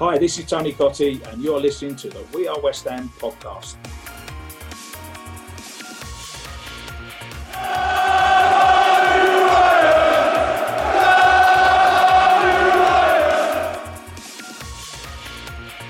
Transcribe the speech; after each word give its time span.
Hi, 0.00 0.16
this 0.16 0.38
is 0.38 0.46
Tony 0.46 0.72
Cottee, 0.72 1.22
and 1.30 1.42
you're 1.42 1.60
listening 1.60 1.94
to 1.96 2.08
the 2.08 2.24
We 2.34 2.48
Are 2.48 2.58
West 2.58 2.84
Ham 2.88 3.10
podcast. 3.18 3.76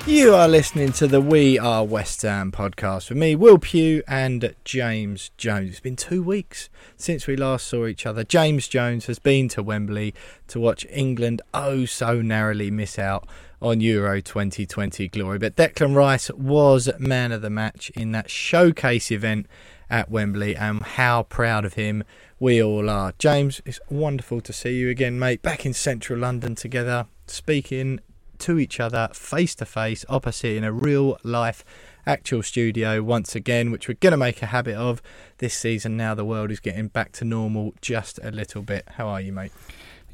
You 0.09 0.35
are 0.35 0.49
listening 0.49 0.91
to 0.95 1.07
the 1.07 1.21
We 1.21 1.57
Are 1.57 1.85
West 1.85 2.23
Ham 2.23 2.51
podcast 2.51 3.11
with 3.11 3.19
me, 3.19 3.37
Will 3.37 3.59
Pugh, 3.59 4.03
and 4.09 4.57
James 4.65 5.31
Jones. 5.37 5.71
It's 5.71 5.81
been 5.81 5.95
two 5.95 6.25
weeks 6.25 6.69
since 6.97 7.29
we 7.29 7.37
last 7.37 7.69
saw 7.69 7.87
each 7.87 8.05
other. 8.07 8.25
James 8.25 8.67
Jones 8.67 9.07
has 9.07 9.21
been 9.21 9.47
to 9.51 9.63
Wembley 9.63 10.13
to 10.49 10.59
watch 10.59 10.85
England 10.91 11.43
oh 11.55 11.85
so 11.85 12.21
narrowly 12.21 12.73
miss 12.73 12.99
out 12.99 13.29
on 13.61 13.81
Euro 13.81 14.21
2020 14.21 15.09
glory. 15.09 15.39
But 15.39 15.57
Declan 15.57 15.95
Rice 15.95 16.31
was 16.31 16.89
man 16.99 17.33
of 17.33 17.43
the 17.43 17.51
match 17.51 17.91
in 17.91 18.13
that 18.13 18.31
showcase 18.31 19.11
event 19.11 19.47
at 19.89 20.11
Wembley, 20.11 20.55
and 20.55 20.83
how 20.83 21.25
proud 21.25 21.65
of 21.65 21.75
him 21.75 22.05
we 22.39 22.63
all 22.63 22.89
are. 22.89 23.13
James, 23.19 23.61
it's 23.65 23.81
wonderful 23.91 24.41
to 24.41 24.53
see 24.53 24.77
you 24.77 24.89
again, 24.89 25.19
mate. 25.19 25.43
Back 25.43 25.67
in 25.67 25.75
central 25.75 26.19
London 26.19 26.55
together, 26.55 27.07
speaking 27.27 28.01
to 28.39 28.59
each 28.59 28.81
other 28.81 29.09
face 29.13 29.55
to 29.57 29.67
face, 29.67 30.05
opposite 30.09 30.57
in 30.57 30.65
a 30.65 30.73
real 30.73 31.19
life 31.23 31.65
actual 32.07 32.43
studio 32.43 33.03
once 33.03 33.35
again, 33.35 33.71
which 33.71 33.89
we're 33.89 33.95
going 33.95 34.13
to 34.13 34.17
make 34.17 34.43
a 34.43 34.47
habit 34.47 34.75
of 34.75 35.03
this 35.39 35.55
season 35.55 35.97
now 35.97 36.15
the 36.15 36.25
world 36.25 36.51
is 36.51 36.61
getting 36.61 36.89
back 36.89 37.13
to 37.13 37.25
normal 37.25 37.75
just 37.81 38.19
a 38.23 38.31
little 38.31 38.63
bit. 38.63 38.89
How 38.97 39.09
are 39.09 39.21
you, 39.21 39.33
mate? 39.33 39.53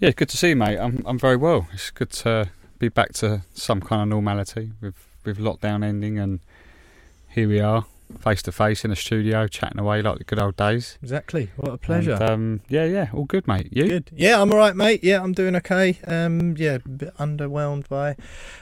Yeah, 0.00 0.10
good 0.10 0.28
to 0.30 0.36
see 0.36 0.50
you, 0.50 0.56
mate. 0.56 0.78
I'm 0.78 1.02
I'm 1.06 1.18
very 1.18 1.36
well. 1.36 1.68
It's 1.72 1.90
good 1.90 2.10
to 2.10 2.50
be 2.78 2.88
back 2.88 3.12
to 3.14 3.42
some 3.54 3.80
kind 3.80 4.02
of 4.02 4.08
normality 4.08 4.72
with 4.80 4.94
with 5.24 5.38
lockdown 5.38 5.84
ending, 5.84 6.18
and 6.18 6.40
here 7.28 7.48
we 7.48 7.60
are, 7.60 7.84
face 8.20 8.42
to 8.42 8.52
face 8.52 8.84
in 8.84 8.90
a 8.90 8.96
studio, 8.96 9.46
chatting 9.48 9.78
away 9.78 10.00
like 10.00 10.18
the 10.18 10.24
good 10.24 10.38
old 10.38 10.56
days. 10.56 10.98
Exactly. 11.02 11.50
What 11.56 11.72
a 11.72 11.78
pleasure. 11.78 12.12
And, 12.12 12.22
um, 12.22 12.60
yeah, 12.68 12.84
yeah, 12.84 13.08
all 13.12 13.24
good, 13.24 13.48
mate. 13.48 13.68
You? 13.72 13.88
Good. 13.88 14.10
Yeah, 14.14 14.40
I'm 14.40 14.52
all 14.52 14.58
right, 14.58 14.76
mate. 14.76 15.02
Yeah, 15.02 15.22
I'm 15.22 15.32
doing 15.32 15.56
okay. 15.56 15.98
Um, 16.06 16.56
yeah, 16.56 16.76
a 16.84 16.88
bit 16.88 17.16
underwhelmed 17.16 17.88
by 17.88 18.16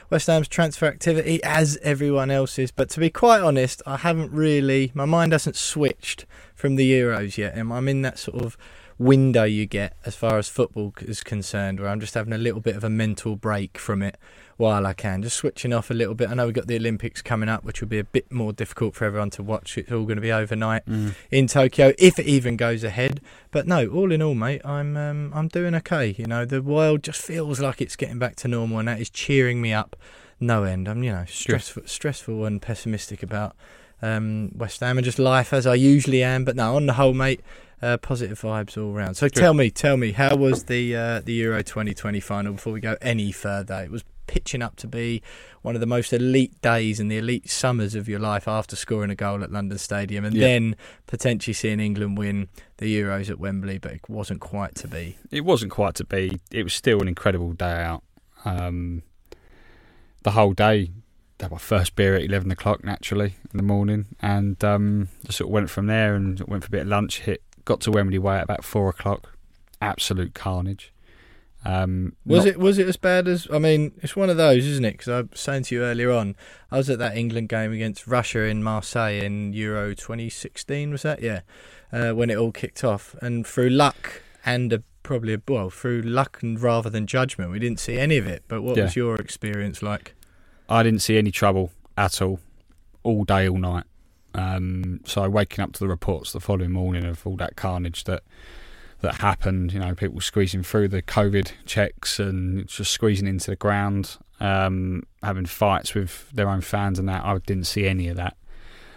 West 0.09 0.27
Ham's 0.27 0.47
transfer 0.47 0.87
activity, 0.87 1.41
as 1.43 1.77
everyone 1.83 2.31
else 2.31 2.57
is. 2.57 2.71
But 2.71 2.89
to 2.91 2.99
be 2.99 3.09
quite 3.09 3.41
honest, 3.41 3.81
I 3.85 3.97
haven't 3.97 4.31
really. 4.31 4.91
My 4.93 5.05
mind 5.05 5.31
hasn't 5.31 5.55
switched 5.55 6.25
from 6.55 6.75
the 6.75 6.91
Euros 6.91 7.37
yet, 7.37 7.55
and 7.55 7.71
I'm 7.71 7.87
in 7.87 8.01
that 8.01 8.17
sort 8.17 8.41
of 8.41 8.57
window 8.97 9.43
you 9.43 9.65
get 9.65 9.93
as 10.05 10.15
far 10.15 10.37
as 10.37 10.47
football 10.47 10.93
is 11.01 11.21
concerned, 11.23 11.79
where 11.79 11.89
I'm 11.89 11.99
just 11.99 12.13
having 12.13 12.33
a 12.33 12.37
little 12.37 12.61
bit 12.61 12.75
of 12.75 12.83
a 12.83 12.89
mental 12.89 13.35
break 13.35 13.77
from 13.77 14.01
it 14.01 14.17
while 14.57 14.85
I 14.87 14.93
can, 14.93 15.21
just 15.21 15.35
switching 15.35 15.73
off 15.73 15.91
a 15.91 15.93
little 15.93 16.15
bit. 16.15 16.29
I 16.29 16.33
know 16.33 16.45
we've 16.45 16.53
got 16.55 16.67
the 16.67 16.77
Olympics 16.77 17.21
coming 17.21 17.49
up, 17.49 17.65
which 17.65 17.81
will 17.81 17.89
be 17.89 17.99
a 17.99 18.05
bit 18.05 18.31
more 18.31 18.53
difficult 18.53 18.95
for 18.95 19.03
everyone 19.03 19.29
to 19.31 19.43
watch. 19.43 19.77
It's 19.77 19.91
all 19.91 20.05
going 20.05 20.15
to 20.15 20.21
be 20.21 20.31
overnight 20.31 20.85
Mm. 20.85 21.13
in 21.29 21.47
Tokyo, 21.47 21.91
if 21.99 22.17
it 22.19 22.25
even 22.25 22.55
goes 22.55 22.83
ahead. 22.85 23.19
But 23.51 23.67
no, 23.67 23.87
all 23.87 24.11
in 24.13 24.21
all, 24.21 24.33
mate, 24.35 24.61
I'm 24.65 24.95
um, 24.95 25.31
I'm 25.35 25.49
doing 25.49 25.75
okay. 25.75 26.15
You 26.17 26.25
know, 26.25 26.45
the 26.45 26.61
world 26.61 27.03
just 27.03 27.21
feels 27.21 27.59
like 27.59 27.81
it's 27.81 27.95
getting 27.97 28.19
back 28.19 28.35
to 28.37 28.47
normal, 28.47 28.79
and 28.79 28.87
that 28.87 29.01
is 29.01 29.09
cheering 29.09 29.61
me 29.61 29.73
up 29.73 29.95
no 30.39 30.63
end. 30.63 30.87
I'm 30.87 31.03
you 31.03 31.11
know 31.11 31.25
stressful, 31.27 31.83
stressful 31.85 32.45
and 32.45 32.61
pessimistic 32.61 33.23
about 33.23 33.55
um, 34.01 34.51
West 34.55 34.79
Ham 34.81 34.97
and 34.97 35.03
just 35.05 35.19
life 35.19 35.51
as 35.51 35.67
I 35.67 35.75
usually 35.75 36.23
am. 36.23 36.45
But 36.45 36.55
no, 36.55 36.75
on 36.77 36.85
the 36.85 36.93
whole, 36.93 37.13
mate. 37.13 37.41
Uh, 37.81 37.97
positive 37.97 38.39
vibes 38.39 38.77
all 38.81 38.95
around. 38.95 39.15
So 39.15 39.27
tell 39.27 39.53
me, 39.53 39.69
tell 39.69 39.97
me, 39.97 40.13
how 40.13 40.35
was 40.37 40.63
the 40.65 40.95
uh, 40.95 41.19
the 41.21 41.33
Euro 41.33 41.61
2020 41.61 42.19
final? 42.21 42.53
Before 42.53 42.71
we 42.73 42.79
go 42.79 42.95
any 43.01 43.31
further, 43.31 43.83
it 43.83 43.91
was 43.91 44.03
pitching 44.27 44.61
up 44.61 44.75
to 44.77 44.87
be 44.87 45.21
one 45.61 45.75
of 45.75 45.81
the 45.81 45.85
most 45.85 46.11
elite 46.13 46.59
days 46.61 46.99
and 46.99 47.11
the 47.11 47.17
elite 47.17 47.47
summers 47.49 47.93
of 47.93 48.07
your 48.09 48.19
life 48.19 48.47
after 48.47 48.75
scoring 48.75 49.11
a 49.11 49.15
goal 49.15 49.43
at 49.43 49.51
London 49.51 49.77
Stadium, 49.77 50.23
and 50.25 50.33
Yeah. 50.35 50.47
then 50.47 50.75
potentially 51.05 51.53
seeing 51.53 51.79
England 51.79 52.17
win 52.17 52.47
the 52.77 52.87
Euros 52.99 53.29
at 53.29 53.39
Wembley, 53.39 53.77
but 53.77 53.91
it 53.91 54.09
wasn't 54.09 54.39
quite 54.41 54.73
to 54.75 54.87
be. 54.87 55.17
It 55.29 55.41
wasn't 55.45 55.71
quite 55.71 55.95
to 55.95 56.05
be. 56.05 56.39
It 56.51 56.63
was 56.63 56.73
still 56.73 57.01
an 57.01 57.07
incredible 57.07 57.53
day 57.53 57.83
out. 57.83 58.03
Um, 58.45 59.03
the 60.23 60.31
whole 60.31 60.53
day, 60.53 60.91
had 61.39 61.51
my 61.51 61.57
first 61.57 61.95
beer 61.95 62.15
at 62.15 62.23
eleven 62.23 62.49
o'clock 62.49 62.83
naturally 62.83 63.35
in 63.51 63.57
the 63.57 63.63
morning, 63.63 64.05
and 64.21 64.63
um, 64.63 65.09
just 65.25 65.37
sort 65.39 65.49
of 65.49 65.51
went 65.53 65.69
from 65.69 65.87
there 65.87 66.15
and 66.15 66.39
went 66.47 66.63
for 66.63 66.67
a 66.67 66.71
bit 66.71 66.81
of 66.83 66.87
lunch. 66.87 67.19
Hit 67.19 67.43
got 67.65 67.81
to 67.81 67.91
Wembley 67.91 68.19
Way 68.19 68.37
at 68.37 68.43
about 68.43 68.63
four 68.63 68.89
o'clock. 68.89 69.33
Absolute 69.81 70.33
carnage. 70.33 70.91
Um, 71.67 72.13
Was 72.27 72.45
not- 72.45 72.47
it 72.47 72.59
was 72.59 72.77
it 72.77 72.87
as 72.87 72.95
bad 72.95 73.27
as? 73.27 73.47
I 73.51 73.57
mean, 73.57 73.93
it's 74.03 74.15
one 74.15 74.29
of 74.29 74.37
those, 74.37 74.65
isn't 74.67 74.85
it? 74.85 74.91
Because 74.91 75.07
I 75.09 75.21
was 75.21 75.39
saying 75.39 75.63
to 75.63 75.75
you 75.75 75.83
earlier 75.83 76.11
on, 76.11 76.35
I 76.71 76.77
was 76.77 76.89
at 76.91 76.99
that 76.99 77.17
England 77.17 77.49
game 77.49 77.71
against 77.73 78.05
Russia 78.05 78.43
in 78.43 78.61
Marseille 78.63 79.23
in 79.23 79.51
Euro 79.53 79.95
2016. 79.95 80.91
Was 80.91 81.01
that? 81.01 81.23
Yeah, 81.23 81.41
uh, 81.91 82.11
when 82.11 82.29
it 82.29 82.37
all 82.37 82.51
kicked 82.51 82.83
off, 82.83 83.15
and 83.19 83.47
through 83.47 83.69
luck 83.69 84.21
and 84.45 84.71
a, 84.73 84.83
probably 85.01 85.33
a, 85.33 85.41
well 85.47 85.71
through 85.71 86.03
luck 86.03 86.37
and 86.43 86.61
rather 86.61 86.89
than 86.91 87.07
judgment, 87.07 87.49
we 87.51 87.57
didn't 87.57 87.79
see 87.79 87.97
any 87.97 88.17
of 88.17 88.27
it. 88.27 88.43
But 88.47 88.61
what 88.61 88.77
Yeah. 88.77 88.83
was 88.83 88.95
your 88.95 89.15
experience 89.15 89.81
like? 89.81 90.13
I 90.69 90.83
didn't 90.83 91.01
see 91.01 91.17
any 91.17 91.31
trouble 91.31 91.71
at 91.97 92.21
all, 92.21 92.39
all 93.01 93.23
day, 93.23 93.49
all 93.49 93.57
night. 93.57 93.85
Um, 94.35 94.99
so 95.05 95.29
waking 95.29 95.63
up 95.63 95.71
to 95.73 95.79
the 95.79 95.87
reports 95.87 96.33
the 96.33 96.39
following 96.39 96.71
morning 96.71 97.05
of 97.05 97.25
all 97.25 97.37
that 97.37 97.55
carnage 97.55 98.03
that 98.03 98.23
that 99.01 99.15
happened, 99.15 99.73
you 99.73 99.79
know, 99.79 99.93
people 99.93 100.19
squeezing 100.19 100.63
through 100.63 100.87
the 100.87 101.01
COVID 101.01 101.51
checks 101.65 102.19
and 102.19 102.67
just 102.67 102.91
squeezing 102.91 103.27
into 103.27 103.51
the 103.51 103.55
ground, 103.55 104.17
um, 104.39 105.03
having 105.21 105.45
fights 105.45 105.93
with 105.93 106.29
their 106.31 106.49
own 106.49 106.61
fans 106.61 106.99
and 106.99 107.07
that. 107.07 107.23
I 107.23 107.37
didn't 107.39 107.65
see 107.65 107.87
any 107.87 108.07
of 108.07 108.17
that. 108.17 108.35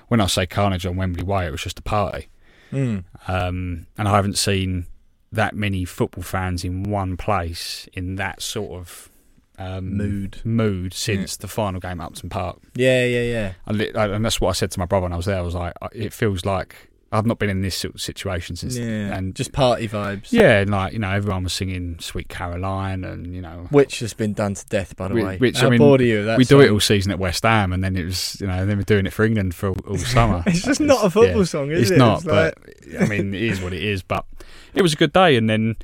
When 0.09 0.21
I 0.21 0.27
say 0.27 0.47
carnage 0.47 0.87
on 0.87 0.97
Wembley 0.97 1.25
Way, 1.25 1.47
it 1.47 1.53
was 1.53 1.63
just 1.63 1.79
a 1.79 1.83
party. 1.83 2.29
Mm. 2.73 3.05
Um, 3.27 3.87
and 3.97 4.09
I 4.09 4.17
haven't 4.17 4.39
seen 4.39 4.87
that 5.31 5.55
many 5.55 5.85
football 5.85 6.25
fans 6.25 6.65
in 6.65 6.85
one 6.85 7.17
place 7.17 7.89
in 7.93 8.17
that 8.17 8.41
sort 8.41 8.81
of 8.81 9.11
um, 9.59 9.97
Mood. 9.97 10.41
mood 10.45 10.95
since 10.95 11.37
the 11.37 11.49
final 11.49 11.81
game 11.81 12.01
at 12.01 12.07
Upton 12.07 12.29
Park. 12.31 12.59
Yeah, 12.75 13.05
yeah, 13.05 13.23
yeah. 13.23 13.53
I 13.67 13.73
li- 13.73 13.93
and 13.95 14.25
that's 14.25 14.41
what 14.41 14.51
I 14.51 14.53
said 14.53 14.71
to 14.73 14.79
my 14.79 14.87
brother 14.87 15.05
when 15.05 15.13
I 15.13 15.17
was 15.17 15.27
there. 15.27 15.39
I 15.39 15.43
was 15.43 15.55
like, 15.55 15.73
it 15.93 16.13
feels 16.13 16.45
like 16.45 16.77
I've 17.11 17.25
not 17.25 17.39
been 17.39 17.49
in 17.49 17.63
this 17.63 17.75
sort 17.75 17.95
of 17.95 18.01
situation 18.03 18.55
since. 18.55 18.77
Yeah, 18.77 19.17
and 19.17 19.35
just 19.35 19.53
party 19.53 19.89
vibes. 19.89 20.31
yeah, 20.31 20.61
and 20.61 20.71
like 20.71 20.93
you 20.93 20.99
know, 20.99 21.11
everyone 21.11 21.43
was 21.45 21.55
singing 21.55 21.97
"Sweet 22.01 22.29
Caroline," 22.29 23.03
and 23.03 23.35
you 23.35 23.41
know, 23.41 23.67
Which 23.71 24.01
has 24.01 24.13
been 24.13 24.35
done 24.35 24.53
to 24.55 24.67
death, 24.67 24.95
by 24.95 25.09
the 25.09 25.15
Whi- 25.15 25.23
way. 25.25 25.37
which, 25.39 25.57
I 25.57 25.61
How 25.63 25.71
mean, 25.71 25.79
bored 25.79 26.03
are 26.03 26.05
you? 26.05 26.35
we 26.37 26.45
do 26.45 26.61
it 26.61 26.71
all 26.71 26.81
season 26.81 27.11
at 27.11 27.19
West 27.19 27.45
Ham, 27.45 27.73
and 27.73 27.83
then 27.83 27.97
it 27.97 28.05
was 28.05 28.39
you 28.41 28.47
know, 28.47 28.67
then 28.67 28.77
we're 28.77 28.83
doing 28.83 29.07
it 29.07 29.13
for 29.15 29.25
England 29.25 29.55
for 29.55 29.71
all, 29.71 29.77
all 29.89 29.97
summer. 29.99 30.43
It's 30.47 30.63
just 30.63 30.81
not 30.83 31.03
a 31.05 31.09
football 31.09 31.39
yeah. 31.41 31.45
song, 31.45 31.71
is 31.71 31.83
it's 31.83 31.91
it? 31.93 31.97
not, 31.99 32.19
It's 32.19 32.27
like- 32.27 32.55
but 32.93 33.03
I 33.03 33.07
mean, 33.07 33.33
it 33.35 33.43
is 33.43 33.61
what 33.63 33.73
it 33.73 33.83
is. 33.83 34.03
But 34.03 34.27
it 34.75 34.83
was 34.83 34.93
a 34.93 34.97
good 34.97 35.15
day, 35.15 35.35
and 35.37 35.49
then 35.49 35.77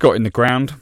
got 0.00 0.16
in 0.16 0.24
the 0.24 0.30
ground. 0.30 0.74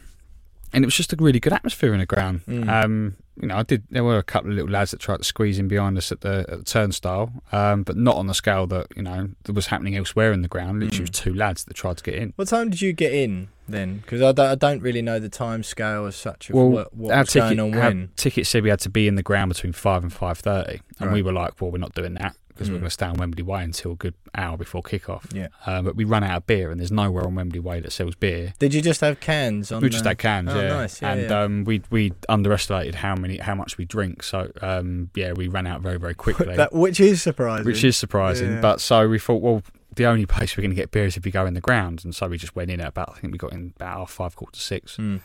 And 0.76 0.84
it 0.84 0.86
was 0.86 0.94
just 0.94 1.12
a 1.12 1.16
really 1.18 1.40
good 1.40 1.52
atmosphere 1.54 1.92
in 1.94 2.00
the 2.00 2.06
ground. 2.06 2.42
Mm. 2.46 2.68
Um, 2.68 3.16
you 3.40 3.48
know, 3.48 3.56
I 3.56 3.62
did. 3.64 3.82
There 3.90 4.04
were 4.04 4.18
a 4.18 4.22
couple 4.22 4.50
of 4.50 4.56
little 4.56 4.70
lads 4.70 4.90
that 4.92 5.00
tried 5.00 5.16
to 5.18 5.24
squeeze 5.24 5.58
in 5.58 5.68
behind 5.68 5.96
us 5.98 6.12
at 6.12 6.20
the, 6.20 6.44
at 6.48 6.58
the 6.58 6.64
turnstile, 6.64 7.32
um, 7.50 7.82
but 7.82 7.96
not 7.96 8.16
on 8.16 8.26
the 8.28 8.34
scale 8.34 8.66
that 8.68 8.86
you 8.94 9.02
know 9.02 9.30
that 9.44 9.52
was 9.54 9.66
happening 9.66 9.96
elsewhere 9.96 10.32
in 10.32 10.42
the 10.42 10.48
ground. 10.48 10.80
Literally, 10.80 11.04
it 11.04 11.10
was 11.10 11.20
two 11.20 11.34
lads 11.34 11.64
that 11.64 11.74
tried 11.74 11.96
to 11.96 12.04
get 12.04 12.14
in. 12.14 12.32
What 12.36 12.48
time 12.48 12.70
did 12.70 12.80
you 12.82 12.92
get 12.92 13.12
in 13.12 13.48
then? 13.68 13.98
Because 13.98 14.22
I, 14.22 14.32
don't- 14.32 14.46
I 14.50 14.54
don't 14.54 14.80
really 14.80 15.02
know 15.02 15.18
the 15.18 15.28
time 15.28 15.62
scale 15.62 16.06
as 16.06 16.14
such 16.16 16.50
of 16.50 16.56
Well, 16.56 16.68
what, 16.68 16.94
what 16.94 17.12
our 17.12 17.20
was 17.22 17.32
ticket, 17.32 17.56
going 17.56 17.74
on 17.74 18.02
our 18.02 18.08
ticket 18.16 18.46
said 18.46 18.62
we 18.62 18.70
had 18.70 18.80
to 18.80 18.90
be 18.90 19.08
in 19.08 19.14
the 19.16 19.22
ground 19.22 19.48
between 19.48 19.72
five 19.72 20.02
and 20.02 20.12
five 20.12 20.38
thirty, 20.38 20.80
and 21.00 21.10
we 21.10 21.22
were 21.22 21.32
like, 21.32 21.60
"Well, 21.60 21.70
we're 21.70 21.78
not 21.78 21.94
doing 21.94 22.14
that 22.14 22.36
because 22.56 22.70
we're 22.70 22.76
Mm. 22.78 22.80
going 22.80 22.86
to 22.88 22.90
stay 22.90 23.06
on 23.06 23.14
Wembley 23.18 23.42
Way 23.42 23.62
until 23.62 23.92
a 23.92 23.94
good 23.96 24.14
hour 24.34 24.56
before 24.56 24.82
kick-off." 24.82 25.26
Yeah. 25.32 25.48
Uh, 25.66 25.82
but 25.82 25.94
we 25.96 26.04
ran 26.04 26.24
out 26.24 26.38
of 26.38 26.46
beer, 26.46 26.70
and 26.70 26.80
there's 26.80 26.90
nowhere 26.90 27.24
on 27.24 27.34
Wembley 27.34 27.60
Way 27.60 27.80
that 27.80 27.92
sells 27.92 28.14
beer. 28.14 28.54
Did 28.58 28.74
you 28.74 28.82
just 28.82 29.00
have 29.02 29.20
cans 29.20 29.70
on? 29.70 29.82
we 29.82 29.88
just 29.88 30.04
the- 30.04 30.10
had 30.10 30.18
cans, 30.18 30.50
Oh, 30.52 30.60
yeah. 30.60 30.68
nice. 30.68 31.00
Yeah, 31.02 31.12
and 31.12 31.22
yeah. 31.30 31.42
Um, 31.42 31.64
we 31.64 31.82
we 31.90 32.12
underestimated 32.28 32.96
how 32.96 33.14
many 33.14 33.36
how 33.38 33.54
much 33.54 33.78
we 33.78 33.84
drink. 33.84 34.22
So 34.22 34.50
um, 34.62 35.10
yeah, 35.14 35.32
we 35.32 35.48
ran 35.48 35.66
out 35.66 35.80
very 35.82 35.98
very 35.98 36.14
quickly, 36.14 36.56
that, 36.56 36.72
which 36.72 36.98
is 37.00 37.22
surprising. 37.22 37.66
which 37.66 37.84
is 37.84 37.96
surprising. 37.96 38.52
Yeah. 38.54 38.60
But 38.60 38.80
so 38.80 39.08
we 39.08 39.18
thought, 39.18 39.42
well, 39.42 39.62
the 39.94 40.06
only 40.06 40.26
place 40.26 40.56
we're 40.56 40.62
going 40.62 40.70
to 40.70 40.76
get 40.76 40.90
beer 40.90 41.04
is 41.06 41.16
if 41.16 41.24
we 41.24 41.30
go 41.30 41.46
in 41.46 41.54
the 41.54 41.60
ground, 41.60 42.02
and 42.04 42.14
so 42.14 42.26
we 42.28 42.36
just 42.38 42.54
went 42.56 42.70
in 42.70 42.80
at 42.80 42.88
about 42.88 43.12
I 43.16 43.18
think 43.20 43.32
we 43.32 43.38
got 43.38 43.52
in 43.52 43.72
about 43.76 43.96
half 43.98 44.10
five 44.10 44.36
quarter 44.36 44.52
to 44.54 44.60
six, 44.60 44.96
Mm. 44.96 45.20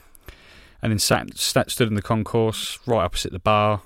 and 0.81 0.91
then 0.91 0.99
sat, 0.99 1.37
sat 1.37 1.69
stood 1.69 1.87
in 1.89 1.95
the 1.95 2.01
concourse 2.01 2.79
right 2.85 3.03
opposite 3.03 3.31
the 3.33 3.39
bar. 3.39 3.81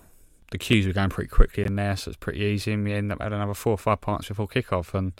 The 0.55 0.59
queues 0.59 0.87
were 0.87 0.93
going 0.93 1.09
pretty 1.09 1.27
quickly 1.27 1.65
in 1.65 1.75
there, 1.75 1.97
so 1.97 2.07
it's 2.07 2.17
pretty 2.17 2.39
easy. 2.39 2.71
And 2.71 2.85
we 2.85 2.93
ended 2.93 3.11
up 3.11 3.21
had 3.21 3.33
another 3.33 3.53
four 3.53 3.73
or 3.73 3.77
five 3.77 3.99
pints 3.99 4.29
before 4.29 4.47
kick-off, 4.47 4.93
and 4.93 5.11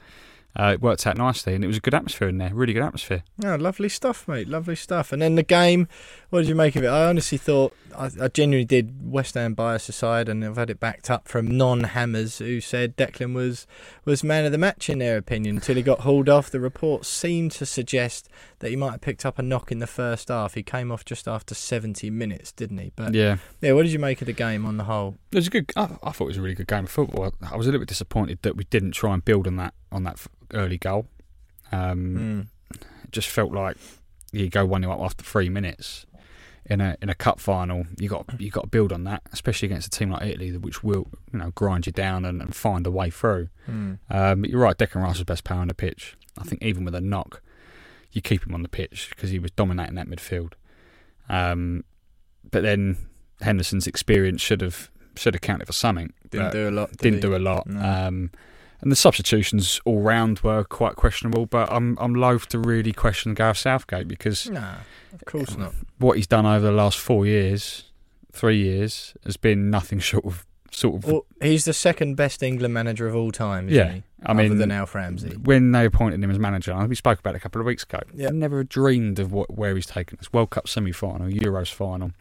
uh, 0.58 0.72
it 0.76 0.82
worked 0.82 1.06
out 1.06 1.18
nicely. 1.18 1.56
And 1.56 1.62
it 1.62 1.68
was 1.68 1.76
a 1.76 1.82
good 1.82 1.94
atmosphere 1.94 2.30
in 2.30 2.38
there, 2.38 2.52
really 2.54 2.72
good 2.72 2.84
atmosphere. 2.84 3.22
Oh, 3.44 3.56
lovely 3.56 3.90
stuff, 3.90 4.30
mate. 4.30 4.48
Lovely 4.48 4.78
stuff. 4.78 5.12
And 5.12 5.22
then 5.22 5.36
the 5.36 5.44
game, 5.44 5.90
what 6.30 6.40
did 6.40 6.48
you 6.48 6.56
make 6.56 6.78
of 6.78 6.86
it? 6.86 6.88
I 6.88 7.10
honestly 7.10 7.38
thought, 7.38 7.76
I, 7.98 8.26
I 8.26 8.28
genuinely 8.28 8.66
did 8.66 9.12
West 9.12 9.34
Ham 9.36 9.54
bias 9.54 9.90
aside, 9.90 10.30
and 10.30 10.44
I've 10.44 10.56
had 10.58 10.70
it 10.70 10.80
backed 10.80 11.10
up 11.10 11.28
from 11.28 11.58
non-hammers 11.58 12.38
who 12.40 12.62
said 12.62 12.96
Declan 12.98 13.34
was 13.34 13.66
was 14.04 14.24
man 14.24 14.46
of 14.46 14.52
the 14.52 14.58
match 14.58 14.90
in 14.90 15.00
their 15.00 15.18
opinion 15.18 15.56
until 15.56 15.76
he 15.76 15.82
got 15.82 16.02
hauled 16.02 16.30
off. 16.30 16.50
The 16.50 16.60
reports 16.60 17.08
seemed 17.08 17.52
to 17.54 17.66
suggest 17.66 18.30
that 18.60 18.70
he 18.70 18.76
might 18.76 18.92
have 18.92 19.02
picked 19.02 19.26
up 19.26 19.40
a 19.40 19.42
knock 19.42 19.72
in 19.72 19.80
the 19.80 19.88
first 19.88 20.30
half. 20.30 20.54
He 20.54 20.64
came 20.64 20.92
off 20.92 21.06
just 21.06 21.28
after 21.28 21.56
70 21.56 22.10
minutes, 22.10 22.52
didn't 22.52 22.78
he? 22.78 22.92
But 22.96 23.14
yeah, 23.14 23.38
Yeah, 23.62 23.74
what 23.74 23.84
did 23.84 23.92
you 23.92 24.00
make 24.00 24.22
of 24.22 24.28
the 24.28 24.34
game 24.34 24.66
on 24.66 24.78
the 24.78 24.86
whole? 24.86 25.16
It 25.32 25.36
was 25.38 25.48
a 25.48 25.50
good. 25.52 25.72
I, 25.76 25.84
I 26.04 26.12
thought 26.12 26.26
it 26.26 26.28
was 26.28 26.38
a 26.38 26.42
really 26.42 26.56
good 26.56 26.68
game 26.68 26.86
of 26.86 26.90
football. 26.92 27.34
I, 27.42 27.56
was 27.56 27.66
a 27.66 27.70
little 27.70 27.82
bit 27.82 27.90
disappointed 27.90 28.40
that 28.44 28.56
we 28.56 28.66
didn't 28.66 28.92
try 28.92 29.14
and 29.14 29.24
build 29.24 29.48
on 29.48 29.56
that 29.58 29.74
on 29.92 30.04
that 30.04 30.20
early 30.54 30.78
goal. 30.78 31.08
Um, 31.72 32.16
Mm. 32.16 32.48
It 33.04 33.12
just 33.12 33.30
felt 33.30 33.52
like 33.52 33.78
you 34.32 34.50
go 34.50 34.66
one 34.66 34.82
0 34.82 34.94
up 34.94 35.02
after 35.02 35.24
three 35.24 35.50
minutes 35.50 36.06
in 36.68 36.82
a 36.82 36.98
in 37.02 37.10
a 37.10 37.16
cup 37.16 37.40
final. 37.40 37.86
You 37.98 38.10
got 38.10 38.40
you 38.40 38.50
got 38.50 38.62
to 38.62 38.68
build 38.68 38.92
on 38.92 39.04
that, 39.06 39.22
especially 39.32 39.68
against 39.68 39.88
a 39.88 39.90
team 39.90 40.12
like 40.12 40.24
Italy, 40.24 40.58
which 40.58 40.84
will 40.84 41.08
you 41.32 41.40
know 41.40 41.52
grind 41.52 41.86
you 41.86 41.92
down 41.92 42.26
and, 42.26 42.42
and 42.42 42.56
find 42.56 42.86
a 42.88 42.92
way 42.92 43.10
through. 43.10 43.50
Mm. 43.70 44.00
Um, 44.10 44.42
but 44.42 44.50
you're 44.50 44.60
right. 44.60 44.78
Declan 44.78 45.04
Rice 45.04 45.18
was 45.18 45.24
best 45.24 45.44
player 45.44 45.60
on 45.60 45.68
the 45.68 45.74
pitch. 45.74 46.18
I 46.38 46.44
think 46.44 46.62
even 46.62 46.86
with 46.86 46.96
a 46.96 47.02
knock, 47.02 47.42
you 48.12 48.22
keep 48.22 48.46
him 48.46 48.54
on 48.54 48.64
the 48.64 48.70
pitch 48.70 49.10
because 49.10 49.30
he 49.30 49.40
was 49.40 49.52
dominating 49.52 49.96
that 49.96 50.08
midfield. 50.08 50.54
Um, 51.30 51.84
but 52.52 52.64
then 52.64 52.98
Henderson's 53.42 53.88
experience 53.88 54.42
should 54.42 54.62
have 54.62 54.90
should 55.16 55.34
have 55.34 55.42
counted 55.42 55.66
for 55.66 55.74
something. 55.74 56.14
Didn't 56.30 56.52
do 56.52 56.70
a 56.70 56.72
lot. 56.72 56.90
Did 56.92 57.00
didn't 57.00 57.16
he? 57.16 57.22
do 57.22 57.36
a 57.36 57.40
lot. 57.40 57.68
No. 57.68 57.80
Um, 57.82 58.32
and 58.82 58.92
the 58.92 58.96
substitutions 58.96 59.80
all 59.86 60.02
round 60.02 60.40
were 60.42 60.64
quite 60.64 60.96
questionable. 60.96 61.46
But 61.46 61.72
I'm 61.72 61.98
I'm 62.00 62.14
loath 62.16 62.48
to 62.50 62.60
really 62.60 62.92
question 62.94 63.34
Gareth 63.34 63.58
Southgate 63.58 64.08
because 64.08 64.50
Nah, 64.50 64.76
of 65.14 65.26
course 65.26 65.58
not. 65.58 65.74
what 65.98 66.18
he's 66.18 66.28
done 66.28 66.46
over 66.46 66.66
the 66.66 66.72
last 66.72 66.98
four 67.00 67.26
years, 67.26 67.92
three 68.32 68.58
years, 68.62 69.14
has 69.26 69.38
been 69.38 69.70
nothing 69.70 70.00
short 70.10 70.26
of 70.26 70.46
sort 70.72 70.96
of. 71.04 71.12
Well, 71.12 71.26
he's 71.42 71.66
the 71.66 71.74
second 71.74 72.16
best 72.16 72.44
England 72.44 72.74
manager 72.74 73.08
of 73.08 73.16
all 73.16 73.32
time, 73.32 73.70
isn't 73.70 73.78
Yeah, 73.88 73.94
he? 73.94 74.04
I 74.26 74.34
mean, 74.34 74.48
other 74.48 74.56
than 74.56 74.72
Alf 74.72 74.94
Ramsey. 74.96 75.30
when 75.38 75.72
they 75.72 75.86
appointed 75.86 76.22
him 76.24 76.30
as 76.32 76.38
manager, 76.40 76.74
I 76.74 76.80
think 76.80 76.90
we 76.90 76.96
spoke 76.96 77.20
about 77.20 77.36
it 77.36 77.38
a 77.38 77.40
couple 77.40 77.62
of 77.62 77.68
weeks 77.68 77.84
ago. 77.84 78.00
Yeah. 78.14 78.28
I 78.28 78.32
never 78.32 78.64
dreamed 78.64 79.20
of 79.20 79.32
what 79.32 79.56
where 79.56 79.74
he's 79.76 79.86
taken 79.86 80.18
us. 80.20 80.34
World 80.34 80.50
Cup 80.50 80.68
semi 80.68 80.92
final, 80.92 81.28
Euros 81.30 81.72
final. 81.72 82.12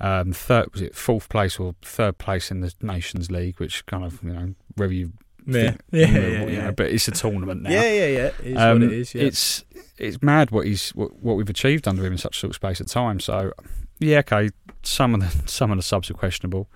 Um, 0.00 0.32
third 0.32 0.72
was 0.72 0.80
it 0.82 0.94
fourth 0.94 1.28
place 1.28 1.58
or 1.58 1.74
third 1.82 2.18
place 2.18 2.50
in 2.52 2.60
the 2.60 2.72
Nations 2.80 3.30
League, 3.32 3.58
which 3.58 3.84
kind 3.86 4.04
of 4.04 4.22
you 4.22 4.32
know 4.32 4.54
whether 4.76 4.92
you 4.92 5.12
Yeah, 5.48 5.76
yeah, 5.92 6.06
yeah, 6.06 6.38
know, 6.44 6.46
yeah. 6.46 6.70
but 6.72 6.86
it's 6.86 7.08
a 7.08 7.12
tournament 7.12 7.62
now. 7.62 7.70
Yeah, 7.70 7.82
yeah, 7.90 8.06
yeah. 8.06 8.26
It 8.26 8.46
is 8.46 8.56
Um, 8.58 8.80
what 8.80 8.82
it 8.82 8.92
is. 8.92 9.14
Yeah. 9.14 9.22
It's 9.24 9.64
it's 9.96 10.22
mad 10.22 10.50
what 10.50 10.66
he's 10.66 10.90
what, 10.90 11.16
what 11.22 11.36
we've 11.36 11.48
achieved 11.50 11.88
under 11.88 12.04
him 12.04 12.12
in 12.12 12.18
such 12.18 12.36
a 12.36 12.38
short 12.40 12.54
space 12.54 12.80
of 12.80 12.86
time. 12.86 13.18
So 13.20 13.52
yeah, 13.98 14.18
okay, 14.18 14.50
some 14.82 15.14
of 15.14 15.20
the 15.20 15.48
some 15.50 15.70
of 15.70 15.78
the 15.78 15.82
subs 15.82 16.10
are 16.10 16.14
questionable, 16.14 16.68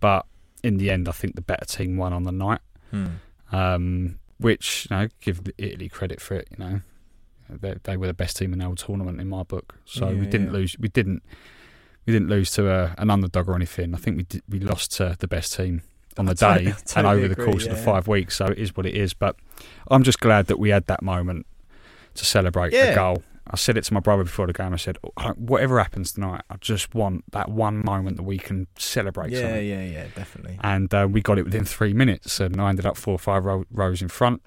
but 0.00 0.24
in 0.62 0.78
the 0.78 0.90
end, 0.90 1.08
I 1.08 1.12
think 1.12 1.34
the 1.36 1.42
better 1.42 1.64
team 1.66 1.96
won 1.96 2.12
on 2.12 2.22
the 2.24 2.32
night. 2.32 2.60
Hmm. 2.90 3.06
Um, 3.52 4.18
which 4.38 4.86
you 4.90 4.96
know, 4.96 5.08
give 5.20 5.40
Italy 5.58 5.88
credit 5.88 6.20
for 6.20 6.34
it. 6.34 6.48
You 6.50 6.64
know, 6.64 6.80
they, 7.48 7.74
they 7.84 7.96
were 7.96 8.06
the 8.06 8.14
best 8.14 8.36
team 8.36 8.52
in 8.52 8.58
the 8.58 8.64
whole 8.64 8.74
tournament 8.74 9.20
in 9.20 9.28
my 9.28 9.42
book. 9.44 9.76
So 9.84 10.08
Yeah, 10.08 10.20
we 10.20 10.26
didn't 10.26 10.48
yeah. 10.48 10.52
lose. 10.52 10.76
We 10.78 10.88
didn't. 10.88 11.22
We 12.06 12.12
didn't 12.12 12.28
lose 12.28 12.52
to 12.52 12.70
a, 12.70 12.94
an 12.98 13.10
underdog 13.10 13.48
or 13.48 13.54
anything. 13.56 13.92
I 13.94 13.98
think 13.98 14.16
we 14.16 14.22
did, 14.22 14.42
we 14.48 14.60
lost 14.60 14.92
to 14.96 15.16
the 15.18 15.26
best 15.26 15.54
team 15.56 15.82
on 16.18 16.26
the 16.26 16.34
totally- 16.36 16.66
day 16.66 16.70
I 16.70 16.74
and 16.74 16.86
totally 16.86 17.14
over 17.18 17.28
the 17.28 17.32
agree, 17.32 17.44
course 17.52 17.66
of 17.66 17.76
the 17.76 17.82
five 17.82 18.08
weeks. 18.08 18.36
So 18.36 18.46
it 18.46 18.58
is 18.58 18.76
what 18.76 18.86
it 18.86 18.94
is. 18.94 19.14
But 19.14 19.36
I'm 19.90 20.02
just 20.02 20.20
glad 20.20 20.46
that 20.46 20.58
we 20.58 20.70
had 20.70 20.86
that 20.86 21.02
moment 21.02 21.46
to 22.14 22.24
celebrate 22.24 22.72
Yeah. 22.72 22.86
a 22.86 22.94
goal. 22.94 23.22
I 23.48 23.54
said 23.56 23.76
it 23.76 23.84
to 23.84 23.94
my 23.94 24.00
brother 24.00 24.24
before 24.24 24.48
the 24.48 24.52
game. 24.52 24.72
I 24.72 24.76
said, 24.76 24.98
"Oh, 25.16 25.28
whatever 25.36 25.78
happens 25.78 26.10
tonight, 26.12 26.40
I 26.50 26.56
just 26.56 26.96
want 26.96 27.22
that 27.30 27.48
one 27.48 27.84
moment 27.84 28.16
that 28.16 28.24
we 28.24 28.38
can 28.38 28.66
celebrate. 28.76 29.30
Yeah, 29.30 29.42
something." 29.42 29.66
yeah, 29.68 29.82
yeah, 29.84 30.06
definitely. 30.16 30.58
and 30.62 30.92
uh, 30.92 31.06
we 31.08 31.20
got 31.20 31.38
it 31.38 31.44
within 31.44 31.64
three 31.64 31.92
minutes, 31.92 32.40
and 32.40 32.60
I 32.60 32.70
ended 32.70 32.86
up 32.86 32.96
four 32.96 33.14
or 33.14 33.18
five 33.20 33.44
row, 33.44 33.64
rows 33.70 34.02
in 34.02 34.08
front. 34.08 34.42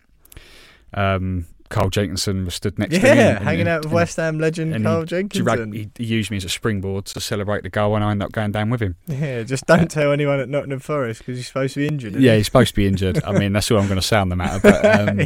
Um, 0.94 1.45
Carl 1.69 1.89
Jenkinson 1.89 2.45
was 2.45 2.56
stood 2.56 2.77
next 2.80 2.95
to 2.95 3.01
me. 3.01 3.07
Yeah, 3.07 3.39
hanging 3.39 3.62
and- 3.62 3.69
out 3.69 3.80
with 3.80 3.86
and 3.86 3.94
West 3.94 4.18
Ham 4.18 4.39
legend 4.39 4.74
and 4.74 4.83
Carl 4.83 5.01
he 5.01 5.06
Jenkinson. 5.07 5.71
he, 5.71 5.89
he 5.98 6.04
used 6.04 6.31
me 6.31 6.38
as 6.38 6.44
a 6.44 6.50
springboard 6.50 7.06
to 7.06 7.19
celebrate 7.21 7.63
the 7.63 7.69
goal, 7.69 7.95
and 7.95 8.04
I 8.04 8.12
ended 8.12 8.25
up 8.25 8.31
going 8.31 8.51
down 8.51 8.69
with 8.69 8.81
him. 8.81 8.95
yeah, 9.07 9.44
just 9.44 9.66
don't 9.66 9.89
tell 9.89 10.12
anyone 10.12 10.39
at 10.39 10.50
Nottingham 10.50 10.80
Forest 10.80 11.19
because 11.19 11.38
he's 11.38 11.48
supposed 11.48 11.75
to 11.75 11.81
be 11.81 11.88
injured. 11.88 12.16
Yeah, 12.16 12.31
he? 12.31 12.38
he's 12.38 12.48
supposed 12.48 12.69
to 12.69 12.75
be 12.75 12.88
injured. 12.88 13.24
I 13.24 13.31
mean, 13.38 13.54
that's 13.54 13.69
all 13.71 13.77
I'm 13.80 13.88
going 13.88 14.00
to 14.00 14.06
say 14.06 14.18
on 14.18 14.30
the 14.30 14.36
matter. 14.36 14.60
But, 14.60 14.86
um, 15.10 15.18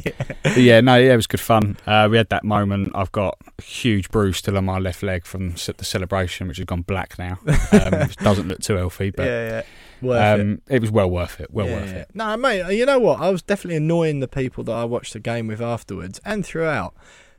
but 0.44 0.58
yeah, 0.58 0.82
no, 0.82 0.96
yeah, 0.96 1.14
it 1.14 1.16
was 1.16 1.28
good 1.28 1.40
fun. 1.40 1.78
Uh, 1.88 2.08
we 2.12 2.18
had 2.18 2.30
that 2.30 2.44
moment. 2.44 2.92
I've 2.94 3.12
got 3.12 3.38
a 3.58 3.62
huge 3.62 4.10
bruise 4.10 4.38
still 4.38 4.58
on 4.58 4.66
my 4.66 4.80
left 4.80 5.02
leg 5.04 5.26
from 5.26 5.52
the 5.52 5.86
celebration, 5.86 6.48
which 6.48 6.58
has 6.58 6.66
gone 6.66 6.82
black 6.82 7.18
now. 7.18 7.40
Um, 7.72 8.10
doesn't 8.22 8.48
look 8.48 8.60
too 8.60 8.76
healthy, 8.76 9.12
but 9.12 9.24
yeah, 9.28 9.48
yeah. 9.50 9.62
Worth 10.04 10.40
it. 10.40 10.42
um, 10.42 10.62
it. 10.70 10.82
was 10.82 10.92
well 10.92 11.10
worth 11.10 11.40
it. 11.40 11.52
Well 11.52 11.68
Yeah, 11.68 11.76
worth 11.76 11.94
it. 11.94 12.10
No, 12.14 12.38
mate, 12.38 12.76
you 12.76 12.86
know 12.86 13.00
what? 13.00 13.20
I 13.20 13.30
was 13.30 13.42
definitely 13.42 13.78
annoying 13.78 14.20
the 14.20 14.28
people 14.28 14.64
that 14.66 14.74
I 14.74 14.86
watched 14.86 15.14
the 15.14 15.20
game 15.20 15.48
with 15.48 15.62
afterwards 15.62 16.20
and 16.26 16.46
throughout 16.46 16.94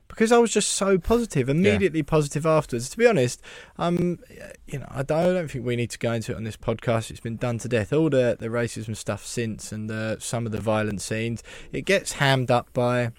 because 0.08 0.30
I 0.30 0.38
was 0.38 0.52
just 0.52 0.70
so 0.70 0.98
positive, 0.98 1.48
immediately 1.48 2.02
positive 2.02 2.46
afterwards. 2.46 2.88
To 2.90 2.96
be 2.96 3.06
honest, 3.06 3.42
um, 3.78 4.18
you 4.66 4.78
know, 4.78 4.86
I 4.90 5.02
don't, 5.02 5.18
I 5.18 5.26
don't 5.26 5.50
think 5.50 5.64
we 5.64 5.76
need 5.76 5.90
to 5.90 5.98
go 5.98 6.12
into 6.12 6.32
it 6.32 6.36
on 6.36 6.44
this 6.44 6.56
podcast. 6.56 7.10
It's 7.10 7.20
been 7.20 7.36
done 7.36 7.58
to 7.58 7.68
death. 7.68 7.92
All 7.92 8.10
the 8.10 8.36
the 8.38 8.48
racism 8.48 8.96
stuff 8.96 9.24
since 9.24 9.72
and 9.72 9.90
uh, 9.90 10.18
some 10.18 10.46
of 10.46 10.52
the 10.52 10.60
violent 10.60 11.00
scenes, 11.00 11.42
it 11.72 11.82
gets 11.82 12.12
hammed 12.12 12.50
up 12.50 12.72
by 12.72 13.10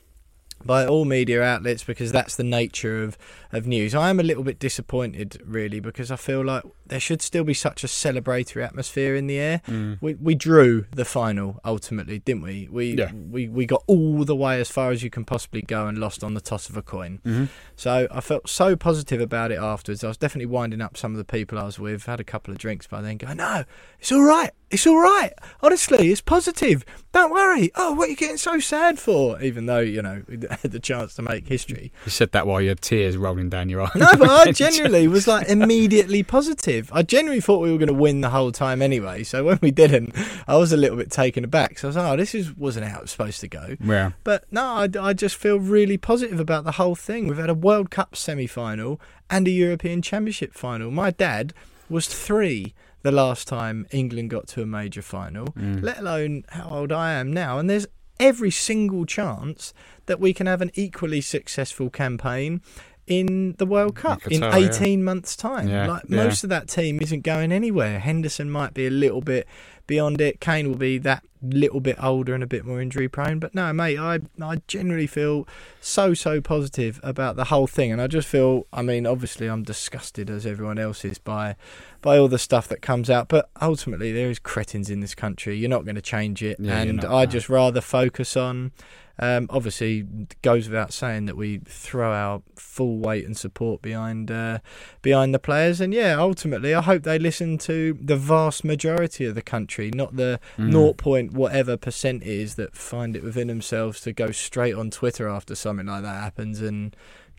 by 0.64 0.86
all 0.86 1.06
media 1.06 1.44
outlets 1.44 1.84
because 1.84 2.12
that's 2.12 2.36
the 2.36 2.44
nature 2.44 3.04
of, 3.04 3.18
of 3.52 3.68
news. 3.68 3.94
I 3.94 4.10
am 4.10 4.20
a 4.20 4.24
little 4.24 4.44
bit 4.44 4.58
disappointed, 4.58 5.42
really, 5.46 5.80
because 5.80 6.12
I 6.12 6.16
feel 6.16 6.44
like 6.44 6.64
there 6.88 7.00
should 7.00 7.22
still 7.22 7.44
be 7.44 7.54
such 7.54 7.84
a 7.84 7.88
celebratory 7.88 8.63
atmosphere 8.63 9.15
in 9.15 9.27
the 9.27 9.39
air. 9.39 9.62
Mm. 9.68 9.98
We 10.01 10.13
we 10.15 10.36
drew 10.36 10.86
the 10.92 11.06
final 11.06 11.60
ultimately, 11.65 12.20
didn't 12.20 12.44
we? 12.44 12.68
We 12.72 12.96
Yeah. 12.98 13.12
we 13.13 13.48
we 13.48 13.65
got 13.65 13.84
all 13.88 14.24
the 14.24 14.36
way 14.36 14.60
as 14.60 14.70
far 14.70 14.92
as 14.92 15.04
you 15.04 15.10
can 15.10 15.25
possibly 15.25 15.62
go 15.62 15.88
and 15.88 15.98
lost 15.98 16.24
on 16.24 16.34
the 16.34 16.42
toss 16.42 16.70
of 16.70 16.77
a 16.77 16.82
coin. 16.82 17.20
Mhm. 17.25 17.50
So 17.75 18.08
I 18.12 18.22
felt 18.22 18.50
so 18.50 18.75
positive 18.75 19.22
about 19.22 19.51
it 19.51 19.60
afterwards. 19.60 20.04
I 20.04 20.08
was 20.08 20.18
definitely 20.18 20.48
winding 20.48 20.82
up 20.82 20.96
some 20.98 21.12
of 21.12 21.18
the 21.18 21.25
people 21.25 21.58
I 21.60 21.63
was 21.63 21.80
with. 21.80 22.06
Had 22.06 22.20
a 22.20 22.24
couple 22.24 22.51
of 22.51 22.58
drinks 22.58 22.88
by 22.88 23.01
then. 23.01 23.18
Going, 23.18 23.38
no, 23.38 23.63
it's 24.00 24.12
all 24.12 24.24
right. 24.24 24.51
It's 24.72 24.88
all 24.88 25.00
right. 25.00 25.32
Honestly, 25.62 26.12
it's 26.12 26.22
positive. 26.22 26.84
Don't 27.13 27.32
worry. 27.32 27.72
Oh, 27.75 27.94
what 27.94 28.08
are 28.08 28.12
you 28.12 28.15
getting 28.18 28.36
so 28.38 28.60
sad 28.60 28.98
for? 29.00 29.39
Even 29.42 29.68
though 29.68 29.80
you 29.80 30.01
know 30.01 30.24
we 30.27 30.38
had 30.50 30.72
the 30.72 30.80
chance 30.80 31.13
to 31.15 31.22
make 31.22 31.48
history. 31.48 31.92
You 32.06 32.12
said 32.12 32.32
that 32.32 32.46
while 32.48 32.62
you 32.62 32.70
had 32.70 32.82
tears 32.82 33.15
rolling 33.15 33.50
down 33.50 33.70
your 33.70 33.82
eyes. 33.82 33.96
No, 33.96 34.10
but 34.18 34.30
I 34.30 34.51
genuinely 34.63 35.08
was 35.08 35.27
like 35.27 35.48
immediately 35.50 36.24
positive. 36.24 36.75
I 36.91 37.01
genuinely 37.03 37.41
thought 37.41 37.60
we 37.62 37.72
were 37.72 37.77
going 37.77 37.88
to 37.88 37.94
win 37.94 38.22
the 38.22 38.29
whole 38.29 38.51
time 38.51 38.82
anyway. 38.82 39.24
So 39.24 39.44
when 39.44 39.60
we 39.62 39.72
didn't, 39.72 40.15
I 40.48 40.58
was 40.58 40.72
a 40.72 40.77
little 40.77 40.98
bit 40.98 41.12
taken 41.12 41.44
aback. 41.44 41.79
So 41.79 41.88
I 41.88 41.89
was 41.89 41.96
like, 41.96 42.13
oh, 42.13 42.15
this 42.17 42.36
is 42.36 42.55
wasn't 42.55 42.88
how 42.88 42.98
it 43.00 43.01
was 43.03 43.12
supposed 43.12 43.41
to 43.41 43.48
go. 43.48 43.75
Yeah. 43.84 44.12
But 44.24 44.46
no, 44.51 44.63
I, 44.63 44.89
I 45.00 45.13
just 45.13 45.36
feel 45.36 45.60
really 45.60 45.98
positive 45.98 46.39
about 46.39 46.63
the 46.63 46.74
whole 46.74 46.96
thing. 46.96 47.27
We've 47.27 47.38
had 47.38 47.50
a 47.50 47.53
World 47.53 47.91
Cup 47.91 48.15
semi 48.15 48.48
final 48.48 49.00
and 49.29 49.48
a 49.48 49.51
European 49.51 50.01
Championship 50.01 50.53
final. 50.53 50.91
My 50.91 51.12
dad 51.12 51.53
was 51.89 52.08
three 52.08 52.74
the 53.03 53.12
last 53.12 53.48
time 53.48 53.86
England 53.91 54.32
got 54.32 54.48
to 54.48 54.62
a 54.63 54.65
major 54.65 55.01
final, 55.03 55.46
Mm. 55.48 55.84
let 55.84 56.00
alone 56.00 56.44
how 56.50 56.70
old 56.70 56.91
I 56.91 57.13
am 57.13 57.32
now. 57.32 57.60
And 57.60 57.70
there's 57.70 57.86
every 58.20 58.50
single 58.50 59.05
chance 59.05 59.74
that 60.08 60.20
we 60.20 60.34
can 60.34 60.48
have 60.48 60.62
an 60.62 60.72
equally 60.74 61.22
successful 61.22 61.89
campaign 61.89 62.62
in 63.08 63.54
the 63.58 63.66
World 63.66 63.96
Cup 63.96 64.26
in, 64.28 64.42
Qatar, 64.42 64.62
yeah. 64.62 64.70
18 64.70 65.04
months' 65.04 65.36
time. 65.36 65.68
Yeah, 65.68 65.88
like 65.88 66.04
yeah. 66.08 66.24
most 66.24 66.44
of 66.44 66.50
that 66.50 66.68
team 66.68 67.00
isn't 67.02 67.22
going 67.22 67.52
anywhere. 67.52 68.00
Henderson 68.00 68.50
might 68.50 68.74
be 68.74 68.88
a 68.88 68.92
little 68.92 69.22
bit 69.22 69.48
beyond 69.88 70.22
it. 70.22 70.40
Kane 70.40 70.70
will 70.70 70.78
be 70.78 70.98
that 71.00 71.24
little 71.42 71.80
bit 71.80 71.96
older 72.02 72.34
and 72.34 72.44
a 72.44 72.48
bit 72.48 72.66
more 72.66 72.82
injury 72.82 73.08
prone. 73.08 73.40
But 73.40 73.54
no, 73.54 73.72
mate, 73.74 74.00
I 74.00 74.20
I 74.42 74.62
generally 74.68 75.08
feel 75.08 75.48
so 75.82 76.14
so 76.14 76.42
positive 76.42 77.00
about 77.04 77.36
the 77.36 77.46
whole 77.46 77.68
thing, 77.68 77.92
and 77.92 78.02
I 78.02 78.08
just 78.08 78.28
feel. 78.28 78.66
I 78.74 78.82
mean, 78.82 79.06
obviously, 79.06 79.48
I'm 79.48 79.64
disgusted 79.64 80.30
as 80.30 80.46
everyone 80.46 80.80
else 80.80 81.06
is 81.06 81.18
by 81.18 81.56
by 82.02 82.18
all 82.18 82.28
the 82.28 82.40
stuff 82.40 82.68
that 82.70 82.82
comes 82.82 83.10
out. 83.10 83.28
But 83.28 83.50
ultimately, 83.62 84.12
there 84.12 84.30
is 84.30 84.40
cretins 84.40 84.90
in 84.90 85.00
this 85.00 85.16
country. 85.16 85.58
You're 85.58 85.70
not 85.70 85.86
going 85.86 85.96
to 85.96 86.02
change 86.02 86.44
it, 86.44 86.58
Yeah, 86.60 86.82
and 86.82 87.06
I 87.06 87.26
just 87.26 87.50
rather 87.50 87.82
focus 87.82 88.36
on. 88.36 88.72
Um, 89.18 89.48
obviously, 89.50 90.00
it 90.00 90.42
goes 90.42 90.68
without 90.68 90.92
saying 90.92 91.26
that 91.28 91.38
we 91.38 91.60
throw 91.66 92.12
our 92.12 92.42
full 92.56 92.98
weight 92.98 93.26
and 93.26 93.38
support 93.38 93.82
behind 93.82 94.30
uh, 94.30 94.60
behind 95.02 95.34
the 95.34 95.40
players, 95.40 95.80
and 95.80 95.94
yeah, 95.94 96.16
ultimately, 96.20 96.74
I 96.74 96.82
hope 96.82 97.04
they 97.04 97.18
listen 97.18 97.58
to 97.60 97.98
the 98.02 98.18
vast 98.18 98.64
majority 98.66 99.26
of 99.26 99.36
the 99.36 99.42
country, 99.42 99.92
not 99.94 100.16
the 100.18 100.40
Mm. 100.58 100.70
naught 100.72 100.98
point 100.98 101.32
whatever 101.34 101.78
percent 101.78 102.24
is 102.24 102.56
that 102.56 102.76
find 102.76 103.16
it 103.16 103.24
within 103.24 103.48
themselves 103.48 104.02
to 104.02 104.12
go 104.12 104.32
straight 104.32 104.76
on 104.76 104.90
Twitter 104.92 105.28
after 105.30 105.56
something 105.56 105.86
like 105.88 106.04
that 106.04 106.22
happens 106.22 106.62
and 106.62 106.96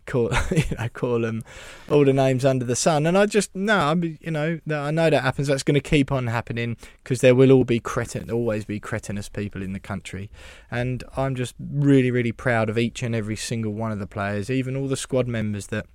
call 0.07 0.31
know 0.79 0.89
call 0.93 1.21
them 1.21 1.43
all 1.91 2.05
the 2.05 2.13
names 2.13 2.45
under 2.45 2.65
the 2.65 2.77
sun. 2.77 3.07
And 3.07 3.17
I 3.17 3.27
just 3.27 3.55
no, 3.55 3.77
I 3.77 3.95
mean, 3.95 4.19
you 4.21 4.31
know 4.31 4.61
I 4.71 4.91
know 4.91 5.11
that 5.11 5.23
happens. 5.23 5.49
That's 5.49 5.63
going 5.63 5.75
to 5.75 5.81
keep 5.81 6.11
on 6.13 6.27
happening 6.29 6.77
because 7.03 7.21
there 7.21 7.35
will 7.35 7.53
all 7.53 7.65
be 7.65 7.81
cretin, 7.81 8.31
always 8.31 8.65
be 8.65 8.81
cretinous 8.81 9.29
people 9.29 9.63
in 9.63 9.73
the 9.73 9.81
country. 9.81 10.31
And 10.71 11.05
I'm 11.17 11.35
just 11.35 11.55
really 11.61 12.11
really 12.11 12.33
proud 12.33 12.71
of 12.71 12.79
each 12.79 13.03
and 13.03 13.15
every 13.15 13.37
single 13.37 13.73
one 13.73 13.93
of 13.93 13.99
the 13.99 14.07
players, 14.07 14.51
even 14.51 14.77
all 14.77 14.89
the 14.89 14.97
squad 14.97 15.27
members 15.27 15.69
that 15.69 15.87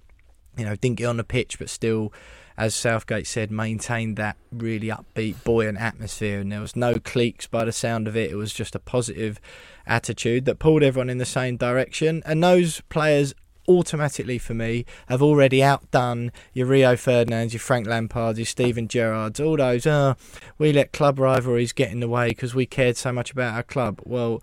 you 0.57 0.65
know 0.65 0.75
didn't 0.75 0.97
get 0.97 1.05
on 1.05 1.17
the 1.17 1.23
pitch 1.23 1.57
but 1.57 1.69
still 1.69 2.11
as 2.57 2.75
Southgate 2.75 3.27
said, 3.27 3.49
maintained 3.49 4.17
that 4.17 4.37
really 4.51 4.87
upbeat, 4.87 5.43
buoyant 5.43 5.79
atmosphere, 5.79 6.39
and 6.39 6.51
there 6.51 6.61
was 6.61 6.75
no 6.75 6.99
cliques 6.99 7.47
by 7.47 7.65
the 7.65 7.71
sound 7.71 8.07
of 8.07 8.15
it. 8.15 8.29
It 8.29 8.35
was 8.35 8.53
just 8.53 8.75
a 8.75 8.79
positive 8.79 9.39
attitude 9.87 10.45
that 10.45 10.59
pulled 10.59 10.83
everyone 10.83 11.09
in 11.09 11.17
the 11.17 11.25
same 11.25 11.57
direction. 11.57 12.21
And 12.25 12.43
those 12.43 12.81
players, 12.81 13.33
automatically 13.67 14.37
for 14.37 14.53
me, 14.53 14.85
have 15.07 15.21
already 15.21 15.63
outdone 15.63 16.31
your 16.53 16.67
Rio 16.67 16.95
Ferdinands, 16.95 17.53
your 17.53 17.59
Frank 17.59 17.87
Lampards, 17.87 18.37
your 18.37 18.45
Steven 18.45 18.87
Gerrards, 18.87 19.39
all 19.43 19.57
those. 19.57 19.85
Oh, 19.87 20.15
we 20.57 20.71
let 20.73 20.93
club 20.93 21.19
rivalries 21.19 21.71
get 21.73 21.91
in 21.91 21.99
the 21.99 22.09
way 22.09 22.29
because 22.29 22.53
we 22.55 22.65
cared 22.65 22.97
so 22.97 23.11
much 23.11 23.31
about 23.31 23.55
our 23.55 23.63
club. 23.63 24.01
Well. 24.05 24.41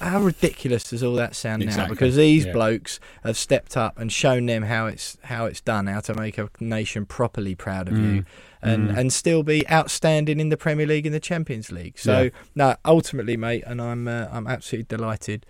How 0.00 0.20
ridiculous 0.20 0.84
does 0.90 1.02
all 1.02 1.14
that 1.14 1.34
sound 1.34 1.66
now? 1.66 1.88
Because 1.88 2.14
these 2.14 2.46
yeah. 2.46 2.52
blokes 2.52 3.00
have 3.24 3.36
stepped 3.36 3.76
up 3.76 3.98
and 3.98 4.12
shown 4.12 4.46
them 4.46 4.62
how 4.62 4.86
it's 4.86 5.18
how 5.22 5.46
it's 5.46 5.60
done, 5.60 5.88
how 5.88 5.98
to 5.98 6.14
make 6.14 6.38
a 6.38 6.48
nation 6.60 7.04
properly 7.06 7.56
proud 7.56 7.88
of 7.88 7.98
you, 7.98 8.20
Mm. 8.22 8.24
and 8.62 8.88
Mm. 8.90 8.96
and 8.98 9.12
still 9.12 9.42
be 9.42 9.68
outstanding 9.68 10.38
in 10.38 10.48
the 10.48 10.56
Premier 10.56 10.86
League 10.86 11.06
and 11.06 11.12
the 11.14 11.18
Champions 11.18 11.72
League. 11.72 11.98
So 11.98 12.22
Yeah. 12.22 12.30
no, 12.54 12.76
ultimately, 12.84 13.36
mate, 13.36 13.64
and 13.66 13.82
I'm 13.82 14.06
uh, 14.06 14.28
I'm 14.30 14.46
absolutely 14.46 14.96
delighted 14.96 15.44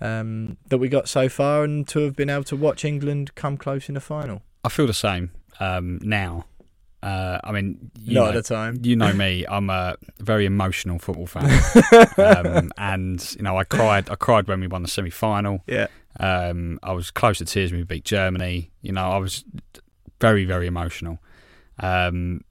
um, 0.00 0.56
that 0.68 0.78
we 0.78 0.88
got 0.88 1.08
so 1.08 1.28
far 1.28 1.64
and 1.64 1.86
to 1.88 2.00
have 2.00 2.16
been 2.16 2.30
able 2.30 2.44
to 2.44 2.56
watch 2.56 2.84
England 2.84 3.34
come 3.34 3.56
close 3.56 3.88
in 3.88 3.94
the 3.94 4.00
final. 4.00 4.42
I 4.64 4.68
feel 4.68 4.86
the 4.86 4.94
same 4.94 5.30
um, 5.58 5.98
now. 6.02 6.46
Uh, 7.02 7.40
I 7.42 7.52
mean, 7.52 7.90
you 7.98 8.14
Not 8.14 8.20
know, 8.20 8.28
at 8.28 8.34
the 8.34 8.54
time. 8.54 8.78
you 8.82 8.94
know 8.94 9.12
me. 9.14 9.46
I'm 9.48 9.70
a 9.70 9.96
very 10.18 10.44
emotional 10.44 10.98
football 10.98 11.26
fan, 11.26 11.48
um, 12.18 12.70
and 12.76 13.34
you 13.36 13.42
know, 13.42 13.56
I 13.56 13.64
cried. 13.64 14.10
I 14.10 14.16
cried 14.16 14.46
when 14.48 14.60
we 14.60 14.66
won 14.66 14.82
the 14.82 14.88
semi-final. 14.88 15.62
Yeah. 15.66 15.86
Um, 16.18 16.78
I 16.82 16.92
was 16.92 17.10
close 17.10 17.38
to 17.38 17.46
tears 17.46 17.70
when 17.72 17.80
we 17.80 17.84
beat 17.84 18.04
Germany. 18.04 18.70
You 18.82 18.92
know, 18.92 19.08
I 19.10 19.16
was 19.16 19.44
very, 20.20 20.44
very 20.44 20.66
emotional. 20.66 21.18
Um, 21.78 22.42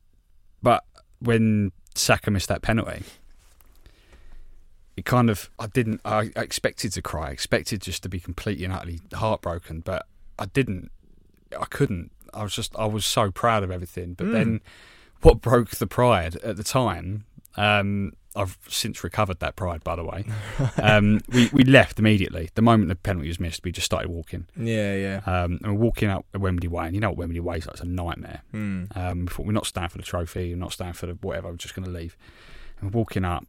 but 0.64 0.84
when 1.20 1.72
Saka 1.94 2.32
missed 2.32 2.48
that 2.50 2.64
penalty, 2.64 3.04
it 5.00 5.06
kind 5.06 5.30
of 5.30 5.50
I 5.58 5.68
didn't. 5.68 6.02
I, 6.06 6.30
I 6.36 6.42
expected 6.42 6.92
to 6.94 7.02
cry. 7.02 7.30
I 7.30 7.32
expected 7.32 7.82
just 7.82 8.04
to 8.04 8.10
be 8.10 8.20
completely 8.20 8.66
and 8.66 8.74
utterly 8.74 9.00
heartbroken, 9.14 9.82
but 9.82 10.06
I 10.38 10.46
didn't. 10.46 10.92
I 11.60 11.66
couldn't. 11.66 12.12
I 12.34 12.44
was 12.44 12.54
just. 12.56 12.76
I 12.78 12.86
was 12.86 13.06
so 13.06 13.32
proud 13.32 13.64
of 13.64 13.72
everything. 13.72 14.14
But 14.14 14.28
Mm. 14.28 14.34
then, 14.34 14.62
what 15.22 15.42
broke 15.42 15.72
the 15.72 15.88
pride 15.88 16.36
at 16.38 16.58
the 16.58 16.64
time? 16.64 17.26
Um, 17.58 18.14
I've 18.36 18.58
since 18.70 19.04
recovered 19.04 19.40
that 19.40 19.56
pride, 19.56 19.84
by 19.84 19.96
the 19.96 20.04
way. 20.04 20.24
Um, 20.82 21.22
we 21.30 21.50
we 21.52 21.64
left 21.64 21.98
immediately. 22.00 22.50
The 22.54 22.62
moment 22.62 22.90
the 22.90 22.96
penalty 22.96 23.28
was 23.28 23.40
missed, 23.40 23.64
we 23.64 23.72
just 23.72 23.86
started 23.86 24.10
walking. 24.10 24.46
Yeah, 24.56 24.96
yeah. 24.96 25.22
Um, 25.26 25.60
and 25.64 25.74
we're 25.74 25.84
walking 25.84 26.10
up 26.10 26.26
Wembley 26.38 26.68
Way, 26.68 26.86
and 26.86 26.94
you 26.96 27.02
know 27.02 27.10
what 27.10 27.18
Wembley 27.18 27.40
Way 27.40 27.58
is 27.58 27.66
like. 27.66 27.74
It's 27.76 27.82
a 27.82 27.88
nightmare. 27.88 28.42
Hmm. 28.52 28.84
Um, 28.96 29.22
we 29.22 29.28
thought 29.28 29.46
we're 29.48 29.52
not 29.54 29.66
staying 29.66 29.90
for 29.90 29.98
the 29.98 30.04
trophy, 30.04 30.50
we're 30.54 30.58
not 30.60 30.74
staying 30.74 30.94
for 30.94 31.08
the 31.08 31.14
whatever. 31.14 31.50
We're 31.50 31.56
just 31.58 31.74
going 31.76 31.86
to 31.86 31.92
leave. 31.92 32.16
And 32.80 32.94
we're 32.94 33.00
walking 33.00 33.26
up, 33.26 33.46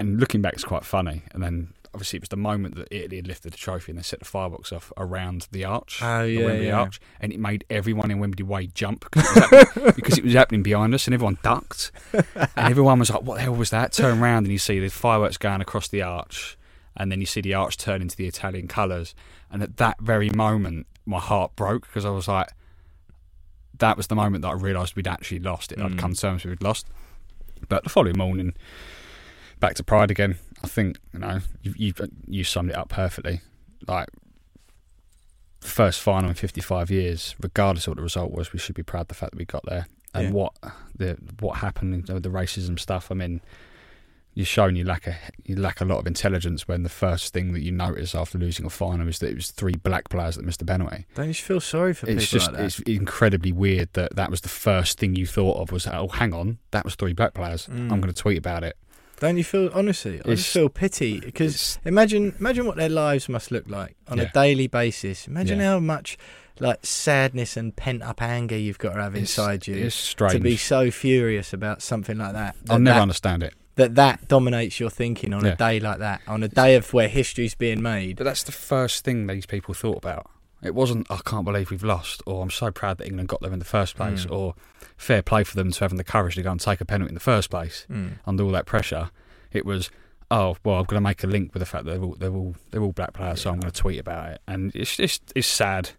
and 0.00 0.18
looking 0.18 0.42
back, 0.42 0.54
it's 0.54 0.64
quite 0.64 0.84
funny. 0.84 1.22
And 1.32 1.42
then 1.42 1.72
obviously 1.92 2.16
it 2.18 2.22
was 2.22 2.28
the 2.28 2.36
moment 2.36 2.76
that 2.76 2.88
Italy 2.90 3.16
had 3.16 3.26
lifted 3.26 3.52
the 3.52 3.56
trophy 3.56 3.90
and 3.92 3.98
they 3.98 4.02
set 4.02 4.18
the 4.20 4.24
firebox 4.24 4.72
off 4.72 4.92
around 4.96 5.48
the 5.50 5.64
arch, 5.64 6.00
Oh, 6.02 6.26
the 6.26 6.44
Wembley 6.44 6.66
yeah. 6.68 6.78
arch, 6.80 7.00
and 7.20 7.32
it 7.32 7.40
made 7.40 7.64
everyone 7.70 8.10
in 8.10 8.18
Wembley 8.20 8.44
Way 8.44 8.66
jump 8.68 9.04
because 9.10 9.26
it, 9.36 9.40
was 9.40 9.50
happening, 9.64 9.92
because 9.96 10.18
it 10.18 10.24
was 10.24 10.34
happening 10.34 10.62
behind 10.62 10.94
us, 10.94 11.06
and 11.06 11.14
everyone 11.14 11.38
ducked, 11.42 11.90
and 12.12 12.48
everyone 12.56 12.98
was 13.00 13.10
like, 13.10 13.22
"What 13.22 13.36
the 13.36 13.42
hell 13.42 13.54
was 13.56 13.70
that?" 13.70 13.92
Turn 13.92 14.20
around 14.22 14.44
and 14.44 14.52
you 14.52 14.58
see 14.58 14.78
the 14.80 14.88
fireworks 14.88 15.36
going 15.36 15.60
across 15.60 15.88
the 15.88 16.02
arch, 16.02 16.56
and 16.96 17.10
then 17.10 17.18
you 17.20 17.26
see 17.26 17.40
the 17.40 17.54
arch 17.54 17.76
turn 17.76 18.00
into 18.02 18.16
the 18.16 18.26
Italian 18.26 18.68
colours, 18.68 19.14
and 19.50 19.60
at 19.62 19.76
that 19.78 20.00
very 20.00 20.30
moment, 20.30 20.86
my 21.06 21.18
heart 21.18 21.56
broke 21.56 21.82
because 21.88 22.04
I 22.04 22.10
was 22.10 22.28
like 22.28 22.48
that 23.78 23.96
was 23.96 24.08
the 24.08 24.14
moment 24.14 24.42
that 24.42 24.48
I 24.48 24.52
realised 24.52 24.94
we'd 24.94 25.08
actually 25.08 25.38
lost 25.40 25.72
it. 25.72 25.80
I'd 25.80 25.92
Mm. 25.92 25.98
come 25.98 26.12
to 26.14 26.20
terms 26.20 26.44
with 26.44 26.50
we'd 26.50 26.62
lost. 26.62 26.86
But 27.68 27.82
the 27.82 27.88
following 27.90 28.18
morning, 28.18 28.52
back 29.60 29.74
to 29.74 29.84
pride 29.84 30.10
again. 30.10 30.36
I 30.64 30.66
think 30.66 30.98
you 31.12 31.20
know 31.20 31.40
you 31.62 31.74
you 31.76 31.92
you 32.26 32.44
summed 32.44 32.70
it 32.70 32.76
up 32.76 32.88
perfectly. 32.88 33.40
Like 33.86 34.08
first 35.60 36.00
final 36.00 36.30
in 36.30 36.34
55 36.34 36.90
years, 36.90 37.34
regardless 37.40 37.86
of 37.86 37.92
what 37.92 37.96
the 37.98 38.02
result 38.02 38.32
was, 38.32 38.52
we 38.52 38.58
should 38.58 38.74
be 38.74 38.82
proud 38.82 39.02
of 39.02 39.08
the 39.08 39.14
fact 39.14 39.32
that 39.32 39.38
we 39.38 39.44
got 39.44 39.64
there. 39.66 39.86
And 40.14 40.26
Yeah. 40.28 40.32
what 40.32 40.52
the 40.96 41.16
what 41.40 41.58
happened 41.58 42.08
with 42.08 42.22
the 42.22 42.30
racism 42.30 42.78
stuff. 42.78 43.10
I 43.12 43.14
mean, 43.14 43.40
you're 44.34 44.46
shown 44.46 44.74
you 44.74 44.84
lack 44.84 45.06
a 45.06 45.16
you 45.44 45.54
lack 45.56 45.80
a 45.80 45.84
lot 45.84 45.98
of 45.98 46.06
intelligence 46.06 46.66
when 46.66 46.82
the 46.82 46.88
first 46.88 47.32
thing 47.32 47.52
that 47.52 47.60
you 47.62 47.70
notice 47.72 48.14
after 48.14 48.38
losing 48.38 48.64
a 48.66 48.70
final 48.70 49.06
is 49.08 49.18
that 49.20 49.30
it 49.30 49.34
was 49.36 49.50
three 49.50 49.74
black 49.76 50.08
players 50.08 50.36
that 50.36 50.44
missed 50.44 50.62
a 50.62 50.64
penalty 50.64 51.04
Don't 51.14 51.28
you 51.28 51.34
feel 51.34 51.60
sorry 51.60 51.94
for 51.94 52.08
it's 52.08 52.26
people 52.26 52.38
just 52.38 52.46
like 52.52 52.56
that? 52.58 52.64
it's 52.64 52.78
incredibly 52.80 53.52
weird 53.52 53.88
that 53.94 54.14
that 54.16 54.30
was 54.30 54.40
the 54.40 54.48
first 54.48 54.98
thing 54.98 55.14
you 55.16 55.26
thought 55.26 55.56
of 55.60 55.72
was 55.72 55.86
oh 55.88 56.06
hang 56.08 56.32
on 56.32 56.58
that 56.70 56.84
was 56.84 56.94
three 56.94 57.12
black 57.12 57.34
players 57.34 57.66
Mm. 57.66 57.90
i'm 57.92 58.00
going 58.00 58.12
to 58.12 58.22
tweet 58.22 58.38
about 58.38 58.62
it 58.62 58.76
Don't 59.20 59.36
you 59.36 59.44
feel 59.44 59.70
honestly? 59.72 60.20
I 60.24 60.30
just 60.30 60.52
feel 60.52 60.68
pity 60.68 61.20
because 61.20 61.78
imagine 61.84 62.34
imagine 62.40 62.66
what 62.66 62.76
their 62.76 62.88
lives 62.88 63.28
must 63.28 63.50
look 63.50 63.68
like 63.68 63.94
on 64.08 64.18
a 64.18 64.30
daily 64.32 64.66
basis. 64.66 65.28
Imagine 65.28 65.60
Yeah. 65.60 65.72
how 65.72 65.78
much 65.78 66.18
like 66.58 66.84
sadness 66.84 67.56
and 67.56 67.74
pent 67.74 68.02
up 68.02 68.20
anger 68.20 68.56
you've 68.56 68.78
got 68.78 68.94
to 68.94 69.00
have 69.02 69.14
it's- 69.14 69.30
inside 69.38 69.66
you 69.66 69.74
it's 69.76 69.94
strange 69.94 70.32
to 70.34 70.40
be 70.40 70.56
so 70.58 70.90
furious 70.90 71.54
about 71.54 71.80
something 71.80 72.18
like 72.18 72.34
that. 72.34 72.54
i'll 72.68 72.78
never 72.78 72.96
that, 72.96 73.00
understand 73.02 73.42
it 73.42 73.54
that 73.76 73.94
that 73.94 74.28
dominates 74.28 74.78
your 74.78 74.90
thinking 74.90 75.32
on 75.32 75.42
Yeah. 75.42 75.52
a 75.52 75.56
day 75.56 75.80
like 75.80 76.00
that, 76.00 76.20
on 76.26 76.42
a 76.42 76.48
day 76.48 76.74
of 76.76 76.92
where 76.92 77.08
history's 77.08 77.54
being 77.54 77.80
made. 77.80 78.16
but 78.16 78.24
that's 78.24 78.42
the 78.42 78.52
first 78.52 79.04
thing 79.06 79.26
these 79.26 79.46
people 79.46 79.72
thought 79.72 79.96
about 79.96 80.26
it 80.62 80.74
wasn't 80.74 81.06
i 81.10 81.18
can't 81.24 81.44
believe 81.44 81.70
we've 81.70 81.82
lost 81.84 82.22
or 82.26 82.42
i'm 82.42 82.50
so 82.50 82.70
proud 82.70 82.98
that 82.98 83.06
england 83.06 83.28
got 83.28 83.40
there 83.40 83.52
in 83.52 83.58
the 83.58 83.64
first 83.64 83.96
place 83.96 84.26
Mm. 84.26 84.32
or 84.32 84.54
fair 84.96 85.22
play 85.22 85.44
for 85.44 85.56
them 85.56 85.70
to 85.70 85.80
having 85.80 85.96
the 85.98 86.04
courage 86.04 86.34
to 86.34 86.42
go 86.42 86.50
and 86.50 86.60
take 86.60 86.80
a 86.80 86.84
penalty 86.84 87.10
in 87.10 87.14
the 87.14 87.20
first 87.20 87.48
place 87.50 87.86
Mm. 87.90 88.12
under 88.26 88.44
all 88.44 88.50
that 88.52 88.66
pressure 88.66 89.10
it 89.52 89.64
was 89.64 89.90
oh 90.30 90.56
well 90.64 90.76
i'm 90.76 90.84
going 90.84 90.96
to 91.02 91.08
make 91.08 91.24
a 91.24 91.26
link 91.26 91.52
with 91.54 91.60
the 91.60 91.66
fact 91.66 91.84
that 91.84 91.92
they're 91.92 92.02
all 92.02 92.14
they're 92.18 92.30
all, 92.32 92.54
they're 92.70 92.82
all 92.82 92.92
black 92.92 93.12
players 93.14 93.40
so 93.40 93.50
i'm 93.50 93.58
going 93.60 93.72
to 93.72 93.80
tweet 93.80 93.98
about 93.98 94.32
it 94.32 94.40
and 94.46 94.74
it's 94.74 94.96
just 94.96 95.22
it's 95.34 95.46
sad 95.48 95.90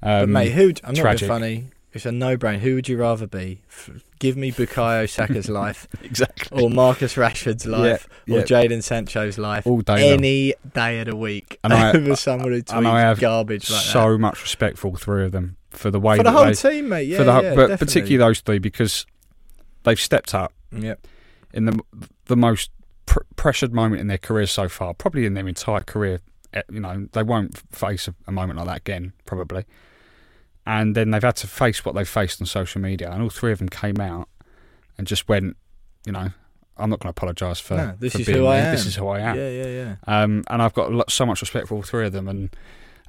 But 0.00 0.24
um, 0.24 0.32
mate, 0.32 0.50
who? 0.52 0.72
I'm 0.84 0.94
not 0.94 1.00
tragic. 1.00 1.20
being 1.28 1.40
funny. 1.40 1.64
It's 1.94 2.06
a 2.06 2.12
no-brainer. 2.12 2.58
Who 2.60 2.74
would 2.76 2.88
you 2.88 2.96
rather 2.98 3.26
be? 3.26 3.60
Give 4.18 4.36
me 4.36 4.50
Bukayo 4.50 5.08
Saka's 5.08 5.48
life, 5.62 5.86
exactly 6.02 6.62
or 6.62 6.70
Marcus 6.70 7.14
Rashford's 7.16 7.66
life, 7.66 8.08
yeah. 8.26 8.38
or 8.38 8.42
Jadon 8.42 8.82
Sancho's 8.82 9.36
life. 9.36 9.66
all 9.66 9.80
day 9.82 9.94
long. 10.10 10.18
any 10.18 10.54
day 10.74 11.00
of 11.00 11.06
the 11.08 11.16
week 11.16 11.58
And 11.62 11.72
I- 11.72 11.92
over 11.96 12.16
someone 12.16 12.52
who 12.52 12.88
I 12.88 13.00
have 13.00 13.20
garbage 13.20 13.70
like 13.70 13.82
so 13.82 14.16
much 14.16 14.40
respect 14.42 14.78
for 14.78 14.88
all 14.88 14.96
three 14.96 15.24
of 15.24 15.32
them 15.32 15.56
for 15.70 15.90
the 15.90 16.00
way. 16.00 16.16
For 16.16 16.22
the 16.22 16.30
that 16.30 16.36
whole 16.36 16.46
they, 16.46 16.54
team, 16.54 16.88
mate. 16.88 17.08
Yeah, 17.08 17.18
for 17.18 17.24
the, 17.24 17.32
whole- 17.32 17.42
yeah, 17.42 17.54
but 17.54 17.66
definitely. 17.68 17.86
particularly 17.86 18.16
those 18.16 18.40
three 18.40 18.58
because 18.58 19.04
they've 19.82 20.00
stepped 20.00 20.34
up 20.34 20.52
Yep. 20.70 21.06
in 21.52 21.66
the 21.66 21.78
the 22.26 22.36
most 22.36 22.70
pr- 23.04 23.18
pressured 23.36 23.74
moment 23.74 24.00
in 24.00 24.06
their 24.06 24.16
career 24.18 24.46
so 24.46 24.68
far, 24.68 24.94
probably 24.94 25.26
in 25.26 25.34
their 25.34 25.46
entire 25.46 25.80
career. 25.80 26.20
Eh, 26.54 26.62
You 26.70 26.80
know, 26.80 27.08
they 27.12 27.22
won't 27.22 27.58
face 27.74 28.08
a, 28.08 28.14
a 28.26 28.32
moment 28.32 28.58
like 28.58 28.66
that 28.68 28.76
again, 28.78 29.12
probably. 29.26 29.64
And 30.64 30.94
then 30.94 31.10
they've 31.10 31.22
had 31.22 31.36
to 31.36 31.46
face 31.48 31.84
what 31.84 31.94
they've 31.94 32.08
faced 32.08 32.40
on 32.40 32.46
social 32.46 32.80
media, 32.80 33.10
and 33.10 33.22
all 33.22 33.30
three 33.30 33.50
of 33.52 33.58
them 33.58 33.68
came 33.68 34.00
out 34.00 34.28
and 34.96 35.06
just 35.06 35.28
went, 35.28 35.56
you 36.06 36.12
know, 36.12 36.28
I'm 36.76 36.88
not 36.90 37.00
going 37.00 37.12
to 37.12 37.16
apologise 37.18 37.58
for, 37.60 37.76
No, 37.76 37.94
this 37.98 38.12
for 38.12 38.20
is 38.20 38.26
being 38.26 38.38
who 38.38 38.46
I 38.46 38.60
me. 38.60 38.66
am. 38.66 38.70
This 38.72 38.86
is 38.86 38.94
who 38.96 39.08
I 39.08 39.20
am. 39.20 39.36
Yeah, 39.36 39.48
yeah, 39.50 39.66
yeah. 39.66 39.96
Um, 40.06 40.44
and 40.48 40.62
I've 40.62 40.72
got 40.74 41.10
so 41.10 41.26
much 41.26 41.40
respect 41.40 41.68
for 41.68 41.74
all 41.74 41.82
three 41.82 42.06
of 42.06 42.12
them, 42.12 42.28
and 42.28 42.54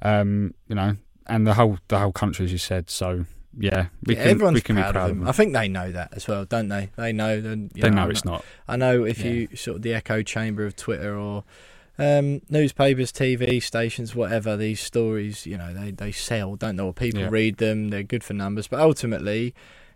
um, 0.02 0.54
you 0.68 0.74
know, 0.74 0.96
and 1.26 1.46
the 1.46 1.54
whole 1.54 1.78
the 1.88 1.98
whole 1.98 2.12
country, 2.12 2.44
as 2.44 2.52
you 2.52 2.58
said. 2.58 2.90
So 2.90 3.24
yeah, 3.56 3.86
we 4.04 4.16
Yeah, 4.16 4.22
can 4.22 4.30
everyone's 4.32 4.54
we 4.56 4.60
can 4.60 4.74
proud, 4.76 4.88
be 4.88 4.92
proud 4.92 5.02
of 5.02 5.08
them. 5.10 5.18
them. 5.20 5.28
I 5.28 5.32
think 5.32 5.52
they 5.52 5.68
know 5.68 5.92
that 5.92 6.12
as 6.12 6.26
well, 6.26 6.44
don't 6.44 6.68
they? 6.68 6.90
They 6.96 7.12
know. 7.12 7.40
Then 7.40 7.70
they 7.74 7.88
know 7.88 8.02
I'm 8.02 8.10
it's 8.10 8.24
not. 8.24 8.44
I 8.66 8.76
know 8.76 9.04
if 9.04 9.20
Yeah. 9.20 9.30
you 9.30 9.48
sort 9.56 9.76
of 9.76 9.82
the 9.82 9.94
echo 9.94 10.22
chamber 10.22 10.66
of 10.66 10.74
Twitter 10.76 11.16
or 11.16 11.44
um, 11.98 12.40
newspapers, 12.48 13.12
TV 13.12 13.62
stations, 13.62 14.14
whatever, 14.14 14.56
these 14.56 14.80
stories, 14.80 15.46
you 15.46 15.56
know, 15.56 15.72
they, 15.72 15.90
they 15.92 16.12
sell, 16.12 16.56
don't 16.56 16.76
know, 16.76 16.92
people 16.92 17.20
Yeah. 17.20 17.28
read 17.30 17.58
them, 17.58 17.88
they're 17.90 18.02
good 18.02 18.24
for 18.24 18.32
numbers. 18.34 18.66
But 18.66 18.80
ultimately, 18.80 19.54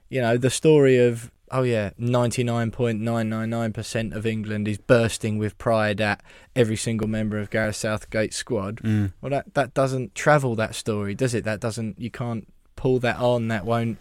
you 0.09 0.21
know, 0.21 0.37
the 0.37 0.51
story 0.51 0.99
of, 0.99 1.31
oh 1.51 1.63
yeah, 1.63 1.91
99.999% 2.01 4.15
of 4.15 4.27
England 4.27 4.69
is 4.69 4.79
bursting 4.79 5.39
with 5.39 5.57
pride 5.59 6.01
at 6.01 6.23
every 6.55 6.77
single 6.77 7.09
member 7.09 7.39
of 7.39 7.51
Gareth 7.51 7.77
Southgate's 7.77 8.37
squad. 8.37 8.77
Mm. 8.77 9.13
Well, 9.21 9.31
that, 9.31 9.55
that 9.55 9.75
doesn't 9.75 10.15
travel 10.15 10.55
that 10.57 10.75
story, 10.75 11.15
does 11.15 11.35
it? 11.35 11.45
That 11.45 11.61
doesn't, 11.61 12.01
you 12.01 12.11
can't 12.11 12.47
pull 12.77 12.99
that 13.01 13.17
on, 13.17 13.49
that 13.49 13.65
won't 13.65 13.99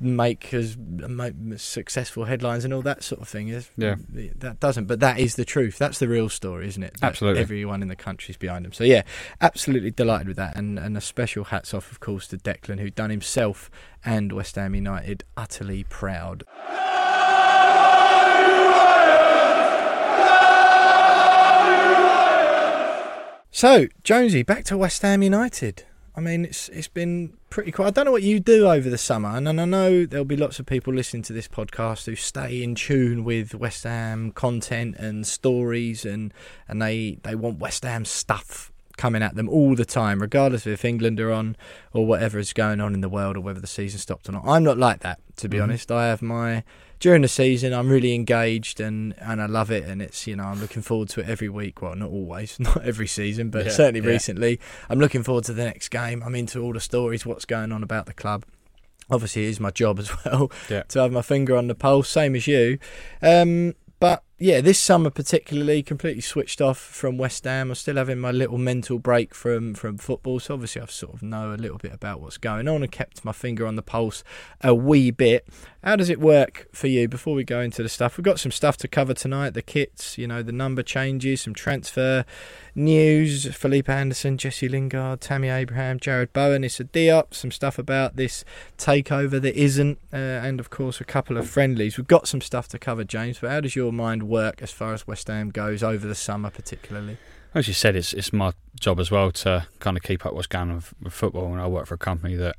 make 0.00 0.54
as 0.54 0.76
make 0.76 1.34
successful 1.56 2.24
headlines 2.26 2.64
and 2.64 2.72
all 2.72 2.82
that 2.82 3.02
sort 3.02 3.20
of 3.20 3.28
thing. 3.28 3.48
Is 3.48 3.70
Yeah. 3.76 3.96
that 4.36 4.60
doesn't, 4.60 4.86
but 4.86 5.00
that 5.00 5.18
is 5.18 5.34
the 5.34 5.44
truth. 5.44 5.76
That's 5.78 5.98
the 5.98 6.08
real 6.08 6.28
story, 6.28 6.68
isn't 6.68 6.82
it? 6.82 6.94
That 7.00 7.08
Absolutely. 7.08 7.40
everyone 7.42 7.82
in 7.82 7.88
the 7.88 7.96
country's 7.96 8.36
behind 8.36 8.64
him. 8.64 8.72
So 8.72 8.84
yeah, 8.84 9.02
absolutely 9.40 9.90
delighted 9.90 10.28
with 10.28 10.36
that, 10.36 10.56
and 10.56 10.78
and 10.78 10.96
a 10.96 11.00
special 11.00 11.44
hats 11.44 11.74
off, 11.74 11.90
of 11.90 12.00
course, 12.00 12.26
to 12.28 12.36
Declan, 12.38 12.78
who 12.80 12.90
done 12.90 13.10
himself 13.10 13.70
and 14.04 14.32
West 14.32 14.54
Ham 14.56 14.74
United 14.74 15.24
utterly 15.36 15.84
proud. 15.84 16.44
So, 23.50 23.88
Jonesy, 24.04 24.42
back 24.44 24.62
to 24.64 24.76
West 24.78 25.02
Ham 25.02 25.22
United. 25.22 25.82
I 26.18 26.20
mean, 26.20 26.46
it's 26.46 26.68
it's 26.70 26.88
been 26.88 27.32
pretty 27.48 27.70
cool. 27.70 27.86
I 27.86 27.90
don't 27.90 28.04
know 28.04 28.10
what 28.10 28.24
you 28.24 28.40
do 28.40 28.68
over 28.68 28.90
the 28.90 28.98
summer, 28.98 29.28
and, 29.28 29.46
and 29.46 29.60
I 29.60 29.64
know 29.64 30.04
there'll 30.04 30.24
be 30.24 30.36
lots 30.36 30.58
of 30.58 30.66
people 30.66 30.92
listening 30.92 31.22
to 31.22 31.32
this 31.32 31.46
podcast 31.46 32.06
who 32.06 32.16
stay 32.16 32.60
in 32.60 32.74
tune 32.74 33.22
with 33.22 33.54
West 33.54 33.84
Ham 33.84 34.32
content 34.32 34.96
and 34.96 35.24
stories, 35.24 36.04
and 36.04 36.34
and 36.66 36.82
they 36.82 37.20
they 37.22 37.36
want 37.36 37.60
West 37.60 37.84
Ham 37.84 38.04
stuff 38.04 38.72
coming 38.98 39.22
at 39.22 39.34
them 39.34 39.48
all 39.48 39.74
the 39.74 39.86
time, 39.86 40.20
regardless 40.20 40.66
of 40.66 40.72
if 40.72 40.84
England 40.84 41.18
are 41.20 41.32
on 41.32 41.56
or 41.94 42.04
whatever 42.04 42.38
is 42.38 42.52
going 42.52 42.80
on 42.82 42.92
in 42.92 43.00
the 43.00 43.08
world 43.08 43.36
or 43.38 43.40
whether 43.40 43.60
the 43.60 43.66
season 43.66 43.98
stopped 43.98 44.28
or 44.28 44.32
not. 44.32 44.42
I'm 44.46 44.62
not 44.64 44.76
like 44.76 45.00
that, 45.00 45.20
to 45.36 45.48
be 45.48 45.56
Mhm. 45.56 45.62
honest. 45.62 45.90
I 45.90 46.08
have 46.08 46.20
my 46.20 46.64
during 47.00 47.22
the 47.22 47.28
season 47.28 47.72
I'm 47.72 47.88
really 47.88 48.12
engaged 48.12 48.80
and, 48.80 49.14
and 49.18 49.40
I 49.40 49.46
love 49.46 49.70
it 49.70 49.84
and 49.84 50.02
it's 50.02 50.26
you 50.26 50.34
know 50.34 50.42
I'm 50.42 50.60
looking 50.60 50.82
forward 50.82 51.08
to 51.10 51.20
it 51.20 51.28
every 51.28 51.48
week 51.48 51.80
well 51.80 51.94
not 51.94 52.10
always 52.10 52.58
not 52.68 52.82
every 52.84 53.06
season 53.06 53.50
but 53.50 53.66
Yeah, 53.66 53.70
certainly 53.70 54.00
yeah. 54.04 54.12
recently 54.14 54.58
I'm 54.90 54.98
looking 54.98 55.22
forward 55.22 55.44
to 55.44 55.52
the 55.52 55.64
next 55.64 55.90
game 55.90 56.24
I'm 56.26 56.34
into 56.34 56.60
all 56.60 56.72
the 56.72 56.80
stories 56.80 57.24
what's 57.24 57.44
going 57.44 57.70
on 57.70 57.84
about 57.84 58.06
the 58.06 58.14
club 58.14 58.44
obviously 59.08 59.44
it 59.46 59.50
is 59.50 59.60
my 59.60 59.70
job 59.70 60.00
as 60.00 60.10
well 60.24 60.50
Yeah. 60.68 60.82
to 60.88 61.00
have 61.02 61.12
my 61.12 61.22
finger 61.22 61.56
on 61.56 61.68
the 61.68 61.76
pulse 61.76 62.08
same 62.08 62.34
as 62.34 62.48
you 62.48 62.80
um, 63.22 63.74
yeah 64.40 64.60
this 64.60 64.78
summer 64.78 65.10
particularly 65.10 65.82
completely 65.82 66.20
switched 66.20 66.60
off 66.60 66.78
from 66.78 67.18
West 67.18 67.42
Ham. 67.44 67.70
I'm 67.70 67.74
still 67.74 67.96
having 67.96 68.18
my 68.18 68.30
little 68.30 68.58
mental 68.58 68.98
break 68.98 69.34
from 69.34 69.74
from 69.74 69.98
football 69.98 70.38
so 70.38 70.54
obviously 70.54 70.80
I 70.80 70.86
sort 70.86 71.14
of 71.14 71.22
know 71.22 71.52
a 71.52 71.56
little 71.56 71.78
bit 71.78 71.92
about 71.92 72.20
what's 72.20 72.38
going 72.38 72.68
on 72.68 72.82
and 72.82 72.92
kept 72.92 73.24
my 73.24 73.32
finger 73.32 73.66
on 73.66 73.74
the 73.76 73.82
pulse 73.82 74.22
a 74.60 74.74
wee 74.74 75.10
bit 75.10 75.46
how 75.84 75.94
does 75.94 76.10
it 76.10 76.20
work 76.20 76.66
for 76.72 76.88
you 76.88 77.06
before 77.06 77.34
we 77.34 77.44
go 77.44 77.60
into 77.60 77.82
the 77.82 77.88
stuff? 77.88 78.16
We've 78.16 78.24
got 78.24 78.40
some 78.40 78.50
stuff 78.50 78.76
to 78.78 78.88
cover 78.88 79.14
tonight 79.14 79.50
the 79.50 79.62
kits, 79.62 80.18
you 80.18 80.26
know, 80.26 80.42
the 80.42 80.52
number 80.52 80.82
changes, 80.82 81.42
some 81.42 81.54
transfer 81.54 82.24
news. 82.74 83.54
Felipe 83.54 83.88
Anderson, 83.88 84.38
Jesse 84.38 84.68
Lingard, 84.68 85.20
Tammy 85.20 85.48
Abraham, 85.48 86.00
Jarrod 86.00 86.32
Bowen, 86.32 86.64
Issa 86.64 86.84
Diop, 86.84 87.32
some 87.32 87.52
stuff 87.52 87.78
about 87.78 88.16
this 88.16 88.44
takeover 88.76 89.40
that 89.40 89.54
isn't, 89.54 89.98
uh, 90.12 90.16
and 90.16 90.58
of 90.58 90.70
course, 90.70 91.00
a 91.00 91.04
couple 91.04 91.36
of 91.36 91.48
friendlies. 91.48 91.96
We've 91.96 92.08
got 92.08 92.26
some 92.26 92.40
stuff 92.40 92.66
to 92.68 92.78
cover, 92.78 93.04
James, 93.04 93.38
but 93.38 93.50
how 93.50 93.60
does 93.60 93.76
your 93.76 93.92
mind 93.92 94.24
work 94.24 94.62
as 94.62 94.72
far 94.72 94.94
as 94.94 95.06
West 95.06 95.28
Ham 95.28 95.50
goes 95.50 95.84
over 95.84 96.08
the 96.08 96.14
summer, 96.16 96.50
particularly? 96.50 97.18
As 97.54 97.66
you 97.66 97.74
said, 97.74 97.96
it's 97.96 98.12
it's 98.12 98.32
my 98.32 98.52
job 98.78 99.00
as 99.00 99.10
well 99.10 99.30
to 99.30 99.66
kind 99.78 99.96
of 99.96 100.02
keep 100.02 100.26
up 100.26 100.34
what's 100.34 100.46
going 100.46 100.70
on 100.70 100.82
with 101.02 101.14
football, 101.14 101.52
and 101.52 101.60
I 101.60 101.66
work 101.66 101.86
for 101.86 101.94
a 101.94 101.98
company 101.98 102.34
that 102.36 102.56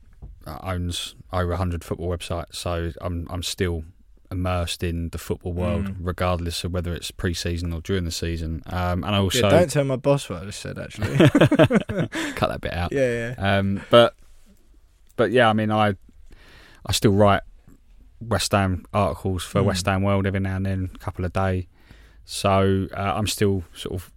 owns 0.64 1.16
over 1.32 1.56
hundred 1.56 1.84
football 1.84 2.10
websites, 2.10 2.56
so 2.56 2.92
I'm 3.02 3.28
I'm 3.30 3.44
still 3.44 3.84
immersed 4.32 4.84
in 4.84 5.10
the 5.10 5.18
football 5.18 5.54
world, 5.54 5.86
Mm. 5.86 5.96
regardless 6.02 6.64
of 6.64 6.72
whether 6.72 6.94
it's 6.94 7.10
pre-season 7.10 7.74
or 7.74 7.82
during 7.82 8.06
the 8.06 8.12
season. 8.12 8.62
Um, 8.68 9.04
and 9.04 9.16
I 9.16 9.18
also 9.18 9.46
yeah, 9.50 9.50
don't 9.50 9.70
tell 9.72 9.84
my 9.86 9.96
boss 9.96 10.30
what 10.30 10.44
I 10.44 10.46
just 10.46 10.60
said, 10.60 10.78
actually. 10.78 11.18
cut 12.36 12.50
that 12.50 12.62
bit 12.62 12.74
out. 12.74 12.92
yeah, 12.92 13.34
yeah. 13.40 13.58
Um, 13.58 13.82
but 13.90 14.16
but 15.16 15.32
yeah, 15.32 15.50
I 15.50 15.54
mean, 15.54 15.72
I 15.72 15.96
I 16.86 16.92
still 16.92 17.12
write 17.14 17.42
West 18.22 18.52
Ham 18.52 18.86
articles 18.94 19.44
for 19.44 19.62
Mm. 19.62 19.66
West 19.66 19.86
Ham 19.88 20.04
World 20.04 20.26
every 20.28 20.40
now 20.42 20.58
and 20.58 20.66
then, 20.66 20.92
a 20.94 20.98
couple 21.00 21.26
a 21.26 21.30
day. 21.30 21.68
So 22.26 22.88
uh, 22.96 23.14
I'm 23.16 23.26
still 23.28 23.64
sort 23.74 23.96
of 23.96 24.12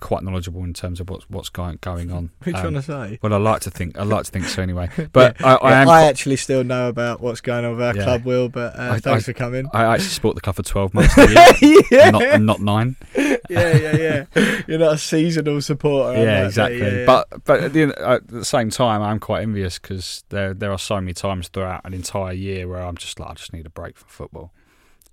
quite 0.00 0.22
knowledgeable 0.22 0.64
in 0.64 0.72
terms 0.74 1.00
of 1.00 1.08
what's 1.10 1.28
what's 1.30 1.48
going 1.48 1.78
going 1.80 2.10
on. 2.12 2.30
What 2.38 2.46
are 2.46 2.50
you 2.50 2.56
Um, 2.56 2.62
trying 2.62 2.74
to 2.74 2.82
say? 2.82 3.18
well, 3.22 3.34
I 3.34 3.36
like 3.38 3.60
to 3.62 3.70
think 3.70 3.98
I 3.98 4.02
like 4.02 4.24
to 4.24 4.30
think 4.30 4.44
so 4.46 4.62
anyway. 4.62 4.88
But 5.12 5.40
I, 5.44 5.54
I 5.56 5.70
Yeah, 5.70 5.82
am. 5.82 5.88
I 5.88 6.02
actually 6.04 6.36
still 6.36 6.64
know 6.64 6.88
about 6.88 7.20
what's 7.20 7.40
going 7.40 7.64
on 7.64 7.72
with 7.76 7.82
our 7.86 7.94
Yeah. 7.96 8.04
club, 8.04 8.24
Will, 8.24 8.48
but 8.48 8.78
uh, 8.78 8.92
I- 8.94 8.98
thanks 9.00 9.24
for 9.24 9.32
coming. 9.32 9.66
I 9.72 9.84
actually 9.84 10.08
support 10.10 10.34
the 10.34 10.40
club 10.40 10.56
for 10.56 10.62
12 10.62 10.94
months 10.94 11.16
a 11.18 11.28
year, 11.60 11.82
yeah. 11.90 12.10
not, 12.10 12.22
and 12.22 12.46
not 12.46 12.60
nine. 12.60 12.96
yeah, 13.16 13.36
yeah, 13.50 13.96
yeah. 13.96 14.62
You're 14.66 14.78
not 14.78 14.94
a 14.94 14.98
seasonal 14.98 15.60
supporter. 15.60 16.18
Yeah, 16.22 16.46
exactly. 16.46 16.78
yeah, 16.80 16.90
yeah. 17.00 17.06
But 17.06 17.44
but 17.44 17.60
at 17.64 17.72
the, 17.72 17.82
at 18.00 18.28
the 18.28 18.44
same 18.44 18.70
time, 18.70 19.02
I'm 19.02 19.18
quite 19.20 19.42
envious 19.42 19.78
because 19.78 20.24
there 20.30 20.54
there 20.54 20.70
are 20.72 20.78
so 20.78 20.96
many 21.00 21.12
times 21.14 21.48
throughout 21.48 21.82
an 21.84 21.94
entire 21.94 22.32
year 22.32 22.68
where 22.68 22.82
I'm 22.82 22.96
just 22.96 23.18
like, 23.20 23.30
I 23.30 23.34
just 23.34 23.52
need 23.52 23.66
a 23.66 23.70
break 23.70 23.96
from 23.96 24.08
football. 24.08 24.52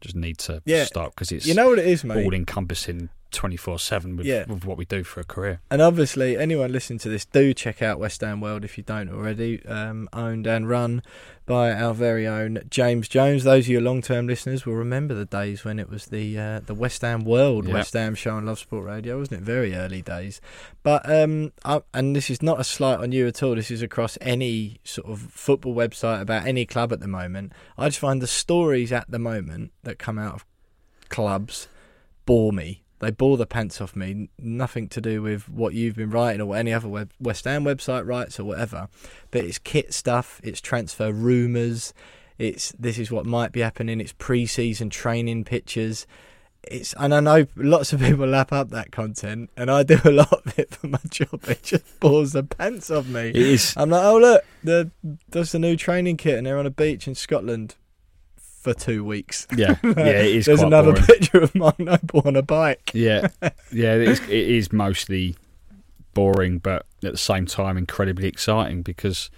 Just 0.01 0.15
need 0.15 0.37
to 0.39 0.61
Yeah. 0.65 0.85
stop 0.85 1.13
because 1.13 1.31
it's 1.31 1.45
you 1.45 1.53
know 1.53 1.69
what 1.69 1.79
it 1.79 1.85
is, 1.85 2.03
mate. 2.05 2.23
all 2.23 2.33
encompassing 2.33 3.09
24 3.31 3.79
seven 3.79 4.15
with 4.15 4.25
Yeah. 4.25 4.45
with 4.47 4.65
what 4.65 4.77
we 4.77 4.85
do 4.85 5.03
for 5.03 5.19
a 5.19 5.23
career. 5.23 5.61
And 5.69 5.81
obviously, 5.81 6.37
anyone 6.37 6.71
listening 6.71 6.99
to 6.99 7.09
this, 7.09 7.25
do 7.25 7.53
check 7.53 7.81
out 7.81 7.99
West 7.99 8.21
Ham 8.21 8.41
World 8.41 8.63
if 8.65 8.77
you 8.77 8.83
don't 8.83 9.09
already. 9.09 9.63
Um, 9.65 10.09
owned 10.13 10.47
and 10.47 10.67
run 10.67 11.03
by 11.45 11.71
our 11.71 11.93
very 11.93 12.27
own 12.27 12.59
James 12.69 13.07
Jones. 13.07 13.43
Those 13.43 13.65
of 13.65 13.69
you 13.69 13.81
long-term 13.81 14.27
listeners 14.27 14.65
will 14.65 14.75
remember 14.75 15.13
the 15.15 15.25
days 15.25 15.63
when 15.65 15.79
it 15.79 15.89
was 15.89 16.05
the 16.07 16.37
uh, 16.37 16.59
the 16.65 16.73
West 16.73 17.01
Ham 17.01 17.23
World 17.23 17.67
Yeah. 17.67 17.73
West 17.75 17.93
Ham 17.93 18.15
show 18.15 18.35
on 18.35 18.45
Love 18.45 18.59
Sport 18.59 18.85
Radio, 18.85 19.17
wasn't 19.19 19.41
it? 19.41 19.43
Very 19.45 19.73
early 19.75 20.01
days. 20.01 20.41
But 20.83 21.09
um, 21.09 21.51
I, 21.65 21.81
and 21.93 22.15
this 22.15 22.29
is 22.29 22.41
not 22.41 22.59
a 22.59 22.63
slight 22.63 22.99
on 22.99 23.11
you 23.11 23.27
at 23.27 23.41
all. 23.43 23.55
This 23.55 23.71
is 23.71 23.81
across 23.81 24.17
any 24.21 24.79
sort 24.83 25.07
of 25.07 25.19
football 25.19 25.75
website 25.75 26.21
about 26.21 26.45
any 26.47 26.65
club 26.65 26.91
at 26.93 26.99
the 26.99 27.07
moment. 27.07 27.53
I 27.77 27.87
just 27.89 27.99
find 27.99 28.21
the 28.21 28.27
stories 28.27 28.91
at 28.91 29.09
the 29.09 29.19
moment 29.19 29.71
that 29.83 29.99
come 29.99 30.17
out 30.19 30.35
of 30.35 30.45
clubs 31.09 31.67
bore 32.25 32.53
me. 32.53 32.83
They 32.99 33.11
bore 33.11 33.37
the 33.37 33.45
pants 33.45 33.81
off 33.81 33.95
me. 33.95 34.29
Nothing 34.37 34.87
to 34.89 35.01
do 35.01 35.21
with 35.21 35.49
what 35.49 35.73
you've 35.73 35.95
been 35.95 36.09
writing 36.09 36.41
or 36.41 36.47
what 36.47 36.59
any 36.59 36.73
other 36.73 36.87
web, 36.87 37.11
West 37.19 37.45
Ham 37.45 37.63
website 37.63 38.05
writes 38.05 38.39
or 38.39 38.43
whatever. 38.43 38.89
But 39.31 39.45
it's 39.45 39.57
kit 39.57 39.93
stuff. 39.93 40.41
It's 40.43 40.61
transfer 40.61 41.11
rumours. 41.11 41.93
It's 42.37 42.73
this 42.73 42.97
is 42.97 43.11
what 43.11 43.25
might 43.25 43.51
be 43.51 43.61
happening. 43.61 43.99
It's 43.99 44.13
pre-season 44.17 44.89
training 44.89 45.45
pictures. 45.45 46.07
It's 46.63 46.93
and 46.97 47.13
I 47.13 47.21
know 47.21 47.47
lots 47.55 47.93
of 47.93 47.99
people 48.01 48.27
lap 48.27 48.51
up 48.51 48.69
that 48.69 48.91
content, 48.91 49.49
and 49.55 49.71
I 49.71 49.83
do 49.83 49.99
a 50.03 50.11
lot 50.11 50.45
of 50.45 50.59
it 50.59 50.75
for 50.75 50.87
my 50.87 50.99
job. 51.09 51.43
It 51.47 51.63
just 51.63 51.99
bores 51.99 52.33
the 52.33 52.43
pants 52.43 52.91
off 52.91 53.07
me. 53.07 53.29
It 53.29 53.35
is. 53.35 53.73
I'm 53.77 53.89
like, 53.89 54.03
oh 54.03 54.17
look, 54.17 54.43
the 54.63 54.91
that's 55.29 55.53
the 55.53 55.59
new 55.59 55.77
training 55.77 56.17
kit, 56.17 56.37
and 56.37 56.45
they're 56.47 56.59
on 56.59 56.65
a 56.65 56.71
beach 56.71 57.07
in 57.07 57.15
Scotland 57.15 57.75
for 58.59 58.73
two 58.73 59.03
weeks. 59.03 59.47
Yeah, 59.55 59.77
yeah, 59.83 59.99
it 59.99 60.35
is. 60.35 60.45
There's 60.45 60.61
another 60.61 60.91
boring. 60.91 61.05
picture 61.07 61.41
of 61.41 61.55
Mark 61.55 61.79
Noble 61.79 62.21
on 62.25 62.35
a 62.35 62.41
bike. 62.41 62.91
Yeah, 62.93 63.27
yeah, 63.71 63.95
it 63.95 64.01
is, 64.01 64.19
it 64.21 64.29
is 64.29 64.71
mostly 64.71 65.35
boring, 66.13 66.59
but 66.59 66.85
at 67.03 67.11
the 67.11 67.17
same 67.17 67.45
time 67.45 67.77
incredibly 67.77 68.27
exciting 68.27 68.81
because 68.81 69.29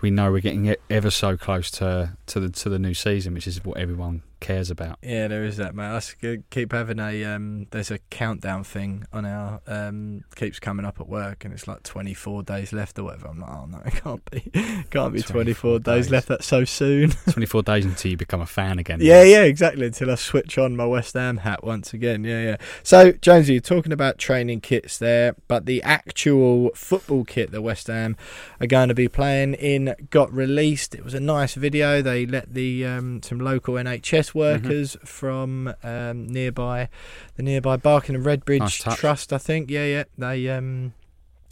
we 0.00 0.10
know 0.10 0.30
we're 0.32 0.40
getting 0.40 0.74
ever 0.90 1.10
so 1.10 1.36
close 1.36 1.70
to 1.72 2.16
to 2.26 2.40
the 2.40 2.48
to 2.50 2.68
the 2.68 2.78
new 2.78 2.94
season, 2.94 3.34
which 3.34 3.46
is 3.46 3.64
what 3.64 3.78
everyone 3.78 4.22
cares 4.40 4.70
about. 4.70 4.98
Yeah, 5.02 5.28
there 5.28 5.44
is 5.44 5.56
that, 5.56 5.74
mate. 5.74 6.00
I 6.22 6.38
keep 6.50 6.72
having 6.72 6.98
a 7.00 7.24
um. 7.24 7.66
There's 7.70 7.90
a 7.90 7.98
countdown 8.10 8.64
thing 8.64 9.04
on 9.12 9.24
our 9.24 9.60
um. 9.66 10.24
Keeps 10.36 10.58
coming 10.60 10.86
up 10.86 11.00
at 11.00 11.08
work, 11.08 11.44
and 11.44 11.52
it's 11.52 11.66
like 11.66 11.82
24 11.82 12.42
days 12.42 12.72
left 12.72 12.98
or 12.98 13.04
whatever. 13.04 13.28
I'm 13.28 13.40
like, 13.40 13.50
oh 13.50 13.66
no, 13.66 13.82
it 13.84 13.94
can't 13.94 14.30
be, 14.30 14.40
can't 14.90 15.12
be 15.12 15.22
24, 15.22 15.32
24 15.32 15.78
days 15.80 16.04
days. 16.04 16.10
left. 16.10 16.28
That's 16.28 16.46
so 16.46 16.64
soon. 16.64 17.10
Twenty 17.30 17.46
four 17.46 17.62
days 17.62 17.84
until 17.84 18.10
you 18.10 18.16
become 18.16 18.40
a 18.40 18.46
fan 18.46 18.78
again. 18.78 18.98
yeah, 19.00 19.22
yeah, 19.22 19.42
exactly. 19.42 19.86
Until 19.86 20.10
I 20.10 20.14
switch 20.16 20.58
on 20.58 20.76
my 20.76 20.86
West 20.86 21.14
Ham 21.14 21.38
hat 21.38 21.64
once 21.64 21.92
again. 21.92 22.24
Yeah, 22.24 22.42
yeah. 22.42 22.56
So, 22.82 23.12
Jonesy, 23.12 23.54
you're 23.54 23.62
talking 23.62 23.92
about 23.92 24.18
training 24.18 24.60
kits 24.60 24.98
there, 24.98 25.34
but 25.48 25.66
the 25.66 25.82
actual 25.82 26.70
football 26.74 27.24
kit 27.24 27.50
that 27.52 27.62
West 27.62 27.86
Ham 27.88 28.16
are 28.60 28.66
going 28.66 28.88
to 28.88 28.94
be 28.94 29.08
playing 29.08 29.54
in 29.54 29.94
got 30.10 30.32
released. 30.32 30.94
It 30.94 31.04
was 31.04 31.14
a 31.14 31.20
nice 31.20 31.54
video. 31.54 32.02
They 32.02 32.26
let 32.26 32.54
the 32.54 32.84
um, 32.84 33.22
some 33.22 33.38
local 33.38 33.74
NHS 33.74 34.23
workers 34.32 34.96
from 35.04 35.74
um, 35.82 36.28
nearby, 36.28 36.88
the 37.34 37.42
nearby 37.42 37.76
Barking 37.76 38.14
and 38.14 38.24
Redbridge 38.24 38.60
Nice. 38.60 38.96
Trust, 38.96 39.32
I 39.32 39.38
think. 39.38 39.70
Yeah, 39.70 39.86
yeah. 39.86 40.04
They 40.16 40.48
um, 40.50 40.94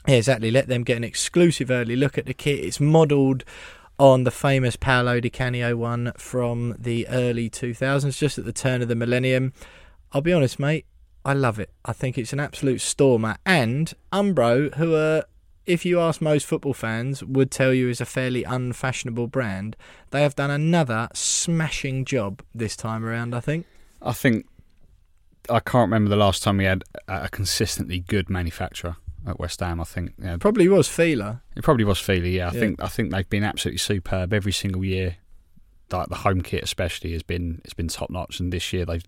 Yeah, 0.07 0.15
exactly. 0.15 0.53
Let 0.53 0.69
them 0.69 0.85
get 0.85 0.97
an 0.97 1.05
exclusive 1.05 1.73
early 1.73 1.97
look 1.97 2.17
at 2.19 2.27
the 2.27 2.35
kit. 2.35 2.61
It's 2.65 2.79
modelled 2.79 3.45
on 3.99 4.25
the 4.25 4.31
famous 4.31 4.77
Paolo 4.77 5.21
Di 5.21 5.31
Canio 5.31 5.77
one 5.77 6.13
from 6.17 6.77
the 6.79 7.07
early 7.09 7.51
2000s, 7.51 8.17
just 8.17 8.39
at 8.39 8.45
the 8.45 8.53
turn 8.53 8.83
of 8.83 8.89
the 8.89 8.97
millennium. 8.97 9.53
I'll 10.13 10.23
be 10.23 10.33
honest, 10.33 10.59
mate, 10.59 10.87
I 11.25 11.35
love 11.35 11.59
it. 11.59 11.71
I 11.85 11.93
think 11.93 12.19
it's 12.19 12.33
an 12.33 12.41
absolute 12.41 12.81
stormer. 12.81 13.37
And 13.47 13.93
Umbro, 14.13 14.75
who 14.75 14.95
are, 14.95 15.25
if 15.67 15.85
you 15.85 16.01
ask 16.01 16.21
most 16.21 16.47
football 16.47 16.75
fans, 16.75 17.23
would 17.23 17.51
tell 17.51 17.73
you 17.73 17.89
is 17.89 18.01
a 18.01 18.05
fairly 18.07 18.43
unfashionable 18.45 19.29
brand, 19.29 19.77
they 20.11 20.23
have 20.23 20.35
done 20.35 20.51
another 20.51 21.09
smashing 21.15 22.05
job 22.05 22.43
this 22.55 22.77
time 22.77 23.05
around, 23.05 23.35
I 23.35 23.41
think. 23.41 23.67
I 24.01 24.13
think 24.13 24.47
I 25.51 25.61
can't 25.61 25.91
remember 25.91 26.09
the 26.11 26.17
last 26.17 26.43
time 26.43 26.57
we 26.59 26.65
had 26.65 26.85
a 27.09 27.29
consistently 27.29 28.01
good 28.01 28.29
manufacturer 28.31 28.97
at 29.27 29.39
West 29.39 29.61
Ham. 29.61 29.81
I 29.81 29.85
think 29.85 30.13
you 30.19 30.25
know, 30.25 30.39
Probably 30.39 30.69
was 30.69 30.89
Fila. 30.89 31.43
it 31.57 31.63
probably 31.63 31.85
was 31.85 31.99
Fila. 31.99 32.27
Yeah, 32.27 32.49
I 32.49 32.53
Yeah. 32.55 32.61
think 32.61 32.83
I 32.83 32.89
think 32.89 33.13
they've 33.13 33.29
been 33.29 33.45
absolutely 33.45 33.79
superb 33.79 34.33
every 34.33 34.53
single 34.53 34.85
year. 34.85 35.17
Like 35.91 36.09
the 36.09 36.17
home 36.17 36.41
kit, 36.41 36.63
especially, 36.65 37.13
has 37.13 37.23
been 37.23 37.61
it's 37.65 37.75
been 37.75 37.89
top 37.89 38.09
notch, 38.11 38.41
and 38.41 38.53
this 38.53 38.73
year 38.73 38.85
they've 38.87 39.05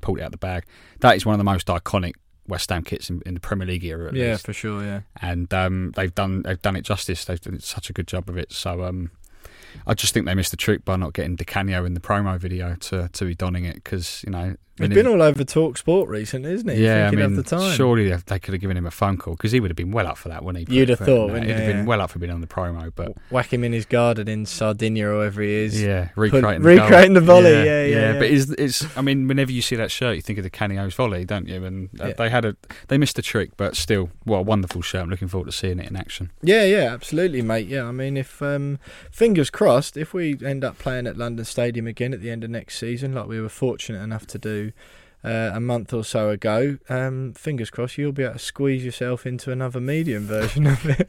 pulled 0.00 0.18
it 0.18 0.22
out 0.22 0.32
the 0.32 0.38
bag. 0.38 0.64
That 1.00 1.14
is 1.16 1.26
one 1.26 1.34
of 1.34 1.38
the 1.38 1.44
most 1.44 1.66
iconic 1.66 2.14
West 2.48 2.70
Ham 2.70 2.82
kits 2.82 3.08
in, 3.10 3.22
in 3.24 3.34
the 3.34 3.40
Premier 3.40 3.66
League 3.66 3.84
era, 3.84 4.08
at 4.08 4.14
Yeah, 4.14 4.32
least. 4.32 4.46
for 4.46 4.52
sure, 4.52 4.82
yeah. 4.82 5.00
and 5.20 5.52
um, 5.54 5.92
they've 5.96 6.14
done 6.14 6.42
they've 6.42 6.60
done 6.60 6.76
it 6.76 6.82
justice. 6.82 7.24
They've 7.24 7.40
done 7.40 7.60
such 7.60 7.88
a 7.90 7.92
good 7.92 8.06
job 8.08 8.28
of 8.28 8.36
it. 8.36 8.52
So 8.52 8.82
um, 8.84 9.10
I 9.86 9.94
just 9.94 10.12
think 10.14 10.26
they 10.26 10.34
missed 10.34 10.50
the 10.50 10.56
trick 10.56 10.84
by 10.84 10.96
not 10.96 11.12
getting 11.14 11.36
Di 11.36 11.44
Canio 11.44 11.84
in 11.84 11.94
the 11.94 12.00
promo 12.00 12.38
video 12.38 12.74
to 12.76 13.08
to 13.12 13.24
be 13.24 13.34
donning 13.34 13.64
it 13.64 13.76
because 13.76 14.22
you 14.26 14.32
know 14.32 14.56
He's 14.78 14.88
been 14.88 15.06
all 15.06 15.20
over 15.22 15.44
Talk 15.44 15.76
Sport 15.76 16.08
recently, 16.08 16.50
isn't 16.52 16.68
he? 16.68 16.82
yeah, 16.82 17.06
I 17.08 17.10
mean, 17.14 17.34
the 17.36 17.42
time. 17.42 17.74
surely 17.76 18.08
they- 18.08 18.38
could 18.38 18.54
have 18.54 18.60
given 18.60 18.76
him 18.76 18.86
a 18.86 18.90
phone 18.90 19.16
call 19.18 19.34
because 19.34 19.52
he 19.52 19.60
would 19.60 19.70
have 19.70 19.76
been 19.76 19.92
well 19.92 20.06
up 20.06 20.16
for 20.18 20.28
that, 20.30 20.42
wouldn't 20.42 20.68
he? 20.68 20.74
You'd 20.74 20.88
have 20.88 20.98
thought, 20.98 21.28
no, 21.30 21.34
he'd 21.34 21.46
you? 21.48 21.54
have 21.54 21.66
been 21.66 21.86
well 21.86 22.00
up 22.00 22.10
for 22.10 22.18
being 22.18 22.32
on 22.32 22.40
the 22.40 22.46
promo, 22.46 22.90
but 22.94 23.12
Whack 23.30 23.52
him 23.52 23.62
in 23.64 23.72
his 23.72 23.84
garden 23.84 24.26
in 24.28 24.46
Sardinia 24.46 25.08
or 25.08 25.18
wherever 25.18 25.42
he 25.42 25.52
is. 25.52 25.80
yeah, 25.80 26.06
Put- 26.14 26.32
recreating, 26.32 26.62
the 26.62 26.74
goal. 26.74 26.84
recreating 26.84 27.12
the 27.14 27.20
volley, 27.20 27.50
yeah, 27.52 27.62
yeah, 27.64 27.84
yeah. 27.84 28.12
But 28.14 28.30
it's, 28.30 28.50
it's, 28.52 28.96
I 28.96 29.02
mean, 29.02 29.28
whenever 29.28 29.52
you 29.52 29.62
see 29.62 29.76
that 29.76 29.90
shirt, 29.90 30.16
you 30.16 30.22
think 30.22 30.38
of 30.38 30.44
Di 30.44 30.50
Canio's 30.50 30.94
volley, 30.94 31.24
don't 31.24 31.46
you? 31.46 31.64
And 31.64 31.90
uh, 32.00 32.08
Yeah. 32.08 32.12
they 32.14 32.30
had 32.30 32.44
a, 32.46 32.56
they 32.88 32.96
missed 32.98 33.18
a 33.18 33.22
trick, 33.22 33.50
but 33.56 33.76
still, 33.76 34.10
what 34.24 34.38
a 34.38 34.42
wonderful 34.42 34.80
shirt. 34.82 35.02
I'm 35.02 35.10
looking 35.10 35.28
forward 35.28 35.46
to 35.46 35.52
seeing 35.52 35.78
it 35.78 35.88
in 35.90 35.94
action. 35.96 36.30
Yeah, 36.42 36.64
yeah, 36.64 36.92
absolutely, 36.92 37.42
mate. 37.42 37.66
Yeah, 37.68 37.84
I 37.84 37.92
mean, 37.92 38.16
if 38.16 38.40
um, 38.42 38.78
fingers 39.10 39.50
crossed, 39.50 39.96
if 39.96 40.14
we 40.14 40.38
end 40.44 40.64
up 40.64 40.78
playing 40.78 41.06
at 41.06 41.16
London 41.18 41.44
Stadium 41.44 41.86
again 41.86 42.12
at 42.14 42.22
the 42.22 42.30
end 42.30 42.42
of 42.42 42.50
next 42.50 42.78
season, 42.78 43.14
like 43.14 43.28
we 43.28 43.40
were 43.40 43.48
fortunate 43.50 44.00
enough 44.02 44.26
to 44.28 44.38
do 44.38 44.61
do 44.62 44.72
uh, 45.24 45.50
a 45.54 45.60
month 45.60 45.92
or 45.92 46.04
so 46.04 46.30
ago, 46.30 46.78
um, 46.88 47.32
fingers 47.34 47.70
crossed, 47.70 47.98
you'll 47.98 48.12
be 48.12 48.22
able 48.22 48.34
to 48.34 48.38
squeeze 48.38 48.84
yourself 48.84 49.26
into 49.26 49.52
another 49.52 49.80
medium 49.80 50.24
version 50.24 50.66
of 50.66 50.84
it. 50.86 51.08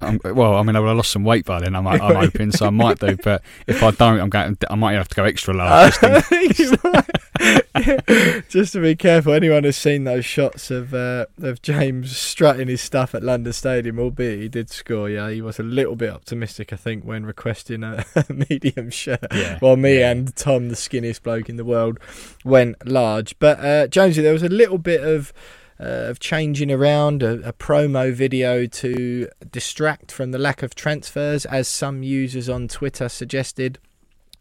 Um, 0.00 0.20
well, 0.24 0.56
I 0.56 0.62
mean, 0.62 0.76
I 0.76 0.80
would 0.80 0.88
have 0.88 0.96
lost 0.96 1.10
some 1.10 1.24
weight 1.24 1.44
by 1.44 1.60
then. 1.60 1.74
I'm, 1.74 1.86
I'm 1.86 2.00
hoping, 2.16 2.52
so 2.52 2.66
I 2.66 2.70
might 2.70 2.98
do. 2.98 3.16
But 3.16 3.42
if 3.66 3.82
I 3.82 3.90
don't, 3.90 4.20
I'm 4.20 4.30
going. 4.30 4.56
I 4.68 4.74
might 4.74 4.94
have 4.94 5.08
to 5.08 5.14
go 5.14 5.24
extra 5.24 5.54
large. 5.54 5.94
just 6.00 6.32
in- 6.84 7.02
Just 8.48 8.72
to 8.74 8.82
be 8.82 8.94
careful, 8.96 9.32
anyone 9.32 9.64
who's 9.64 9.76
seen 9.76 10.04
those 10.04 10.24
shots 10.24 10.70
of 10.70 10.92
uh, 10.92 11.26
of 11.40 11.62
James 11.62 12.16
strutting 12.16 12.68
his 12.68 12.80
stuff 12.80 13.14
at 13.14 13.22
London 13.22 13.52
Stadium, 13.52 13.98
albeit 13.98 14.40
he 14.40 14.48
did 14.48 14.68
score, 14.68 15.08
yeah, 15.08 15.30
he 15.30 15.40
was 15.40 15.58
a 15.58 15.62
little 15.62 15.96
bit 15.96 16.10
optimistic, 16.10 16.72
I 16.72 16.76
think, 16.76 17.04
when 17.04 17.24
requesting 17.24 17.82
a, 17.82 18.04
medium 18.50 18.90
shirt. 18.90 19.26
Yeah, 19.32 19.58
While 19.60 19.76
me 19.76 20.00
yeah. 20.00 20.10
and 20.10 20.34
Tom, 20.36 20.68
the 20.68 20.74
skinniest 20.74 21.22
bloke 21.22 21.48
in 21.48 21.56
the 21.56 21.64
world, 21.64 21.98
went 22.44 22.86
large. 22.86 23.38
But 23.40 23.58
uh, 23.58 23.86
Jonesy, 23.88 24.22
there 24.22 24.32
was 24.32 24.44
a 24.44 24.48
little 24.48 24.78
bit 24.78 25.02
of 25.02 25.32
uh, 25.80 26.08
of 26.10 26.20
changing 26.20 26.70
around 26.70 27.22
a, 27.22 27.48
a 27.48 27.52
promo 27.54 28.12
video 28.12 28.66
to 28.66 29.28
distract 29.50 30.12
from 30.12 30.30
the 30.30 30.38
lack 30.38 30.62
of 30.62 30.74
transfers, 30.74 31.46
as 31.46 31.66
some 31.66 32.02
users 32.02 32.48
on 32.48 32.68
Twitter 32.68 33.08
suggested. 33.08 33.78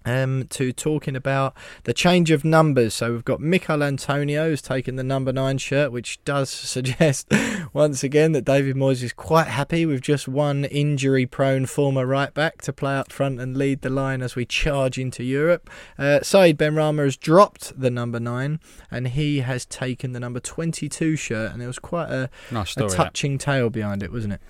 Um, 0.10 0.48
to 0.50 0.74
talking 0.74 1.16
about 1.16 1.56
the 1.84 1.94
change 1.94 2.32
of 2.32 2.44
numbers. 2.44 2.96
So 2.96 3.12
we've 3.12 3.24
got 3.24 3.40
Michail 3.40 3.84
Antonio 3.84 4.50
has 4.50 4.60
taken 4.60 4.96
the 4.96 5.04
number 5.04 5.32
nine 5.32 5.60
shirt, 5.60 5.92
which 5.92 6.24
does 6.26 6.50
suggest 6.76 7.32
once 7.74 8.04
again 8.04 8.32
that 8.32 8.44
David 8.44 8.76
Moyes 8.76 9.04
is 9.04 9.14
quite 9.14 9.48
happy 9.48 9.86
with 9.86 10.02
just 10.02 10.28
one 10.28 10.66
injury-prone 10.66 11.68
former 11.68 12.08
right 12.08 12.34
back 12.34 12.64
to 12.64 12.74
play 12.74 12.96
up 12.98 13.12
front 13.12 13.40
and 13.40 13.56
lead 13.56 13.82
the 13.82 13.90
line 13.92 14.24
as 14.24 14.36
we 14.36 14.46
charge 14.46 14.98
into 14.98 15.24
Europe. 15.24 15.70
Uh, 15.98 16.22
Saeed 16.24 16.58
Benrahma 16.58 17.04
has 17.04 17.16
dropped 17.16 17.80
the 17.80 17.92
number 17.92 18.20
nine 18.20 18.60
and 18.90 19.10
he 19.10 19.42
has 19.42 19.64
taken 19.66 20.14
the 20.14 20.20
number 20.20 20.40
twenty-two 20.40 21.16
shirt, 21.18 21.52
and 21.52 21.62
there 21.62 21.68
was 21.68 21.80
quite 21.80 22.10
a, 22.10 22.32
nice 22.52 22.70
a 22.70 22.72
story. 22.72 22.90
that. 22.90 22.96
touching 22.96 23.38
tale 23.38 23.70
behind 23.70 24.02
it, 24.02 24.12
wasn't 24.12 24.34
it? 24.34 24.42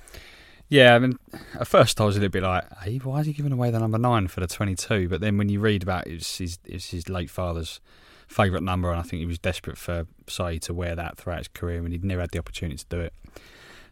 Yeah, 0.69 0.93
I 0.93 0.99
mean, 0.99 1.17
at 1.59 1.67
first 1.67 1.99
I 1.99 2.05
was 2.05 2.15
a 2.15 2.19
little 2.19 2.31
bit 2.31 2.43
like, 2.43 2.63
hey, 2.83 2.97
why 2.97 3.21
is 3.21 3.25
he 3.25 3.33
giving 3.33 3.51
away 3.51 3.71
the 3.71 3.79
number 3.79 3.97
nine 3.97 4.27
for 4.27 4.39
the 4.39 4.47
22? 4.47 5.09
But 5.09 5.19
then 5.19 5.37
when 5.37 5.49
you 5.49 5.59
read 5.59 5.81
about 5.81 6.05
it, 6.05 6.13
it's 6.13 6.37
his, 6.37 6.59
it's 6.63 6.91
his 6.91 7.09
late 7.09 7.31
father's 7.31 7.81
favourite 8.27 8.63
number, 8.63 8.91
and 8.91 8.99
I 8.99 9.01
think 9.01 9.19
he 9.19 9.25
was 9.25 9.39
desperate 9.39 9.79
for 9.79 10.05
Saeed 10.27 10.61
to 10.63 10.73
wear 10.75 10.95
that 10.95 11.17
throughout 11.17 11.39
his 11.39 11.47
career, 11.47 11.79
and 11.79 11.91
he'd 11.91 12.05
never 12.05 12.21
had 12.21 12.29
the 12.29 12.37
opportunity 12.37 12.77
to 12.77 12.85
do 12.87 13.01
it. 13.01 13.13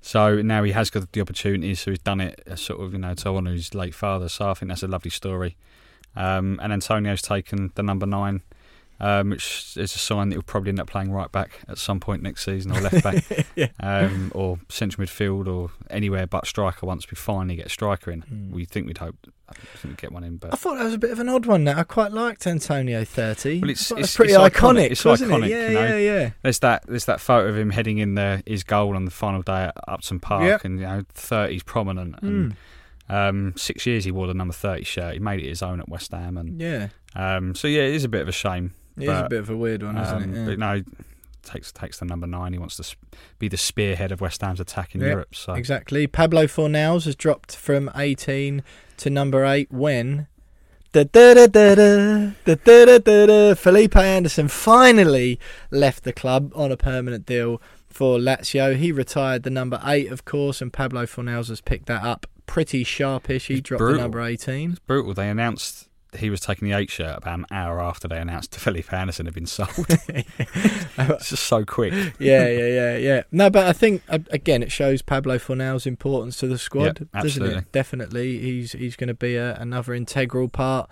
So 0.01 0.43
now 0.43 0.61
he 0.61 0.71
has 0.73 0.91
got 0.91 1.11
the 1.11 1.21
opportunity, 1.21 1.73
so 1.73 1.91
he's 1.91 1.99
done 1.99 2.21
it 2.21 2.43
sort 2.55 2.79
of, 2.79 2.93
you 2.93 2.99
know, 2.99 3.15
to 3.15 3.29
honour 3.29 3.53
his 3.53 3.73
late 3.73 3.95
father. 3.95 4.29
So 4.29 4.51
I 4.51 4.53
think 4.53 4.69
that's 4.69 4.83
a 4.83 4.87
lovely 4.87 5.09
story. 5.09 5.57
Um, 6.15 6.59
and 6.61 6.71
Antonio's 6.71 7.23
taken 7.23 7.71
the 7.73 7.81
number 7.81 8.05
nine, 8.05 8.43
um, 8.99 9.29
which 9.29 9.75
is 9.77 9.95
a 9.95 9.99
sign 9.99 10.29
that 10.29 10.35
he'll 10.35 10.41
probably 10.43 10.69
end 10.69 10.79
up 10.79 10.87
playing 10.87 11.11
right 11.11 11.31
back 11.31 11.59
at 11.67 11.77
some 11.77 11.99
point 11.99 12.23
next 12.23 12.43
season 12.45 12.71
or 12.71 12.81
left 12.81 13.03
back 13.03 13.23
yeah. 13.55 13.67
um, 13.79 14.31
or 14.33 14.59
central 14.69 15.05
midfield 15.05 15.47
or 15.47 15.69
anywhere 15.89 16.25
but 16.27 16.47
striker 16.47 16.85
once 16.85 17.09
we 17.11 17.15
finally 17.15 17.55
get 17.55 17.67
a 17.67 17.69
striker 17.69 18.11
in. 18.11 18.21
Hmm. 18.21 18.51
We 18.51 18.65
think 18.65 18.87
we'd 18.87 18.97
hope 18.97 19.15
I 19.49 19.53
think 19.77 19.91
we'd 19.93 19.97
get 19.97 20.11
one 20.11 20.25
in, 20.25 20.37
But 20.37 20.51
I 20.53 20.57
thought 20.57 20.75
that 20.77 20.83
was 20.83 20.93
a 20.93 20.97
bit 20.97 21.11
of 21.11 21.19
an 21.19 21.29
odd 21.29 21.45
one. 21.45 21.63
Now 21.63 21.79
I 21.79 21.83
quite 21.83 22.11
liked 22.11 22.45
Antonio 22.45 23.05
thirty. 23.05 23.61
Well, 23.61 23.69
it's- 23.69 23.91
it's- 23.91 24.15
pretty 24.15 24.33
it's 24.33 24.41
iconic. 24.41 24.87
iconic. 24.89 24.91
It's 24.91 25.03
iconic, 25.03 25.45
It? 25.45 25.49
Yeah, 25.51 25.67
you 25.69 25.73
know. 25.73 25.97
yeah, 25.97 25.97
yeah. 26.19 26.29
there's 26.41 26.59
that 26.59 26.85
there's 26.87 27.05
that 27.05 27.21
photo 27.21 27.47
of 27.47 27.57
him 27.57 27.69
heading 27.69 27.99
in 27.99 28.15
the 28.15 28.43
his 28.45 28.63
goal 28.63 28.95
on 28.95 29.05
the 29.05 29.11
final 29.11 29.41
day 29.41 29.63
at 29.65 29.75
Upton 29.87 30.19
Park, 30.19 30.43
Yep. 30.43 30.65
and 30.65 30.79
you 30.79 30.85
know 30.85 31.03
thirty's 31.13 31.63
prominent. 31.63 32.15
And 32.21 32.55
Mm. 33.09 33.29
um, 33.29 33.53
six 33.55 33.85
years 33.85 34.03
he 34.03 34.11
wore 34.11 34.27
the 34.27 34.33
number 34.33 34.53
thirty 34.53 34.83
shirt. 34.83 35.13
He 35.13 35.19
made 35.19 35.39
it 35.39 35.47
his 35.47 35.61
own 35.61 35.79
at 35.79 35.87
West 35.87 36.11
Ham, 36.11 36.35
and 36.37 36.59
Yeah, 36.59 36.89
um, 37.15 37.55
so 37.55 37.69
yeah, 37.69 37.83
it 37.83 37.93
is 37.93 38.03
a 38.03 38.09
bit 38.09 38.21
of 38.21 38.27
a 38.27 38.33
shame. 38.33 38.73
It 38.97 39.03
is 39.03 39.09
a 39.09 39.27
bit 39.29 39.39
of 39.39 39.49
a 39.49 39.55
weird 39.57 39.83
one, 39.83 39.97
isn't 39.97 40.15
Um, 40.15 40.33
it? 40.33 40.37
Yeah. 40.39 40.45
But 40.45 40.59
no, 40.59 40.83
takes 41.43 41.71
takes 41.71 41.99
the 41.99 42.05
number 42.05 42.27
nine. 42.27 42.53
He 42.53 42.59
wants 42.59 42.75
to 42.77 42.95
be 43.39 43.47
the 43.47 43.57
spearhead 43.57 44.11
of 44.11 44.19
West 44.21 44.41
Ham's 44.41 44.59
attack 44.59 44.93
in 44.95 45.01
Yep, 45.01 45.09
Europe. 45.09 45.35
So 45.35 45.53
Exactly. 45.53 46.05
Pablo 46.07 46.45
Fornals 46.45 47.05
has 47.05 47.15
dropped 47.15 47.55
from 47.55 47.89
18 47.95 48.63
to 48.97 49.09
number 49.09 49.45
8 49.45 49.71
when. 49.71 50.27
Da, 50.93 51.03
da, 51.03 51.33
da, 51.35 51.47
da, 51.47 51.75
da, 51.75 52.31
da, 52.45 52.55
da, 52.55 52.85
da, 52.85 52.97
da, 52.97 53.25
da. 53.27 53.53
Felipe 53.55 53.95
Anderson 53.97 54.47
finally 54.47 55.39
left 55.69 56.03
the 56.03 56.13
club 56.13 56.51
on 56.55 56.71
a 56.71 56.77
permanent 56.77 57.25
deal 57.25 57.61
for 57.89 58.17
Lazio. 58.17 58.75
He 58.75 58.91
retired 58.91 59.43
the 59.43 59.49
number 59.49 59.79
8, 59.85 60.11
of 60.11 60.25
course, 60.25 60.61
and 60.61 60.71
Pablo 60.73 61.05
Fornals 61.05 61.49
has 61.49 61.61
picked 61.61 61.85
that 61.87 62.03
up 62.03 62.25
pretty 62.45 62.83
sharpish. 62.83 63.47
He 63.47 63.55
It's 63.55 63.63
dropped 63.63 63.79
brutal. 63.79 63.97
the 63.97 64.01
number 64.03 64.21
18. 64.21 64.77
brutal. 64.87 65.13
They 65.13 65.29
announced 65.29 65.86
he 66.15 66.29
was 66.29 66.39
taking 66.39 66.67
the 66.67 66.75
eight 66.75 66.89
shirt 66.89 67.17
about 67.17 67.39
an 67.39 67.45
hour 67.51 67.81
after 67.81 68.07
they 68.07 68.17
announced 68.17 68.55
Felipe 68.59 68.91
Anderson 68.93 69.25
had 69.25 69.35
been 69.35 69.45
sold. 69.45 69.69
it's 69.89 71.29
just 71.29 71.43
so 71.43 71.65
quick. 71.65 71.93
yeah, 72.19 72.47
yeah, 72.47 72.67
yeah, 72.67 72.97
yeah. 72.97 73.23
No, 73.31 73.49
but 73.49 73.67
I 73.67 73.73
think 73.73 74.03
uh, 74.09 74.19
again 74.31 74.63
it 74.63 74.71
shows 74.71 75.01
Pablo 75.01 75.37
Fornal's 75.37 75.85
importance 75.85 76.37
to 76.37 76.47
the 76.47 76.57
squad, 76.57 77.07
Yep, 77.13 77.23
doesn't 77.23 77.45
it? 77.45 77.71
Definitely, 77.71 78.39
he's 78.39 78.71
he's 78.71 78.95
going 78.95 79.09
to 79.09 79.13
be 79.13 79.35
a, 79.35 79.55
another 79.55 79.93
integral 79.93 80.49
part 80.49 80.89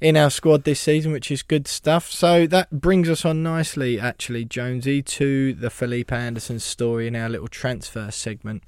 in 0.00 0.16
our 0.16 0.30
squad 0.30 0.64
this 0.64 0.80
season, 0.80 1.12
which 1.12 1.30
is 1.30 1.42
good 1.42 1.66
stuff. 1.66 2.10
So 2.10 2.46
that 2.46 2.70
brings 2.70 3.08
us 3.08 3.24
on 3.24 3.42
nicely, 3.42 3.98
actually, 3.98 4.44
Jonesy, 4.44 5.02
to 5.02 5.54
the 5.54 5.70
Felipe 5.70 6.12
Anderson 6.12 6.60
story 6.60 7.06
in 7.06 7.16
our 7.16 7.28
little 7.28 7.48
transfer 7.48 8.10
segment 8.10 8.62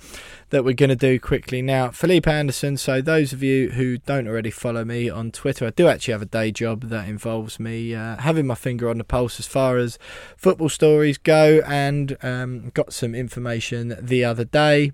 that 0.50 0.64
we're 0.64 0.74
going 0.74 0.90
to 0.90 0.96
do 0.96 1.20
quickly 1.20 1.62
now. 1.62 1.90
Felipe 1.90 2.26
Anderson. 2.26 2.76
So 2.76 3.00
those 3.00 3.32
of 3.32 3.42
you 3.42 3.70
who 3.70 3.98
don't 3.98 4.26
already 4.26 4.50
follow 4.50 4.84
me 4.84 5.08
on 5.08 5.30
Twitter, 5.30 5.66
I 5.66 5.70
do 5.70 5.88
actually 5.88 6.12
have 6.12 6.22
a 6.22 6.26
day 6.26 6.50
job 6.50 6.88
that 6.88 7.08
involves 7.08 7.60
me 7.60 7.94
uh, 7.94 8.16
having 8.16 8.46
my 8.46 8.54
finger 8.54 8.88
on 8.88 8.98
the 8.98 9.04
pulse 9.04 9.38
as 9.38 9.46
far 9.46 9.76
as 9.78 9.98
football 10.36 10.68
stories 10.68 11.18
go, 11.18 11.60
and 11.66 12.16
um, 12.22 12.70
got 12.70 12.92
some 12.92 13.14
information 13.14 13.96
the 14.00 14.24
other 14.24 14.44
day 14.44 14.92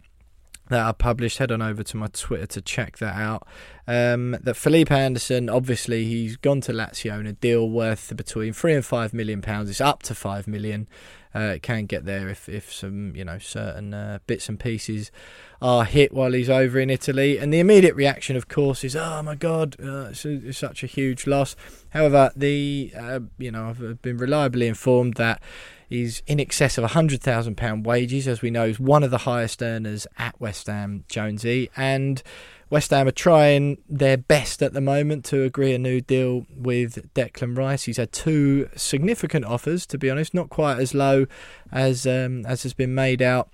that 0.68 0.85
I 0.85 0.92
published. 0.92 1.38
Head 1.38 1.52
on 1.52 1.62
over 1.62 1.83
to 1.83 1.96
my 1.96 2.09
Twitter 2.09 2.46
to 2.46 2.61
check 2.61 2.98
that 2.98 3.16
out. 3.16 3.46
Um, 3.87 4.37
that 4.42 4.57
Felipe 4.57 4.90
Anderson, 4.90 5.48
obviously, 5.48 6.05
he's 6.05 6.37
gone 6.37 6.61
to 6.62 6.72
Lazio 6.72 7.20
in 7.20 7.26
a 7.26 7.33
deal 7.33 7.68
worth 7.68 8.16
between 8.16 8.52
three 8.52 8.74
and 8.74 8.85
five 8.85 9.14
million 9.14 9.42
pounds. 9.42 9.70
It's 9.70 9.81
up 9.81 10.02
to 10.05 10.14
five 10.14 10.46
million. 10.46 10.88
Uh, 11.35 11.52
it 11.57 11.62
can 11.62 11.85
get 11.85 12.07
there 12.07 12.31
if, 12.31 12.48
if 12.48 12.72
some 12.72 13.14
you 13.14 13.22
know 13.22 13.38
certain 13.38 13.92
uh, 13.92 14.18
bits 14.26 14.48
and 14.48 14.59
pieces 14.59 15.11
are 15.61 15.85
hit 15.85 16.14
while 16.14 16.33
he's 16.33 16.48
over 16.48 16.79
in 16.81 16.88
Italy. 16.88 17.37
And 17.37 17.52
the 17.52 17.61
immediate 17.61 17.94
reaction, 17.94 18.37
of 18.37 18.48
course, 18.48 18.83
is 18.83 18.96
oh 18.96 19.22
my 19.22 19.35
god, 19.35 19.76
uh, 19.79 20.07
it's, 20.07 20.24
a, 20.24 20.48
it's 20.48 20.59
such 20.59 20.83
a 20.83 20.87
huge 20.87 21.26
loss. 21.26 21.55
However, 21.90 22.33
the 22.35 22.90
uh, 22.98 23.20
you 23.37 23.50
know 23.50 23.68
I've 23.68 24.00
been 24.00 24.16
reliably 24.16 24.66
informed 24.66 25.14
that 25.14 25.42
He's 25.88 26.22
in 26.27 26.40
excess 26.40 26.79
of 26.79 26.85
£100,000 26.90 27.85
wages, 27.85 28.27
as 28.27 28.42
we 28.42 28.51
know, 28.51 28.66
he's 28.66 28.81
one 28.81 29.03
of 29.03 29.11
the 29.11 29.18
highest 29.18 29.62
earners 29.62 30.07
at 30.18 30.40
West 30.40 30.66
Ham, 30.66 31.05
Jonesy. 31.09 31.70
And 31.77 32.22
West 32.70 32.90
Ham 32.90 33.07
are 33.07 33.12
trying 33.12 33.79
their 33.88 34.16
best 34.16 34.62
at 34.62 34.72
the 34.72 34.81
moment 34.81 35.25
to 35.27 35.44
agree 35.44 35.72
a 35.72 35.79
new 35.79 36.01
deal 36.01 36.46
with 36.55 37.12
Declan 37.14 37.57
Rice. 37.57 37.85
He's 37.85 37.99
had 37.99 38.11
two 38.11 38.68
significant 38.75 39.44
offers, 39.44 39.87
to 39.87 39.99
be 39.99 40.11
honest, 40.11 40.35
not 40.35 40.51
quite 40.51 40.79
as 40.79 40.92
low 40.92 41.27
as 41.70 42.07
um, 42.07 42.44
as 42.46 42.64
has 42.64 42.75
been 42.75 42.94
made 42.94 43.22
out 43.22 43.49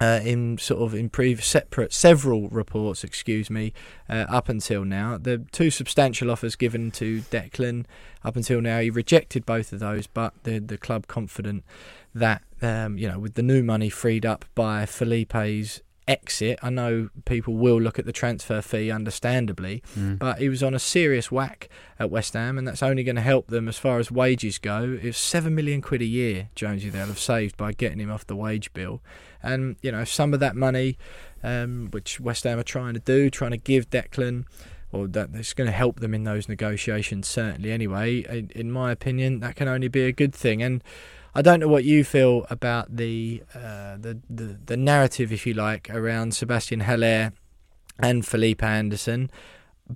uh, 0.00 0.20
in 0.22 0.58
sort 0.58 0.80
of 0.82 0.94
in 0.94 1.10
separate 1.40 1.92
several 1.92 2.48
reports, 2.48 3.04
excuse 3.04 3.50
me, 3.50 3.72
uh, 4.08 4.26
up 4.28 4.48
until 4.48 4.84
now. 4.84 5.18
The 5.18 5.38
two 5.52 5.70
substantial 5.70 6.30
offers 6.30 6.56
given 6.56 6.90
to 6.92 7.22
Declan 7.22 7.84
up 8.24 8.36
until 8.36 8.60
now, 8.60 8.80
he 8.80 8.90
rejected 8.90 9.46
both 9.46 9.72
of 9.72 9.80
those, 9.80 10.06
but 10.06 10.34
the 10.44 10.58
the 10.58 10.78
club 10.78 11.06
confident 11.06 11.64
that 12.14 12.42
um, 12.62 12.98
you 12.98 13.08
know 13.08 13.18
with 13.18 13.34
the 13.34 13.42
new 13.42 13.62
money 13.62 13.88
freed 13.88 14.26
up 14.26 14.44
by 14.54 14.86
Felipe's 14.86 15.82
exit. 16.08 16.58
I 16.62 16.70
know 16.70 17.10
people 17.26 17.54
will 17.54 17.80
look 17.80 17.98
at 17.98 18.06
the 18.06 18.12
transfer 18.12 18.60
fee, 18.62 18.90
understandably, 18.90 19.82
mm. 19.96 20.18
but 20.18 20.38
he 20.38 20.48
was 20.48 20.62
on 20.62 20.74
a 20.74 20.78
serious 20.78 21.30
whack 21.30 21.68
at 21.98 22.10
West 22.10 22.32
Ham, 22.32 22.58
and 22.58 22.66
that's 22.66 22.82
only 22.82 23.04
going 23.04 23.16
to 23.16 23.22
help 23.22 23.48
them 23.48 23.68
as 23.68 23.78
far 23.78 23.98
as 23.98 24.10
wages 24.10 24.58
go. 24.58 24.98
It's 25.00 25.18
seven 25.18 25.54
million 25.54 25.82
quid 25.82 26.02
a 26.02 26.06
year, 26.06 26.48
Jonesy, 26.54 26.88
they'll 26.88 27.06
have 27.06 27.18
saved 27.18 27.56
by 27.56 27.72
getting 27.72 28.00
him 28.00 28.10
off 28.10 28.26
the 28.26 28.36
wage 28.36 28.72
bill. 28.72 29.00
And, 29.42 29.76
you 29.82 29.92
know, 29.92 30.04
some 30.04 30.34
of 30.34 30.40
that 30.40 30.56
money, 30.56 30.98
um, 31.44 31.88
which 31.92 32.18
West 32.18 32.44
Ham 32.44 32.58
are 32.58 32.64
trying 32.64 32.94
to 32.94 33.00
do, 33.00 33.30
trying 33.30 33.52
to 33.52 33.58
give 33.58 33.90
Declan 33.90 34.46
or 34.90 35.06
that 35.06 35.28
it's 35.34 35.52
going 35.52 35.66
to 35.66 35.72
help 35.72 36.00
them 36.00 36.14
in 36.14 36.24
those 36.24 36.48
negotiations 36.48 37.28
certainly 37.28 37.70
anyway 37.70 38.20
in, 38.20 38.50
in, 38.54 38.72
my 38.72 38.90
opinion 38.90 39.40
that 39.40 39.54
can 39.54 39.68
only 39.68 39.88
be 39.88 40.02
a 40.04 40.12
good 40.12 40.34
thing 40.34 40.62
and 40.62 40.82
I 41.34 41.42
don't 41.42 41.60
know 41.60 41.68
what 41.68 41.84
you 41.84 42.04
feel 42.04 42.46
about 42.50 42.96
the, 42.96 43.42
uh, 43.54 43.96
the, 43.96 44.20
the 44.28 44.58
the 44.64 44.76
narrative, 44.76 45.32
if 45.32 45.46
you 45.46 45.54
like, 45.54 45.88
around 45.90 46.34
Sebastian 46.34 46.80
Haller 46.80 47.32
and 47.98 48.26
Felipe 48.26 48.62
Anderson. 48.62 49.30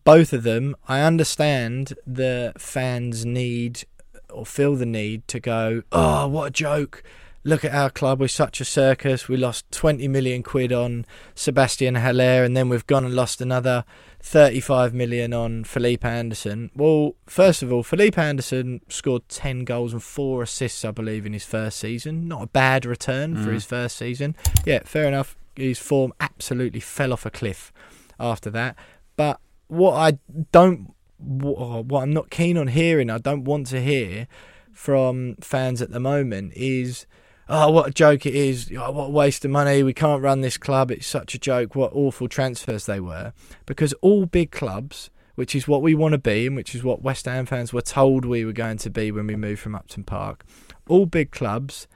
Both 0.04 0.32
of 0.32 0.42
them, 0.42 0.74
I 0.88 1.00
understand 1.00 1.94
the 2.06 2.52
fans 2.56 3.26
need 3.26 3.84
or 4.30 4.46
feel 4.46 4.76
the 4.76 4.86
need 4.86 5.28
to 5.28 5.40
go, 5.40 5.82
oh, 5.92 6.26
what 6.28 6.48
a 6.48 6.50
joke! 6.50 7.02
Look 7.44 7.64
at 7.64 7.74
our 7.74 7.90
club, 7.90 8.20
we're 8.20 8.28
such 8.28 8.60
a 8.60 8.64
circus. 8.64 9.26
We 9.26 9.36
lost 9.36 9.68
20 9.72 10.06
million 10.06 10.44
quid 10.44 10.72
on 10.72 11.04
Sebastian 11.34 11.96
Haller, 11.96 12.44
and 12.44 12.56
then 12.56 12.68
we've 12.68 12.86
gone 12.86 13.04
and 13.04 13.16
lost 13.16 13.40
another 13.40 13.84
35 14.20 14.94
million 14.94 15.32
on 15.32 15.64
Felipe 15.64 16.04
Anderson. 16.04 16.70
Well, 16.76 17.16
first 17.26 17.64
of 17.64 17.72
all, 17.72 17.82
Felipe 17.82 18.16
Anderson 18.16 18.80
scored 18.88 19.28
10 19.28 19.64
goals 19.64 19.92
and 19.92 20.00
4 20.00 20.44
assists, 20.44 20.84
I 20.84 20.92
believe, 20.92 21.26
in 21.26 21.32
his 21.32 21.44
first 21.44 21.80
season. 21.80 22.28
Not 22.28 22.42
a 22.42 22.46
bad 22.46 22.86
return 22.86 23.34
mm. 23.34 23.44
for 23.44 23.50
his 23.50 23.64
first 23.64 23.96
season. 23.96 24.36
Yeah, 24.64 24.82
fair 24.84 25.08
enough. 25.08 25.36
His 25.56 25.80
form 25.80 26.12
absolutely 26.20 26.80
fell 26.80 27.12
off 27.12 27.26
a 27.26 27.30
cliff 27.30 27.72
after 28.20 28.50
that. 28.50 28.76
But 29.16 29.40
what 29.66 29.94
I 29.94 30.18
don't, 30.52 30.94
what 31.18 32.02
I'm 32.02 32.12
not 32.12 32.30
keen 32.30 32.56
on 32.56 32.68
hearing, 32.68 33.10
I 33.10 33.18
don't 33.18 33.42
want 33.42 33.66
to 33.68 33.82
hear 33.82 34.28
from 34.72 35.36
fans 35.40 35.82
at 35.82 35.90
the 35.90 36.00
moment 36.00 36.52
is 36.54 37.06
oh, 37.52 37.70
what 37.70 37.88
a 37.88 37.92
joke 37.92 38.24
it 38.26 38.34
is. 38.34 38.72
Oh, 38.76 38.90
what 38.90 39.04
a 39.04 39.10
waste 39.10 39.44
of 39.44 39.50
money. 39.50 39.82
We 39.82 39.92
can't 39.92 40.22
run 40.22 40.40
this 40.40 40.56
club. 40.56 40.90
It's 40.90 41.06
such 41.06 41.34
a 41.34 41.38
joke. 41.38 41.76
What 41.76 41.92
awful 41.94 42.26
transfers 42.26 42.86
they 42.86 42.98
were. 42.98 43.32
Because 43.66 43.92
all 44.00 44.24
big 44.26 44.50
clubs, 44.50 45.10
which 45.34 45.54
is 45.54 45.68
what 45.68 45.82
we 45.82 45.94
want 45.94 46.12
to 46.12 46.18
be 46.18 46.46
and 46.46 46.56
which 46.56 46.74
is 46.74 46.82
what 46.82 47.02
West 47.02 47.26
Ham 47.26 47.46
fans 47.46 47.72
were 47.72 47.82
told 47.82 48.24
we 48.24 48.44
were 48.44 48.52
going 48.52 48.78
to 48.78 48.90
be 48.90 49.12
when 49.12 49.26
we 49.26 49.36
moved 49.36 49.60
from 49.60 49.74
Upton 49.74 50.02
Park, 50.02 50.44
all 50.88 51.04
big 51.06 51.30
clubs 51.30 51.86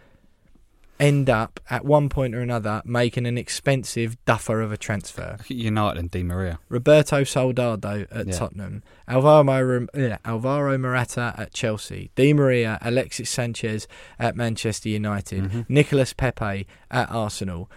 end 0.98 1.28
up 1.28 1.60
at 1.68 1.84
one 1.84 2.08
point 2.08 2.34
or 2.34 2.40
another 2.40 2.82
making 2.84 3.26
an 3.26 3.36
expensive 3.36 4.22
duffer 4.24 4.60
of 4.60 4.72
a 4.72 4.76
transfer. 4.76 5.38
United 5.48 5.98
and 5.98 6.10
Di 6.10 6.22
Maria. 6.22 6.58
Roberto 6.68 7.24
Soldado 7.24 8.06
at 8.10 8.26
yeah. 8.26 8.32
Tottenham, 8.32 8.82
Alvaro, 9.08 9.86
yeah, 9.94 10.18
Alvaro 10.24 10.76
Morata 10.78 11.34
at 11.36 11.52
Chelsea, 11.52 12.10
Di 12.14 12.32
Maria, 12.32 12.78
Alexis 12.82 13.30
Sanchez 13.30 13.86
at 14.18 14.36
Manchester 14.36 14.88
United, 14.88 15.44
mm-hmm. 15.44 15.60
Nicolas 15.68 16.12
Pepe 16.12 16.66
at 16.90 17.10
Arsenal. 17.10 17.70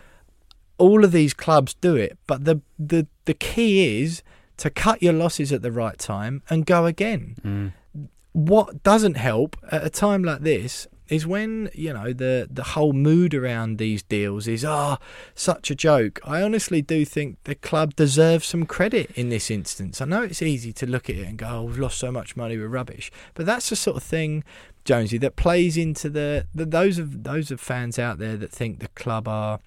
All 0.77 1.03
of 1.03 1.11
these 1.11 1.33
clubs 1.33 1.73
do 1.73 1.95
it, 1.95 2.17
but 2.25 2.45
the 2.45 2.61
the 2.77 3.07
the 3.25 3.33
key 3.33 4.01
is 4.01 4.23
to 4.57 4.69
cut 4.69 5.01
your 5.03 5.13
losses 5.13 5.51
at 5.51 5.61
the 5.61 5.71
right 5.71 5.97
time 5.97 6.41
and 6.49 6.65
go 6.65 6.85
again. 6.85 7.35
Mm. 7.43 7.73
What 8.31 8.83
doesn't 8.83 9.15
help 9.15 9.57
at 9.71 9.85
a 9.85 9.89
time 9.89 10.23
like 10.23 10.41
this 10.41 10.87
is 11.09 11.25
when 11.25 11.69
you 11.73 11.91
know 11.91 12.13
the 12.13 12.47
the 12.49 12.63
whole 12.63 12.93
mood 12.93 13.33
around 13.33 13.77
these 13.77 14.03
deals 14.03 14.47
is 14.47 14.63
ah 14.63 14.97
oh, 14.99 15.05
such 15.35 15.71
a 15.71 15.75
joke. 15.75 16.19
I 16.23 16.41
honestly 16.41 16.81
do 16.81 17.03
think 17.03 17.43
the 17.43 17.55
club 17.55 17.95
deserves 17.95 18.45
some 18.45 18.65
credit 18.65 19.11
in 19.15 19.29
this 19.29 19.51
instance. 19.51 20.01
I 20.01 20.05
know 20.05 20.23
it's 20.23 20.41
easy 20.41 20.71
to 20.73 20.85
look 20.85 21.09
at 21.09 21.15
it 21.15 21.27
and 21.27 21.37
go, 21.37 21.47
"Oh, 21.47 21.63
we've 21.63 21.79
lost 21.79 21.97
so 21.97 22.11
much 22.11 22.37
money, 22.37 22.57
we're 22.57 22.67
rubbish," 22.67 23.11
but 23.33 23.45
that's 23.45 23.69
the 23.69 23.75
sort 23.75 23.97
of 23.97 24.03
thing, 24.03 24.43
Jonesy, 24.85 25.17
that 25.17 25.35
plays 25.35 25.77
into 25.77 26.09
the, 26.09 26.47
the 26.53 26.65
those 26.65 26.99
of 26.99 27.23
those 27.23 27.51
of 27.51 27.59
fans 27.59 27.97
out 27.97 28.19
there 28.19 28.37
that 28.37 28.51
think 28.51 28.79
the 28.79 28.89
club 28.89 29.27
are, 29.27 29.59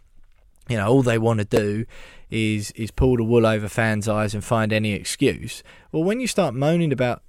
you 0.68 0.76
know, 0.76 0.86
all 0.86 1.02
they 1.02 1.18
want 1.18 1.40
to 1.40 1.44
do 1.44 1.84
is 2.30 2.70
is 2.72 2.90
pull 2.90 3.16
the 3.16 3.24
wool 3.24 3.46
over 3.46 3.68
fans' 3.68 4.08
eyes 4.08 4.32
and 4.32 4.44
find 4.44 4.72
any 4.72 4.92
excuse. 4.92 5.62
Well, 5.90 6.04
when 6.04 6.20
you 6.20 6.26
start 6.26 6.54
moaning 6.54 6.92
about 6.92 7.22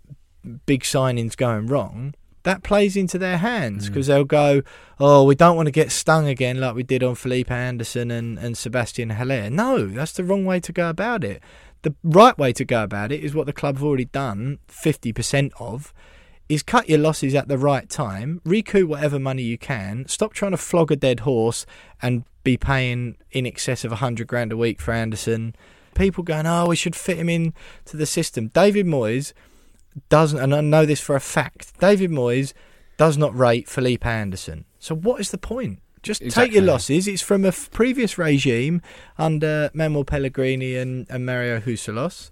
big 0.65 0.83
signings 0.83 1.35
going 1.35 1.67
wrong 1.67 2.13
that 2.43 2.63
plays 2.63 2.95
into 2.95 3.17
their 3.17 3.37
hands 3.37 3.87
because 3.87 4.05
mm. 4.05 4.09
they'll 4.09 4.23
go, 4.25 4.61
oh, 4.99 5.23
we 5.23 5.35
don't 5.35 5.55
want 5.55 5.67
to 5.67 5.71
get 5.71 5.91
stung 5.91 6.27
again 6.27 6.59
like 6.59 6.75
we 6.75 6.83
did 6.83 7.03
on 7.03 7.15
Felipe 7.15 7.51
Anderson 7.51 8.11
and, 8.11 8.37
and 8.37 8.57
Sebastian 8.57 9.11
Haller. 9.11 9.49
No, 9.49 9.87
that's 9.87 10.11
the 10.13 10.23
wrong 10.23 10.45
way 10.45 10.59
to 10.59 10.71
go 10.71 10.89
about 10.89 11.23
it. 11.23 11.41
The 11.83 11.95
right 12.03 12.37
way 12.37 12.53
to 12.53 12.65
go 12.65 12.83
about 12.83 13.11
it 13.11 13.23
is 13.23 13.33
what 13.33 13.45
the 13.45 13.53
club 13.53 13.75
have 13.75 13.83
already 13.83 14.05
done 14.05 14.59
50% 14.69 15.51
of, 15.59 15.93
is 16.49 16.63
cut 16.63 16.89
your 16.89 16.99
losses 16.99 17.33
at 17.33 17.47
the 17.47 17.57
right 17.57 17.89
time, 17.89 18.41
recoup 18.45 18.89
whatever 18.89 19.19
money 19.19 19.43
you 19.43 19.57
can, 19.57 20.05
stop 20.07 20.33
trying 20.33 20.51
to 20.51 20.57
flog 20.57 20.91
a 20.91 20.95
dead 20.95 21.21
horse 21.21 21.65
and 22.01 22.25
be 22.43 22.57
paying 22.57 23.17
in 23.31 23.45
excess 23.45 23.83
of 23.85 23.91
100 23.91 24.27
grand 24.27 24.51
a 24.51 24.57
week 24.57 24.81
for 24.81 24.91
Anderson. 24.93 25.55
People 25.95 26.23
going, 26.23 26.45
oh, 26.45 26.67
we 26.67 26.75
should 26.75 26.95
fit 26.95 27.17
him 27.17 27.29
in 27.29 27.53
to 27.85 27.95
the 27.95 28.05
system. 28.05 28.49
David 28.49 28.85
Moyes 28.85 29.33
doesn't, 30.09 30.39
and 30.39 30.53
I 30.53 30.61
know 30.61 30.85
this 30.85 30.99
for 30.99 31.15
a 31.15 31.19
fact, 31.19 31.79
David 31.79 32.11
Moyes 32.11 32.53
does 32.97 33.17
not 33.17 33.37
rate 33.37 33.67
Felipe 33.67 34.05
Anderson. 34.05 34.65
So 34.79 34.95
what 34.95 35.19
is 35.19 35.31
the 35.31 35.37
point? 35.37 35.79
Just 36.01 36.21
exactly. 36.21 36.49
take 36.49 36.55
your 36.55 36.63
losses. 36.63 37.07
It's 37.07 37.21
from 37.21 37.45
a 37.45 37.49
f- 37.49 37.71
previous 37.71 38.17
regime 38.17 38.81
under 39.17 39.71
Manuel 39.73 40.03
Pellegrini 40.03 40.75
and, 40.75 41.07
and 41.09 41.25
Mario 41.25 41.59
Husillos. 41.59 42.29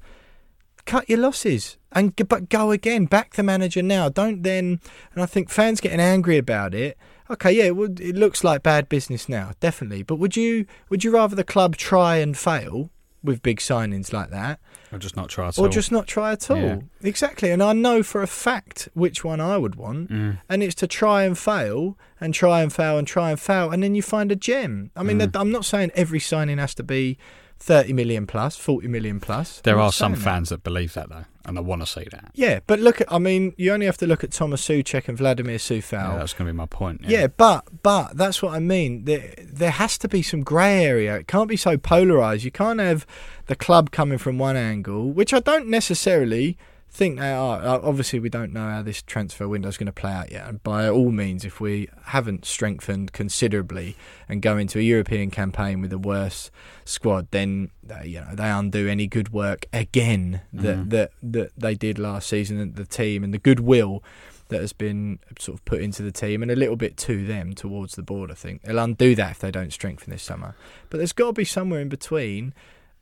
Cut 0.86 1.08
your 1.10 1.20
losses 1.20 1.78
and 1.92 2.14
but 2.28 2.50
go 2.50 2.72
again. 2.72 3.06
Back 3.06 3.36
the 3.36 3.44
manager 3.44 3.82
now. 3.82 4.10
Don't 4.10 4.44
then. 4.44 4.82
And 5.14 5.24
I 5.24 5.26
think 5.26 5.50
fans 5.50 5.80
getting 5.80 6.02
angry 6.02 6.38
about 6.38 6.74
it. 6.74 6.98
Okay, 7.30 7.54
yeah, 7.54 7.66
it, 7.66 7.78
would, 7.78 8.02
it 8.02 8.16
looks 8.16 8.44
like 8.44 8.62
bad 8.62 8.90
business 8.90 9.30
now, 9.30 9.52
definitely. 9.62 10.04
But 10.04 10.16
would 10.18 10.36
you 10.36 10.66
would 10.90 11.06
you 11.06 11.12
rather 11.12 11.36
the 11.36 11.46
club 11.46 11.78
try 11.78 12.18
and 12.18 12.38
fail 12.38 12.90
with 13.24 13.42
big 13.42 13.60
signings 13.60 14.12
like 14.12 14.32
that, 14.32 14.60
or 14.92 15.00
just 15.00 15.16
not 15.16 15.30
try 15.30 15.48
at 15.48 15.58
all. 15.58 15.66
or 15.66 15.70
just 15.70 15.92
not 15.92 16.08
try 16.08 16.32
at 16.34 16.50
all. 16.50 16.58
Yeah. 16.58 16.80
Exactly. 17.02 17.52
And 17.52 17.64
I 17.64 17.74
know 17.74 18.04
for 18.04 18.22
a 18.22 18.28
fact 18.28 18.90
which 18.94 19.24
one 19.24 19.40
I 19.40 19.58
would 19.58 19.76
want. 19.76 20.12
Mm. 20.12 20.40
And 20.50 20.64
it's 20.64 20.76
to 20.76 20.88
try 20.88 21.24
and 21.24 21.38
fail 21.38 21.98
and 22.20 22.34
try 22.34 22.62
and 22.62 22.72
fail 22.72 22.98
and 22.98 23.08
try 23.08 23.32
and 23.32 23.40
fail. 23.40 23.72
And 23.72 23.84
then 23.84 23.96
you 23.96 24.02
find 24.02 24.32
a 24.32 24.36
gem. 24.36 24.92
I 24.96 25.04
mean, 25.04 25.20
mm. 25.20 25.40
I'm 25.40 25.52
not 25.52 25.66
saying 25.66 25.92
every 25.96 26.20
signing 26.20 26.58
has 26.58 26.76
to 26.76 26.84
be 26.84 27.18
30 27.60 27.94
million 27.94 28.28
plus, 28.28 28.58
40 28.58 28.88
million 28.88 29.20
plus. 29.20 29.62
There 29.62 29.80
are 29.80 29.92
some 29.92 30.16
fans 30.16 30.50
that. 30.50 30.58
that 30.58 30.64
believe 30.64 30.94
that, 30.94 31.10
though 31.10 31.26
and 31.46 31.58
I 31.58 31.62
want 31.62 31.82
to 31.82 31.88
see 31.88 32.08
that. 32.12 32.32
Yeah, 32.34 32.60
but 32.68 32.80
look 32.80 33.02
at 33.02 33.12
I 33.12 33.18
mean, 33.18 33.54
you 33.58 33.74
only 33.74 33.86
have 33.86 33.98
to 33.98 34.08
look 34.08 34.24
at 34.24 34.32
Thomas 34.32 34.66
Soucek 34.68 35.08
and 35.08 35.18
Vladimir 35.18 35.58
Coufal. 35.58 35.92
Yeah, 35.92 36.18
that's 36.18 36.34
going 36.34 36.48
to 36.48 36.54
be 36.54 36.58
my 36.58 36.66
point. 36.66 37.02
Yeah. 37.04 37.22
yeah, 37.22 37.28
but 37.28 37.66
but 37.84 38.18
that's 38.18 38.42
what 38.42 38.54
I 38.54 38.60
mean. 38.60 39.06
There 39.06 39.34
there 39.42 39.72
has 39.72 39.98
to 40.00 40.08
be 40.08 40.22
some 40.22 40.44
grey 40.44 40.86
area. 40.86 41.18
It 41.18 41.28
can't 41.28 41.50
be 41.50 41.58
so 41.58 41.78
polarized. 41.78 42.44
You 42.44 42.52
can't 42.52 42.80
have 42.80 43.06
the 43.48 43.56
club 43.56 43.92
coming 43.92 44.18
from 44.18 44.38
one 44.38 44.56
angle, 44.56 45.12
which 45.12 45.34
I 45.34 45.40
don't 45.40 45.68
necessarily 45.68 46.58
think 46.92 47.20
they 47.20 47.32
are. 47.32 47.62
Uh, 47.62 47.80
obviously, 47.82 48.20
we 48.20 48.30
don't 48.30 48.52
know 48.52 48.70
how 48.70 48.82
this 48.82 49.02
transfer 49.02 49.48
window 49.48 49.70
is 49.70 49.78
going 49.78 49.88
to 49.88 49.94
play 49.94 50.12
out 50.12 50.32
yet. 50.32 50.48
And 50.48 50.62
by 50.62 50.90
all 50.90 51.12
means, 51.12 51.46
if 51.46 51.62
we 51.62 51.88
haven't 52.06 52.46
strengthened 52.46 53.14
considerably 53.14 53.96
and 54.28 54.42
go 54.42 54.58
into 54.58 54.78
a 54.78 54.82
European 54.82 55.32
campaign 55.32 55.82
with 55.82 55.94
a 55.94 55.98
worse 55.98 56.52
squad, 56.84 57.28
then 57.32 57.72
they, 57.82 58.08
you 58.08 58.22
know 58.22 58.36
they 58.36 58.50
undo 58.50 58.88
any 58.88 59.08
good 59.08 59.32
work 59.32 59.66
again 59.72 60.42
that 60.54 60.78
mm. 60.78 60.90
that 60.90 61.12
that 61.24 61.52
they 61.58 61.76
did 61.76 61.98
last 61.98 62.28
season. 62.28 62.60
And 62.60 62.76
the 62.76 62.86
team 62.86 63.24
and 63.24 63.34
the 63.34 63.40
goodwill 63.40 64.04
that 64.50 64.60
has 64.60 64.74
been 64.74 65.20
sort 65.40 65.58
of 65.58 65.64
put 65.64 65.82
into 65.82 66.04
the 66.04 66.12
team 66.12 66.42
and 66.42 66.52
a 66.52 66.58
little 66.58 66.76
bit 66.76 66.98
to 66.98 67.26
them 67.26 67.54
towards 67.54 67.96
the 67.96 68.04
board. 68.04 68.30
I 68.30 68.34
think 68.34 68.64
they'll 68.64 68.78
undo 68.78 69.16
that 69.16 69.32
if 69.32 69.40
they 69.40 69.50
don't 69.50 69.72
strengthen 69.72 70.12
this 70.12 70.24
summer. 70.24 70.56
But 70.90 70.98
there's 70.98 71.14
got 71.14 71.28
to 71.28 71.34
be 71.34 71.46
somewhere 71.46 71.80
in 71.80 71.88
between 71.88 72.54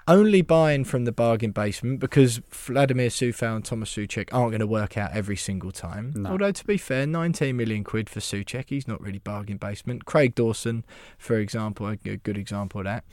only 0.09 0.41
buying 0.41 0.83
from 0.83 1.05
the 1.05 1.11
bargain 1.11 1.51
basement 1.51 1.99
because 1.99 2.41
Vladimir 2.49 3.09
Coufal 3.09 3.57
and 3.57 3.63
Thomas 3.63 3.93
Soucek 3.93 4.29
aren't 4.33 4.51
going 4.51 4.59
to 4.59 4.67
work 4.67 4.97
out 4.97 5.11
every 5.13 5.35
single 5.35 5.71
time. 5.71 6.13
No. 6.15 6.31
Although 6.31 6.51
to 6.51 6.65
be 6.65 6.77
fair, 6.77 7.05
19 7.05 7.55
million 7.55 7.83
quid 7.83 8.09
for 8.09 8.19
Soucek, 8.19 8.65
he's 8.69 8.87
not 8.87 8.99
really 8.99 9.19
bargain 9.19 9.57
basement. 9.57 10.05
Craig 10.05 10.33
Dawson, 10.33 10.83
for 11.19 11.37
example, 11.37 11.87
a 11.87 11.95
good 11.95 12.37
example 12.37 12.81
of 12.81 12.85
that. 12.85 13.05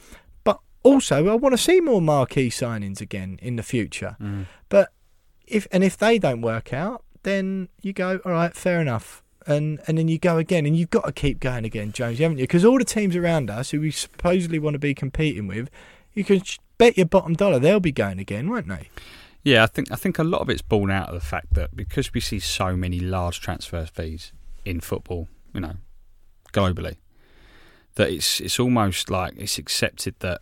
But 0.42 0.58
also, 0.82 1.28
I 1.28 1.34
want 1.34 1.52
to 1.52 1.62
see 1.62 1.82
more 1.82 2.00
marquee 2.00 2.48
signings 2.48 3.02
again 3.02 3.38
in 3.42 3.56
the 3.56 3.62
future. 3.62 4.16
Mm. 4.18 4.46
But 4.70 4.90
if 5.46 5.66
and 5.70 5.84
if 5.84 5.98
they 5.98 6.18
don't 6.18 6.40
work 6.40 6.72
out, 6.72 7.04
then 7.24 7.68
you 7.82 7.92
go, 7.92 8.20
all 8.24 8.32
right, 8.32 8.54
fair 8.56 8.80
enough. 8.80 9.22
And 9.46 9.80
and 9.86 9.98
then 9.98 10.08
you 10.08 10.18
go 10.18 10.38
again, 10.38 10.64
and 10.64 10.74
you've 10.74 10.90
got 10.90 11.04
to 11.04 11.12
keep 11.12 11.40
going 11.40 11.66
again, 11.66 11.92
Jones, 11.92 12.18
haven't 12.20 12.38
you? 12.38 12.44
Because 12.44 12.64
all 12.64 12.78
the 12.78 12.84
teams 12.86 13.14
around 13.14 13.50
us 13.50 13.70
who 13.70 13.82
we 13.82 13.90
supposedly 13.90 14.58
want 14.58 14.74
to 14.74 14.78
be 14.78 14.94
competing 14.94 15.46
with, 15.46 15.68
you 16.14 16.24
can 16.24 16.42
sh- 16.42 16.58
bet 16.78 16.96
your 16.96 17.06
bottom 17.06 17.34
dollar 17.34 17.58
they'll 17.58 17.80
be 17.80 17.92
going 17.92 18.18
again, 18.18 18.48
won't 18.48 18.68
they? 18.68 18.90
Yeah, 19.42 19.62
I 19.62 19.66
think 19.66 19.92
I 19.92 19.96
think 19.96 20.18
a 20.18 20.24
lot 20.24 20.40
of 20.40 20.50
it's 20.50 20.62
born 20.62 20.90
out 20.90 21.08
of 21.08 21.14
the 21.14 21.20
fact 21.20 21.54
that 21.54 21.76
because 21.76 22.12
we 22.12 22.20
see 22.20 22.40
so 22.40 22.76
many 22.76 22.98
large 22.98 23.40
transfer 23.40 23.86
fees 23.86 24.32
in 24.64 24.80
football, 24.80 25.28
you 25.54 25.60
know, 25.60 25.74
globally, 26.52 26.96
that 27.94 28.10
it's 28.10 28.40
it's 28.40 28.58
almost 28.58 29.10
like 29.10 29.34
it's 29.36 29.58
accepted 29.58 30.16
that 30.18 30.40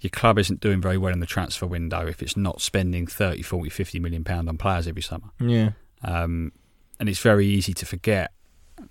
your 0.00 0.10
club 0.10 0.38
isn't 0.38 0.60
doing 0.60 0.80
very 0.80 0.96
well 0.96 1.12
in 1.12 1.20
the 1.20 1.26
transfer 1.26 1.66
window 1.66 2.06
if 2.06 2.22
it's 2.22 2.36
not 2.36 2.60
spending 2.60 3.06
30, 3.06 3.42
40, 3.42 3.70
50 3.70 4.00
million 4.00 4.24
pound 4.24 4.48
on 4.48 4.56
players 4.56 4.86
every 4.86 5.02
summer. 5.02 5.30
Yeah. 5.38 5.70
Um, 6.02 6.52
and 6.98 7.08
it's 7.08 7.20
very 7.20 7.46
easy 7.46 7.74
to 7.74 7.86
forget, 7.86 8.32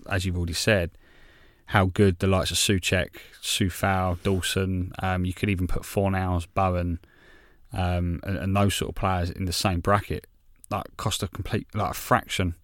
as 0.08 0.26
you've 0.26 0.38
already 0.38 0.54
said, 0.54 0.91
how 1.69 1.86
good 1.86 2.17
the 2.17 2.25
likes 2.25 2.49
of 2.49 2.58
Soucek, 2.58 3.10
Coufal, 3.43 4.21
Dawson, 4.23 4.91
um, 5.03 5.23
you 5.23 5.34
could 5.34 5.49
even 5.49 5.67
put 5.67 5.84
Fornals, 5.84 6.47
Bowen, 6.55 6.97
um, 7.73 8.19
and, 8.23 8.38
and 8.38 8.55
those 8.55 8.73
sort 8.73 8.89
of 8.89 8.95
players 8.95 9.29
in 9.29 9.45
the 9.45 9.53
same 9.53 9.79
bracket, 9.79 10.25
like 10.71 10.86
cost 10.97 11.21
a 11.21 11.27
complete 11.27 11.67
like 11.75 11.91
a 11.91 11.93
fraction 11.93 12.55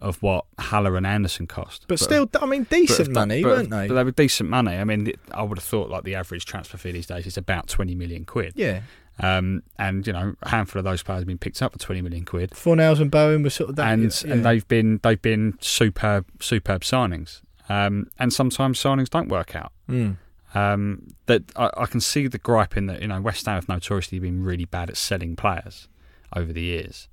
of 0.00 0.20
what 0.22 0.44
Haller 0.58 0.96
and 0.96 1.06
Anderson 1.06 1.46
cost. 1.46 1.84
But, 1.86 2.00
still, 2.00 2.28
I 2.40 2.46
mean, 2.46 2.64
decent 2.64 3.08
if- 3.08 3.14
money, 3.14 3.42
but- 3.44 3.48
weren't 3.48 3.70
they? 3.70 3.86
But 3.86 3.94
they 3.94 4.04
were 4.04 4.10
decent 4.10 4.50
money. 4.50 4.76
I 4.76 4.82
mean, 4.82 5.12
I 5.32 5.42
would 5.44 5.58
have 5.58 5.64
thought 5.64 5.88
like 5.88 6.02
the 6.02 6.16
average 6.16 6.44
transfer 6.44 6.76
fee 6.78 6.90
these 6.92 7.06
days 7.06 7.26
is 7.26 7.36
about 7.36 7.68
twenty 7.68 7.94
million 7.94 8.24
quid. 8.24 8.54
yeah. 8.56 8.80
Um, 9.20 9.64
and 9.78 10.06
you 10.06 10.12
know, 10.12 10.34
a 10.42 10.48
handful 10.48 10.78
of 10.78 10.84
those 10.84 11.02
players 11.02 11.20
have 11.20 11.26
been 11.26 11.38
picked 11.38 11.60
up 11.62 11.72
for 11.72 11.78
twenty 11.78 12.02
million 12.02 12.24
quid 12.24 12.50
Fornals 12.50 13.00
and 13.00 13.10
Bowen 13.10 13.42
were 13.42 13.50
sort 13.50 13.70
of 13.70 13.76
that. 13.76 13.92
and 13.92 14.22
yeah. 14.24 14.32
and 14.32 14.44
they've 14.44 14.66
been 14.68 15.00
they've 15.02 15.20
been 15.22 15.58
superb 15.60 16.26
superb 16.40 16.82
signings. 16.82 17.40
Um, 17.68 18.10
and 18.18 18.32
sometimes 18.32 18.80
signings 18.82 19.10
don't 19.10 19.28
work 19.28 19.54
out. 19.54 19.72
Mm. 19.88 20.16
Um, 20.54 21.08
that 21.26 21.42
I, 21.56 21.70
I 21.76 21.86
can 21.86 22.00
see 22.00 22.26
the 22.26 22.38
gripe 22.38 22.76
in 22.76 22.86
that 22.86 23.02
you 23.02 23.08
know 23.08 23.20
West 23.20 23.44
Ham 23.46 23.56
have 23.56 23.68
notoriously 23.68 24.18
been 24.18 24.42
really 24.42 24.64
bad 24.64 24.88
at 24.88 24.96
selling 24.96 25.36
players 25.36 25.88
over 26.34 26.52
the 26.52 26.62
years, 26.62 27.08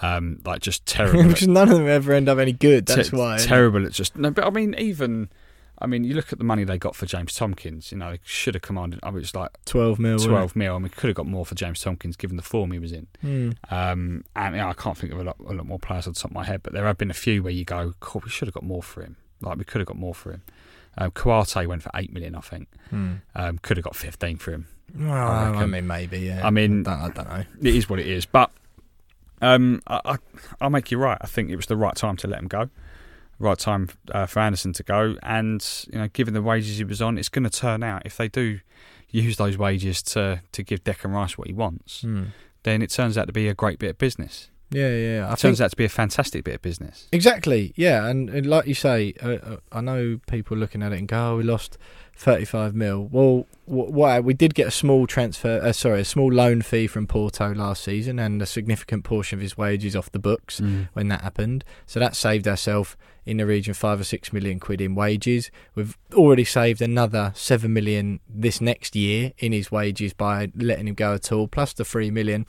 um, 0.00 0.40
like 0.44 0.60
just 0.62 0.86
terrible. 0.96 1.24
because 1.24 1.48
none 1.48 1.68
of 1.68 1.76
them 1.78 1.88
ever 1.88 2.12
end 2.12 2.28
up 2.28 2.38
any 2.38 2.52
good. 2.52 2.86
That's 2.86 3.10
te- 3.10 3.16
why. 3.16 3.38
terrible 3.38 3.84
It's 3.84 3.96
just 3.96 4.16
no. 4.16 4.30
But 4.30 4.46
I 4.46 4.50
mean, 4.50 4.76
even 4.78 5.28
I 5.80 5.86
mean, 5.86 6.04
you 6.04 6.14
look 6.14 6.32
at 6.32 6.38
the 6.38 6.44
money 6.44 6.64
they 6.64 6.78
got 6.78 6.96
for 6.96 7.06
James 7.06 7.34
Tomkins. 7.34 7.92
You 7.92 7.98
know, 7.98 8.12
they 8.12 8.20
should 8.24 8.54
have 8.54 8.62
commanded. 8.62 9.00
I 9.02 9.10
mean, 9.10 9.20
it's 9.20 9.34
like 9.34 9.50
12 9.64 9.98
mil. 9.98 10.18
twelve 10.18 10.56
mil. 10.56 10.74
I 10.74 10.78
mean, 10.78 10.88
could 10.90 11.08
have 11.08 11.16
got 11.16 11.26
more 11.26 11.46
for 11.46 11.54
James 11.54 11.80
Tomkins 11.80 12.16
given 12.16 12.36
the 12.36 12.42
form 12.42 12.72
he 12.72 12.78
was 12.78 12.92
in. 12.92 13.06
Mm. 13.24 13.56
Um, 13.72 14.24
and 14.34 14.54
you 14.54 14.60
know, 14.60 14.68
I 14.68 14.72
can't 14.74 14.96
think 14.96 15.12
of 15.12 15.20
a 15.20 15.24
lot, 15.24 15.36
a 15.40 15.52
lot 15.52 15.66
more 15.66 15.78
players 15.78 16.06
on 16.06 16.14
the 16.14 16.20
top 16.20 16.30
of 16.30 16.34
my 16.34 16.44
head, 16.44 16.62
but 16.62 16.72
there 16.72 16.84
have 16.84 16.98
been 16.98 17.10
a 17.10 17.14
few 17.14 17.42
where 17.42 17.52
you 17.52 17.64
go, 17.64 17.94
"Cool, 18.00 18.22
we 18.24 18.30
should 18.30 18.48
have 18.48 18.54
got 18.54 18.64
more 18.64 18.82
for 18.82 19.02
him." 19.02 19.16
Like 19.40 19.58
we 19.58 19.64
could 19.64 19.80
have 19.80 19.88
got 19.88 19.96
more 19.96 20.14
for 20.14 20.32
him. 20.32 20.42
Um, 20.96 21.10
Kouyate 21.12 21.66
went 21.66 21.82
for 21.82 21.90
eight 21.94 22.12
million, 22.12 22.34
I 22.34 22.40
think. 22.40 22.68
Mm. 22.92 23.20
Um, 23.36 23.58
could 23.58 23.76
have 23.76 23.84
got 23.84 23.94
fifteen 23.96 24.36
for 24.36 24.52
him. 24.52 24.66
Well, 24.98 25.10
I 25.12 25.50
I, 25.62 25.66
mean, 25.66 25.86
maybe. 25.86 26.18
Yeah. 26.20 26.46
I 26.46 26.50
mean- 26.50 26.86
I 26.86 26.90
don't, 26.90 27.00
I 27.00 27.08
don't 27.22 27.28
know. 27.28 27.44
It 27.70 27.74
is 27.76 27.88
what 27.90 27.98
it 28.00 28.06
is. 28.06 28.24
But 28.26 28.50
um, 29.40 29.80
I, 29.86 30.00
I, 30.04 30.16
I'll 30.60 30.70
make 30.70 30.90
you 30.90 30.98
right. 30.98 31.18
I 31.20 31.26
think 31.26 31.50
it 31.50 31.56
was 31.56 31.66
the 31.66 31.76
right 31.76 31.94
time 31.94 32.16
to 32.18 32.26
let 32.26 32.40
him 32.40 32.48
go. 32.48 32.70
Right 33.38 33.58
time 33.58 33.88
uh, 34.10 34.26
for 34.26 34.40
Anderson 34.40 34.72
to 34.72 34.82
go, 34.82 35.14
and 35.22 35.64
you 35.92 35.98
know, 36.00 36.08
given 36.08 36.34
the 36.34 36.42
wages 36.42 36.78
he 36.78 36.84
was 36.84 37.00
on, 37.00 37.16
it's 37.18 37.28
going 37.28 37.44
to 37.44 37.50
turn 37.50 37.84
out 37.84 38.02
if 38.04 38.16
they 38.16 38.26
do 38.26 38.58
use 39.10 39.36
those 39.36 39.56
wages 39.56 40.02
to 40.02 40.42
to 40.50 40.62
give 40.64 40.82
Declan 40.82 41.12
Rice 41.14 41.38
what 41.38 41.46
he 41.46 41.52
wants, 41.52 42.02
Mm. 42.02 42.28
then 42.64 42.82
it 42.82 42.90
turns 42.90 43.16
out 43.16 43.28
to 43.28 43.32
be 43.32 43.46
a 43.46 43.54
great 43.54 43.78
bit 43.78 43.90
of 43.90 43.98
business. 43.98 44.50
Yeah, 44.70 44.88
yeah. 44.90 45.20
I 45.22 45.26
It 45.26 45.28
think 45.28 45.38
turns 45.40 45.60
out 45.60 45.70
to 45.70 45.76
be 45.76 45.84
a 45.84 45.88
fantastic 45.88 46.44
bit 46.44 46.54
of 46.56 46.62
business. 46.62 47.08
Exactly, 47.12 47.72
yeah, 47.76 48.06
and, 48.06 48.28
and 48.28 48.46
like 48.46 48.66
you 48.66 48.74
say, 48.74 49.14
uh, 49.22 49.28
uh, 49.28 49.56
I 49.72 49.80
know 49.80 50.20
people 50.28 50.56
looking 50.56 50.82
at 50.82 50.92
it 50.92 50.98
and 50.98 51.08
go, 51.08 51.32
"Oh, 51.32 51.36
we 51.38 51.42
lost 51.42 51.78
thirty-five 52.16 52.74
mil." 52.74 53.08
Well, 53.10 53.46
wh- 53.64 53.90
why 53.90 54.20
we 54.20 54.34
did 54.34 54.54
get 54.54 54.66
a 54.66 54.70
small 54.70 55.06
transfer, 55.06 55.60
uh, 55.62 55.72
sorry, 55.72 56.00
a 56.00 56.04
small 56.04 56.30
loan 56.30 56.60
fee 56.62 56.86
from 56.86 57.06
Porto 57.06 57.54
last 57.54 57.82
season, 57.82 58.18
and 58.18 58.42
a 58.42 58.46
significant 58.46 59.04
portion 59.04 59.38
of 59.38 59.42
his 59.42 59.56
wages 59.56 59.96
off 59.96 60.12
the 60.12 60.18
books 60.18 60.60
when 60.92 61.08
that 61.08 61.22
happened. 61.22 61.64
So 61.86 61.98
that 62.00 62.14
saved 62.14 62.46
ourselves 62.46 62.96
in 63.24 63.36
the 63.38 63.46
region 63.46 63.70
of 63.72 63.76
five 63.76 64.00
or 64.00 64.04
six 64.04 64.32
million 64.32 64.58
quid 64.58 64.80
in 64.80 64.94
wages. 64.94 65.50
We've 65.74 65.96
already 66.14 66.44
saved 66.44 66.80
another 66.82 67.32
seven 67.34 67.72
million 67.74 68.20
this 68.28 68.60
next 68.60 68.96
year 68.96 69.32
in 69.38 69.52
his 69.52 69.70
wages 69.70 70.12
by 70.14 70.50
letting 70.56 70.88
him 70.88 70.94
go 70.94 71.14
at 71.14 71.30
all, 71.32 71.46
plus 71.48 71.72
the 71.72 71.84
three 71.84 72.10
million. 72.10 72.46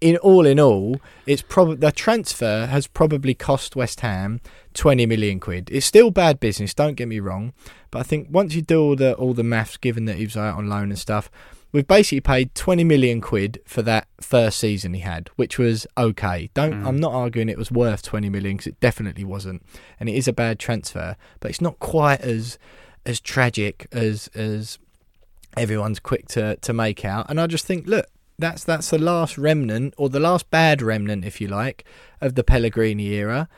In 0.00 0.18
all 0.18 0.44
in 0.44 0.60
all, 0.60 1.00
it's 1.24 1.40
probably 1.40 1.76
the 1.76 1.90
transfer 1.90 2.66
has 2.66 2.86
probably 2.86 3.32
cost 3.32 3.74
West 3.74 4.00
Ham 4.00 4.40
twenty 4.74 5.06
million 5.06 5.40
quid. 5.40 5.70
It's 5.72 5.86
still 5.86 6.10
bad 6.10 6.38
business, 6.38 6.74
don't 6.74 6.94
get 6.94 7.08
me 7.08 7.18
wrong, 7.18 7.54
but 7.90 8.00
I 8.00 8.02
think 8.02 8.28
once 8.30 8.54
you 8.54 8.60
do 8.60 8.78
all 8.80 8.96
the 8.96 9.14
all 9.14 9.32
the 9.32 9.42
maths, 9.42 9.78
given 9.78 10.04
that 10.04 10.16
he 10.16 10.24
was 10.24 10.36
out 10.36 10.58
on 10.58 10.68
loan 10.68 10.90
and 10.90 10.98
stuff, 10.98 11.30
we've 11.72 11.86
basically 11.86 12.20
paid 12.20 12.54
twenty 12.54 12.84
million 12.84 13.22
quid 13.22 13.62
for 13.64 13.80
that 13.82 14.06
first 14.20 14.58
season 14.58 14.92
he 14.92 15.00
had, 15.00 15.30
which 15.36 15.58
was 15.58 15.86
okay. 15.96 16.50
Don't 16.52 16.74
Mm. 16.74 16.86
I'm 16.86 17.00
not 17.00 17.14
arguing 17.14 17.48
it 17.48 17.56
was 17.56 17.70
worth 17.72 18.02
twenty 18.02 18.28
million 18.28 18.58
because 18.58 18.66
it 18.66 18.80
definitely 18.80 19.24
wasn't, 19.24 19.62
and 19.98 20.10
it 20.10 20.14
is 20.14 20.28
a 20.28 20.32
bad 20.32 20.58
transfer, 20.58 21.16
but 21.40 21.50
it's 21.50 21.62
not 21.62 21.78
quite 21.78 22.20
as 22.20 22.58
as 23.06 23.18
tragic 23.18 23.86
as 23.92 24.28
as 24.34 24.78
everyone's 25.56 26.00
quick 26.00 26.28
to 26.28 26.56
to 26.56 26.74
make 26.74 27.02
out. 27.02 27.30
And 27.30 27.40
I 27.40 27.46
just 27.46 27.64
think, 27.64 27.86
look, 27.86 28.06
that's 28.38 28.64
that's 28.64 28.90
the 28.90 28.98
last 28.98 29.38
remnant 29.38 29.94
or 29.96 30.08
the 30.08 30.20
last 30.20 30.50
bad 30.50 30.82
remnant, 30.82 31.24
if 31.24 31.40
you 31.40 31.48
like, 31.48 31.84
of 32.20 32.34
the 32.34 32.44
Pellegrini 32.44 33.08
era. 33.14 33.48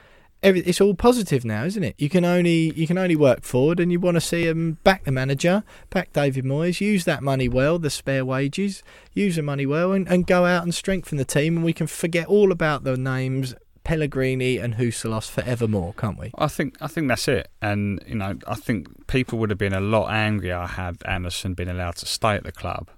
Every, 0.40 0.60
it's 0.60 0.80
all 0.80 0.94
positive 0.94 1.44
now, 1.44 1.64
isn't 1.64 1.82
it? 1.82 1.96
You 1.98 2.08
can 2.08 2.24
only 2.24 2.72
you 2.74 2.86
can 2.86 2.96
only 2.96 3.16
work 3.16 3.42
forward, 3.42 3.80
and 3.80 3.90
you 3.90 3.98
want 3.98 4.14
to 4.14 4.20
see 4.20 4.46
him 4.46 4.78
back 4.84 5.04
the 5.04 5.10
manager, 5.10 5.64
back 5.90 6.12
David 6.12 6.44
Moyes, 6.44 6.80
use 6.80 7.04
that 7.06 7.22
money 7.22 7.48
well, 7.48 7.78
the 7.80 7.90
spare 7.90 8.24
wages, 8.24 8.84
use 9.12 9.34
the 9.34 9.42
money 9.42 9.66
well, 9.66 9.92
and, 9.92 10.06
and 10.08 10.26
go 10.26 10.44
out 10.44 10.62
and 10.62 10.72
strengthen 10.72 11.18
the 11.18 11.24
team, 11.24 11.56
and 11.56 11.64
we 11.64 11.72
can 11.72 11.88
forget 11.88 12.28
all 12.28 12.52
about 12.52 12.84
the 12.84 12.96
names 12.96 13.54
Pellegrini 13.88 14.58
and 14.58 14.74
Husillos 14.74 15.30
forevermore, 15.30 15.94
can't 15.96 16.18
we? 16.18 16.30
I 16.36 16.46
think 16.48 16.76
I 16.80 16.88
think 16.88 17.08
that's 17.08 17.26
it, 17.26 17.48
and 17.62 18.04
you 18.06 18.16
know 18.16 18.38
I 18.46 18.54
think 18.54 19.06
people 19.06 19.38
would 19.38 19.48
have 19.48 19.58
been 19.58 19.72
a 19.72 19.80
lot 19.80 20.10
angrier 20.10 20.66
had 20.66 20.98
Anderson 21.06 21.54
been 21.54 21.70
allowed 21.70 21.96
to 21.96 22.06
stay 22.06 22.34
at 22.34 22.44
the 22.44 22.52
club, 22.52 22.90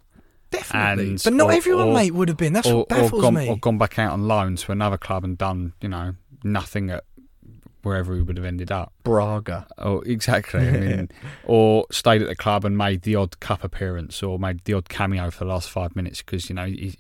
Definitely, 0.50 1.10
And- 1.10 1.20
but 1.22 1.32
not 1.32 1.50
or- 1.50 1.52
everyone, 1.52 1.88
or- 1.88 1.94
mate, 1.94 2.12
would 2.12 2.28
have 2.28 2.36
been. 2.36 2.52
That's 2.52 2.66
or, 2.68 2.78
what 2.78 2.88
baffles 2.88 3.12
or 3.12 3.22
gone 3.22 3.34
me. 3.34 3.48
or 3.48 3.56
gone 3.56 3.78
back 3.78 3.98
out 3.98 4.12
on 4.12 4.26
loan 4.26 4.56
to 4.56 4.72
another 4.72 4.98
club 4.98 5.24
and 5.24 5.38
done 5.38 5.72
you 5.80 5.88
know 5.88 6.14
nothing 6.42 6.90
at 6.90 7.04
wherever 7.82 8.14
he 8.14 8.20
would 8.20 8.36
have 8.36 8.44
ended 8.44 8.70
up. 8.70 8.92
Braga. 9.04 9.66
Oh, 9.78 10.00
exactly. 10.00 10.68
I 10.68 10.70
mean, 10.72 11.08
or 11.44 11.86
stayed 11.90 12.20
at 12.20 12.28
the 12.28 12.36
club 12.36 12.64
and 12.64 12.76
made 12.76 13.02
the 13.02 13.14
odd 13.16 13.40
cup 13.40 13.64
appearance 13.64 14.22
or 14.22 14.38
made 14.38 14.64
the 14.64 14.74
odd 14.74 14.88
cameo 14.88 15.30
for 15.30 15.44
the 15.44 15.50
last 15.50 15.70
five 15.70 15.96
minutes 15.96 16.20
because 16.20 16.48
you 16.50 16.54
know 16.54 16.66
he, 16.66 16.96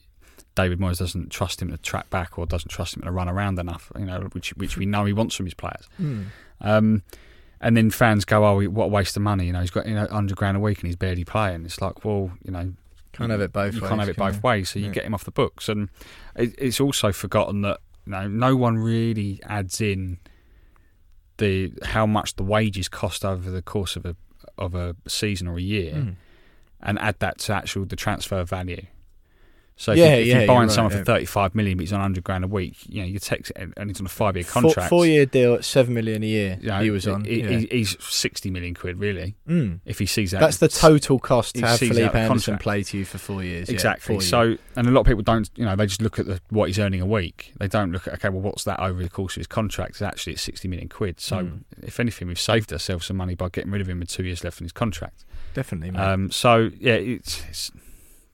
David 0.54 0.78
Moyes 0.78 0.98
doesn't 0.98 1.30
trust 1.30 1.60
him 1.60 1.70
to 1.70 1.76
track 1.78 2.08
back 2.10 2.38
or 2.38 2.46
doesn't 2.46 2.70
trust 2.70 2.96
him 2.96 3.02
to 3.02 3.10
run 3.10 3.28
around 3.28 3.58
enough. 3.58 3.92
You 3.98 4.06
know, 4.06 4.20
which 4.32 4.50
which 4.56 4.76
we 4.76 4.86
know 4.86 5.04
he 5.04 5.12
wants 5.12 5.34
from 5.34 5.46
his 5.46 5.54
players. 5.54 5.86
Mm. 6.00 6.26
Um, 6.60 7.02
and 7.60 7.76
then 7.76 7.90
fans 7.90 8.24
go, 8.24 8.46
"Oh, 8.46 8.62
what 8.68 8.86
a 8.86 8.88
waste 8.88 9.16
of 9.16 9.22
money!" 9.22 9.46
You 9.46 9.52
know, 9.52 9.60
he's 9.60 9.70
got 9.70 9.86
you 9.86 9.94
know 9.94 10.06
hundred 10.06 10.36
grand 10.38 10.56
a 10.56 10.60
week 10.60 10.78
and 10.78 10.86
he's 10.86 10.96
barely 10.96 11.24
playing. 11.24 11.64
It's 11.66 11.80
like, 11.82 12.04
well, 12.06 12.30
you 12.42 12.52
know, 12.52 12.72
Can't 13.20 13.30
have 13.30 13.40
it 13.40 13.52
both 13.52 13.74
you 13.74 13.80
ways. 13.80 13.88
can't 13.88 14.00
have 14.00 14.08
it 14.08 14.16
both 14.16 14.34
you? 14.36 14.40
ways. 14.42 14.70
So 14.70 14.78
you 14.78 14.86
Yeah. 14.86 14.92
get 14.92 15.04
him 15.04 15.14
off 15.14 15.24
the 15.24 15.30
books, 15.30 15.68
and 15.68 15.88
it, 16.36 16.54
it's 16.58 16.80
also 16.80 17.12
forgotten 17.12 17.62
that 17.62 17.78
you 18.06 18.12
know 18.12 18.26
no 18.28 18.56
one 18.56 18.76
really 18.78 19.40
adds 19.44 19.80
in 19.80 20.18
the 21.38 21.72
how 21.84 22.06
much 22.06 22.36
the 22.36 22.42
wages 22.42 22.88
cost 22.88 23.24
over 23.24 23.50
the 23.50 23.62
course 23.62 23.96
of 23.96 24.04
a 24.04 24.16
of 24.58 24.74
a 24.74 24.94
season 25.08 25.46
or 25.48 25.56
a 25.58 25.62
year, 25.62 25.94
Mm. 25.94 26.16
and 26.80 26.98
add 26.98 27.16
that 27.20 27.38
to 27.40 27.54
actual 27.54 27.84
the 27.86 27.96
transfer 27.96 28.42
value. 28.44 28.86
So 29.80 29.92
if, 29.92 29.98
Yeah, 29.98 30.16
you, 30.16 30.20
if 30.20 30.26
yeah, 30.26 30.38
you're 30.40 30.46
buying 30.46 30.60
you're 30.64 30.68
someone 30.68 30.92
right, 30.92 31.04
for 31.06 31.10
yeah. 31.10 31.16
thirty 31.16 31.24
five 31.24 31.54
million, 31.54 31.78
but 31.78 31.84
he's 31.84 31.92
on 31.94 32.00
hundred 32.02 32.22
grand 32.22 32.44
a 32.44 32.48
week, 32.48 32.76
you 32.86 33.00
know, 33.00 33.08
you 33.08 33.18
take 33.18 33.50
and 33.56 33.72
he's 33.88 33.98
on 33.98 34.04
a 34.04 34.10
five 34.10 34.36
year 34.36 34.44
contract. 34.44 34.90
four 34.90 35.06
year 35.06 35.24
deal 35.24 35.54
at 35.54 35.64
seven 35.64 35.94
million 35.94 36.22
a 36.22 36.26
year. 36.26 36.58
you 36.60 36.68
know, 36.68 36.82
he 36.82 36.90
was 36.90 37.08
on. 37.08 37.24
he- 37.24 37.66
he's 37.70 37.96
sixty 38.04 38.50
million 38.50 38.74
quid 38.74 38.98
really. 38.98 39.36
Mm. 39.48 39.80
If 39.86 39.98
he 39.98 40.04
sees 40.04 40.32
that, 40.32 40.40
That's 40.40 40.58
the 40.58 40.68
total 40.68 41.18
cost 41.18 41.54
to 41.54 41.62
have 41.66 41.78
sees 41.78 41.88
Felipe 41.88 42.08
out 42.08 42.12
the 42.12 42.18
Anderson 42.18 42.58
play 42.58 42.82
to 42.82 42.98
you 42.98 43.06
for 43.06 43.16
four 43.16 43.42
years. 43.42 43.70
Exactly. 43.70 44.16
four 44.16 44.20
so, 44.20 44.42
years. 44.42 44.58
and 44.76 44.86
a 44.86 44.90
lot 44.90 45.00
of 45.00 45.06
people 45.06 45.22
don't, 45.22 45.48
you 45.56 45.64
know, 45.64 45.74
they 45.74 45.86
just 45.86 46.02
look 46.02 46.18
at 46.18 46.26
the, 46.26 46.42
what 46.50 46.66
he's 46.68 46.78
earning 46.78 47.00
a 47.00 47.06
week. 47.06 47.54
They 47.58 47.66
don't 47.66 47.90
look 47.90 48.06
at, 48.06 48.12
okay, 48.14 48.28
well, 48.28 48.42
what's 48.42 48.64
that 48.64 48.80
over 48.80 49.02
the 49.02 49.08
course 49.08 49.32
of 49.32 49.40
his 49.40 49.46
contract? 49.46 49.92
It's 49.92 50.02
actually 50.02 50.34
it's 50.34 50.42
60 50.42 50.68
million 50.68 50.90
quid. 50.90 51.20
So, 51.20 51.36
Mm. 51.38 51.60
if 51.82 51.98
anything, 51.98 52.28
we've 52.28 52.38
saved 52.38 52.70
ourselves 52.70 53.06
some 53.06 53.16
money 53.16 53.34
by 53.34 53.48
getting 53.48 53.70
rid 53.70 53.80
of 53.80 53.88
him 53.88 54.00
with 54.00 54.10
two 54.10 54.24
years 54.24 54.44
left 54.44 54.60
in 54.60 54.66
his 54.66 54.72
contract. 54.72 55.24
definitely. 55.54 55.98
Um, 55.98 56.30
so, 56.30 56.70
yeah, 56.78 56.92
it's, 56.94 57.42
it's 57.48 57.70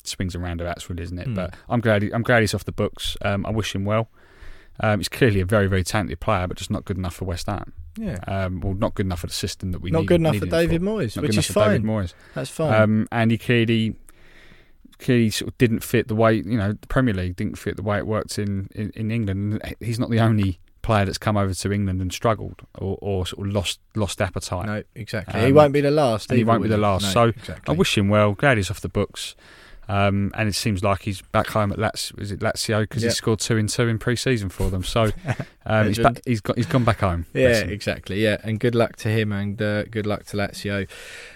swings 0.09 0.34
and 0.34 0.42
roundabouts, 0.44 0.88
really, 0.90 1.02
isn't 1.02 1.18
it? 1.18 1.26
Hmm. 1.26 1.34
But 1.34 1.54
I'm 1.68 1.80
glad 1.80 2.02
he, 2.02 2.12
I'm 2.12 2.22
glad 2.22 2.40
he's 2.40 2.54
off 2.54 2.64
the 2.64 2.72
books. 2.72 3.16
Um, 3.22 3.44
I 3.46 3.50
wish 3.50 3.74
him 3.74 3.84
well. 3.84 4.09
Um, 4.80 4.98
he's 5.00 5.09
clearly 5.09 5.40
a 5.40 5.46
very 5.46 5.66
very 5.68 5.82
talented 5.84 6.20
player, 6.20 6.46
but 6.46 6.57
just 6.59 6.70
not 6.70 6.84
good 6.84 6.98
enough 6.98 7.14
for 7.14 7.24
West 7.24 7.46
Ham. 7.46 7.72
Yeah. 7.98 8.18
Um, 8.26 8.61
well, 8.61 8.74
not 8.74 8.94
good 8.94 9.07
enough 9.07 9.20
for 9.20 9.26
the 9.26 9.32
system 9.32 9.72
that 9.72 9.80
we 9.80 9.88
need. 9.90 9.94
Not 9.94 10.00
need- 10.00 10.07
good 10.09 10.20
enough 10.20 10.36
for 10.36 10.46
David 10.46 10.82
Moyes, 10.82 11.16
Not 11.16 11.22
which 11.22 11.36
is 11.38 11.46
for 11.46 11.64
David 11.64 11.82
fine. 11.82 11.90
Moyes. 11.90 12.12
That's 12.34 12.50
fine. 12.50 12.74
Um, 12.82 13.09
and 13.11 13.30
he 13.30 13.38
clearly, 13.38 13.96
clearly 14.98 15.30
sort 15.30 15.48
of 15.48 15.59
didn't 15.59 15.80
fit 15.80 16.09
the 16.09 16.14
way 16.14 16.34
you 16.34 16.57
know 16.59 16.72
the 16.72 16.86
Premier 16.88 17.14
League 17.14 17.36
didn't 17.36 17.57
fit 17.57 17.76
the 17.76 17.82
way 17.82 17.98
it 17.98 18.07
worked 18.07 18.38
in, 18.38 18.68
in, 18.74 18.90
in 18.94 19.11
England. 19.11 19.62
He's 19.80 19.98
not 19.98 20.11
the 20.11 20.20
only 20.20 20.61
player 20.82 21.04
that's 21.04 21.18
come 21.18 21.36
over 21.36 21.52
to 21.52 21.72
England 21.72 22.00
and 22.00 22.12
struggled 22.12 22.61
or, 22.76 22.96
or 23.00 23.26
sort 23.26 23.46
of 23.48 23.52
lost 23.54 23.80
lost 23.94 24.20
appetite. 24.20 24.66
no, 24.66 24.82
exactly. 24.94 25.40
Um, 25.40 25.46
he 25.46 25.52
won't 25.52 25.72
be 25.72 25.80
the 25.80 25.90
last. 25.90 26.30
he 26.30 26.44
won't 26.44 26.62
be 26.62 26.68
the 26.68 26.76
last. 26.78 27.02
No, 27.02 27.09
So, 27.11 27.24
exactly. 27.28 27.74
I 27.74 27.76
wish 27.76 27.96
him 27.96 28.09
well. 28.09 28.32
Glad 28.34 28.59
he's 28.59 28.70
off 28.70 28.80
the 28.80 28.88
books. 28.88 29.34
Um, 29.89 30.32
and 30.34 30.49
it 30.49 30.55
seems 30.55 30.82
like 30.82 31.03
he's 31.03 31.22
back 31.22 31.47
home 31.49 31.70
at 31.72 31.78
Lazio, 31.78 32.20
is 32.20 32.32
it 32.32 32.41
Lazio 32.41 32.80
because 32.80 33.03
Yep. 33.05 33.11
he 33.12 33.14
scored 33.14 33.39
two 33.41 33.57
in 33.57 33.68
two 33.68 33.87
in 33.89 33.99
pre-season 33.99 34.49
for 34.49 34.68
them. 34.70 34.82
So 34.82 35.11
um, 35.69 35.89
he's, 35.89 35.99
back, 35.99 36.21
he's 36.25 36.41
got 36.41 36.57
he's 36.57 36.67
gone 36.67 36.85
back 36.85 37.01
home. 37.01 37.27
Yeah, 37.35 37.59
exactly. 37.59 38.23
Yeah, 38.23 38.37
and 38.45 38.61
good 38.61 38.75
luck 38.75 38.97
to 38.97 39.09
him, 39.09 39.33
and 39.33 39.61
uh, 39.61 39.85
good 39.85 40.07
luck 40.07 40.25
to 40.27 40.37
Lazio, 40.37 40.89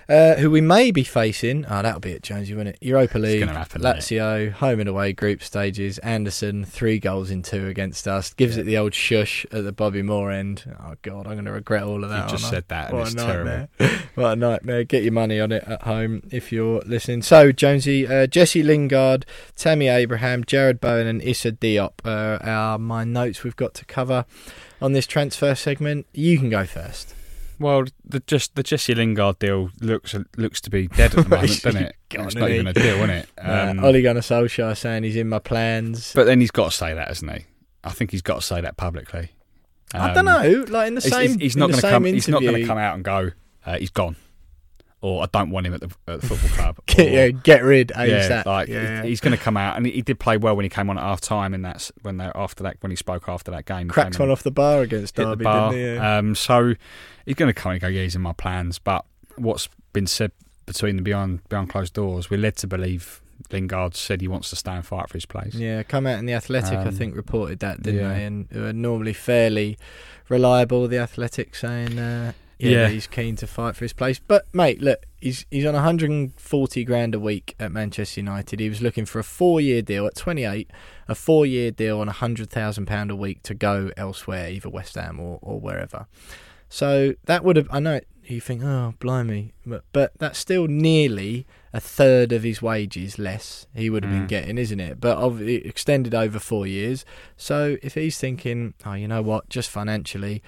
uh, 0.09 0.37
who 0.37 0.51
we 0.51 0.61
may 0.61 0.93
be 0.93 1.03
facing. 1.03 1.67
Oh, 1.67 1.83
that'll 1.83 2.01
be 2.01 2.13
it, 2.13 2.23
Jonesy, 2.23 2.55
won't 2.55 2.69
it? 2.69 2.79
Europa 2.81 3.19
League, 3.19 3.47
happen? 3.47 3.83
Lazio, 3.83 4.53
home 4.53 4.79
and 4.79 4.89
away 4.89 5.13
group 5.13 5.43
stages. 5.43 5.99
Anderson, 5.99 6.65
three 6.65 7.01
goals 7.01 7.31
in 7.31 7.43
two 7.43 7.67
against 7.67 8.07
us. 8.07 8.33
Gives 8.33 8.57
it 8.57 8.65
the 8.67 8.79
old 8.79 8.95
shush 8.95 9.45
at 9.51 9.65
the 9.65 9.73
Bobby 9.73 10.03
Moore 10.03 10.31
end. 10.31 10.65
Oh 10.81 10.95
God, 11.03 11.27
I'm 11.27 11.33
going 11.35 11.45
to 11.47 11.53
regret 11.53 11.83
all 11.83 12.05
of 12.05 12.11
that. 12.11 12.31
You've 12.31 12.41
just 12.41 12.45
I? 12.47 12.51
said 12.51 12.65
that, 12.69 12.91
and 12.91 12.99
What 12.99 13.13
it's 13.13 13.21
a 13.21 13.27
terrible. 13.27 13.51
nightmare. 13.51 14.03
what 14.15 14.33
a 14.33 14.37
nightmare. 14.37 14.85
Get 14.85 15.03
your 15.03 15.13
money 15.13 15.41
on 15.41 15.51
it 15.51 15.65
at 15.65 15.83
home 15.83 16.23
if 16.31 16.53
you're 16.53 16.83
listening. 16.87 17.23
So, 17.23 17.51
Jonesy, 17.51 18.07
uh, 18.07 18.27
Jesse 18.29 18.63
Lingard, 18.63 19.27
Tammy 19.57 19.89
Abraham, 19.89 20.45
Jarrod 20.45 20.81
Bowen, 20.81 21.09
and 21.09 21.21
Issa 21.21 21.53
Diop 21.53 21.95
uh, 22.05 22.39
are 22.45 22.79
my 22.79 23.03
notes 23.03 23.43
we've 23.43 23.57
got 23.57 23.75
to 23.75 23.85
cover 23.85 24.20
on 24.83 24.93
this 24.93 25.07
transfer 25.07 25.55
segment. 25.55 26.07
You 26.13 26.39
can 26.39 26.51
go 26.51 26.65
first. 26.67 27.15
Well, 27.59 27.85
the 28.05 28.21
just 28.21 28.55
the 28.55 28.63
Jesse 28.63 28.95
Lingard 28.95 29.39
deal 29.39 29.71
looks 29.81 30.15
looks 30.39 30.61
to 30.63 30.71
be 30.71 30.89
dead 30.89 31.15
at 31.15 31.25
the 31.25 31.29
moment, 31.29 31.63
doesn't 31.63 31.77
it? 31.83 31.97
It's 32.11 32.35
not 32.35 32.51
even 32.51 32.67
he? 32.67 32.71
a 32.71 32.73
deal, 32.73 32.97
isn't 32.97 33.11
it? 33.11 33.29
Uh, 33.39 33.67
Um, 33.71 33.85
Ole 33.85 34.01
Gunnar 34.03 34.21
Solskjaer 34.23 34.77
saying 34.77 35.03
he's 35.03 35.17
in 35.17 35.29
my 35.29 35.39
plans. 35.41 36.13
but 36.15 36.25
then 36.25 36.41
he's 36.41 36.51
got 36.51 36.71
to 36.71 36.77
say 36.77 36.95
that, 36.95 37.09
hasn't 37.09 37.31
he? 37.33 37.45
I 37.85 37.91
think 37.91 38.11
he's 38.13 38.23
got 38.23 38.37
to 38.37 38.43
say 38.43 38.61
that 38.63 38.77
publicly. 38.79 39.31
I 39.93 40.09
Um, 40.11 40.15
don't 40.15 40.25
know. 40.25 40.65
Like 40.69 40.89
in 40.89 40.95
the 40.95 41.01
same, 41.03 41.31
he's- 41.33 41.41
he's 41.41 41.55
in 41.57 41.61
not 41.61 41.71
going 41.71 41.81
to 41.83 41.91
come. 41.91 42.05
He's 42.05 42.29
not 42.29 42.41
going 42.43 42.55
to 42.61 42.67
come 42.67 42.79
out 42.79 42.95
and 42.95 43.05
go. 43.05 43.31
Uh, 43.67 43.77
he's 43.79 43.91
gone, 43.91 44.17
or 45.03 45.23
I 45.23 45.27
don't 45.33 45.51
want 45.51 45.67
him 45.67 45.75
at 45.75 45.81
the, 45.81 45.91
at 46.07 46.21
the 46.21 46.27
football 46.27 46.51
club. 46.51 46.79
Get, 46.87 47.07
or- 47.07 47.11
yeah, 47.11 47.29
get 47.31 47.63
rid. 47.63 47.91
yeah, 47.97 48.07
ASAP. 48.29 48.45
like 48.47 48.69
yeah. 48.69 49.03
he- 49.03 49.09
he's 49.09 49.21
going 49.21 49.37
to 49.37 49.43
come 49.43 49.57
out, 49.57 49.77
and 49.77 49.87
he, 49.87 49.93
he 49.93 50.03
did 50.03 50.19
play 50.21 50.37
well 50.37 50.55
when 50.57 50.65
he 50.65 50.69
came 50.69 50.91
on 50.91 50.99
at 50.99 51.03
half 51.03 51.21
time. 51.21 51.55
In 51.55 51.63
that 51.63 51.91
when 52.03 52.19
they 52.19 52.27
after 52.35 52.63
that 52.65 52.77
when 52.81 52.91
he 52.91 52.97
spoke 52.97 53.29
after 53.29 53.51
that 53.51 53.65
game, 53.65 53.87
he 53.89 53.93
cracked 53.93 54.19
one 54.19 54.31
off 54.31 54.43
the 54.43 54.51
bar 54.51 54.83
against 54.83 55.15
Derby, 55.15 55.39
the 55.39 55.45
bar. 55.45 55.73
didn't 55.73 55.87
he? 55.87 55.95
Yeah. 55.97 56.19
Um, 56.19 56.35
so 56.35 56.75
he's 57.27 57.35
going 57.37 57.53
to 57.53 57.59
come 57.59 57.73
and 57.73 57.81
go. 57.81 57.89
Yeah, 57.89 58.03
he's 58.03 58.15
in 58.17 58.23
my 58.23 58.33
plans. 58.33 58.79
But 58.79 59.05
what's 59.37 59.69
been 59.93 60.07
said 60.07 60.33
between 60.67 60.97
the 60.97 61.03
behind 61.03 61.49
behind 61.49 61.71
closed 61.71 61.95
doors, 61.95 62.29
we're 62.31 62.39
led 62.39 62.57
to 62.59 62.67
believe 62.67 63.21
Lingard 63.51 63.97
said 63.97 64.21
he 64.21 64.29
wants 64.29 64.51
to 64.51 64.57
stay 64.57 64.73
and 64.73 64.85
fight 64.87 65.09
for 65.09 65.15
his 65.17 65.25
place. 65.27 65.55
Yeah, 65.55 65.83
come 65.83 66.07
out 66.07 66.19
in 66.19 66.27
the 66.27 66.35
Athletic, 66.35 66.79
I 66.79 66.83
Um, 66.85 66.95
think, 66.95 67.17
reported 67.17 67.61
that, 67.61 67.83
didn't 67.83 68.01
yeah. 68.01 68.15
they? 68.15 68.25
And 68.25 68.47
who 68.53 68.67
are 68.67 68.73
normally 68.75 69.15
fairly 69.15 69.79
reliable. 70.29 70.87
The 70.89 70.99
Athletic 70.99 71.55
saying, 71.55 71.99
uh, 71.99 72.33
yeah, 72.61 72.71
Yeah. 72.71 72.89
he's 72.89 73.07
keen 73.07 73.37
to 73.37 73.47
fight 73.47 73.75
for 73.77 73.85
his 73.85 73.93
place. 73.93 74.21
But 74.21 74.47
mate, 74.55 74.81
look, 74.83 75.05
he's 75.21 75.47
he's 75.51 75.67
on 75.67 75.75
140 75.75 76.85
grand 76.85 77.15
a 77.15 77.21
week 77.21 77.55
at 77.59 77.73
Manchester 77.73 78.21
United. 78.21 78.61
He 78.61 78.69
was 78.69 78.81
looking 78.83 79.07
for 79.07 79.19
a 79.19 79.25
four-year 79.25 79.83
deal 79.83 80.07
at 80.07 80.15
28, 80.15 80.71
a 81.09 81.15
four-year 81.15 81.71
deal 81.71 82.01
on 82.01 82.09
hundred 82.09 82.51
thousand 82.51 82.87
pound 82.87 83.11
a 83.11 83.17
week 83.17 83.43
to 83.45 83.55
go 83.55 83.91
elsewhere, 83.97 84.49
either 84.51 84.69
West 84.69 84.95
Ham 84.97 85.19
or 85.21 85.39
or 85.43 85.59
wherever. 85.61 86.07
So 86.69 87.15
that 87.25 87.45
would 87.45 87.57
have. 87.57 87.69
I 87.71 87.81
know 87.81 88.01
you 88.25 88.41
think, 88.41 88.63
oh, 88.63 88.95
blimey, 89.01 89.53
but, 89.67 89.83
but 89.93 90.13
that's 90.19 90.39
still 90.39 90.69
nearly 90.69 91.47
a 91.73 91.81
third 91.81 92.31
of 92.31 92.45
his 92.45 92.63
wages 92.63 93.19
less 93.19 93.67
he 93.75 93.91
would 93.91 94.05
have 94.05 94.13
been 94.13 94.27
Mm. 94.27 94.29
getting, 94.29 94.57
isn't 94.59 94.79
it? 94.79 95.01
But 95.01 95.19
of, 95.19 95.43
it 95.43 95.67
extended 95.67 96.15
over 96.15 96.39
four 96.39 96.65
years. 96.65 97.05
So 97.37 97.77
if 97.83 97.95
he's 97.95 98.19
thinking, 98.19 98.75
oh, 98.87 98.93
you 98.93 99.09
know 99.09 99.21
what, 99.23 99.49
just 99.49 99.69
financially, 99.69 100.45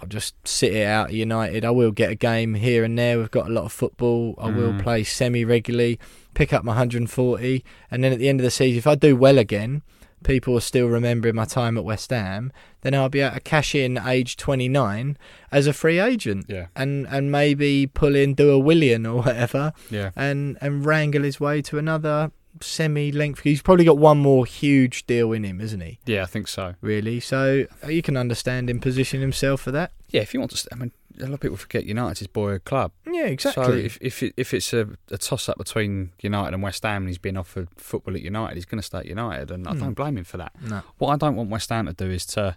I'll 0.00 0.08
just 0.08 0.34
sit 0.46 0.72
it 0.74 0.86
out 0.86 1.08
at 1.08 1.14
United. 1.14 1.64
I 1.64 1.70
will 1.70 1.90
get 1.90 2.10
a 2.10 2.14
game 2.14 2.54
here 2.54 2.84
and 2.84 2.98
there. 2.98 3.18
We've 3.18 3.30
got 3.30 3.46
a 3.48 3.52
lot 3.52 3.64
of 3.64 3.72
football. 3.72 4.34
I 4.38 4.46
will 4.50 4.72
Mm. 4.72 4.82
play 4.82 5.04
semi 5.04 5.44
regularly, 5.44 5.98
pick 6.34 6.52
up 6.52 6.64
my 6.64 6.72
140, 6.72 7.64
and 7.90 8.04
then 8.04 8.12
at 8.12 8.18
the 8.18 8.28
end 8.28 8.40
of 8.40 8.44
the 8.44 8.50
season, 8.50 8.78
if 8.78 8.86
I 8.86 8.94
do 8.94 9.16
well 9.16 9.38
again, 9.38 9.82
people 10.24 10.56
are 10.56 10.60
still 10.60 10.86
remembering 10.86 11.34
my 11.36 11.44
time 11.44 11.76
at 11.78 11.84
West 11.84 12.10
Ham, 12.10 12.50
then 12.80 12.94
I'll 12.94 13.08
be 13.08 13.20
able 13.20 13.34
to 13.34 13.40
cash 13.40 13.74
in 13.74 13.96
age 13.98 14.36
29 14.36 15.16
as 15.52 15.66
a 15.66 15.72
free 15.72 15.98
agent 16.00 16.46
Yeah, 16.48 16.66
and, 16.74 17.06
and 17.08 17.30
maybe 17.30 17.86
pull 17.86 18.16
in, 18.16 18.34
do 18.34 18.50
a 18.50 18.58
Willian 18.58 19.06
or 19.06 19.22
whatever, 19.22 19.72
yeah. 19.90 20.10
and, 20.16 20.58
and 20.60 20.84
wrangle 20.84 21.22
his 21.22 21.38
way 21.38 21.62
to 21.62 21.78
another 21.78 22.32
semi 22.60 23.12
length. 23.12 23.40
He's 23.40 23.62
probably 23.62 23.84
got 23.84 23.98
one 23.98 24.18
more 24.18 24.46
huge 24.46 25.06
deal 25.06 25.32
in 25.32 25.44
him, 25.44 25.60
isn't 25.60 25.80
he? 25.80 25.98
Yeah, 26.06 26.22
I 26.22 26.26
think 26.26 26.48
so. 26.48 26.74
Really? 26.80 27.20
So 27.20 27.66
you 27.88 28.02
can 28.02 28.16
understand 28.16 28.68
him 28.70 28.80
position 28.80 29.20
himself 29.20 29.60
for 29.62 29.70
that. 29.72 29.92
Yeah, 30.10 30.22
if 30.22 30.32
he 30.32 30.38
wants 30.38 30.62
to, 30.62 30.68
I 30.72 30.76
mean, 30.76 30.92
a 31.18 31.24
lot 31.24 31.34
of 31.34 31.40
people 31.40 31.56
forget 31.56 31.84
United's 31.84 32.18
his 32.20 32.28
boy 32.28 32.58
club. 32.60 32.92
Yeah, 33.10 33.26
exactly. 33.26 33.64
So 33.64 33.72
if 33.72 33.98
if 34.00 34.22
it, 34.22 34.34
if 34.36 34.52
it's 34.54 34.72
a, 34.72 34.88
a 35.10 35.18
toss 35.18 35.48
up 35.48 35.58
between 35.58 36.12
United 36.20 36.54
and 36.54 36.62
West 36.62 36.82
Ham, 36.82 37.02
and 37.02 37.08
he's 37.08 37.18
been 37.18 37.36
offered 37.36 37.68
football 37.76 38.14
at 38.14 38.22
United, 38.22 38.54
he's 38.54 38.66
going 38.66 38.78
to 38.80 38.86
stay 38.86 38.98
at 38.98 39.06
United, 39.06 39.50
and 39.50 39.66
I 39.66 39.72
Hmm. 39.72 39.80
don't 39.80 39.94
blame 39.94 40.18
him 40.18 40.24
for 40.24 40.36
that. 40.36 40.52
no. 40.62 40.82
What 40.98 41.08
I 41.10 41.16
don't 41.16 41.34
want 41.36 41.50
West 41.50 41.70
Ham 41.70 41.86
to 41.86 41.92
do 41.92 42.10
is 42.10 42.26
to 42.26 42.56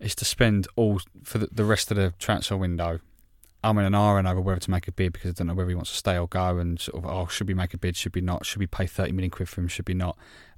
is 0.00 0.14
to 0.16 0.24
spend 0.24 0.66
all 0.76 1.00
for 1.22 1.38
the, 1.38 1.48
the 1.52 1.64
rest 1.64 1.90
of 1.90 1.96
the 1.96 2.12
transfer 2.18 2.56
window. 2.56 3.00
I'm 3.64 3.78
in 3.78 3.84
an 3.84 3.94
iron 3.94 4.26
over 4.26 4.40
whether 4.40 4.60
to 4.60 4.70
make 4.70 4.86
a 4.88 4.92
bid 4.92 5.12
because 5.12 5.30
I 5.30 5.32
don't 5.32 5.46
know 5.48 5.54
whether 5.54 5.68
he 5.70 5.74
wants 5.74 5.90
to 5.90 5.96
stay 5.96 6.18
or 6.18 6.28
go, 6.28 6.58
and 6.58 6.78
sort 6.80 7.02
of 7.02 7.10
oh, 7.10 7.26
should 7.26 7.48
we 7.48 7.54
make 7.54 7.74
a 7.74 7.78
bid? 7.78 7.96
Should 7.96 8.14
we 8.14 8.20
not? 8.20 8.46
Should 8.46 8.58
we 8.58 8.66
pay 8.66 8.86
thirty 8.86 9.12
million 9.12 9.30
quid 9.30 9.48
for 9.48 9.60
him? 9.60 9.68
Should 9.68 9.88
we 9.88 9.94
not? 9.94 10.16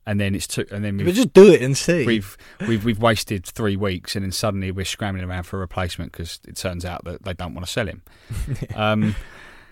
And 0.08 0.20
then 0.20 0.34
it's 0.36 0.46
two, 0.46 0.64
and 0.70 0.84
then 0.84 0.98
we've, 0.98 1.14
just 1.14 1.32
do 1.32 1.52
it 1.52 1.62
and 1.62 1.76
see. 1.76 2.06
we've 2.06 2.36
we've 2.68 2.84
we've 2.84 2.98
wasted 2.98 3.44
three 3.44 3.76
weeks, 3.76 4.14
and 4.14 4.24
then 4.24 4.30
suddenly 4.32 4.70
we're 4.70 4.84
scrambling 4.84 5.28
around 5.28 5.44
for 5.44 5.56
a 5.56 5.60
replacement 5.60 6.12
because 6.12 6.38
it 6.46 6.56
turns 6.56 6.84
out 6.84 7.04
that 7.04 7.24
they 7.24 7.32
don't 7.34 7.54
want 7.54 7.66
to 7.66 7.72
sell 7.72 7.86
him. 7.86 8.02
Um, 8.74 9.14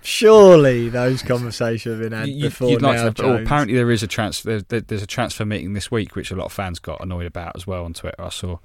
Surely 0.06 0.90
those 0.90 1.22
conversations 1.22 1.94
have 1.94 2.02
been 2.02 2.12
had 2.12 2.28
You- 2.28 2.42
before 2.50 2.68
you'd 2.68 2.82
like 2.82 2.96
now, 2.96 3.08
to, 3.10 3.22
oh, 3.24 3.36
apparently 3.42 3.74
there 3.74 3.90
is 3.90 4.02
a 4.02 4.06
transfer. 4.06 4.50
There, 4.50 4.60
there- 4.68 4.80
there's 4.82 5.02
a 5.02 5.06
transfer 5.06 5.46
meeting 5.46 5.72
this 5.72 5.90
week, 5.90 6.14
which 6.14 6.30
a 6.30 6.36
lot 6.36 6.44
of 6.44 6.52
fans 6.52 6.78
got 6.78 7.00
annoyed 7.02 7.24
about 7.24 7.56
as 7.56 7.66
well 7.66 7.84
on 7.86 7.94
Twitter. 7.94 8.20
I 8.20 8.28
saw. 8.28 8.58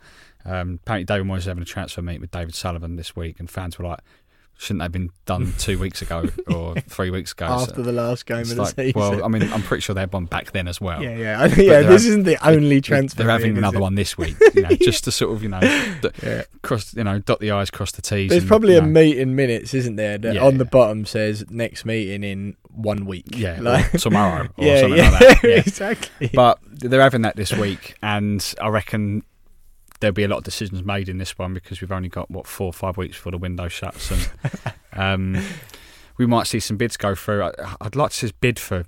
Um, 0.44 0.80
apparently, 0.84 1.06
David 1.06 1.28
Moyes 1.28 1.40
is 1.40 1.46
having 1.46 1.62
a 1.64 1.66
transfer 1.66 2.02
meeting 2.02 2.22
with 2.22 2.32
David 2.32 2.56
Sullivan 2.56 2.98
this 2.98 3.16
week, 3.16 3.40
and 3.40 3.50
fans 3.50 3.80
were 3.80 3.86
like, 3.86 4.00
"Shouldn't 4.62 4.80
they 4.80 4.84
have 4.84 4.92
been 4.92 5.10
done 5.26 5.54
two 5.58 5.80
weeks 5.80 6.02
ago 6.02 6.26
or 6.48 6.76
three 6.82 7.10
weeks 7.10 7.32
ago?" 7.32 7.48
So 7.48 7.54
after 7.72 7.82
the 7.82 7.92
last 7.94 8.26
game 8.26 8.40
of 8.42 8.50
the 8.50 8.56
like, 8.62 8.76
season. 8.76 8.94
well, 9.00 9.24
I 9.24 9.28
mean, 9.30 9.44
I'm 9.54 9.62
pretty 9.64 9.82
sure 9.82 9.94
they 9.96 10.02
had 10.02 10.12
one 10.14 10.26
back 10.26 10.52
then 10.52 10.68
as 10.68 10.80
well. 10.82 11.02
yeah, 11.02 11.16
yeah, 11.16 11.46
yeah. 11.58 11.82
This 11.84 12.06
isn't 12.06 12.24
the 12.24 12.38
only 12.48 12.82
transfer. 12.82 13.24
They're 13.24 13.32
having 13.32 13.58
another 13.58 13.78
it? 13.78 13.82
one 13.82 13.96
this 13.96 14.18
week, 14.18 14.36
you 14.56 14.62
know, 14.64 14.70
just 14.70 15.06
to 15.06 15.12
sort 15.12 15.34
of, 15.36 15.42
you 15.44 15.50
know, 15.50 15.60
d- 15.60 16.10
Yeah. 16.22 16.44
cross, 16.62 16.94
you 16.94 17.04
know, 17.04 17.20
dot 17.20 17.40
the 17.40 17.52
i's, 17.52 17.72
cross 17.72 17.92
the 17.94 18.02
t's. 18.02 18.30
There's 18.30 18.44
and, 18.44 18.48
probably 18.50 18.74
you 18.74 18.80
a 18.80 18.82
know, 18.82 18.88
meeting 18.88 19.36
minutes, 19.36 19.74
isn't 19.74 19.96
there? 19.96 20.18
That 20.18 20.36
Yeah, 20.36 20.46
on 20.46 20.58
the 20.58 20.66
yeah. 20.66 20.70
bottom 20.70 21.06
says 21.06 21.46
next 21.50 21.86
meeting 21.86 22.24
in 22.24 22.56
one 22.72 23.06
week. 23.06 23.26
yeah, 23.36 23.60
Like- 23.62 23.94
or 23.96 23.98
tomorrow 23.98 24.50
or 24.58 24.66
yeah, 24.66 24.80
something 24.82 25.00
like 25.00 25.20
that. 25.20 25.40
Yeah. 25.44 25.50
exactly. 25.56 26.30
But 26.34 26.60
they're 26.66 27.02
having 27.02 27.22
that 27.24 27.36
this 27.36 27.54
week, 27.54 27.96
and 28.04 28.46
I 28.62 28.68
reckon 28.68 29.24
there'll 30.00 30.14
be 30.14 30.24
a 30.24 30.28
lot 30.28 30.38
of 30.38 30.44
decisions 30.44 30.84
made 30.84 31.10
in 31.10 31.18
this 31.18 31.38
one 31.38 31.54
because 31.54 31.82
we've 31.82 31.92
only 31.92 32.10
got 32.10 32.30
what 32.32 32.48
four 32.48 32.68
or 32.68 32.74
five 32.74 32.98
weeks 32.98 33.18
before 33.18 33.32
the 33.32 33.38
window 33.38 33.68
shuts, 33.68 34.12
and 34.12 34.32
um, 34.94 35.44
we 36.18 36.26
might 36.26 36.48
see 36.48 36.60
some 36.60 36.78
bids 36.78 36.98
go 36.98 37.16
through. 37.16 37.44
I, 37.44 37.52
I'd 37.82 37.96
like 37.96 38.12
to 38.12 38.28
see 38.28 38.34
bid 38.40 38.60
for 38.60 38.86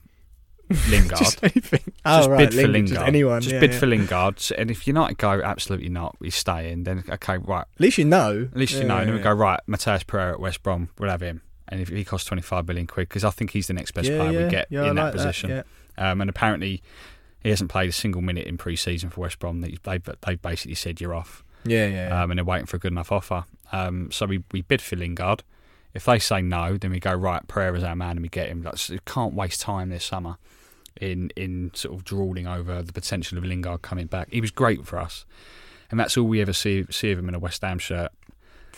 Lingard. 0.89 1.17
just 1.17 1.43
anything. 1.43 1.81
Just 2.05 2.27
oh, 2.27 2.29
right, 2.29 2.49
bid 2.49 2.53
for 2.53 2.67
Lingard. 2.67 2.95
Just 2.95 3.07
anyone. 3.07 3.41
Just 3.41 3.53
yeah, 3.55 3.59
bid 3.59 3.73
yeah. 3.73 3.79
for 3.79 3.85
Lingard, 3.87 4.51
and 4.57 4.71
if 4.71 4.87
United 4.87 5.17
go 5.17 5.41
absolutely 5.41 5.89
not, 5.89 6.15
we 6.19 6.29
stay 6.29 6.71
in. 6.71 6.83
Then 6.83 7.03
okay, 7.09 7.37
right. 7.37 7.65
At 7.75 7.79
least 7.81 7.97
you 7.97 8.05
know. 8.05 8.47
At 8.51 8.57
least 8.57 8.73
you 8.73 8.81
Yeah, 8.81 8.87
know. 8.87 8.97
And 8.97 9.09
then 9.09 9.15
we 9.15 9.21
go 9.21 9.33
right. 9.33 9.59
Matheus 9.67 10.05
Pereira 10.05 10.33
at 10.33 10.39
West 10.39 10.63
Brom, 10.63 10.89
we'll 10.97 11.09
have 11.09 11.21
him. 11.21 11.41
And 11.67 11.79
if 11.81 11.89
he 11.89 12.03
costs 12.03 12.27
twenty 12.27 12.41
five 12.41 12.67
million 12.67 12.87
quid, 12.87 13.09
because 13.09 13.23
I 13.23 13.29
think 13.29 13.51
he's 13.51 13.67
the 13.67 13.73
next 13.73 13.91
best 13.91 14.09
player 14.09 14.43
we 14.45 14.49
get 14.49 14.67
yeah, 14.69 14.83
I 14.83 14.89
in 14.89 14.95
that 14.95 15.03
like 15.03 15.13
position. 15.13 15.49
yeah. 15.49 15.63
Um, 15.97 16.21
and 16.21 16.29
apparently, 16.29 16.81
he 17.43 17.49
hasn't 17.49 17.69
played 17.71 17.89
a 17.89 17.93
single 17.93 18.21
minute 18.21 18.47
in 18.47 18.57
pre-season 18.57 19.09
for 19.09 19.21
West 19.21 19.39
Brom. 19.39 19.61
They 19.61 19.77
they 19.83 19.99
they've 20.25 20.41
basically 20.41 20.75
said 20.75 21.01
you're 21.01 21.13
off, 21.15 21.43
Yeah, 21.65 21.87
yeah, 21.87 22.07
yeah. 22.09 22.23
um, 22.23 22.31
and 22.31 22.37
they're 22.37 22.45
waiting 22.45 22.65
for 22.67 22.77
a 22.77 22.79
good 22.79 22.91
enough 22.91 23.11
offer. 23.11 23.45
Um, 23.71 24.11
so 24.11 24.25
we, 24.25 24.43
we 24.51 24.61
bid 24.61 24.81
for 24.81 24.95
Lingard. 24.95 25.43
If 25.93 26.05
they 26.05 26.19
say 26.19 26.41
no, 26.41 26.77
then 26.77 26.91
we 26.91 26.99
go 26.99 27.13
right. 27.13 27.45
Pereira's 27.47 27.83
our 27.83 27.95
man, 27.95 28.11
and 28.11 28.21
we 28.21 28.29
get 28.29 28.47
him. 28.49 28.61
Like, 28.63 28.77
so 28.77 28.93
you 28.93 28.99
can't 29.05 29.33
waste 29.33 29.61
time 29.61 29.89
this 29.89 30.05
summer 30.05 30.37
in 30.99 31.31
in 31.35 31.71
sort 31.73 31.95
of 31.95 32.03
drooling 32.03 32.47
over 32.47 32.81
the 32.81 32.93
potential 32.93 33.37
of 33.37 33.43
Lingard 33.45 33.81
coming 33.81 34.07
back. 34.07 34.29
He 34.31 34.39
was 34.41 34.51
great 34.51 34.85
for 34.85 34.99
us, 34.99 35.25
and 35.89 35.99
that's 35.99 36.17
all 36.17 36.25
we 36.25 36.41
ever 36.41 36.53
see 36.53 36.85
see 36.89 37.11
of 37.11 37.19
him 37.19 37.27
in 37.29 37.35
a 37.35 37.39
West 37.39 37.61
Ham 37.61 37.79
shirt. 37.79 38.11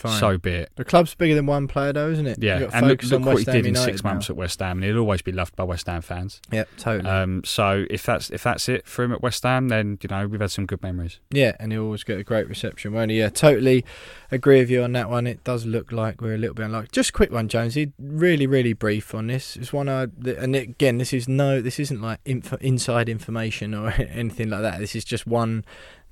Fine. 0.04 0.20
so 0.20 0.38
be 0.38 0.52
it. 0.52 0.72
the 0.76 0.86
club's 0.86 1.16
bigger 1.16 1.36
than 1.36 1.46
one 1.46 1.68
player, 1.68 1.94
though, 1.94 2.10
isn't 2.10 2.28
it? 2.28 2.42
Yeah, 2.42 2.60
got 2.60 2.74
and 2.74 2.88
look, 2.88 3.00
focus 3.00 3.12
look 3.12 3.22
on 3.22 3.26
what 3.26 3.32
he 3.32 3.36
West 3.36 3.48
Ham 3.48 3.56
did 3.56 3.66
in 3.66 3.74
United 3.74 3.92
six 3.92 4.04
months 4.04 4.30
at 4.30 4.36
West 4.36 4.60
Ham, 4.60 4.78
and 4.78 4.84
he'll 4.84 5.00
always 5.00 5.22
be 5.22 5.32
loved 5.32 5.56
by 5.56 5.64
West 5.64 5.88
Ham 5.88 6.02
fans. 6.02 6.42
Yep, 6.52 6.70
totally. 6.78 7.10
Um, 7.10 7.44
so 7.44 7.86
if 7.90 8.06
that's 8.06 8.30
if 8.30 8.44
that's 8.44 8.70
it 8.70 8.86
for 8.86 9.04
him 9.04 9.14
at 9.14 9.22
West 9.22 9.44
Ham, 9.44 9.70
then 9.70 9.98
you 10.02 10.10
know 10.10 10.28
we've 10.28 10.42
had 10.42 10.52
some 10.52 10.66
good 10.66 10.84
memories. 10.84 11.20
Yeah, 11.32 11.54
and 11.60 11.72
he'll 11.72 11.84
always 11.84 12.04
get 12.04 12.20
a 12.20 12.24
great 12.24 12.48
reception, 12.48 12.94
won't 12.94 13.12
he? 13.12 13.20
Yeah, 13.20 13.30
totally 13.30 13.86
agree 14.32 14.60
with 14.60 14.70
you 14.70 14.84
on 14.84 14.92
that 14.94 15.10
one. 15.10 15.26
It 15.28 15.44
does 15.44 15.66
look 15.66 15.92
like 15.92 16.22
we're 16.22 16.36
a 16.36 16.38
little 16.38 16.56
bit 16.56 16.66
unlucky. 16.66 16.90
Just 16.92 17.10
a 17.10 17.14
quick 17.14 17.32
one, 17.32 17.48
Jonesy. 17.48 17.94
Really, 18.00 18.48
really 18.48 18.74
brief 18.74 19.16
on 19.16 19.28
this. 19.28 19.56
It's 19.56 19.72
one 19.72 19.90
I, 19.90 20.08
and 20.26 20.56
again, 20.56 20.98
this 20.98 21.14
is 21.14 21.28
no, 21.28 21.62
this 21.62 21.80
isn't 21.80 22.02
like 22.02 22.20
inf- 22.26 22.62
inside 22.62 23.10
information 23.10 23.74
or 23.74 23.92
anything 23.98 24.50
like 24.50 24.62
that. 24.62 24.80
This 24.80 24.96
is 24.96 25.06
just 25.06 25.26
one 25.26 25.64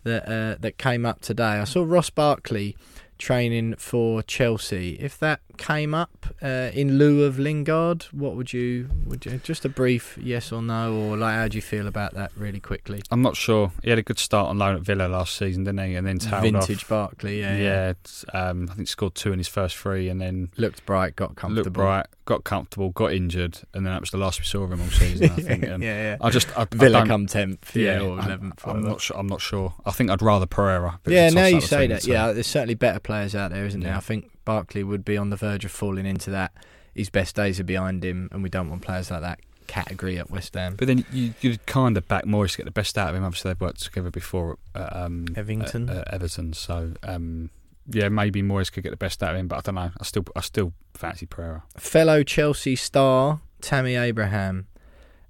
that 0.03 0.27
uh, 0.27 0.57
that 0.59 0.77
came 0.77 1.05
up 1.05 1.21
today. 1.21 1.43
I 1.43 1.63
saw 1.63 1.83
Ross 1.83 2.09
Barkley 2.09 2.75
training 3.21 3.75
for 3.77 4.21
Chelsea. 4.23 4.97
If 4.99 5.17
that 5.19 5.39
came 5.57 5.93
up 5.93 6.25
uh, 6.41 6.71
in 6.73 6.97
lieu 6.97 7.23
of 7.23 7.37
Lingard, 7.37 8.03
what 8.11 8.35
would 8.35 8.51
you 8.51 8.89
would 9.05 9.25
you 9.25 9.37
just 9.43 9.63
a 9.63 9.69
brief 9.69 10.17
yes 10.21 10.51
or 10.51 10.61
no, 10.61 10.93
or 10.93 11.17
like 11.17 11.35
how 11.35 11.47
do 11.47 11.57
you 11.57 11.61
feel 11.61 11.87
about 11.87 12.13
that? 12.15 12.31
Really 12.35 12.59
quickly. 12.59 13.01
I'm 13.11 13.21
not 13.21 13.35
sure. 13.37 13.71
He 13.83 13.89
had 13.89 13.99
a 13.99 14.03
good 14.03 14.19
start 14.19 14.49
on 14.49 14.57
loan 14.57 14.75
at 14.75 14.81
Villa 14.81 15.07
last 15.07 15.37
season, 15.37 15.63
didn't 15.63 15.85
he? 15.87 15.95
And 15.95 16.05
then 16.07 16.19
tailed 16.19 16.43
Vintage 16.43 16.83
off. 16.83 16.89
Barkley, 16.89 17.39
yeah, 17.41 17.55
Yeah, 17.57 17.93
yeah. 18.33 18.49
um, 18.49 18.67
I 18.71 18.73
think 18.75 18.87
scored 18.87 19.15
two 19.15 19.31
in 19.31 19.37
his 19.37 19.47
first 19.47 19.77
three, 19.77 20.09
and 20.09 20.19
then 20.19 20.49
looked 20.57 20.85
bright, 20.85 21.15
got 21.15 21.35
comfortable. 21.35 21.63
looked 21.65 21.73
bright, 21.73 22.05
got 22.25 22.43
comfortable, 22.43 22.89
got 22.89 23.13
injured, 23.13 23.59
and 23.73 23.85
then 23.85 23.93
that 23.93 24.01
was 24.01 24.09
the 24.11 24.17
last 24.17 24.39
we 24.39 24.45
saw 24.45 24.63
of 24.63 24.71
him 24.71 24.81
all 24.81 24.87
season. 24.89 25.29
I 25.29 25.35
think. 25.41 25.67
Um, 25.69 25.81
yeah, 25.81 26.01
yeah. 26.01 26.17
I 26.21 26.29
just 26.31 26.57
I, 26.57 26.63
I 26.63 26.67
Villa 26.71 26.99
don't- 26.99 27.07
come 27.07 27.27
tenth, 27.27 27.75
yeah, 27.75 27.99
or 27.99 28.17
I'm- 28.19 28.25
eleventh. 28.27 28.67
I'm, 28.67 28.81
not 28.83 28.99
sure. 29.01 29.17
I'm 29.17 29.27
not 29.27 29.41
sure. 29.41 29.73
I 29.85 29.91
think 29.91 30.09
I'd 30.09 30.21
rather 30.23 30.45
Pereira. 30.47 30.99
Yeah, 31.05 31.29
now 31.29 31.45
you 31.45 31.61
say 31.61 31.85
that. 31.87 32.05
Yeah, 32.07 32.31
there's 32.31 32.47
certainly 32.47 32.73
better 32.75 32.99
players 32.99 33.10
out 33.11 33.51
there, 33.51 33.65
isn't 33.65 33.81
there? 33.81 33.95
I 33.95 33.99
think 33.99 34.31
Barkley 34.45 34.83
would 34.83 35.05
be 35.05 35.17
on 35.17 35.29
the 35.29 35.35
verge 35.35 35.65
of 35.65 35.71
falling 35.71 36.05
into 36.05 36.29
that. 36.31 36.53
His 36.95 37.09
best 37.09 37.35
days 37.35 37.59
are 37.59 37.63
behind 37.63 38.03
him, 38.03 38.29
and 38.31 38.43
we 38.43 38.49
don't 38.49 38.69
want 38.69 38.81
players 38.81 39.11
like 39.11 39.21
that 39.21 39.39
category 39.67 40.17
at 40.19 40.29
West 40.29 40.53
Ham. 40.55 40.75
But 40.75 40.87
then 40.87 41.05
you 41.11 41.33
you'd 41.41 41.65
kind 41.65 41.95
of 41.97 42.07
back 42.07 42.25
Moyes 42.25 42.51
to 42.51 42.57
get 42.57 42.65
the 42.65 42.71
best 42.71 42.97
out 42.97 43.09
of 43.09 43.15
him. 43.15 43.23
Obviously, 43.23 43.51
they've 43.51 43.61
worked 43.61 43.81
together 43.83 44.11
before 44.11 44.57
at 44.75 44.95
um, 44.95 45.25
Evington. 45.35 45.89
at, 45.89 45.97
at 45.97 46.13
Everton. 46.13 46.53
So 46.53 46.93
um, 47.03 47.49
yeah, 47.89 48.09
maybe 48.09 48.41
Moyes 48.41 48.71
could 48.71 48.83
get 48.83 48.89
the 48.89 48.97
best 48.97 49.23
out 49.23 49.33
of 49.33 49.39
him. 49.39 49.47
But 49.47 49.57
I 49.57 49.61
don't 49.61 49.75
know. 49.75 49.91
I 49.99 50.03
still 50.03 50.25
I 50.35 50.41
still 50.41 50.73
fancy 50.93 51.25
Pereira. 51.25 51.63
Fellow 51.77 52.23
Chelsea 52.23 52.75
star 52.75 53.39
Tammy 53.61 53.95
Abraham. 53.95 54.67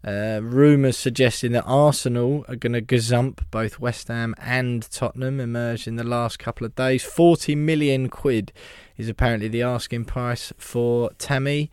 Uh, 0.04 0.40
rumours 0.42 0.98
suggesting 0.98 1.52
that 1.52 1.64
Arsenal 1.66 2.44
are 2.48 2.56
going 2.56 2.74
to 2.74 2.82
gazump 2.82 3.40
both 3.52 3.80
West 3.80 4.08
Ham 4.08 4.34
and 4.40 4.90
Tottenham 4.90 5.40
emerged 5.40 5.88
in 5.88 5.96
the 5.96 6.04
last 6.04 6.40
couple 6.40 6.66
of 6.66 6.74
days. 6.74 7.04
40 7.04 7.54
million 7.56 8.10
quid 8.10 8.52
is 8.98 9.08
apparently 9.10 9.48
the 9.48 9.62
asking 9.62 10.06
price 10.06 10.52
for 10.58 11.12
Tammy. 11.20 11.70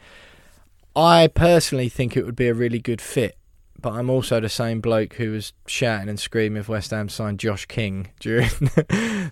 I 0.95 1.29
personally 1.29 1.89
think 1.89 2.17
it 2.17 2.27
would 2.27 2.37
be 2.37 2.49
a 2.49 2.55
really 2.55 2.81
good 2.81 3.01
fit, 3.01 3.37
but 3.81 3.93
I'm 3.95 4.11
also 4.11 4.41
the 4.41 4.49
same 4.49 4.81
bloke 4.81 5.15
who 5.15 5.31
was 5.33 5.53
shouting 5.67 6.09
and 6.09 6.19
screaming 6.19 6.61
if 6.61 6.69
West 6.69 6.91
Ham 6.91 7.09
signed 7.09 7.39
Josh 7.39 7.65
King 7.67 8.09
during 8.21 8.49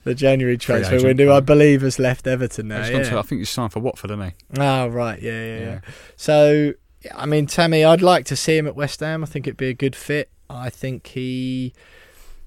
the 0.05 0.15
January 0.17 0.57
transfer 0.57 1.03
window. 1.03 1.35
I 1.35 1.41
believe 1.41 1.83
has 1.83 1.99
left 1.99 2.27
Everton 2.27 2.69
now. 2.69 2.87
Yeah. 2.87 3.03
to- 3.03 3.19
I 3.19 3.23
think 3.23 3.41
he's 3.41 3.51
signed 3.51 3.73
for 3.73 3.81
Watford, 3.81 4.11
isn't 4.13 4.25
he? 4.25 4.33
Oh 4.59 4.87
right, 4.89 5.21
yeah, 5.21 5.45
yeah, 5.45 5.59
yeah. 5.61 5.81
So, 6.17 6.53
yeah, 6.53 6.73
I 7.15 7.27
mean, 7.27 7.47
Tammy, 7.47 7.85
I'd 7.85 8.03
like 8.03 8.25
to 8.27 8.37
see 8.37 8.57
him 8.57 8.67
at 8.67 8.75
West 8.77 9.01
Ham. 9.01 9.23
I 9.23 9.27
think 9.27 9.47
it'd 9.47 9.57
be 9.57 9.69
a 9.69 9.75
good 9.75 9.97
fit. 9.97 10.31
I 10.49 10.71
think 10.71 11.09
he 11.09 11.73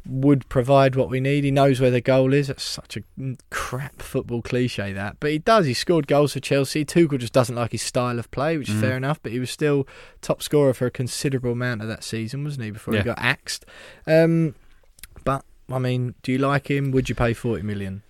would 0.06 0.48
provide 0.50 0.96
what 0.96 1.10
we 1.10 1.20
need. 1.20 1.44
He 1.44 1.52
knows 1.52 1.80
where 1.82 1.92
the 1.92 2.02
goal 2.02 2.34
is. 2.34 2.48
That's 2.48 2.64
such 2.64 2.98
a 2.98 3.04
crap 3.50 4.02
football 4.02 4.42
cliche 4.42 4.94
that, 4.94 5.18
but 5.20 5.30
he 5.32 5.38
does. 5.40 5.66
He 5.66 5.74
scored 5.74 6.08
goals 6.08 6.34
for 6.34 6.40
Chelsea. 6.40 6.86
Tuchel 6.86 7.20
just 7.20 7.34
doesn't 7.34 7.56
like 7.56 7.74
his 7.74 7.82
style 7.82 8.18
of 8.18 8.32
play, 8.32 8.58
which 8.58 8.70
is 8.70 8.76
Mm. 8.76 8.82
fair 8.82 8.98
enough. 8.98 9.22
But 9.22 9.34
he 9.34 9.40
was 9.40 9.52
still 9.52 9.86
top 10.22 10.42
scorer 10.42 10.74
for 10.74 10.86
a 10.88 10.92
considerable 10.92 11.52
amount 11.52 11.82
of 11.82 11.88
that 11.90 12.04
season, 12.04 12.44
wasn't 12.44 12.64
he? 12.66 12.72
Before 12.72 12.94
Yeah. 12.94 13.02
he 13.02 13.06
got 13.06 13.20
axed. 13.20 13.66
Um, 14.08 14.56
but 15.26 15.44
I 15.70 15.78
mean, 15.80 16.16
do 16.24 16.32
you 16.32 16.38
like 16.40 16.72
him? 16.72 16.92
Would 16.92 17.10
you 17.10 17.16
pay 17.16 17.34
forty 17.34 17.62
million? 17.62 18.02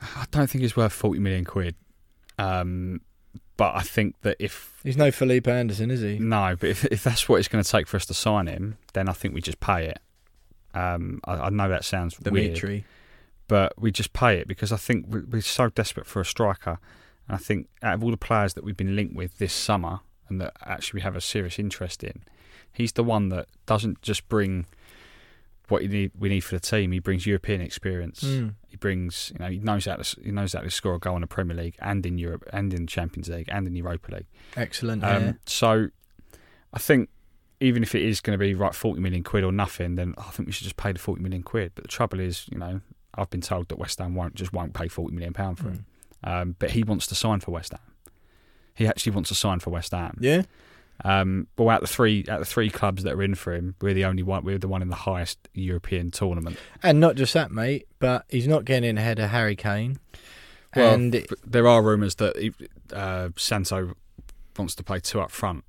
I 0.00 0.26
don't 0.30 0.48
think 0.48 0.62
he's 0.62 0.76
worth 0.76 0.92
forty 0.92 1.18
million 1.18 1.44
quid. 1.44 1.74
Um, 2.38 3.00
but 3.58 3.74
I 3.74 3.82
think 3.82 4.14
that 4.22 4.36
if 4.38 4.80
He's 4.82 4.96
no 4.96 5.10
Felipe 5.10 5.46
Anderson, 5.48 5.90
is 5.90 6.00
he? 6.00 6.18
no, 6.18 6.56
but 6.58 6.70
if 6.70 6.84
if 6.86 7.04
that's 7.04 7.28
what 7.28 7.38
it's 7.38 7.48
going 7.48 7.62
to 7.62 7.70
take 7.70 7.86
for 7.86 7.98
us 7.98 8.06
to 8.06 8.14
sign 8.14 8.46
him, 8.46 8.78
then 8.94 9.06
I 9.08 9.12
think 9.12 9.34
we 9.34 9.42
just 9.42 9.60
pay 9.60 9.84
it. 9.88 9.98
Um, 10.74 11.20
I, 11.24 11.34
I 11.34 11.50
know 11.50 11.68
that 11.68 11.84
sounds 11.84 12.18
weird, 12.20 12.54
Dimitri. 12.54 12.84
but 13.48 13.72
we 13.78 13.90
just 13.90 14.12
pay 14.14 14.38
it 14.38 14.48
because 14.48 14.72
I 14.72 14.76
think 14.76 15.06
we're, 15.08 15.24
we're 15.28 15.42
so 15.42 15.68
desperate 15.70 16.06
for 16.06 16.20
a 16.20 16.24
striker. 16.24 16.78
And 17.26 17.34
I 17.34 17.38
think 17.38 17.68
out 17.82 17.94
of 17.94 18.04
all 18.04 18.10
the 18.10 18.16
players 18.16 18.54
that 18.54 18.64
we've 18.64 18.76
been 18.76 18.96
linked 18.96 19.14
with 19.14 19.36
this 19.38 19.52
summer 19.52 20.00
and 20.28 20.40
that 20.40 20.54
actually 20.64 20.98
we 20.98 21.02
have 21.02 21.16
a 21.16 21.20
serious 21.20 21.58
interest 21.58 22.02
in, 22.04 22.22
he's 22.72 22.92
the 22.92 23.04
one 23.04 23.28
that 23.30 23.48
doesn't 23.66 24.00
just 24.02 24.28
bring 24.28 24.66
what 25.70 25.82
you 25.82 25.88
need, 25.88 26.12
we 26.18 26.28
need 26.28 26.40
for 26.40 26.54
the 26.54 26.60
team. 26.60 26.92
He 26.92 26.98
brings 26.98 27.26
European 27.26 27.60
experience. 27.60 28.22
Mm. 28.22 28.54
He 28.66 28.76
brings, 28.76 29.32
you 29.32 29.38
know, 29.38 29.50
he 29.50 29.58
knows 29.58 29.86
how 29.86 29.96
to 29.96 30.20
he 30.22 30.30
knows 30.30 30.52
how 30.52 30.60
to 30.60 30.70
score 30.70 30.94
a 30.94 30.98
goal 30.98 31.16
in 31.16 31.22
the 31.22 31.26
Premier 31.26 31.56
League 31.56 31.76
and 31.80 32.04
in 32.04 32.18
Europe 32.18 32.44
and 32.52 32.72
in 32.72 32.82
the 32.82 32.86
Champions 32.86 33.28
League 33.28 33.48
and 33.50 33.66
in 33.66 33.74
Europa 33.74 34.14
League. 34.14 34.26
Excellent. 34.56 35.04
Um, 35.04 35.22
yeah. 35.22 35.32
So, 35.46 35.88
I 36.72 36.78
think 36.78 37.10
even 37.60 37.82
if 37.82 37.94
it 37.94 38.02
is 38.02 38.20
going 38.20 38.38
to 38.38 38.42
be 38.42 38.54
right 38.54 38.74
forty 38.74 39.00
million 39.00 39.22
quid 39.22 39.44
or 39.44 39.52
nothing, 39.52 39.96
then 39.96 40.14
I 40.18 40.30
think 40.30 40.46
we 40.46 40.52
should 40.52 40.64
just 40.64 40.76
pay 40.76 40.92
the 40.92 40.98
forty 40.98 41.22
million 41.22 41.42
quid. 41.42 41.72
But 41.74 41.84
the 41.84 41.88
trouble 41.88 42.20
is, 42.20 42.46
you 42.50 42.58
know, 42.58 42.80
I've 43.14 43.30
been 43.30 43.40
told 43.40 43.68
that 43.68 43.78
West 43.78 43.98
Ham 43.98 44.14
won't 44.14 44.34
just 44.34 44.52
won't 44.52 44.74
pay 44.74 44.88
forty 44.88 45.14
million 45.14 45.32
pound 45.32 45.58
for 45.58 45.68
him. 45.68 45.86
Um, 46.24 46.56
but 46.58 46.72
he 46.72 46.82
wants 46.82 47.06
to 47.08 47.14
sign 47.14 47.40
for 47.40 47.50
West 47.52 47.72
Ham. 47.72 47.80
He 48.74 48.86
actually 48.86 49.12
wants 49.12 49.28
to 49.30 49.34
sign 49.34 49.60
for 49.60 49.70
West 49.70 49.92
Ham. 49.92 50.18
Yeah. 50.20 50.42
Um, 51.04 51.46
but 51.56 51.66
out 51.68 51.80
the 51.80 51.86
three 51.86 52.24
out 52.28 52.40
the 52.40 52.44
three 52.44 52.70
clubs 52.70 53.04
that 53.04 53.14
are 53.14 53.22
in 53.22 53.34
for 53.36 53.52
him, 53.54 53.76
we're 53.80 53.94
the 53.94 54.04
only 54.04 54.22
one. 54.22 54.44
We're 54.44 54.58
the 54.58 54.68
one 54.68 54.82
in 54.82 54.88
the 54.88 54.96
highest 54.96 55.38
European 55.54 56.10
tournament. 56.10 56.58
And 56.82 56.98
not 56.98 57.14
just 57.14 57.34
that, 57.34 57.50
mate, 57.52 57.86
but 58.00 58.24
he's 58.28 58.48
not 58.48 58.64
getting 58.64 58.88
in 58.90 58.98
ahead 58.98 59.18
of 59.20 59.30
Harry 59.30 59.54
Kane. 59.56 59.98
Well, 60.74 60.94
and 60.94 61.14
it- 61.14 61.30
there 61.46 61.66
are 61.68 61.82
rumours 61.82 62.16
that 62.16 62.36
he, 62.36 62.52
uh, 62.92 63.28
Santo 63.36 63.94
wants 64.58 64.74
to 64.74 64.82
play 64.82 64.98
two 65.00 65.20
up 65.20 65.30
front, 65.30 65.62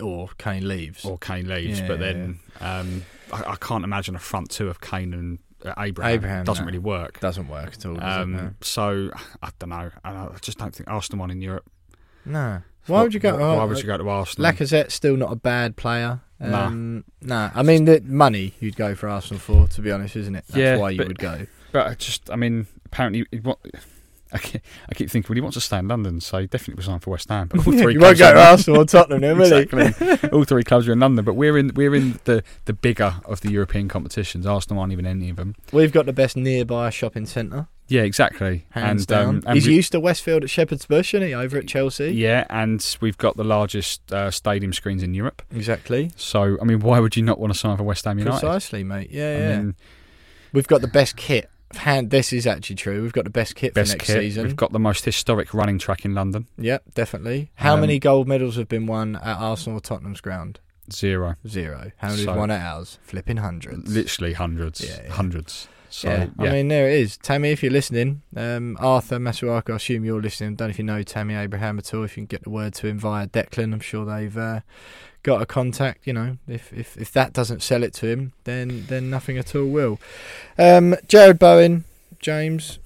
or 0.00 0.28
Kane 0.38 0.68
leaves. 0.68 1.04
or 1.04 1.16
Kane 1.18 1.48
leaves. 1.48 1.80
Yeah, 1.80 1.88
but 1.88 1.98
then 1.98 2.38
um, 2.60 3.04
I, 3.32 3.52
I 3.52 3.56
can't 3.56 3.84
imagine 3.84 4.14
a 4.16 4.20
front 4.20 4.50
two 4.50 4.68
of 4.68 4.80
Kane 4.82 5.14
and 5.14 5.38
uh, 5.64 5.72
Abraham. 5.78 6.12
Abraham, 6.14 6.44
doesn't 6.44 6.64
no. 6.64 6.66
really 6.66 6.78
work. 6.78 7.18
doesn't 7.20 7.48
work 7.48 7.68
at 7.74 7.86
all. 7.86 7.94
Does 7.94 8.02
it, 8.02 8.20
Um, 8.20 8.54
so 8.60 9.10
I 9.42 9.48
don't 9.58 9.70
know. 9.70 9.90
I 10.04 10.10
I 10.12 10.28
just 10.42 10.58
don't 10.58 10.74
think 10.74 10.88
Arsenal 10.90 11.20
won 11.20 11.30
in 11.30 11.40
Europe. 11.40 11.64
no. 12.26 12.62
Why 12.88 13.02
would 13.02 13.14
you 13.14 13.20
go? 13.20 13.36
Why, 13.36 13.62
oh, 13.62 13.66
would 13.66 13.78
you 13.78 13.84
go 13.84 13.96
to 13.98 14.08
Arsenal? 14.08 14.50
Lacazette's 14.50 14.94
still 14.94 15.16
not 15.16 15.32
a 15.32 15.36
bad 15.36 15.76
player. 15.76 16.20
Nah. 16.40 16.66
Um, 16.66 17.04
no, 17.20 17.50
I 17.54 17.62
mean 17.62 17.84
the 17.84 18.00
money 18.04 18.54
you'd 18.60 18.76
go 18.76 18.94
for 18.94 19.08
Arsenal 19.08 19.40
for, 19.40 19.66
to 19.68 19.80
be 19.80 19.90
honest, 19.90 20.14
isn't 20.16 20.34
it? 20.36 20.44
That's 20.48 20.56
Yeah, 20.58 20.76
why 20.76 20.90
you 20.90 20.98
but- 20.98 21.08
would 21.08 21.18
go. 21.18 21.46
But 21.72 21.86
I 21.86 21.94
just, 21.94 22.30
I 22.30 22.36
mean, 22.36 22.66
apparently, 22.86 23.26
he 23.30 23.40
wa- 23.40 23.56
I 24.32 24.38
keep, 24.38 24.60
I 24.90 24.94
keep 24.94 25.10
thinking, 25.10 25.28
well, 25.30 25.34
he 25.36 25.40
wants 25.40 25.54
to 25.56 25.60
stay 25.62 25.78
in 25.78 25.88
London, 25.88 26.20
so 26.20 26.38
he 26.38 26.46
definitely 26.46 26.74
resign 26.80 26.98
for 26.98 27.10
West 27.10 27.28
Ham. 27.30 27.48
But 27.48 27.58
all 27.66 27.72
three 27.72 27.94
you 27.94 28.00
won't 28.00 28.16
clubs 28.16 28.20
go 28.20 28.26
are 28.28 28.32
to 28.34 28.40
in- 28.40 28.46
Arsenal 28.46 28.80
or 28.80 28.84
Tottenham, 28.84 29.20
then, 29.22 29.38
will 29.38 29.54
he? 29.56 29.62
exactly. 29.62 30.28
all 30.30 30.44
three 30.44 30.62
clubs 30.64 30.86
are 30.88 30.92
in 30.92 31.00
London, 31.00 31.24
but 31.24 31.34
we're 31.34 31.58
in 31.58 31.72
we're 31.74 31.94
in 31.94 32.20
the, 32.24 32.42
the 32.66 32.72
bigger 32.72 33.16
of 33.24 33.40
the 33.40 33.50
European 33.50 33.88
competitions. 33.88 34.46
Arsenal 34.46 34.80
aren't 34.80 34.92
even 34.92 35.06
any 35.06 35.28
of 35.30 35.36
them. 35.36 35.56
We've 35.72 35.92
got 35.92 36.06
the 36.06 36.12
best 36.12 36.36
nearby 36.36 36.90
shopping 36.90 37.26
centre, 37.26 37.66
Yeah, 37.88 38.02
exactly. 38.02 38.66
hands 38.70 39.02
and, 39.02 39.06
down. 39.06 39.28
um, 39.28 39.42
and 39.46 39.54
He's 39.56 39.66
we- 39.66 39.74
used 39.74 39.92
to 39.92 40.00
Westfield 40.00 40.44
at 40.44 40.50
Shepherd's 40.50 40.86
Bush, 40.86 41.14
isn't 41.14 41.26
he? 41.26 41.34
Over 41.34 41.58
at 41.58 41.66
Chelsea. 41.66 42.12
Yeah, 42.12 42.46
and 42.50 42.84
we've 43.00 43.18
got 43.18 43.36
the 43.36 43.44
largest 43.44 44.12
uh, 44.12 44.30
stadium 44.30 44.72
screens 44.72 45.02
in 45.02 45.14
Europe. 45.14 45.42
exactly. 45.54 46.10
So, 46.16 46.58
I 46.60 46.64
mean, 46.64 46.80
why 46.80 47.00
would 47.00 47.16
you 47.16 47.22
not 47.22 47.38
want 47.40 47.52
to 47.52 47.58
sign 47.58 47.76
for 47.76 47.82
West 47.84 48.04
Ham 48.04 48.18
United? 48.18 48.40
Precisely, 48.40 48.84
mate. 48.84 49.10
Yeah, 49.10 49.24
I 49.28 49.38
yeah. 49.38 49.56
mean, 49.58 49.74
We've 50.52 50.68
got 50.68 50.80
the 50.80 50.88
best 50.88 51.16
kit. 51.16 51.50
Hand, 51.74 52.08
this 52.10 52.32
is 52.32 52.46
actually 52.46 52.76
true. 52.76 53.02
We've 53.02 53.12
got 53.12 53.24
the 53.24 53.30
best 53.30 53.54
kit 53.54 53.74
best 53.74 53.90
for 53.92 53.98
next 53.98 54.06
kit. 54.06 54.16
season. 54.20 54.44
We've 54.44 54.56
got 54.56 54.72
the 54.72 54.78
most 54.78 55.04
historic 55.04 55.52
running 55.52 55.78
track 55.78 56.06
in 56.06 56.14
London. 56.14 56.46
Yep, 56.56 56.94
definitely. 56.94 57.50
How 57.56 57.74
Um, 57.74 57.80
many 57.82 57.98
gold 57.98 58.26
medals 58.26 58.56
have 58.56 58.68
been 58.68 58.86
won 58.86 59.16
at 59.16 59.36
Arsenal 59.36 59.76
or 59.76 59.80
Tottenham's 59.82 60.22
ground? 60.22 60.60
Zero. 60.90 61.36
Zero. 61.46 61.92
How 61.98 62.08
many 62.08 62.22
So- 62.22 62.30
have 62.30 62.38
won 62.38 62.50
at 62.50 62.62
ours? 62.62 62.98
Flipping 63.02 63.36
hundreds. 63.38 63.92
Literally 63.94 64.32
hundreds. 64.32 64.80
Yeah, 64.80 65.00
yeah. 65.04 65.12
Hundreds. 65.12 65.68
So, 65.90 66.08
yeah. 66.08 66.26
yeah. 66.38 66.50
I 66.50 66.52
mean, 66.52 66.68
there 66.68 66.88
it 66.88 67.00
is. 67.00 67.16
Tammy, 67.18 67.50
if 67.50 67.62
you're 67.62 67.72
listening, 67.72 68.22
um, 68.36 68.76
Arthur 68.80 69.18
Masuaku, 69.18 69.72
I 69.72 69.76
assume 69.76 70.04
you're 70.04 70.20
listening. 70.20 70.54
don't 70.54 70.68
know 70.68 70.70
if 70.70 70.78
you 70.78 70.84
know 70.84 71.02
Tammy 71.02 71.34
Abraham 71.34 71.78
at 71.78 71.92
all. 71.94 72.04
If 72.04 72.16
you 72.16 72.22
can 72.22 72.26
get 72.26 72.44
the 72.44 72.50
word 72.50 72.74
to 72.74 72.86
him 72.86 72.98
via 72.98 73.26
Declan, 73.26 73.72
I'm 73.72 73.80
sure 73.80 74.04
they've 74.04 74.36
uh, 74.36 74.60
got 75.22 75.42
a 75.42 75.46
contact. 75.46 76.06
You 76.06 76.12
know, 76.12 76.38
if, 76.46 76.72
if 76.72 76.96
if 76.96 77.12
that 77.12 77.32
doesn't 77.32 77.62
sell 77.62 77.82
it 77.82 77.94
to 77.94 78.06
him, 78.06 78.32
then 78.44 78.84
then 78.88 79.10
nothing 79.10 79.38
at 79.38 79.54
all 79.54 79.66
will. 79.66 79.98
Um, 80.58 80.94
Jarrod 81.06 81.38
Bowen, 81.38 81.84
James. 82.20 82.78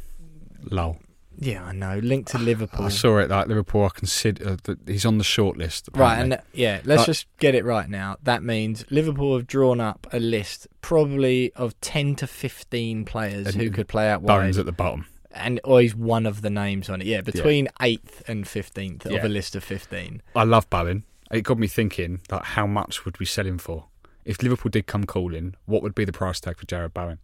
Lol. 0.70 0.98
Yeah, 1.44 1.64
I 1.64 1.72
know. 1.72 1.98
Linked 1.98 2.30
to 2.32 2.38
Liverpool. 2.50 2.84
I 2.86 2.88
saw 2.88 3.18
it 3.18 3.30
like 3.30 3.48
Liverpool. 3.48 3.84
I 3.84 3.88
consider 3.88 4.50
uh, 4.50 4.56
that 4.64 4.78
he's 4.86 5.04
on 5.04 5.18
the 5.18 5.24
short 5.24 5.56
list. 5.56 5.88
Right, 5.94 6.18
and 6.18 6.34
uh, 6.34 6.38
yeah, 6.52 6.80
let's 6.84 7.00
Like- 7.00 7.06
just 7.06 7.26
get 7.38 7.54
it 7.54 7.64
right 7.64 7.88
now. 7.88 8.16
That 8.22 8.42
means 8.42 8.84
Liverpool 8.90 9.36
have 9.36 9.46
drawn 9.46 9.80
up 9.80 10.06
a 10.12 10.20
list, 10.20 10.68
probably 10.80 11.52
of 11.54 11.78
ten 11.80 12.14
to 12.16 12.26
fifteen 12.26 13.04
players 13.04 13.48
And 13.48 13.56
who 13.56 13.70
could 13.70 13.88
play 13.88 14.08
out 14.10 14.22
wide. 14.22 14.38
Bones 14.38 14.58
at 14.58 14.66
the 14.66 14.72
bottom. 14.72 15.06
and 15.34 15.58
always 15.64 15.94
one 15.94 16.26
of 16.26 16.42
the 16.42 16.50
names 16.50 16.88
on 16.90 17.00
it. 17.00 17.06
Yeah, 17.06 17.22
between 17.22 17.68
eighth 17.80 18.22
and 18.28 18.46
fifteenth 18.46 19.06
of 19.06 19.24
a 19.24 19.28
list 19.28 19.56
of 19.56 19.64
fifteen. 19.64 20.22
I 20.36 20.44
love 20.44 20.68
Bowen. 20.70 21.04
It 21.30 21.40
got 21.42 21.58
me 21.58 21.66
thinking, 21.66 22.20
like, 22.30 22.44
how 22.44 22.66
much 22.66 23.04
would 23.06 23.18
we 23.18 23.24
sell 23.24 23.46
him 23.46 23.56
for? 23.56 23.86
If 24.26 24.42
Liverpool 24.42 24.68
did 24.70 24.86
come 24.86 25.04
calling, 25.04 25.54
what 25.64 25.82
would 25.82 25.94
be 25.94 26.04
the 26.04 26.12
price 26.12 26.38
tag 26.38 26.58
for 26.58 26.66
Jarrod 26.66 26.92
Bowen? 26.92 27.18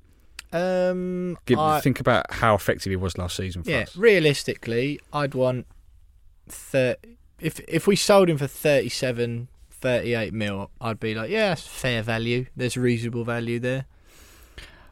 Um, 0.53 1.37
Give, 1.47 1.59
I- 1.59 1.81
think 1.81 2.01
about 2.01 2.31
how 2.33 2.55
effective 2.55 2.91
he 2.91 2.97
was 2.97 3.19
last 3.19 3.37
season 3.37 3.63
for 3.63 3.71
yeah, 3.71 3.81
us. 3.81 3.97
realistically, 3.97 4.99
I'd 5.13 5.35
want 5.35 5.67
thir- 6.49 6.97
if 7.41 7.61
if 7.69 7.87
we 7.87 7.97
sold 7.97 8.29
him 8.31 8.39
for 8.39 8.47
37, 8.47 9.49
38 9.71 10.33
mil, 10.33 10.71
I'd 10.81 10.99
be 10.99 11.15
like, 11.15 11.31
yeah, 11.31 11.51
that's 11.51 11.67
fair 11.67 12.03
value. 12.03 12.47
There's 12.57 12.77
reasonable 12.77 13.25
value 13.25 13.59
there. 13.59 13.85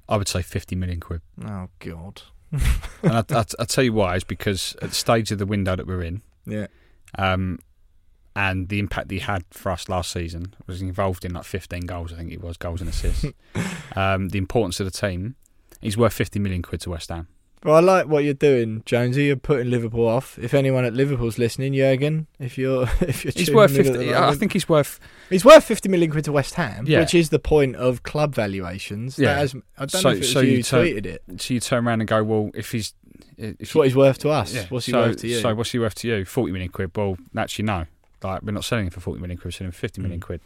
I 0.09 0.17
would 0.17 0.29
say 0.29 0.43
50 0.43 0.77
million 0.77 1.01
quid. 1.01 1.23
Oh 1.45 1.69
God. 1.81 2.23
and 2.53 2.63
I, 3.13 3.25
I, 3.31 3.45
I'll 3.59 3.67
tell 3.67 3.83
you 3.85 3.93
why. 3.93 4.15
Is 4.17 4.25
because 4.25 4.77
at 4.83 4.91
the 4.91 4.95
stage 4.95 5.33
of 5.33 5.39
the 5.39 5.47
window 5.47 5.75
that 5.75 5.87
we're 5.87 6.03
in, 6.03 6.23
Yeah. 6.47 6.67
um, 7.19 7.59
and 8.37 8.69
the 8.69 8.79
impact 8.79 9.11
he 9.11 9.19
had 9.19 9.45
for 9.51 9.73
us 9.73 9.89
last 9.89 10.13
season 10.13 10.55
was 10.69 10.81
involved 10.83 11.25
in 11.25 11.33
like 11.35 11.45
15 11.45 11.87
goals. 11.87 12.13
I 12.13 12.17
think 12.17 12.31
it 12.33 12.41
was 12.43 12.57
goals 12.57 12.81
and 12.81 12.91
assists. 12.91 13.25
um, 13.97 14.29
the 14.29 14.39
importance 14.39 14.79
of 14.79 14.85
the 14.85 14.91
team. 14.93 15.35
He's 15.81 15.97
worth 15.97 16.13
50 16.15 16.39
million 16.39 16.63
quid 16.63 16.81
to 16.83 16.91
West 16.91 17.09
Ham. 17.11 17.29
Well, 17.65 17.75
I 17.75 17.81
like 17.81 18.07
what 18.07 18.23
you're 18.23 18.35
doing, 18.35 18.83
Jonesy. 18.87 19.25
You're 19.25 19.37
putting 19.37 19.71
Liverpool 19.71 20.07
off. 20.07 20.39
If 20.39 20.55
anyone 20.55 20.85
at 20.85 20.93
Liverpool's 20.95 21.37
listening, 21.39 21.73
Jurgen, 21.75 22.27
if 22.39 22.57
you're 22.59 22.83
if 23.01 23.25
you're 23.25 23.33
He's 23.35 23.51
worth 23.51 23.75
50. 23.75 23.93
the 23.93 24.15
I 24.17 24.35
think 24.35 24.53
he's 24.53 24.69
worth. 24.69 25.01
he's 25.31 25.45
worth 25.45 25.65
fifty 25.65 25.89
million 25.89 26.11
quid 26.11 26.25
to 26.27 26.33
West 26.33 26.55
Ham, 26.55 26.85
Yeah. 26.87 27.01
which 27.01 27.15
is 27.15 27.31
the 27.31 27.39
point 27.41 27.75
of 27.77 28.03
club 28.05 28.35
valuations. 28.35 29.19
Yeah. 29.19 29.35
That 29.35 29.39
has, 29.39 29.55
I 29.79 29.87
don't 29.87 29.91
So- 29.91 30.01
know 30.03 30.11
if 30.11 30.17
it 30.17 30.21
was 30.21 30.33
so 30.33 30.41
you 30.41 30.53
you 30.59 30.63
turn- 30.63 30.87
tweeted 30.87 31.07
it. 31.07 31.23
So 31.39 31.55
you 31.55 31.61
turn 31.61 31.87
around 31.87 32.01
and 32.03 32.09
go, 32.09 32.23
well, 32.23 32.51
if 32.55 32.71
he's. 32.73 32.95
If 33.39 33.57
It's 33.61 33.75
what 33.75 33.87
he's 33.89 33.97
worth 33.97 34.19
to 34.19 34.31
us. 34.31 34.55
yeah, 34.55 34.67
What's 34.69 34.87
he 34.87 34.93
so, 34.93 35.01
worth 35.01 35.17
to 35.19 35.27
you? 35.29 35.41
So 35.41 35.55
what's 35.55 35.71
he 35.73 35.79
worth 35.79 35.95
to 35.97 36.09
you? 36.09 36.25
40 36.25 36.53
million 36.53 36.71
quid. 36.71 36.91
Well, 36.97 37.17
actually, 37.37 37.65
no. 37.65 37.87
Like, 38.23 38.43
we're 38.43 38.53
not 38.53 38.65
selling 38.65 38.85
him 38.87 38.91
for 38.91 39.01
40 39.01 39.21
million 39.21 39.39
quid, 39.39 39.47
we're 39.47 39.51
selling 39.53 39.69
him 39.69 39.73
for 39.73 39.79
50 39.81 40.01
million 40.03 40.21
Mm. 40.21 40.25
quid. 40.25 40.41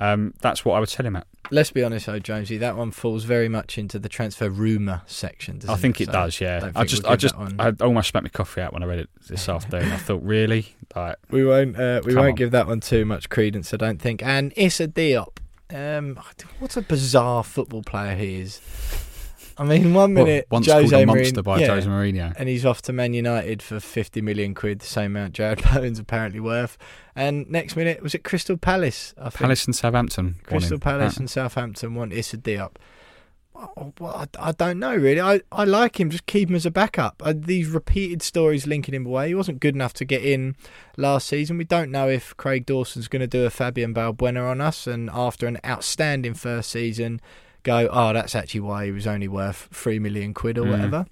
Um, 0.00 0.32
that's 0.40 0.64
what 0.64 0.74
I 0.74 0.80
would 0.80 0.88
tell 0.88 1.04
him 1.04 1.14
at. 1.16 1.26
Let's 1.50 1.70
be 1.70 1.84
honest, 1.84 2.06
though, 2.06 2.18
Jonesy. 2.18 2.56
That 2.58 2.76
one 2.76 2.90
falls 2.90 3.24
very 3.24 3.48
much 3.48 3.76
into 3.76 3.98
the 3.98 4.08
transfer 4.08 4.48
rumour 4.48 5.02
section. 5.06 5.60
I 5.68 5.76
think 5.76 6.00
it 6.00 6.06
So 6.06 6.12
does, 6.12 6.40
yeah. 6.40 6.70
I 6.74 6.84
just, 6.84 7.02
we'll 7.02 7.12
I 7.12 7.16
just, 7.16 7.34
I 7.36 7.72
almost 7.80 8.08
spat 8.08 8.22
my 8.22 8.28
coffee 8.30 8.60
out 8.62 8.72
when 8.72 8.82
I 8.82 8.86
read 8.86 9.00
it 9.00 9.10
this 9.28 9.48
afternoon. 9.56 9.92
I 9.92 9.96
thought, 9.98 10.22
really? 10.22 10.74
Like, 10.96 11.16
We 11.30 11.44
won't. 11.44 11.78
Uh, 11.78 12.00
we 12.04 12.14
won't 12.14 12.30
on. 12.30 12.34
give 12.36 12.50
that 12.52 12.66
one 12.66 12.80
too 12.80 13.04
much 13.04 13.28
credence. 13.28 13.74
I 13.74 13.76
don't 13.76 14.00
think. 14.00 14.22
And 14.22 14.52
Issa 14.56 14.88
Diop. 14.88 15.36
Um, 15.72 16.18
what 16.58 16.76
a 16.76 16.82
bizarre 16.82 17.44
football 17.44 17.82
player 17.82 18.16
he 18.16 18.40
is. 18.40 18.60
I 19.60 19.64
mean, 19.64 19.92
one 19.92 20.14
well, 20.14 20.24
minute 20.24 20.46
once 20.50 20.66
Jose 20.66 20.88
called 20.88 21.02
a 21.02 21.04
Mourinho- 21.04 21.16
monster 21.16 21.42
by 21.42 21.58
yeah, 21.58 21.66
Jose 21.66 21.86
Mourinho. 21.86 22.32
and 22.38 22.48
he's 22.48 22.64
off 22.64 22.80
to 22.82 22.94
Man 22.94 23.12
United 23.12 23.60
for 23.62 23.78
fifty 23.78 24.22
million 24.22 24.54
quid, 24.54 24.78
the 24.78 24.86
same 24.86 25.14
amount 25.14 25.34
Jarrod 25.34 25.62
Bowen's 25.74 25.98
apparently 25.98 26.40
worth. 26.40 26.78
And 27.14 27.48
next 27.50 27.76
minute 27.76 28.02
was 28.02 28.14
it 28.14 28.24
Crystal 28.24 28.56
Palace? 28.56 29.12
I 29.18 29.24
think 29.24 29.34
Palace 29.34 29.66
and 29.66 29.76
Southampton. 29.76 30.36
Crystal. 30.44 30.78
Palace 30.78 31.18
and 31.18 31.28
Southampton 31.28 31.94
want 31.94 32.14
Issa 32.14 32.38
Diop. 32.38 32.76
Well, 33.52 33.92
well, 34.00 34.26
I, 34.40 34.48
I 34.48 34.52
don't 34.52 34.78
know 34.78 34.96
really. 34.96 35.20
I, 35.20 35.42
I 35.52 35.64
like 35.64 36.00
him. 36.00 36.08
Just 36.08 36.24
keep 36.24 36.48
him 36.48 36.54
as 36.56 36.64
a 36.64 36.70
backup. 36.70 37.20
Uh, 37.22 37.34
these 37.36 37.68
repeated 37.68 38.22
stories 38.22 38.66
linking 38.66 38.94
him 38.94 39.04
away. 39.04 39.28
He 39.28 39.34
wasn't 39.34 39.60
good 39.60 39.74
enough 39.74 39.92
to 39.94 40.06
get 40.06 40.24
in 40.24 40.56
last 40.96 41.28
season. 41.28 41.58
We 41.58 41.64
don't 41.64 41.90
know 41.90 42.08
if 42.08 42.34
Craig 42.38 42.64
Dawson's 42.64 43.08
going 43.08 43.20
to 43.20 43.26
do 43.26 43.44
a 43.44 43.50
Fabian 43.50 43.92
Balbuena 43.92 44.50
on 44.50 44.62
us, 44.62 44.86
and 44.86 45.10
after 45.12 45.46
an 45.46 45.58
outstanding 45.66 46.32
first 46.32 46.70
season, 46.70 47.20
go, 47.62 47.88
oh, 47.90 48.12
that's 48.12 48.34
actually 48.34 48.60
why 48.60 48.86
he 48.86 48.90
was 48.92 49.06
only 49.06 49.28
worth 49.28 49.68
three 49.72 49.98
million 49.98 50.34
quid 50.34 50.58
or 50.58 50.64
Mm. 50.64 50.70
whatever. 50.70 51.06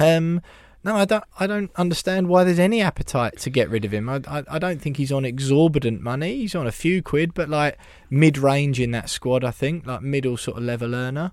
Um, 0.00 0.40
no, 0.84 0.96
I 0.96 1.04
don't. 1.04 1.22
I 1.38 1.46
don't 1.46 1.70
understand 1.76 2.28
why 2.28 2.42
there's 2.42 2.58
any 2.58 2.80
appetite 2.82 3.38
to 3.40 3.50
get 3.50 3.70
rid 3.70 3.84
of 3.84 3.94
him. 3.94 4.08
I, 4.08 4.20
I, 4.26 4.42
I 4.50 4.58
don't 4.58 4.80
think 4.82 4.96
he's 4.96 5.12
on 5.12 5.24
exorbitant 5.24 6.00
money. 6.02 6.38
He's 6.38 6.56
on 6.56 6.66
a 6.66 6.72
few 6.72 7.02
quid, 7.02 7.34
but 7.34 7.48
like 7.48 7.78
mid-range 8.10 8.80
in 8.80 8.90
that 8.90 9.08
squad. 9.08 9.44
I 9.44 9.52
think 9.52 9.86
like 9.86 10.02
middle 10.02 10.36
sort 10.36 10.56
of 10.58 10.64
level 10.64 10.94
earner. 10.94 11.30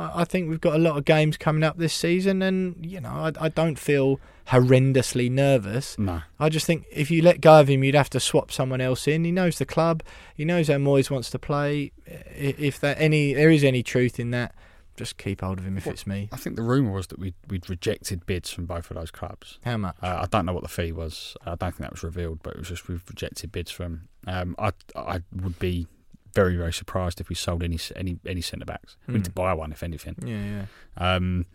I, 0.00 0.24
think 0.24 0.48
we've 0.48 0.60
got 0.60 0.74
a 0.74 0.78
lot 0.78 0.96
of 0.96 1.04
games 1.04 1.36
coming 1.36 1.62
up 1.62 1.76
this 1.78 1.92
season, 1.92 2.42
and 2.42 2.84
you 2.84 3.00
know 3.00 3.10
I, 3.10 3.32
I 3.40 3.48
don't 3.48 3.78
feel 3.78 4.20
horrendously 4.48 5.30
nervous. 5.30 5.98
no. 5.98 6.22
I 6.38 6.48
just 6.48 6.66
think 6.66 6.86
if 6.90 7.10
you 7.10 7.22
let 7.22 7.40
go 7.40 7.60
of 7.60 7.68
him, 7.68 7.84
you'd 7.84 7.94
have 7.94 8.10
to 8.10 8.20
swap 8.20 8.50
someone 8.50 8.80
else 8.80 9.06
in. 9.06 9.24
He 9.24 9.32
knows 9.32 9.58
the 9.58 9.66
club. 9.66 10.02
He 10.34 10.44
knows 10.44 10.68
how 10.68 10.74
Moyes 10.74 11.10
wants 11.10 11.30
to 11.30 11.38
play. 11.38 11.92
If 12.06 12.80
that 12.80 13.00
any 13.00 13.34
there 13.34 13.50
is 13.50 13.62
any 13.62 13.82
truth 13.82 14.18
in 14.18 14.30
that, 14.32 14.54
just 14.96 15.16
keep 15.16 15.40
hold 15.40 15.58
of 15.58 15.66
him 15.66 15.78
if 15.78 15.86
Well, 15.86 15.92
it's 15.94 16.06
me. 16.06 16.28
I 16.32 16.36
think 16.36 16.56
the 16.56 16.62
rumour 16.62 16.92
was 16.92 17.06
that 17.08 17.18
we'd, 17.18 17.34
we'd 17.48 17.70
rejected 17.70 18.26
bids 18.26 18.50
from 18.50 18.66
both 18.66 18.90
of 18.90 18.96
those 18.96 19.10
clubs. 19.10 19.58
How 19.64 19.76
much? 19.76 19.96
Uh, 20.02 20.20
I 20.22 20.26
don't 20.30 20.46
know 20.46 20.52
what 20.52 20.62
the 20.62 20.68
fee 20.68 20.92
was. 20.92 21.36
I 21.46 21.50
don't 21.50 21.70
think 21.70 21.78
that 21.78 21.92
was 21.92 22.02
revealed, 22.02 22.40
but 22.42 22.54
it 22.54 22.58
was 22.58 22.68
just 22.68 22.88
we've 22.88 23.02
rejected 23.08 23.52
bids 23.52 23.70
from. 23.70 24.08
Um, 24.26 24.54
I 24.58 24.72
I 24.94 25.20
would 25.32 25.58
be 25.58 25.86
very 26.34 26.56
very 26.56 26.72
surprised 26.72 27.20
if 27.20 27.28
we 27.28 27.34
sold 27.34 27.62
any 27.62 27.78
any 27.96 28.18
any 28.26 28.40
centre 28.40 28.64
backs. 28.66 28.96
We 29.06 29.14
need 29.14 29.24
to 29.24 29.30
Hmm. 29.30 29.34
buy 29.34 29.54
one 29.54 29.72
if 29.72 29.82
anything. 29.82 30.16
yeah, 30.24 30.64
yeah. 30.98 31.14
Um, 31.14 31.46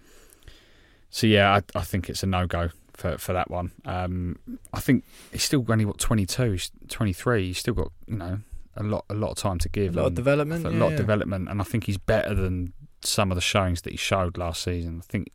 so 1.10 1.28
yeah, 1.28 1.54
I, 1.76 1.80
I 1.80 1.84
think 1.84 2.10
it's 2.10 2.24
a 2.24 2.28
no 2.28 2.46
go 2.48 2.70
for 2.94 3.18
for 3.18 3.34
that 3.34 3.50
one. 3.50 3.72
Um, 3.86 4.38
I 4.74 4.80
think 4.80 5.04
he's 5.32 5.44
still 5.44 5.66
only 5.70 5.86
what 5.86 5.98
twenty 6.00 6.26
two, 6.26 6.52
he's 6.54 6.72
twenty 6.90 7.14
three. 7.14 7.48
He's 7.48 7.58
still 7.60 7.74
got 7.74 7.92
you 8.08 8.18
know 8.18 8.40
a 8.76 8.84
lot 8.84 9.06
a 9.10 9.14
lot 9.14 9.32
of 9.32 9.38
time 9.38 9.60
to 9.60 9.70
give. 9.70 9.96
A 9.96 10.02
lot 10.02 10.08
of 10.08 10.14
development. 10.16 10.66
a 10.66 10.72
yeah, 10.72 10.78
lot 10.80 10.92
of 10.92 10.98
development, 10.98 11.50
and 11.50 11.62
I 11.62 11.64
think 11.64 11.86
he's 11.86 11.98
better 11.98 12.34
than 12.34 12.74
some 13.02 13.32
of 13.32 13.36
the 13.36 13.42
showings 13.42 13.82
that 13.84 13.92
he 13.92 13.98
showed 13.98 14.38
last 14.38 14.64
season. 14.64 15.02
I 15.04 15.06
think 15.12 15.32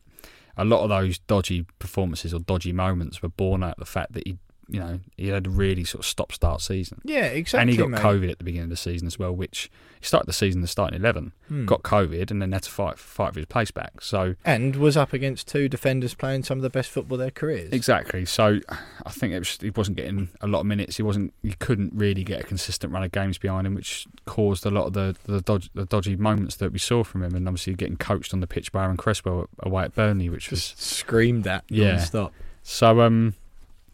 a 0.56 0.64
lot 0.64 0.82
of 0.82 0.88
those 0.90 1.18
dodgy 1.20 1.64
performances 1.78 2.34
or 2.34 2.40
dodgy 2.40 2.72
moments 2.72 3.22
were 3.22 3.28
born 3.30 3.62
out 3.62 3.74
of 3.74 3.78
the 3.78 3.86
fact 3.86 4.12
that 4.12 4.26
he, 4.26 4.36
you 4.70 4.78
know, 4.80 5.00
he 5.16 5.28
had 5.28 5.46
a 5.46 5.50
really 5.50 5.84
sort 5.84 6.00
of 6.04 6.06
stop 6.06 6.32
start 6.32 6.60
season, 6.60 7.00
Yeah, 7.04 7.24
exactly. 7.26 7.60
and 7.62 7.70
he 7.70 7.76
got 7.76 7.90
mate. 7.90 8.00
COVID 8.00 8.30
at 8.30 8.38
the 8.38 8.44
beginning 8.44 8.64
of 8.64 8.70
the 8.70 8.76
season 8.76 9.06
as 9.06 9.18
well, 9.18 9.34
which 9.34 9.70
he 10.00 10.06
started 10.06 10.26
the 10.28 10.32
season 10.32 10.60
the 10.62 10.68
starting 10.68 10.98
eleven, 10.98 11.32
Hmm. 11.48 11.66
got 11.66 11.82
COVID, 11.82 12.30
and 12.30 12.40
then 12.40 12.52
had 12.52 12.62
to 12.62 12.70
fight 12.70 12.98
fight 12.98 13.34
for 13.34 13.40
his 13.40 13.46
place 13.46 13.70
back. 13.70 14.00
So 14.00 14.36
and 14.44 14.76
was 14.76 14.96
up 14.96 15.12
against 15.12 15.48
two 15.48 15.68
defenders 15.68 16.14
playing 16.14 16.44
some 16.44 16.58
of 16.58 16.62
the 16.62 16.70
best 16.70 16.88
football 16.90 17.16
of 17.16 17.20
their 17.20 17.30
careers. 17.30 17.72
exactly, 17.72 18.24
so 18.24 18.60
I 19.04 19.10
think 19.10 19.32
it 19.34 19.40
was, 19.40 19.58
he 19.60 19.70
wasn't 19.70 19.96
getting 19.96 20.28
a 20.40 20.46
lot 20.46 20.60
of 20.60 20.66
minutes. 20.66 20.96
He 20.96 21.02
wasn't, 21.02 21.34
he 21.42 21.52
couldn't 21.58 21.92
really 21.94 22.22
get 22.24 22.40
a 22.40 22.44
consistent 22.44 22.92
run 22.92 23.02
of 23.02 23.12
games 23.12 23.36
behind 23.38 23.66
him, 23.66 23.74
which 23.74 24.06
caused 24.26 24.64
a 24.64 24.70
lot 24.70 24.86
of 24.86 24.92
the 24.92 25.16
the, 25.26 25.40
dodgy, 25.40 25.68
the 25.74 25.84
dodgy 25.86 26.16
moments 26.16 26.56
that 26.56 26.72
we 26.72 26.78
saw 26.78 27.02
from 27.02 27.22
him, 27.24 27.34
and 27.34 27.48
obviously 27.48 27.74
getting 27.74 27.96
coached 27.96 28.32
on 28.32 28.40
the 28.40 28.46
pitch 28.46 28.70
by 28.72 28.84
Aaron 28.84 28.96
Cresswell 28.96 29.48
away 29.58 29.84
at 29.84 29.94
Burnley, 29.94 30.28
which 30.28 30.50
was 30.50 30.74
screamed 30.76 31.46
at. 31.46 31.64
Yeah. 31.68 31.98
Stop. 31.98 32.32
So 32.62 33.00
um, 33.00 33.34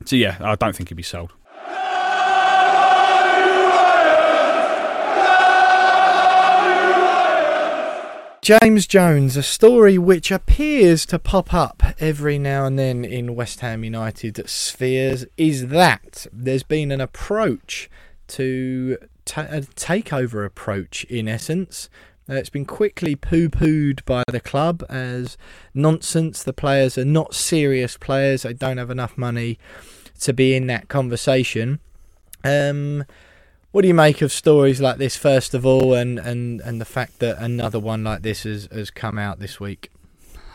so 0.04 0.16
yeah, 0.16 0.36
I 0.40 0.54
don't 0.54 0.74
think 0.74 0.88
he'd 0.88 0.94
be 0.94 1.02
sold. 1.02 1.32
James 8.46 8.86
Jones, 8.86 9.36
a 9.36 9.42
story 9.42 9.98
which 9.98 10.30
appears 10.30 11.04
to 11.06 11.18
pop 11.18 11.52
up 11.52 11.82
every 11.98 12.38
now 12.38 12.64
and 12.64 12.78
then 12.78 13.04
in 13.04 13.34
West 13.34 13.58
Ham 13.58 13.82
United 13.82 14.48
spheres, 14.48 15.26
is 15.36 15.66
that 15.66 16.28
there's 16.32 16.62
been 16.62 16.92
an 16.92 17.00
approach 17.00 17.90
to 18.28 18.98
ta- 19.24 19.48
a 19.50 19.62
takeover 19.62 20.46
approach 20.46 21.02
in 21.06 21.26
essence. 21.26 21.90
Uh, 22.28 22.34
it's 22.34 22.50
been 22.50 22.64
quickly 22.64 23.14
poo 23.14 23.48
pooed 23.48 24.04
by 24.04 24.24
the 24.28 24.40
club 24.40 24.84
as 24.88 25.36
nonsense. 25.74 26.42
The 26.42 26.52
players 26.52 26.98
are 26.98 27.04
not 27.04 27.34
serious 27.34 27.96
players, 27.96 28.42
they 28.42 28.52
don't 28.52 28.78
have 28.78 28.90
enough 28.90 29.16
money 29.16 29.58
to 30.20 30.32
be 30.32 30.54
in 30.54 30.66
that 30.66 30.88
conversation. 30.88 31.78
Um, 32.42 33.04
what 33.70 33.82
do 33.82 33.88
you 33.88 33.94
make 33.94 34.22
of 34.22 34.32
stories 34.32 34.80
like 34.80 34.96
this, 34.96 35.16
first 35.16 35.52
of 35.52 35.66
all, 35.66 35.94
and, 35.94 36.18
and, 36.18 36.60
and 36.62 36.80
the 36.80 36.86
fact 36.86 37.18
that 37.18 37.38
another 37.38 37.78
one 37.78 38.02
like 38.02 38.22
this 38.22 38.44
has, 38.44 38.68
has 38.72 38.90
come 38.90 39.18
out 39.18 39.38
this 39.38 39.60
week? 39.60 39.90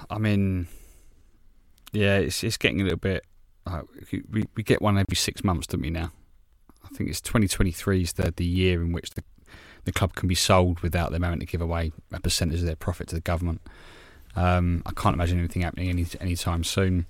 I 0.10 0.18
mean, 0.18 0.68
yeah, 1.94 2.18
it's 2.18 2.44
it's 2.44 2.58
getting 2.58 2.82
a 2.82 2.84
little 2.84 2.98
bit. 2.98 3.24
Uh, 3.66 3.84
we 4.32 4.44
we 4.56 4.64
get 4.64 4.82
one 4.82 4.98
every 4.98 5.16
six 5.16 5.44
months, 5.44 5.68
don't 5.68 5.82
we? 5.82 5.90
Now, 5.90 6.12
I 6.84 6.90
think 6.96 7.10
it's 7.10 7.22
2023 7.22 8.02
is 8.02 8.14
the 8.14 8.34
the 8.36 8.46
year 8.46 8.82
in 8.82 8.92
which 8.92 9.12
the 9.12 9.24
the 9.86 9.92
club 9.92 10.16
can 10.16 10.28
be 10.28 10.36
sold 10.36 10.80
without 10.82 11.12
them 11.12 11.24
having 11.24 11.40
to 11.40 11.46
give 11.46 11.62
away 11.62 11.92
a 12.12 12.20
percentage 12.20 12.60
of 12.60 12.66
their 12.66 12.76
profit 12.76 13.08
to 13.10 13.16
the 13.16 13.22
government. 13.22 13.62
Um, 14.36 14.84
I 14.86 14.92
can't 14.92 15.14
imagine 15.14 15.40
anything 15.40 15.64
happening 15.64 15.90
any 15.90 16.06
anytime 16.20 16.64
soon. 16.64 17.06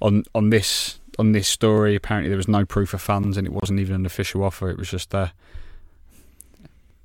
On 0.00 0.24
on 0.34 0.50
this 0.50 1.00
on 1.18 1.32
this 1.32 1.48
story, 1.48 1.94
apparently 1.94 2.28
there 2.28 2.36
was 2.36 2.48
no 2.48 2.64
proof 2.64 2.94
of 2.94 3.00
funds, 3.00 3.36
and 3.36 3.46
it 3.46 3.52
wasn't 3.52 3.80
even 3.80 3.94
an 3.96 4.06
official 4.06 4.42
offer. 4.42 4.70
It 4.70 4.78
was 4.78 4.90
just 4.90 5.14
a. 5.14 5.32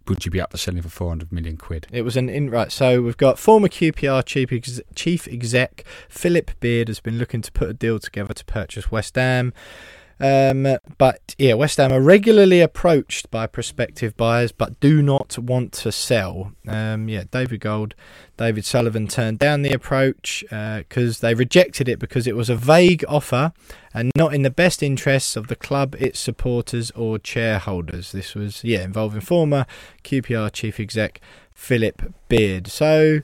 Would 0.08 0.26
you 0.26 0.32
be 0.32 0.42
up 0.42 0.50
for 0.50 0.58
selling 0.58 0.82
for 0.82 0.90
400 0.90 1.32
million 1.32 1.56
quid? 1.56 1.86
It 1.92 2.02
was 2.02 2.18
an 2.18 2.30
in 2.30 2.50
right. 2.50 2.72
So 2.72 3.02
we've 3.04 3.18
got 3.18 3.38
former 3.38 3.68
QPR 3.68 4.26
chief 4.26 4.52
ex- 4.52 4.82
chief 4.96 5.28
exec 5.28 5.84
Philip 6.10 6.52
Beard 6.60 6.88
has 6.88 7.00
been 7.00 7.20
looking 7.20 7.42
to 7.44 7.52
put 7.52 7.70
a 7.70 7.74
deal 7.74 8.00
together 8.00 8.34
to 8.34 8.46
purchase 8.46 8.90
West 8.90 9.16
Ham. 9.16 9.54
Um, 10.20 10.78
but 10.98 11.36
yeah, 11.38 11.54
West 11.54 11.78
Ham 11.78 11.94
are 11.94 12.02
regularly 12.02 12.60
approached 12.60 13.32
by 13.32 13.48
prospective 13.48 14.18
buyers, 14.18 14.52
but 14.52 14.80
do 14.80 15.02
not 15.02 15.38
want 15.38 15.72
to 15.74 15.92
sell. 15.92 16.52
Um, 16.68 17.08
yeah, 17.08 17.24
David 17.32 17.62
Gold, 17.62 17.96
David 18.38 18.66
Sullivan 18.66 19.08
turned 19.08 19.40
down 19.40 19.62
the 19.62 19.72
approach 19.72 20.44
because 20.50 21.24
uh, 21.24 21.28
they 21.28 21.34
rejected 21.34 21.88
it 21.88 22.00
because 22.00 22.28
it 22.28 22.36
was 22.36 22.50
a 22.50 22.56
vague 22.56 23.06
offer 23.08 23.54
and 23.94 24.12
not 24.16 24.34
in 24.34 24.42
the 24.42 24.50
best 24.50 24.84
interests 24.84 25.36
of 25.36 25.48
the 25.48 25.56
club, 25.56 25.96
its 26.00 26.20
supporters, 26.20 26.92
or 26.92 27.20
shareholders. 27.24 28.12
This 28.12 28.36
was 28.36 28.64
yeah 28.64 28.84
involving 28.84 29.22
former 29.22 29.66
QPR 30.04 30.52
chief 30.52 30.80
exec 30.80 31.22
Philip 31.54 32.14
Beard. 32.28 32.68
So, 32.68 33.22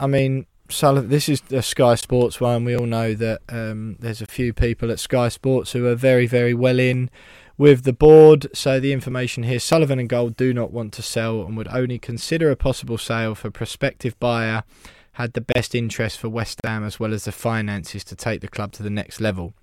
I 0.00 0.06
mean, 0.06 0.46
Sullivan, 0.70 1.10
this 1.10 1.28
is 1.28 1.42
a 1.50 1.62
Sky 1.62 1.94
Sports 1.94 2.40
one. 2.40 2.64
We 2.64 2.76
all 2.76 2.86
know 2.86 3.14
that 3.14 3.42
um, 3.50 3.96
there's 4.00 4.22
a 4.22 4.26
few 4.26 4.52
people 4.52 4.90
at 4.90 4.98
Sky 4.98 5.28
Sports 5.28 5.72
who 5.72 5.86
are 5.86 5.94
very, 5.94 6.26
very 6.26 6.54
well 6.54 6.78
in 6.78 7.10
with 7.58 7.84
the 7.84 7.92
board. 7.92 8.46
So 8.54 8.80
the 8.80 8.92
information 8.92 9.42
here 9.42 9.60
Sullivan 9.60 9.98
and 9.98 10.08
Gold 10.08 10.36
do 10.36 10.54
not 10.54 10.72
want 10.72 10.94
to 10.94 11.02
sell 11.02 11.42
and 11.42 11.56
would 11.56 11.68
only 11.68 11.98
consider 11.98 12.50
a 12.50 12.56
possible 12.56 12.96
sale 12.96 13.34
for 13.34 13.50
prospective 13.50 14.18
buyer 14.18 14.64
had 15.12 15.34
the 15.34 15.40
best 15.40 15.74
interest 15.74 16.18
for 16.18 16.28
West 16.28 16.60
Ham 16.64 16.82
as 16.82 16.98
well 16.98 17.12
as 17.12 17.24
the 17.24 17.32
finances 17.32 18.02
to 18.04 18.16
take 18.16 18.40
the 18.40 18.48
club 18.48 18.72
to 18.72 18.82
the 18.82 18.90
next 18.90 19.20
level. 19.20 19.54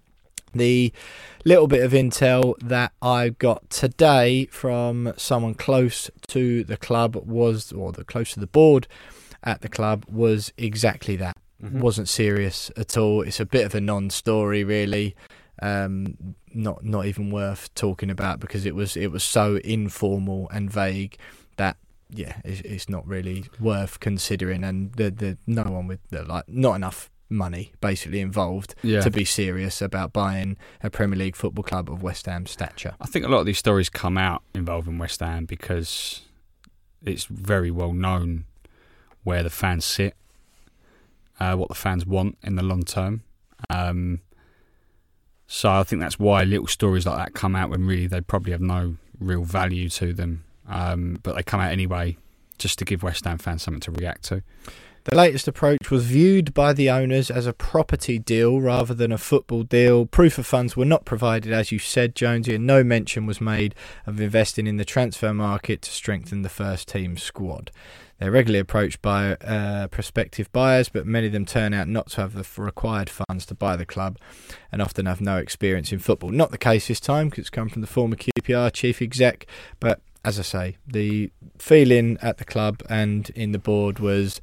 The 0.54 0.94
little 1.46 1.68
bit 1.68 1.84
of 1.84 1.94
intel 1.94 2.58
that 2.60 2.92
I 3.02 3.30
got 3.30 3.70
today 3.70 4.46
from 4.48 5.14
someone 5.18 5.56
close 5.56 6.12
to 6.28 6.64
the 6.64 6.78
club 6.78 7.16
was, 7.16 7.72
or 7.72 7.92
the 7.92 8.04
close 8.04 8.34
to 8.34 8.40
the 8.40 8.48
board, 8.48 8.88
at 9.44 9.62
the 9.62 9.70
club 9.70 10.06
was 10.10 10.52
exactly 10.58 11.16
that. 11.18 11.38
Mm-hmm. 11.64 11.80
Wasn't 11.80 12.10
serious 12.10 12.72
at 12.76 12.98
all. 12.98 13.22
It's 13.22 13.40
a 13.40 13.46
bit 13.46 13.66
of 13.66 13.76
a 13.76 13.82
non-story, 13.82 14.64
really. 14.64 15.16
Um, 15.62 16.36
not 16.54 16.84
not 16.84 17.06
even 17.06 17.30
worth 17.30 17.74
talking 17.76 18.10
about 18.10 18.40
because 18.40 18.66
it 18.66 18.74
was 18.74 18.98
it 18.98 19.12
was 19.12 19.24
so 19.24 19.58
informal 19.58 20.50
and 20.50 20.72
vague 20.72 21.18
that 21.58 21.78
yeah, 22.10 22.38
it's, 22.44 22.62
it's 22.62 22.90
not 22.90 23.08
really 23.08 23.46
worth 23.60 24.00
considering. 24.00 24.64
And 24.64 24.92
the 24.94 25.12
the 25.12 25.38
no 25.46 25.64
one 25.64 25.88
with 25.88 26.00
the, 26.10 26.24
like 26.24 26.46
not 26.48 26.76
enough 26.76 27.12
money 27.32 27.72
basically 27.80 28.20
involved 28.20 28.76
yeah. 28.84 29.00
to 29.02 29.10
be 29.10 29.24
serious 29.24 29.82
about 29.82 30.14
buying 30.14 30.58
a 30.84 30.90
Premier 30.90 31.18
League 31.18 31.36
football 31.36 31.64
club 31.64 31.90
of 31.90 32.04
West 32.04 32.26
Ham 32.26 32.46
stature. 32.46 32.94
I 33.00 33.06
think 33.06 33.26
a 33.26 33.30
lot 33.30 33.40
of 33.40 33.46
these 33.46 33.58
stories 33.60 33.90
come 33.90 34.18
out 34.18 34.44
involving 34.54 34.98
West 34.98 35.22
Ham 35.22 35.46
because 35.46 36.22
it's 37.04 37.26
very 37.26 37.72
well 37.72 37.94
known 37.94 38.46
where 39.24 39.44
the 39.44 39.50
fans 39.50 39.86
sit, 39.86 40.16
uh, 41.40 41.56
what 41.56 41.70
the 41.70 41.76
fans 41.76 42.06
want 42.06 42.38
in 42.44 42.56
the 42.56 42.64
long 42.64 42.84
term. 42.84 43.24
Um, 43.70 44.22
so 45.48 45.70
I 45.70 45.84
think 45.84 46.02
that's 46.02 46.18
why 46.18 46.44
little 46.44 46.68
stories 46.68 47.06
like 47.06 47.18
that 47.18 47.34
come 47.34 47.56
out 47.56 47.70
when 47.70 47.86
really 47.86 48.08
they 48.08 48.22
probably 48.22 48.54
have 48.54 48.62
no 48.62 48.96
real 49.20 49.44
value 49.44 49.90
to 49.90 50.14
them, 50.14 50.44
um, 50.68 51.20
but 51.24 51.36
they 51.36 51.44
come 51.44 51.60
out 51.60 51.72
anyway 51.72 52.18
just 52.58 52.80
to 52.80 52.86
give 52.86 53.04
West 53.04 53.26
Ham 53.26 53.38
fans 53.38 53.64
something 53.64 53.82
to 53.82 53.92
react 53.92 54.24
to. 54.26 54.44
The 55.04 55.16
latest 55.16 55.48
approach 55.48 55.90
was 55.90 56.06
viewed 56.06 56.54
by 56.54 56.74
the 56.74 56.92
owners 56.92 57.32
as 57.32 57.48
a 57.48 57.54
property 57.54 58.20
deal 58.20 58.62
rather 58.62 58.94
than 58.94 59.12
a 59.12 59.18
football 59.18 59.64
deal. 59.64 60.06
Proof 60.06 60.38
of 60.38 60.46
funds 60.46 60.78
were 60.78 60.86
not 60.86 61.06
provided, 61.06 61.52
as 61.52 61.72
you 61.72 61.80
said, 61.80 62.16
Jonesy, 62.16 62.54
and 62.54 62.68
no 62.68 62.84
mention 62.84 63.26
was 63.26 63.42
made 63.42 63.74
of 64.06 64.22
investing 64.22 64.68
in 64.68 64.78
the 64.78 64.86
transfer 64.86 65.34
market 65.34 65.82
to 65.82 65.92
strengthen 65.92 66.44
the 66.44 66.50
first 66.50 66.88
team 66.88 67.18
squad. 67.18 67.72
They're 68.22 68.30
regularly 68.30 68.60
approached 68.60 69.02
by 69.02 69.32
uh, 69.34 69.88
prospective 69.88 70.52
buyers, 70.52 70.90
but 70.90 71.08
many 71.08 71.26
of 71.26 71.34
them 71.34 71.44
turn 71.44 71.74
out 71.74 71.88
not 71.88 72.12
to 72.12 72.22
have 72.22 72.34
the 72.34 72.62
required 72.62 73.10
funds 73.10 73.48
to 73.48 73.56
buy 73.56 73.76
the 73.76 73.86
club 73.86 74.20
and 74.72 74.80
often 74.80 75.08
have 75.08 75.22
no 75.22 75.38
experience 75.38 75.92
in 75.92 75.98
football. 75.98 76.30
Not 76.30 76.52
the 76.52 76.60
case 76.60 76.88
this 76.88 77.00
time 77.00 77.30
because 77.30 77.40
it's 77.40 77.50
come 77.50 77.68
from 77.68 77.82
the 77.82 77.88
former 77.88 78.16
QPR 78.16 78.72
chief 78.74 79.02
exec, 79.02 79.48
but 79.80 80.02
as 80.24 80.38
I 80.38 80.44
say, 80.44 80.78
the 80.86 81.32
feeling 81.58 82.20
at 82.22 82.38
the 82.38 82.46
club 82.46 82.84
and 82.88 83.28
in 83.32 83.54
the 83.54 83.58
board 83.58 83.98
was 83.98 84.40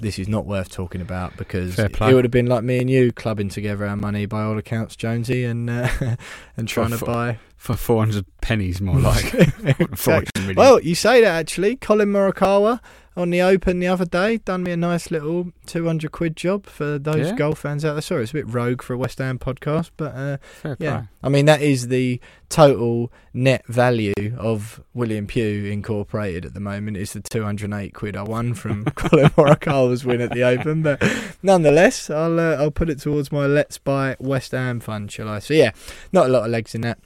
this 0.00 0.20
is 0.20 0.28
not 0.28 0.46
worth 0.46 0.70
talking 0.70 1.00
about 1.00 1.36
because 1.36 1.76
it 1.80 1.98
would 2.00 2.24
have 2.24 2.30
been 2.30 2.46
like 2.46 2.62
me 2.62 2.78
and 2.78 2.88
you 2.88 3.10
clubbing 3.10 3.48
together 3.48 3.86
our 3.86 3.96
money 3.96 4.26
by 4.26 4.44
all 4.44 4.56
accounts, 4.56 4.94
Jonesy, 4.94 5.42
and 5.42 5.68
uh, 5.68 5.88
and 6.56 6.68
trying 6.68 6.90
for, 6.90 6.98
to 6.98 7.04
buy 7.04 7.38
for 7.56 7.74
four 7.74 8.04
hundred 8.04 8.24
pennies 8.40 8.80
more 8.80 9.00
like. 9.00 9.34
exactly. 9.80 10.54
Well, 10.54 10.80
you 10.80 10.94
say 10.94 11.22
that 11.22 11.34
actually, 11.34 11.74
Collin 11.74 12.10
Morikawa 12.10 12.78
on 13.16 13.30
the 13.30 13.40
Open 13.40 13.80
the 13.80 13.86
other 13.86 14.04
day. 14.04 14.38
Done 14.38 14.62
me 14.62 14.72
a 14.72 14.76
nice 14.76 15.10
little 15.10 15.52
200 15.66 16.12
quid 16.12 16.36
job 16.36 16.66
for 16.66 16.98
those 16.98 17.28
yeah. 17.28 17.34
golf 17.34 17.58
fans 17.58 17.84
out 17.84 17.94
there. 17.94 18.02
Sorry, 18.02 18.22
it's 18.22 18.32
a 18.32 18.34
bit 18.34 18.48
rogue 18.48 18.82
for 18.82 18.92
a 18.92 18.98
West 18.98 19.18
Ham 19.18 19.38
podcast, 19.38 19.90
but 19.96 20.14
uh, 20.14 20.38
yeah. 20.78 20.98
Play. 20.98 21.08
I 21.22 21.28
mean, 21.28 21.46
that 21.46 21.62
is 21.62 21.88
the 21.88 22.20
total 22.48 23.12
net 23.32 23.66
value 23.66 24.14
of 24.38 24.80
William 24.94 25.26
Pugh 25.26 25.64
Incorporated 25.64 26.44
at 26.44 26.54
the 26.54 26.60
moment. 26.60 26.96
Is 26.96 27.12
the 27.12 27.20
208 27.20 27.94
quid 27.94 28.16
I 28.16 28.22
won 28.22 28.54
from 28.54 28.84
Collin 28.94 29.30
Morikawa's 29.30 30.04
win 30.04 30.20
at 30.20 30.30
the 30.30 30.42
Open. 30.42 30.82
But 30.82 31.02
nonetheless, 31.42 32.10
I'll, 32.10 32.38
uh, 32.38 32.56
I'll 32.56 32.70
put 32.70 32.90
it 32.90 33.00
towards 33.00 33.32
my 33.32 33.46
Let's 33.46 33.78
Buy 33.78 34.16
West 34.18 34.52
Ham 34.52 34.80
fund, 34.80 35.10
shall 35.10 35.28
I? 35.28 35.38
So 35.38 35.54
yeah, 35.54 35.72
not 36.12 36.26
a 36.26 36.28
lot 36.28 36.44
of 36.44 36.50
legs 36.50 36.74
in 36.74 36.82
that. 36.82 36.98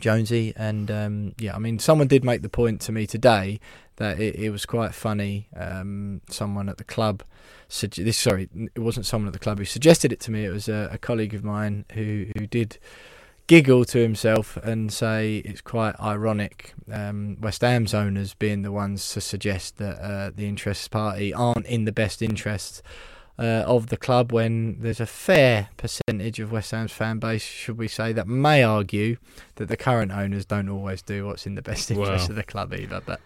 Jonesy, 0.00 0.52
and 0.56 0.90
um, 0.90 1.34
yeah, 1.38 1.54
I 1.54 1.58
mean, 1.58 1.78
someone 1.78 2.08
did 2.08 2.24
make 2.24 2.42
the 2.42 2.48
point 2.48 2.80
to 2.82 2.92
me 2.92 3.06
today 3.06 3.60
that 3.96 4.20
it, 4.20 4.36
it 4.36 4.50
was 4.50 4.64
quite 4.66 4.94
funny. 4.94 5.48
Um, 5.56 6.20
someone 6.30 6.68
at 6.68 6.78
the 6.78 6.84
club, 6.84 7.22
this 7.68 8.16
sorry, 8.16 8.48
it 8.74 8.78
wasn't 8.78 9.06
someone 9.06 9.28
at 9.28 9.32
the 9.32 9.38
club 9.38 9.58
who 9.58 9.64
suggested 9.64 10.12
it 10.12 10.20
to 10.20 10.30
me. 10.30 10.44
It 10.44 10.50
was 10.50 10.68
a, 10.68 10.88
a 10.92 10.98
colleague 10.98 11.34
of 11.34 11.44
mine 11.44 11.84
who 11.92 12.26
who 12.36 12.46
did 12.46 12.78
giggle 13.48 13.84
to 13.86 13.98
himself 13.98 14.58
and 14.58 14.92
say 14.92 15.38
it's 15.38 15.62
quite 15.62 15.98
ironic 15.98 16.74
um, 16.92 17.38
West 17.40 17.62
Ham's 17.62 17.94
owners 17.94 18.34
being 18.34 18.60
the 18.60 18.70
ones 18.70 19.10
to 19.14 19.22
suggest 19.22 19.78
that 19.78 19.98
uh, 19.98 20.30
the 20.36 20.46
interest 20.46 20.90
party 20.90 21.32
aren't 21.32 21.64
in 21.64 21.86
the 21.86 21.92
best 21.92 22.20
interests 22.20 22.82
uh, 23.38 23.64
of 23.66 23.86
the 23.86 23.96
club 23.96 24.32
when 24.32 24.80
there's 24.80 25.00
a 25.00 25.06
fair 25.06 25.68
percentage 25.76 26.40
of 26.40 26.50
West 26.50 26.72
Ham's 26.72 26.92
fan 26.92 27.18
base, 27.18 27.42
should 27.42 27.78
we 27.78 27.88
say, 27.88 28.12
that 28.12 28.26
may 28.26 28.62
argue 28.62 29.16
that 29.56 29.68
the 29.68 29.76
current 29.76 30.10
owners 30.10 30.44
don't 30.44 30.68
always 30.68 31.02
do 31.02 31.26
what's 31.26 31.46
in 31.46 31.54
the 31.54 31.62
best 31.62 31.90
interest 31.90 32.28
well, 32.28 32.30
of 32.30 32.36
the 32.36 32.42
club 32.42 32.74
either. 32.74 33.00
But 33.04 33.20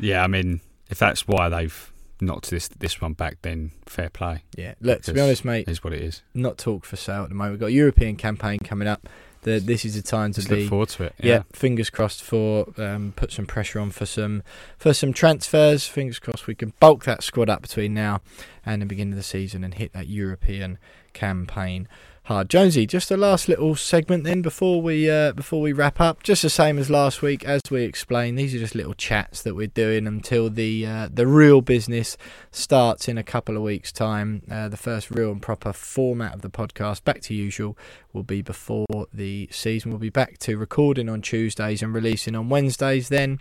yeah, 0.00 0.22
I 0.22 0.26
mean, 0.26 0.60
if 0.88 0.98
that's 0.98 1.26
why 1.26 1.48
they've 1.48 1.92
knocked 2.20 2.50
this 2.50 2.68
this 2.68 3.00
one 3.00 3.12
back, 3.12 3.38
then 3.42 3.72
fair 3.86 4.08
play. 4.08 4.42
Yeah, 4.56 4.74
look, 4.80 5.02
to 5.02 5.12
be 5.12 5.20
honest, 5.20 5.44
mate, 5.44 5.68
is 5.68 5.82
what 5.82 5.92
it 5.92 6.02
is. 6.02 6.22
Not 6.34 6.58
talk 6.58 6.84
for 6.84 6.96
sale 6.96 7.24
at 7.24 7.28
the 7.28 7.34
moment. 7.34 7.54
We've 7.54 7.60
got 7.60 7.66
a 7.66 7.72
European 7.72 8.16
campaign 8.16 8.58
coming 8.60 8.88
up. 8.88 9.08
The, 9.46 9.60
this 9.60 9.84
is 9.84 9.94
the 9.94 10.02
time 10.02 10.32
to 10.32 10.40
Just 10.40 10.48
be 10.48 10.62
look 10.62 10.68
forward 10.68 10.88
to 10.88 11.04
it. 11.04 11.14
Yeah, 11.20 11.32
yeah 11.32 11.42
fingers 11.52 11.88
crossed 11.88 12.20
for 12.20 12.66
um, 12.78 13.12
put 13.14 13.30
some 13.30 13.46
pressure 13.46 13.78
on 13.78 13.92
for 13.92 14.04
some 14.04 14.42
for 14.76 14.92
some 14.92 15.12
transfers. 15.12 15.86
Fingers 15.86 16.18
crossed 16.18 16.48
we 16.48 16.56
can 16.56 16.72
bulk 16.80 17.04
that 17.04 17.22
squad 17.22 17.48
up 17.48 17.62
between 17.62 17.94
now 17.94 18.22
and 18.64 18.82
the 18.82 18.86
beginning 18.86 19.12
of 19.12 19.18
the 19.18 19.22
season 19.22 19.62
and 19.62 19.74
hit 19.74 19.92
that 19.92 20.08
European 20.08 20.78
campaign 21.12 21.86
hard. 22.26 22.50
Jonesy, 22.50 22.86
just 22.86 23.10
a 23.12 23.16
last 23.16 23.48
little 23.48 23.76
segment 23.76 24.24
then 24.24 24.42
before 24.42 24.82
we 24.82 25.08
uh, 25.08 25.32
before 25.32 25.60
we 25.60 25.72
wrap 25.72 26.00
up. 26.00 26.22
Just 26.24 26.42
the 26.42 26.50
same 26.50 26.76
as 26.78 26.90
last 26.90 27.22
week, 27.22 27.44
as 27.44 27.62
we 27.70 27.82
explained. 27.84 28.38
These 28.38 28.54
are 28.54 28.58
just 28.58 28.74
little 28.74 28.94
chats 28.94 29.42
that 29.42 29.54
we're 29.54 29.68
doing 29.68 30.06
until 30.06 30.50
the 30.50 30.86
uh, 30.86 31.08
the 31.12 31.26
real 31.26 31.60
business 31.60 32.16
starts 32.50 33.08
in 33.08 33.16
a 33.16 33.22
couple 33.22 33.56
of 33.56 33.62
weeks' 33.62 33.92
time. 33.92 34.42
Uh, 34.50 34.68
the 34.68 34.76
first 34.76 35.10
real 35.10 35.30
and 35.30 35.40
proper 35.40 35.72
format 35.72 36.34
of 36.34 36.42
the 36.42 36.50
podcast, 36.50 37.04
back 37.04 37.20
to 37.22 37.34
usual, 37.34 37.78
will 38.16 38.24
be 38.24 38.42
before 38.42 38.86
the 39.12 39.48
season. 39.52 39.90
We'll 39.92 40.00
be 40.00 40.10
back 40.10 40.38
to 40.38 40.56
recording 40.56 41.08
on 41.08 41.20
Tuesdays 41.20 41.82
and 41.82 41.94
releasing 41.94 42.34
on 42.34 42.48
Wednesdays 42.48 43.10
then. 43.10 43.38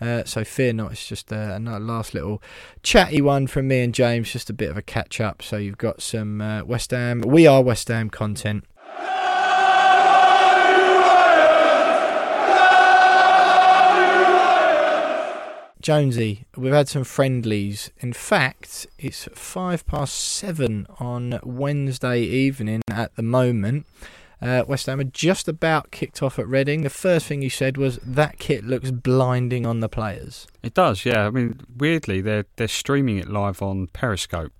Uh, 0.00 0.22
so 0.24 0.44
fear 0.44 0.72
not, 0.72 0.92
it's 0.92 1.08
just 1.08 1.32
uh, 1.32 1.54
another 1.54 1.80
last 1.80 2.14
little 2.14 2.40
chatty 2.82 3.20
one 3.20 3.46
from 3.46 3.66
me 3.66 3.80
and 3.80 3.94
James, 3.94 4.30
just 4.30 4.50
a 4.50 4.52
bit 4.52 4.70
of 4.70 4.76
a 4.76 4.82
catch 4.82 5.20
up. 5.20 5.42
So 5.42 5.56
you've 5.56 5.78
got 5.78 6.02
some 6.02 6.40
uh, 6.40 6.62
West 6.64 6.92
Ham, 6.92 7.22
we 7.22 7.46
are 7.46 7.62
West 7.62 7.88
Ham 7.88 8.10
content. 8.10 8.64
Jonesy, 15.88 16.44
we've 16.54 16.74
had 16.74 16.86
some 16.86 17.02
friendlies. 17.02 17.90
In 18.00 18.12
fact, 18.12 18.86
it's 18.98 19.26
five 19.32 19.86
past 19.86 20.14
seven 20.14 20.86
on 21.00 21.40
Wednesday 21.42 22.20
evening 22.20 22.82
at 22.90 23.16
the 23.16 23.22
moment. 23.22 23.86
Uh, 24.42 24.64
West 24.68 24.84
Ham 24.84 24.98
had 24.98 25.14
just 25.14 25.48
about 25.48 25.90
kicked 25.90 26.22
off 26.22 26.38
at 26.38 26.46
Reading. 26.46 26.82
The 26.82 26.90
first 26.90 27.24
thing 27.24 27.40
he 27.40 27.48
said 27.48 27.78
was 27.78 27.98
that 28.04 28.38
kit 28.38 28.64
looks 28.64 28.90
blinding 28.90 29.64
on 29.64 29.80
the 29.80 29.88
players. 29.88 30.46
It 30.62 30.74
does, 30.74 31.06
yeah. 31.06 31.26
I 31.26 31.30
mean, 31.30 31.58
weirdly, 31.74 32.20
they're 32.20 32.44
they're 32.56 32.68
streaming 32.68 33.16
it 33.16 33.30
live 33.30 33.62
on 33.62 33.86
Periscope 33.86 34.52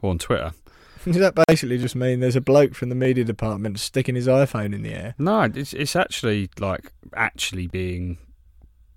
or 0.00 0.08
on 0.08 0.18
Twitter. 0.18 0.52
Does 1.04 1.16
that 1.16 1.34
basically 1.46 1.76
just 1.76 1.94
mean 1.94 2.20
there's 2.20 2.36
a 2.36 2.40
bloke 2.40 2.74
from 2.74 2.88
the 2.88 2.94
media 2.94 3.24
department 3.24 3.78
sticking 3.80 4.14
his 4.14 4.26
iPhone 4.26 4.74
in 4.74 4.80
the 4.80 4.94
air? 4.94 5.14
No, 5.18 5.42
it's 5.42 5.74
it's 5.74 5.94
actually 5.94 6.48
like 6.58 6.90
actually 7.14 7.66
being 7.66 8.16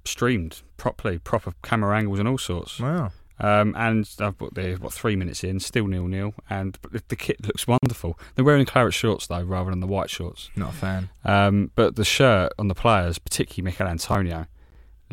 streamed 0.06 0.62
properly, 0.78 1.18
proper 1.20 1.54
camera 1.64 1.98
angles 1.98 2.20
and 2.20 2.28
all 2.28 2.38
sorts. 2.38 2.80
Wow. 2.80 3.12
Um, 3.40 3.76
and 3.78 4.08
I've 4.20 4.38
put 4.38 4.54
there 4.54 4.76
what 4.76 4.94
three 4.94 5.16
minutes 5.16 5.44
in, 5.44 5.60
still 5.60 5.88
nil 5.88 6.08
nil, 6.08 6.34
and 6.50 6.78
the, 6.92 7.04
the 7.08 7.16
kit 7.16 7.46
looks 7.46 7.68
wonderful. 7.68 8.18
They're 8.36 8.46
wearing 8.46 8.66
claret 8.66 8.94
shorts 8.94 9.28
though, 9.28 9.42
rather 9.42 9.72
than 9.72 9.80
the 9.80 9.88
white 9.88 10.10
shorts. 10.10 10.50
Not 10.56 10.70
a 10.70 10.74
fan. 10.74 11.10
Um, 11.26 11.72
but 11.76 11.96
the 11.96 12.06
shirt 12.06 12.54
on 12.60 12.68
the 12.68 12.76
players, 12.76 13.18
particularly 13.18 13.72
Michail 13.72 13.88
Antonio, 13.88 14.46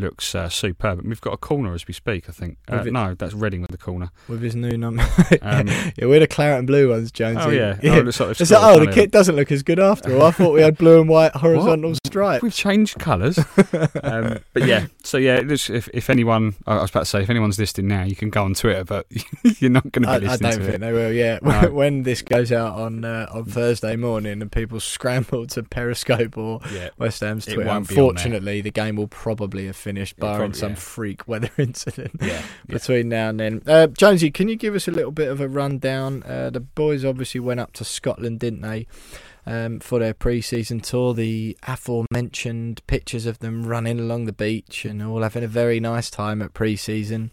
looks 0.00 0.34
uh, 0.34 0.48
superb. 0.48 0.98
And 1.00 1.08
we've 1.08 1.20
got 1.20 1.32
a 1.32 1.36
corner 1.36 1.74
as 1.74 1.86
we 1.86 1.94
speak. 1.94 2.28
I 2.28 2.32
think. 2.32 2.58
Uh, 2.70 2.82
it- 2.86 2.92
no, 2.92 3.14
that's 3.14 3.34
Reading 3.34 3.60
with 3.62 3.70
the 3.70 3.78
corner. 3.78 4.10
With 4.28 4.42
his 4.42 4.54
new 4.56 4.76
number. 4.76 5.06
Um, 5.42 5.66
yeah, 5.96 6.06
we're 6.06 6.20
the 6.20 6.26
claret 6.26 6.58
and 6.58 6.66
blue 6.66 6.90
ones, 6.90 7.10
Jones. 7.12 7.38
oh 7.40 7.50
yeah, 7.50 7.76
Oh, 7.84 7.98
it 7.98 8.04
looks 8.04 8.20
like 8.20 8.40
It's 8.40 8.50
like, 8.50 8.62
oh, 8.62 8.84
the 8.84 8.90
kit 8.92 9.10
doesn't 9.10 9.36
look 9.36 9.50
as 9.52 9.62
good 9.62 9.78
after 9.78 10.14
all. 10.16 10.22
I 10.26 10.30
thought 10.32 10.52
we 10.52 10.60
had 10.60 10.76
blue 10.76 11.00
and 11.00 11.08
white 11.08 11.32
horizontal 11.34 11.94
stripes. 12.06 12.42
We've 12.42 12.52
changed 12.54 12.98
colours. 12.98 13.38
um, 14.02 14.38
but 14.52 14.64
yeah, 14.66 14.86
so 15.02 15.16
yeah, 15.18 15.40
if, 15.48 15.88
if 15.94 16.10
anyone, 16.10 16.54
I 16.66 16.76
was 16.80 16.90
about 16.90 17.00
to 17.00 17.06
say, 17.06 17.22
if 17.22 17.30
anyone's 17.30 17.58
listening 17.58 17.88
now, 17.88 18.02
you 18.04 18.16
can 18.16 18.30
go 18.30 18.44
on 18.44 18.54
Twitter, 18.54 18.84
but 18.84 19.06
you're 19.60 19.70
not 19.70 19.90
going 19.92 20.02
to 20.06 20.20
be 20.20 20.26
I, 20.26 20.32
I 20.32 20.36
don't 20.36 20.52
think 20.60 20.74
it. 20.74 20.80
they 20.80 20.92
will. 20.92 21.12
Yeah, 21.12 21.38
No. 21.42 21.70
when 21.70 22.02
this 22.02 22.22
goes 22.22 22.52
out 22.52 22.78
on 22.78 23.04
uh, 23.04 23.26
on 23.32 23.44
Thursday 23.44 23.96
morning 23.96 24.42
and 24.42 24.50
people 24.52 24.80
scramble 24.80 25.46
to 25.48 25.62
Periscope 25.62 26.36
or 26.36 26.60
Yeah, 26.72 26.90
West 26.98 27.20
Ham's 27.20 27.46
It 27.46 27.54
Twitter, 27.54 27.68
won't 27.68 27.88
be 27.88 27.94
on 27.94 27.96
there. 27.96 28.04
unfortunately, 28.10 28.60
the 28.60 28.70
game 28.70 28.96
will 28.96 29.08
probably 29.08 29.66
have 29.66 29.76
finished, 29.94 30.16
barring 30.18 30.38
probably- 30.38 30.58
some 30.58 30.70
yeah. 30.70 30.76
freak 30.76 31.28
weather 31.28 31.50
incident. 31.58 32.12
yeah. 32.20 32.42
between 32.66 33.08
now 33.08 33.28
and 33.30 33.40
then. 33.40 33.62
Uh, 33.66 33.86
Jonesy, 33.88 34.30
can 34.30 34.48
you 34.48 34.56
give 34.56 34.74
us 34.74 34.86
a 34.88 34.90
little 34.92 35.10
bit 35.12 35.28
of 35.28 35.40
a 35.40 35.48
rundown? 35.48 36.22
Uh, 36.22 36.50
the 36.50 36.60
boys 36.60 37.04
obviously 37.04 37.40
went 37.40 37.60
up 37.60 37.72
to 37.74 37.84
Scotland, 37.84 38.38
didn't 38.40 38.60
they, 38.62 38.86
um, 39.46 39.80
for 39.80 39.98
their 39.98 40.14
pre-season 40.14 40.80
tour? 40.80 41.12
The 41.14 41.56
aforementioned 41.66 42.82
pictures 42.86 43.26
of 43.26 43.38
them 43.40 43.66
running 43.66 43.98
along 44.00 44.26
the 44.26 44.32
beach 44.32 44.84
and 44.84 45.02
all 45.02 45.22
having 45.22 45.44
a 45.44 45.48
very 45.48 45.80
nice 45.80 46.10
time 46.10 46.40
at 46.42 46.54
pre-season. 46.54 47.30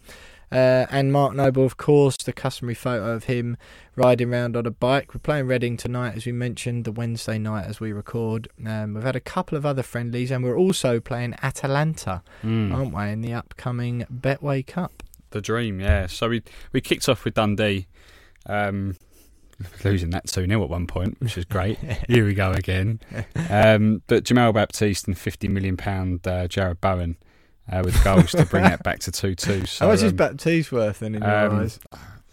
Uh, 0.50 0.86
and 0.90 1.12
Mark 1.12 1.34
Noble, 1.34 1.64
of 1.64 1.76
course, 1.76 2.16
the 2.16 2.32
customary 2.32 2.74
photo 2.74 3.12
of 3.12 3.24
him 3.24 3.56
riding 3.96 4.32
around 4.32 4.56
on 4.56 4.64
a 4.66 4.70
bike. 4.70 5.12
We're 5.14 5.20
playing 5.20 5.46
Reading 5.46 5.76
tonight, 5.76 6.14
as 6.16 6.24
we 6.24 6.32
mentioned, 6.32 6.84
the 6.84 6.92
Wednesday 6.92 7.36
night 7.38 7.66
as 7.66 7.80
we 7.80 7.92
record. 7.92 8.48
Um, 8.66 8.94
we've 8.94 9.02
had 9.04 9.16
a 9.16 9.20
couple 9.20 9.58
of 9.58 9.66
other 9.66 9.82
friendlies, 9.82 10.30
and 10.30 10.42
we're 10.42 10.56
also 10.58 11.00
playing 11.00 11.34
Atalanta, 11.42 12.22
Mm. 12.42 12.74
aren't 12.74 12.94
we, 12.94 13.02
in 13.12 13.20
the 13.20 13.34
upcoming 13.34 14.06
Betway 14.12 14.66
Cup? 14.66 15.02
The 15.30 15.42
dream, 15.42 15.80
yeah. 15.80 16.06
So 16.06 16.30
we 16.30 16.42
we 16.72 16.80
kicked 16.80 17.06
off 17.08 17.26
with 17.26 17.34
Dundee, 17.34 17.86
um, 18.46 18.96
losing 19.84 20.08
that 20.10 20.26
2 20.28 20.46
0 20.46 20.62
at 20.62 20.70
one 20.70 20.86
point, 20.86 21.20
which 21.20 21.36
is 21.36 21.44
great. 21.44 21.76
Here 22.08 22.24
we 22.24 22.32
go 22.32 22.52
again. 22.52 23.00
Um, 23.50 24.00
but 24.06 24.24
Jamal 24.24 24.54
Baptiste 24.54 25.06
and 25.06 25.16
£50 25.16 25.50
million 25.50 25.74
uh, 25.74 26.46
Jarrod 26.48 26.80
Bowen 26.80 27.16
uh, 27.70 27.82
with 27.84 28.02
goals 28.04 28.32
to 28.32 28.44
bring 28.46 28.64
that 28.64 28.82
back 28.82 29.00
to 29.00 29.12
2 29.12 29.34
2. 29.34 29.62
So, 29.66 29.84
How 29.84 29.92
much 29.92 30.02
is 30.02 30.12
um, 30.12 30.16
Baptiste 30.16 30.72
worth 30.72 31.00
then 31.00 31.14
in 31.14 31.22
your 31.22 31.46
um, 31.46 31.60
eyes? 31.60 31.78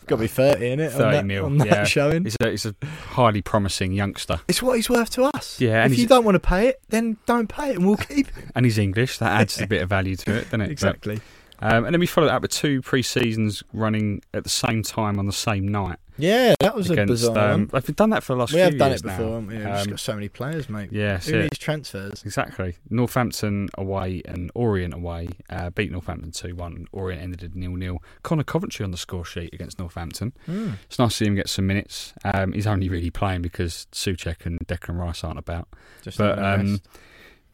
Got 0.08 0.18
to 0.18 0.22
be 0.22 0.28
30 0.28 0.68
in 0.68 0.80
it. 0.80 0.92
30 0.92 1.04
on 1.04 1.12
that, 1.12 1.26
mil, 1.26 1.46
on 1.46 1.58
that 1.58 1.68
yeah. 1.68 1.84
showing. 1.86 2.24
He's 2.26 2.38
a, 2.40 2.50
he's 2.52 2.66
a 2.66 2.76
highly 2.86 3.42
promising 3.42 3.92
youngster. 3.92 4.40
It's 4.48 4.62
what 4.62 4.76
he's 4.76 4.90
worth 4.90 5.10
to 5.12 5.24
us. 5.24 5.60
Yeah, 5.60 5.86
if 5.86 5.98
you 5.98 6.06
don't 6.08 6.24
want 6.24 6.36
to 6.36 6.40
pay 6.40 6.68
it, 6.68 6.80
then 6.90 7.18
don't 7.26 7.48
pay 7.48 7.72
it 7.72 7.78
and 7.78 7.88
we'll 7.88 7.98
keep 7.98 8.28
it. 8.28 8.46
And 8.54 8.66
he's 8.66 8.78
English. 8.78 9.18
That 9.18 9.42
adds 9.42 9.60
a 9.60 9.68
bit 9.68 9.82
of 9.82 9.90
value 9.90 10.16
to 10.18 10.36
it, 10.36 10.44
doesn't 10.46 10.62
it? 10.62 10.66
But, 10.66 10.72
Exactly. 10.72 11.22
Um, 11.62 11.86
and 11.86 11.94
then 11.94 12.00
we 12.00 12.06
followed 12.08 12.28
that 12.28 12.36
up 12.36 12.42
with 12.42 12.52
two 12.52 12.82
pre 12.82 13.02
seasons 13.02 13.64
running 13.74 14.22
at 14.34 14.44
the 14.44 14.50
same 14.50 14.84
time 14.84 15.20
on 15.20 15.26
the 15.26 15.32
same 15.34 15.68
night. 15.68 15.98
Yeah, 16.18 16.56
that 16.62 16.74
was 16.76 16.90
a 16.90 16.94
against, 16.94 17.12
bizarre 17.12 17.38
um, 17.52 17.68
one. 17.68 17.82
We've 17.86 17.96
done 17.96 18.12
that 18.12 18.24
for 18.24 18.34
the 18.36 18.40
last 18.40 18.54
We 18.54 18.60
few 18.60 18.64
have 18.64 18.78
done 18.78 18.90
years 18.92 19.02
it 19.02 19.04
before, 19.04 19.26
now. 19.26 19.32
haven't 19.34 19.48
we? 19.48 19.56
We've 19.58 19.66
just 19.66 19.84
Um, 19.86 19.90
got 19.90 20.00
so 20.00 20.14
many 20.16 20.30
players, 20.30 20.70
mate. 20.70 20.90
yeah, 20.94 21.18
Who 21.18 21.42
needs 21.42 21.58
transfers? 21.58 22.24
Exactly. 22.24 22.78
Northampton 22.90 23.68
away 23.78 24.22
and 24.24 24.50
Orient 24.56 24.94
away. 24.94 25.28
Uh, 25.50 25.72
beat 25.72 25.92
Northampton 25.92 26.32
2 26.32 26.56
1. 26.56 26.88
Orient 26.94 27.22
ended 27.22 27.44
at 27.44 27.54
0 27.54 27.78
0. 27.78 28.00
Conor 28.24 28.44
Coventry 28.46 28.86
on 28.86 28.92
the 28.92 28.98
score 28.98 29.26
sheet 29.26 29.54
against 29.54 29.78
Northampton. 29.78 30.32
Hmm. 30.46 30.72
It's 30.86 30.98
nice 31.00 31.10
to 31.12 31.16
see 31.18 31.26
him 31.26 31.36
get 31.36 31.50
some 31.50 31.68
minutes. 31.68 32.14
Um, 32.24 32.54
he's 32.54 32.68
only 32.68 32.88
really 32.88 33.10
playing 33.12 33.42
because 33.42 33.86
Soucek 33.92 34.46
and 34.46 34.60
Declan 34.68 34.98
Rice 34.98 35.22
aren't 35.24 35.40
about. 35.40 35.68
Just 36.02 36.18
But 36.18 36.40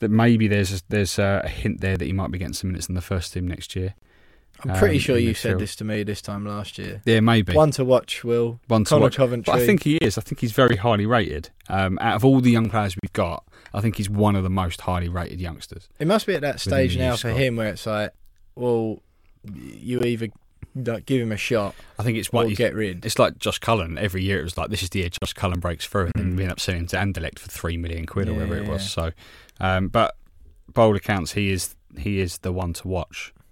that 0.02 0.10
maybe 0.10 0.48
there's 0.48 0.74
a, 0.74 0.82
there's 0.90 1.18
a, 1.18 1.48
hint 1.48 1.80
there 1.80 1.96
that 1.96 2.06
he 2.06 2.12
might 2.12 2.32
be 2.32 2.38
getting 2.38 2.54
some 2.54 2.72
minutes 2.72 2.90
in 2.90 2.96
the 2.96 3.02
first 3.02 3.34
team 3.34 3.48
next 3.48 3.76
year. 3.76 3.94
I'm 4.64 4.76
pretty 4.76 4.96
um, 4.96 5.00
sure 5.00 5.18
you 5.18 5.34
said 5.34 5.58
this 5.58 5.76
to 5.78 5.84
me 5.84 6.04
this 6.04 6.22
time 6.22 6.46
last 6.46 6.78
year. 6.78 7.02
Yeah, 7.06 7.20
maybe. 7.20 7.54
One 7.54 7.72
to 7.72 7.86
watch, 7.86 8.24
Will. 8.24 8.60
One 8.68 8.84
to 8.84 8.90
Conor 8.90 9.02
watch. 9.04 9.16
Coventry. 9.16 9.52
But 9.52 9.62
I 9.62 9.66
think 9.66 9.84
he 9.84 9.96
is. 9.98 10.18
I 10.18 10.22
think 10.22 10.40
he's 10.40 10.52
very 10.52 10.76
highly 10.76 11.06
rated. 11.06 11.50
Um, 11.68 11.98
out 12.00 12.16
of 12.16 12.26
all 12.26 12.42
the 12.42 12.52
young 12.52 12.70
players 12.70 12.96
we've 13.02 13.14
got, 13.14 13.44
I 13.74 13.82
think 13.82 13.96
he's 13.96 14.10
one 14.10 14.36
of 14.36 14.44
the 14.44 14.50
most 14.50 14.82
highly 14.82 15.10
rated 15.10 15.40
youngsters. 15.40 15.88
it 15.98 16.06
must 16.06 16.28
be 16.28 16.36
at 16.36 16.42
that 16.42 16.60
stage 16.60 16.98
now 16.98 17.16
for 17.16 17.30
him 17.30 17.56
where 17.56 17.70
it's 17.70 17.86
like, 17.88 18.12
well, 18.56 19.02
you 19.54 20.02
either 20.02 20.28
like, 20.76 21.06
give 21.06 21.22
him 21.22 21.32
a 21.32 21.38
shot 21.38 21.76
I 22.00 22.04
think 22.04 22.18
it's 22.18 22.32
what 22.32 22.50
you 22.50 22.56
get 22.56 22.74
rid. 22.74 23.06
It's 23.06 23.20
like 23.20 23.38
Josh 23.40 23.60
Cullen. 23.60 23.98
Every 23.98 24.24
year 24.24 24.40
it 24.40 24.44
was 24.44 24.58
like, 24.58 24.70
this 24.70 24.84
is 24.84 24.90
the 24.90 25.00
year 25.00 25.10
Josh 25.10 25.34
Cullen 25.34 25.60
breaks 25.60 25.86
through, 25.86 26.06
and 26.06 26.14
then 26.16 26.34
Mm. 26.34 26.38
we 26.38 26.44
end 26.44 26.52
up 26.52 26.60
selling 26.60 26.82
him 26.82 26.88
to 26.88 26.98
Anderlecht 26.98 27.40
for 27.40 27.50
three 27.50 27.78
million 27.78 28.06
quid 28.06 28.30
or 28.30 28.34
whatever 28.34 28.58
it 28.58 28.68
was. 28.68 28.84
yeah. 28.84 28.88
So, 28.88 29.12
um, 29.62 29.88
but 29.88 30.16
by 30.74 30.84
all 30.84 30.96
accounts, 30.96 31.34
he 31.34 31.52
is 31.52 31.76
he 31.98 32.20
is 32.20 32.40
the 32.40 32.52
one 32.52 32.74
to 32.74 32.88
watch. 32.88 33.34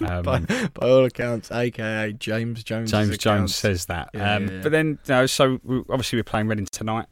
Um, 0.00 0.22
by, 0.22 0.40
by 0.40 0.88
all 0.88 1.04
accounts, 1.04 1.52
aka 1.52 2.12
James 2.12 2.64
Jones. 2.64 2.90
James 2.90 3.18
Jones 3.18 3.54
says 3.54 3.86
that. 3.86 4.10
Yeah, 4.14 4.34
um, 4.34 4.46
yeah, 4.46 4.52
yeah. 4.54 4.62
But 4.62 4.72
then, 4.72 4.98
you 5.06 5.14
know, 5.14 5.26
so 5.26 5.60
we, 5.62 5.78
obviously 5.90 6.18
we're 6.18 6.24
playing 6.24 6.48
Reading 6.48 6.66
tonight. 6.66 7.06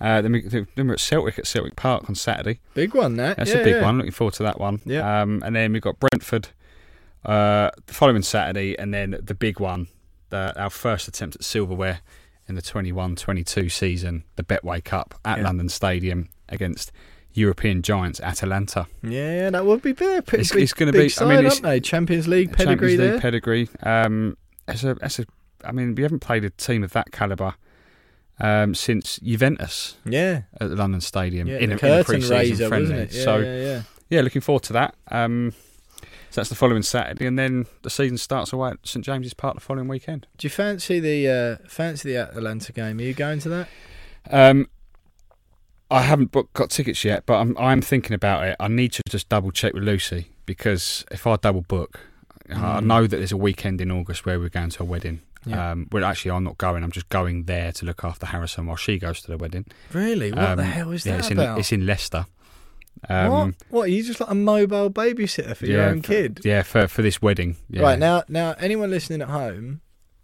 Uh, 0.00 0.20
then, 0.20 0.32
we, 0.32 0.66
we're 0.76 0.92
at 0.92 1.00
Celtic 1.00 1.38
at 1.38 1.46
Celtic 1.46 1.76
Park 1.76 2.08
on 2.08 2.14
Saturday. 2.14 2.60
Big 2.74 2.94
one, 2.94 3.16
that. 3.16 3.38
That's 3.38 3.52
a 3.52 3.62
big 3.64 3.82
one. 3.82 3.98
Looking 3.98 4.12
forward 4.12 4.34
to 4.34 4.42
that 4.42 4.60
one. 4.60 4.80
Yeah. 4.84 5.22
Um, 5.22 5.42
and 5.44 5.56
then 5.56 5.72
we've 5.72 5.80
got 5.80 5.98
Brentford 5.98 6.48
uh, 7.24 7.70
the 7.86 7.94
following 7.94 8.22
Saturday, 8.22 8.78
and 8.78 8.92
then 8.92 9.18
the 9.22 9.34
big 9.34 9.60
one, 9.60 9.88
the, 10.30 10.58
our 10.60 10.70
first 10.70 11.08
attempt 11.08 11.36
at 11.36 11.44
silverware 11.44 12.00
in 12.48 12.54
the 12.54 12.62
21-22 12.62 13.70
season, 13.70 14.24
the 14.36 14.42
Betway 14.42 14.82
Cup 14.82 15.14
at. 15.24 15.40
London 15.40 15.68
Stadium 15.68 16.28
against 16.50 16.92
European 17.32 17.82
giants 17.82 18.20
Atalanta. 18.20 18.86
Yeah, 19.02 19.50
that 19.50 19.64
would 19.64 19.82
be 19.82 19.92
big. 19.92 20.26
Pretty 20.26 20.42
It's- 20.42 20.52
big, 20.52 20.62
it's 20.64 20.72
gonna 20.72 20.92
big 20.92 21.16
be- 21.16 21.24
I 21.24 21.28
mean, 21.28 21.38
it's- 21.38 21.52
aren't 21.54 21.62
they? 21.62 21.80
Champions 21.80 22.26
League 22.28 22.52
pedigree 22.52 22.96
Champions 22.96 23.00
League 23.00 23.10
there. 23.10 23.20
pedigree. 23.20 23.68
Um, 23.82 24.36
as 24.66 24.84
a, 24.84 24.96
as 25.00 25.18
a, 25.20 25.26
I 25.64 25.72
mean, 25.72 25.94
we 25.94 26.02
haven't 26.02 26.20
played 26.20 26.44
a 26.44 26.50
team 26.50 26.82
of 26.82 26.92
that 26.92 27.12
calibre 27.12 27.56
um, 28.40 28.74
since 28.74 29.18
Juventus 29.18 29.96
yeah, 30.04 30.42
at 30.60 30.70
the 30.70 30.76
London 30.76 31.00
Stadium 31.00 31.46
yeah. 31.46 31.58
in, 31.58 31.70
a, 31.72 31.76
in 31.76 32.00
a 32.00 32.04
pre-season 32.04 32.36
raiser, 32.36 32.68
friendly. 32.68 33.08
Yeah, 33.10 33.24
so 33.24 33.36
yeah, 33.38 33.56
yeah. 33.56 33.82
yeah, 34.08 34.20
looking 34.22 34.40
forward 34.40 34.62
to 34.64 34.72
that. 34.72 34.94
Um, 35.10 35.52
so 36.30 36.40
that's 36.40 36.48
the 36.48 36.54
following 36.54 36.82
Saturday, 36.82 37.26
and 37.26 37.38
then 37.38 37.66
the 37.82 37.90
season 37.90 38.16
starts 38.16 38.52
away 38.52 38.70
at 38.70 38.78
St 38.84 39.04
James's 39.04 39.34
Park 39.34 39.56
the 39.56 39.60
following 39.60 39.88
weekend. 39.88 40.26
Do 40.38 40.46
you 40.46 40.50
fancy 40.50 41.00
the 41.00 41.28
uh, 41.28 41.68
fancy 41.68 42.12
the 42.12 42.18
Atalanta 42.18 42.72
game? 42.72 42.98
Are 42.98 43.02
you 43.02 43.14
going 43.14 43.40
to 43.40 43.48
that? 43.50 43.68
Um, 44.30 44.68
I 45.90 46.02
haven't 46.02 46.30
booked, 46.32 46.52
got 46.54 46.70
tickets 46.70 47.04
yet, 47.04 47.24
but 47.26 47.34
I'm 47.34 47.56
I'm 47.58 47.80
thinking 47.82 48.14
about 48.14 48.46
it. 48.46 48.56
I 48.60 48.68
need 48.68 48.92
to 48.92 49.02
just 49.08 49.28
double 49.28 49.50
check 49.50 49.74
with 49.74 49.82
Lucy 49.82 50.30
because 50.46 51.04
if 51.10 51.26
I 51.26 51.36
double 51.36 51.62
book, 51.62 52.00
I 52.48 52.52
Mm. 52.80 52.84
know 52.84 53.06
that 53.06 53.16
there's 53.16 53.32
a 53.32 53.36
weekend 53.36 53.80
in 53.80 53.90
August 53.90 54.24
where 54.26 54.38
we're 54.38 54.48
going 54.48 54.70
to 54.70 54.82
a 54.82 54.86
wedding. 54.86 55.20
Yeah. 55.46 55.70
Um, 55.72 55.88
well, 55.90 56.04
actually, 56.04 56.32
I'm 56.32 56.44
not 56.44 56.58
going. 56.58 56.82
I'm 56.84 56.90
just 56.92 57.08
going 57.08 57.44
there 57.44 57.72
to 57.72 57.84
look 57.86 58.04
after 58.04 58.26
Harrison 58.26 58.66
while 58.66 58.76
she 58.76 58.98
goes 58.98 59.22
to 59.22 59.30
the 59.30 59.38
wedding. 59.38 59.64
Really? 59.92 60.30
What 60.32 60.44
Um, 60.44 60.56
the 60.58 60.64
hell 60.64 60.90
is 60.92 61.06
yeah, 61.06 61.12
that 61.12 61.18
it's 61.20 61.30
in 61.30 61.38
about? 61.38 61.58
it's 61.58 61.72
in 61.72 61.86
Leicester. 61.86 62.26
Um, 63.08 63.30
what? 63.30 63.54
What? 63.70 63.82
Are 63.84 63.88
you 63.92 64.02
just 64.02 64.20
like 64.20 64.30
a 64.30 64.34
mobile 64.34 64.90
babysitter 64.90 65.56
for 65.56 65.64
your 65.66 65.82
own 65.82 66.02
for- 66.02 66.08
kid? 66.08 66.40
Yeah, 66.44 66.62
for 66.62 66.86
for 66.88 67.02
this 67.02 67.22
wedding. 67.22 67.56
Yeah. 67.70 67.82
Right 67.82 67.98
now, 67.98 68.24
now 68.28 68.54
anyone 68.58 68.90
listening 68.90 69.22
at 69.22 69.28
home, 69.28 69.80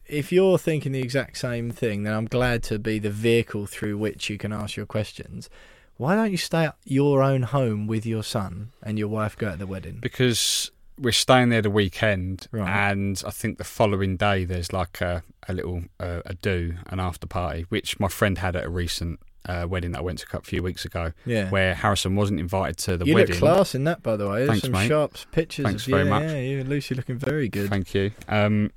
if 0.08 0.30
you're 0.32 0.58
thinking 0.58 0.92
the 0.92 1.00
exact 1.00 1.38
same 1.38 1.70
thing, 1.70 2.02
then 2.04 2.12
I'm 2.14 2.26
glad 2.26 2.62
to 2.64 2.78
be 2.78 2.98
the 2.98 3.10
vehicle 3.10 3.66
through 3.66 3.98
which 3.98 4.30
you 4.30 4.38
can 4.38 4.52
ask 4.52 4.76
your 4.76 4.86
questions. 4.86 5.48
Why 5.96 6.14
don't 6.14 6.30
you 6.30 6.36
stay 6.36 6.66
at 6.66 6.76
your 6.84 7.22
own 7.22 7.42
home 7.42 7.86
with 7.86 8.04
your 8.04 8.22
son 8.22 8.70
and 8.82 8.98
your 8.98 9.08
wife 9.08 9.36
go 9.36 9.48
at 9.48 9.58
the 9.58 9.66
wedding? 9.66 9.98
because 10.00 10.70
we're 10.98 11.12
staying 11.12 11.50
there 11.50 11.60
the 11.60 11.68
weekend, 11.70 12.48
Right. 12.52 12.90
and 12.90 13.22
I 13.26 13.30
think 13.30 13.58
the 13.58 13.64
following 13.64 14.16
day 14.16 14.44
there's 14.46 14.72
like 14.72 15.00
a 15.02 15.22
a 15.48 15.52
little 15.52 15.82
uh, 16.00 16.20
a 16.24 16.34
do 16.34 16.74
an 16.86 17.00
after 17.00 17.26
party, 17.26 17.66
which 17.68 18.00
my 18.00 18.08
friend 18.08 18.38
had 18.38 18.56
at 18.56 18.64
a 18.64 18.70
recent 18.70 19.20
uh, 19.46 19.66
wedding 19.68 19.92
that 19.92 19.98
I 19.98 20.02
went 20.02 20.18
to 20.20 20.36
a 20.36 20.40
few 20.40 20.62
weeks 20.62 20.84
ago, 20.86 21.12
Yeah. 21.26 21.50
where 21.50 21.74
Harrison 21.74 22.16
wasn't 22.16 22.40
invited 22.40 22.78
to 22.78 22.96
the 22.96 23.04
you 23.06 23.14
wedding. 23.14 23.34
look 23.38 23.38
class 23.40 23.74
in 23.74 23.84
that, 23.84 24.02
by 24.02 24.16
the 24.16 24.26
way. 24.28 24.38
There's 24.38 24.48
Thanks, 24.48 24.62
some 24.64 24.72
mate. 24.72 24.88
sharp 24.88 25.16
pictures. 25.32 25.66
Thanks 25.66 25.84
of, 25.86 25.90
very 25.90 26.04
yeah, 26.04 26.10
much. 26.10 26.22
Yeah, 26.24 26.38
you 26.40 26.60
and 26.60 26.68
Lucy 26.68 26.94
looking 26.94 27.16
very 27.18 27.48
good. 27.48 27.68
Thank 27.70 27.94
you. 27.94 28.10
Um, 28.28 28.72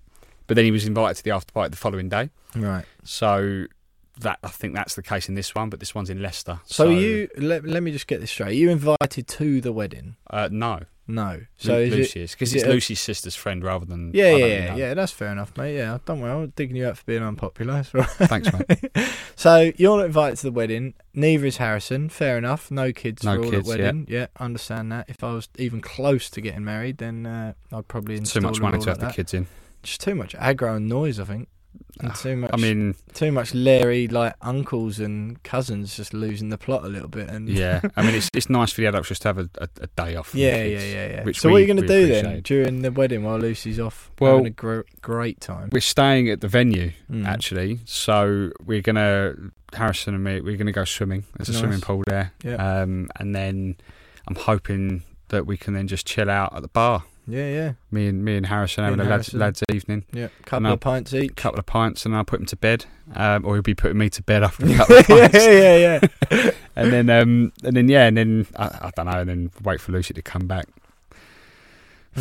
but 0.50 0.56
then 0.56 0.66
he 0.66 0.72
was 0.72 0.86
invited 0.86 1.16
to 1.16 1.24
the 1.24 1.32
after 1.32 1.54
party 1.54 1.70
the 1.70 1.78
following 1.78 2.10
day, 2.10 2.30
Right. 2.56 2.84
so 3.06 3.66
that 4.20 4.38
I 4.44 4.50
think 4.50 4.74
that's 4.76 4.96
the 4.96 5.02
case 5.04 5.30
in 5.30 5.36
this 5.36 5.56
one, 5.56 5.70
but 5.70 5.80
this 5.80 5.96
one's 5.96 6.10
in 6.10 6.22
Leicester. 6.22 6.60
So, 6.66 6.90
you 6.90 7.30
let, 7.38 7.64
let 7.64 7.82
me 7.82 7.92
just 7.94 8.06
get 8.08 8.20
this 8.20 8.30
straight. 8.32 8.50
Are 8.50 8.52
you 8.52 8.70
invited 8.70 9.28
to 9.30 9.62
the 9.62 9.72
wedding? 9.72 10.18
Uh, 10.30 10.50
no, 10.52 10.82
No. 11.08 11.40
So 11.56 11.70
So 11.90 11.96
Lucy 11.96 12.20
it, 12.20 12.24
is 12.24 12.32
because 12.34 12.50
is 12.50 12.56
it's 12.56 12.64
it 12.66 12.70
Lucy's 12.70 13.00
sister's 13.00 13.36
friend 13.36 13.64
rather 13.64 13.86
than 13.86 14.12
Yeah, 14.14 14.36
yeah, 14.36 14.46
yeah, 14.46 14.76
yeah. 14.76 14.94
That's 14.94 15.14
fair 15.14 15.32
enough, 15.32 15.56
mate. 15.58 15.78
Yeah, 15.78 16.00
don't 16.06 16.20
worry. 16.20 16.34
I'm 16.34 16.50
digging 16.56 16.76
you 16.76 16.88
up 16.88 16.98
for 16.98 17.06
being 17.06 17.24
unpopular. 17.24 17.76
All 17.96 18.02
right. 18.02 18.10
Thanks, 18.10 18.50
mate. 18.52 18.92
So 19.38 19.72
you're 19.78 19.96
not 19.96 20.06
invited 20.08 20.36
to 20.40 20.44
the 20.48 20.52
wedding. 20.52 20.96
Neither 21.14 21.46
is 21.46 21.56
Harrison. 21.56 22.10
Fair 22.10 22.38
enough. 22.38 22.70
No 22.70 22.92
kids 22.92 23.24
No 23.24 23.36
for 23.38 23.46
all 23.46 23.52
kids, 23.52 23.70
at 23.70 23.80
yeah. 23.80 23.86
wedding. 23.86 24.06
Yeah. 24.10 24.28
understand 24.38 24.92
that. 24.92 25.06
If 25.10 25.24
I 25.24 25.32
was 25.34 25.48
even 25.58 25.80
close 25.80 26.30
to 26.32 26.42
getting 26.42 26.66
married, 26.66 26.98
then 26.98 27.26
uh, 27.26 27.54
I'd 27.72 27.88
probably 27.88 28.20
Too 28.20 28.42
much 28.42 28.60
money 28.60 28.80
to 28.80 28.90
have 28.90 29.00
the 29.00 29.06
that. 29.06 29.16
kids 29.16 29.34
in. 29.34 29.48
Just 29.84 30.02
too 30.02 30.16
much 30.16 30.36
aggro 30.36 30.76
and 30.78 30.88
noise, 30.90 31.20
I 31.20 31.24
think. 31.26 31.48
And 32.02 32.14
too 32.16 32.36
much. 32.42 32.52
I 32.54 32.58
mean, 32.58 32.96
too 33.14 33.32
much 33.32 33.54
Larry 33.54 34.08
like 34.08 34.34
uncles 34.42 35.00
and 35.00 35.42
cousins 35.44 35.96
just 35.96 36.14
losing 36.14 36.50
the 36.50 36.58
plot 36.58 36.84
a 36.84 36.88
little 36.88 37.08
bit. 37.08 37.30
And 37.30 37.48
yeah. 37.50 37.82
I 37.96 38.04
mean, 38.04 38.16
it's 38.16 38.30
it's 38.34 38.50
nice 38.50 38.72
for 38.74 38.82
the 38.82 38.88
adults 38.88 39.10
just 39.10 39.22
to 39.24 39.28
have 39.30 39.38
a, 39.38 39.50
a, 39.60 39.68
a 39.82 39.88
day 39.88 40.16
off. 40.16 40.34
yeah, 40.34 40.64
yeah, 40.64 40.80
yeah, 40.80 41.08
yeah. 41.08 41.24
Which 41.24 41.40
so 41.40 41.50
we, 41.50 41.54
what 41.54 41.58
are 41.58 41.62
you 41.62 41.68
going 41.68 41.82
to 41.82 41.88
do 41.88 42.08
then 42.08 42.42
during 42.42 42.82
the 42.82 42.92
wedding 42.92 43.24
while 43.24 43.38
Lucy's 43.40 43.80
off? 43.80 44.12
Well- 44.20 44.32
having 44.38 44.48
a 44.48 44.50
gr- 44.52 44.82
great 45.02 45.40
time. 45.42 45.70
We're 45.72 45.80
staying 45.82 46.30
at 46.30 46.42
the 46.42 46.48
venue 46.48 46.92
Mm. 47.12 47.26
actually, 47.26 47.80
so 47.86 48.52
we're 48.64 48.82
gonna 48.82 49.34
Harrison 49.74 50.14
and 50.16 50.24
me. 50.24 50.42
We're 50.42 50.58
gonna 50.58 50.72
go 50.72 50.86
swimming. 50.86 51.24
There's 51.38 51.50
a 51.50 51.54
swimming 51.54 51.82
pool 51.82 52.04
there, 52.08 52.34
Yeah. 52.44 52.82
um, 52.82 53.10
and 53.20 53.36
then 53.36 53.78
I'm 54.28 54.36
hoping 54.36 55.04
that 55.30 55.46
we 55.48 55.58
can 55.58 55.74
then 55.74 55.88
just 55.88 56.06
chill 56.08 56.30
out 56.30 56.56
at 56.56 56.62
the 56.62 56.68
bar. 56.68 57.04
Yeah, 57.30 57.48
yeah, 57.48 57.74
Me 57.92 58.08
and 58.08 58.26
me 58.26 58.38
and 58.38 58.46
Harrison 58.48 58.82
Me 58.84 58.86
having 58.86 59.00
and 59.02 59.08
a 59.08 59.12
lads, 59.12 59.28
Harrison. 59.32 59.40
lads 59.40 59.64
evening, 59.72 60.06
yeah. 60.12 60.30
Couple 60.46 60.72
of 60.74 60.80
pints 60.80 61.14
each. 61.14 61.36
couple 61.36 61.60
of 61.60 61.66
pints, 61.68 62.06
and 62.06 62.16
I'll 62.16 62.24
put 62.26 62.40
him 62.40 62.48
to 62.48 62.56
bed, 62.56 62.86
um, 63.16 63.46
or 63.46 63.54
he'll 63.56 63.62
be 63.62 63.76
putting 63.76 63.98
me 64.00 64.10
to 64.10 64.24
bed 64.24 64.42
after 64.44 64.66
a 64.66 64.74
couple 64.76 64.98
of 64.98 65.10
yeah, 65.10 65.28
pints. 65.28 65.46
yeah, 65.46 66.00
yeah. 66.32 66.52
and 66.76 66.92
then 66.92 67.10
um, 67.10 67.54
and 67.64 67.76
then 67.78 67.88
yeah, 67.88 68.08
and 68.08 68.18
then 68.18 68.48
I, 68.56 68.66
I 68.66 68.92
don't 68.96 69.06
know, 69.06 69.20
and 69.20 69.30
then 69.30 69.52
wait 69.64 69.80
for 69.80 69.92
Lucy 69.92 70.14
to 70.16 70.22
come 70.24 70.48
back, 70.48 70.66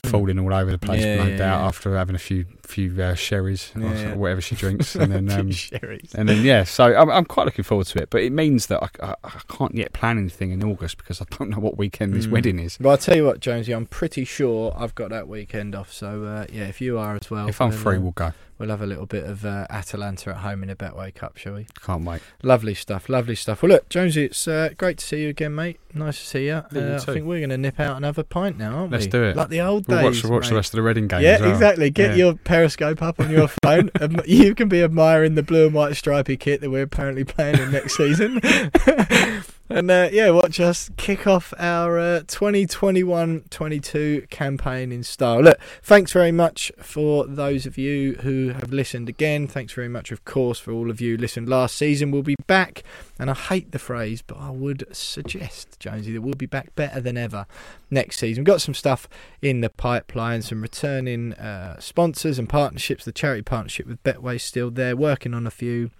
falling 0.06 0.38
all 0.38 0.52
over 0.52 0.70
the 0.70 0.78
place. 0.78 1.02
Yeah, 1.04 1.16
no 1.16 1.26
yeah, 1.26 1.36
doubt, 1.36 1.60
yeah. 1.60 1.66
after 1.66 1.96
having 1.96 2.16
a 2.16 2.18
few 2.18 2.46
few 2.62 3.02
uh, 3.02 3.14
sherries 3.14 3.72
or, 3.76 4.14
whatever 4.16 4.40
she 4.40 4.54
drinks, 4.62 4.94
and 4.94 5.10
then 5.12 5.30
um, 5.30 5.50
Sherry's. 5.50 6.14
and 6.14 6.28
then 6.28 6.44
yeah, 6.44 6.64
so 6.64 6.94
I'm, 6.94 7.10
I'm 7.10 7.24
quite 7.24 7.44
looking 7.46 7.64
forward 7.64 7.86
to 7.88 8.02
it. 8.02 8.10
But 8.10 8.22
it 8.22 8.32
means 8.32 8.66
that 8.66 8.82
I, 8.82 8.88
I, 9.06 9.14
I 9.24 9.40
can't 9.48 9.74
yet 9.74 9.92
plan 9.92 10.18
anything 10.18 10.50
in 10.50 10.62
August 10.62 10.98
because 10.98 11.20
I 11.20 11.24
don't 11.36 11.50
know 11.50 11.58
what 11.58 11.76
weekend 11.78 12.12
this 12.14 12.26
Mm. 12.26 12.32
wedding 12.32 12.58
is. 12.58 12.76
But 12.78 12.88
I'll 12.90 12.98
tell 12.98 13.16
you 13.16 13.24
what, 13.24 13.40
Jonesy, 13.40 13.72
I'm 13.72 13.86
pretty 13.86 14.24
sure 14.24 14.74
I've 14.76 14.94
got 14.94 15.10
that 15.10 15.28
weekend 15.28 15.74
off. 15.74 15.92
So, 15.92 16.24
uh, 16.24 16.46
yeah, 16.52 16.64
if 16.64 16.80
you 16.80 16.98
are 16.98 17.16
as 17.16 17.30
well. 17.30 17.48
if 17.48 17.60
I'm 17.60 17.72
free, 17.72 17.96
uh, 17.96 18.00
we'll 18.00 18.10
go. 18.12 18.32
We'll 18.58 18.68
have 18.70 18.82
a 18.82 18.86
little 18.86 19.06
bit 19.06 19.24
of 19.24 19.44
uh, 19.44 19.66
Atalanta 19.70 20.30
at 20.30 20.36
home 20.38 20.62
in 20.62 20.70
a 20.70 20.76
Betway 20.76 21.14
Cup, 21.14 21.36
shall 21.36 21.54
we? 21.54 21.66
Can't 21.84 22.04
wait. 22.04 22.20
Lovely 22.42 22.74
stuff, 22.74 23.08
lovely 23.08 23.34
stuff. 23.34 23.62
Well, 23.62 23.70
look, 23.72 23.88
Jonesy, 23.88 24.24
it's 24.24 24.46
uh, 24.48 24.70
great 24.76 24.98
to 24.98 25.04
see 25.06 25.22
you 25.22 25.28
again, 25.28 25.54
mate. 25.54 25.78
Nice 25.94 26.18
to 26.20 26.26
see 26.26 26.46
you. 26.46 26.62
you 26.72 26.80
Uh, 26.80 26.98
I 27.02 27.12
think 27.12 27.24
we're 27.26 27.38
going 27.38 27.48
to 27.50 27.58
nip 27.58 27.80
out 27.80 27.96
and 27.96 28.04
have 28.04 28.18
a 28.18 28.24
pint 28.24 28.58
now, 28.58 28.76
aren't 28.76 28.90
we? 28.90 28.98
Let's 28.98 29.06
do 29.06 29.22
it. 29.24 29.36
Like 29.36 29.48
the 29.48 29.60
old 29.62 29.88
We'll 29.88 30.02
days. 30.10 30.22
watch, 30.22 30.30
watch 30.30 30.48
the 30.50 30.54
rest 30.54 30.72
of 30.74 30.76
the 30.76 30.82
Reading 30.82 31.08
game. 31.08 31.22
Yeah, 31.22 31.34
as 31.36 31.40
well. 31.40 31.50
exactly. 31.50 31.90
Get 31.90 32.10
Yeah. 32.10 32.16
your 32.26 32.34
Periscope 32.34 33.00
up 33.02 33.18
on 33.20 33.30
your 33.30 33.48
phone. 33.64 33.90
You 34.26 34.54
can 34.54 34.68
be 34.68 34.82
admiring 34.82 35.34
the 35.34 35.42
blue 35.42 35.66
and 35.66 35.74
white 35.74 35.96
stripy 35.96 36.36
kit 36.36 36.60
that 36.60 36.70
we're 36.70 36.82
apparently 36.82 37.24
playing 37.24 37.58
in 37.58 37.70
next 37.72 37.96
season. 37.96 38.40
and 39.70 39.90
uh, 39.90 40.08
yeah, 40.10 40.30
watch 40.30 40.58
us 40.60 40.90
kick 40.96 41.26
off 41.26 41.52
our 41.58 41.98
uh, 41.98 42.20
2021-22 42.20 44.30
campaign 44.30 44.90
in 44.90 45.02
style. 45.02 45.42
Look, 45.42 45.60
thanks 45.82 46.10
very 46.12 46.32
much 46.32 46.72
for 46.78 47.26
those 47.26 47.66
of 47.66 47.76
you 47.76 48.14
who 48.22 48.48
have 48.50 48.72
listened 48.72 49.10
again. 49.10 49.46
Thanks 49.46 49.74
very 49.74 49.88
much, 49.88 50.10
of 50.10 50.24
course, 50.24 50.58
for 50.58 50.72
all 50.72 50.88
of 50.90 51.02
you 51.02 51.18
listened 51.18 51.50
last 51.50 51.76
season. 51.76 52.10
We'll 52.10 52.22
be 52.22 52.36
back, 52.46 52.82
and 53.18 53.30
I 53.30 53.34
hate 53.34 53.72
the 53.72 53.78
phrase, 53.78 54.22
but 54.22 54.38
I 54.38 54.48
would 54.50 54.86
suggest, 54.90 55.78
Jonesy, 55.78 56.14
that 56.14 56.22
we'll 56.22 56.32
be 56.34 56.46
back 56.46 56.74
better 56.74 57.00
than 57.00 57.18
ever 57.18 57.44
next 57.90 58.18
season. 58.18 58.42
We've 58.42 58.46
got 58.46 58.62
some 58.62 58.74
stuff 58.74 59.06
in 59.42 59.60
the 59.60 59.68
pipeline, 59.68 60.40
some 60.42 60.62
returning 60.62 61.34
uh, 61.34 61.78
sponsors 61.78 62.38
and 62.38 62.48
partnerships. 62.48 63.04
The 63.04 63.12
charity 63.12 63.42
partnership 63.42 63.86
with 63.86 64.02
Betway 64.02 64.40
still 64.40 64.70
there, 64.70 64.96
working 64.96 65.34
on 65.34 65.46
a 65.46 65.50
few 65.50 65.90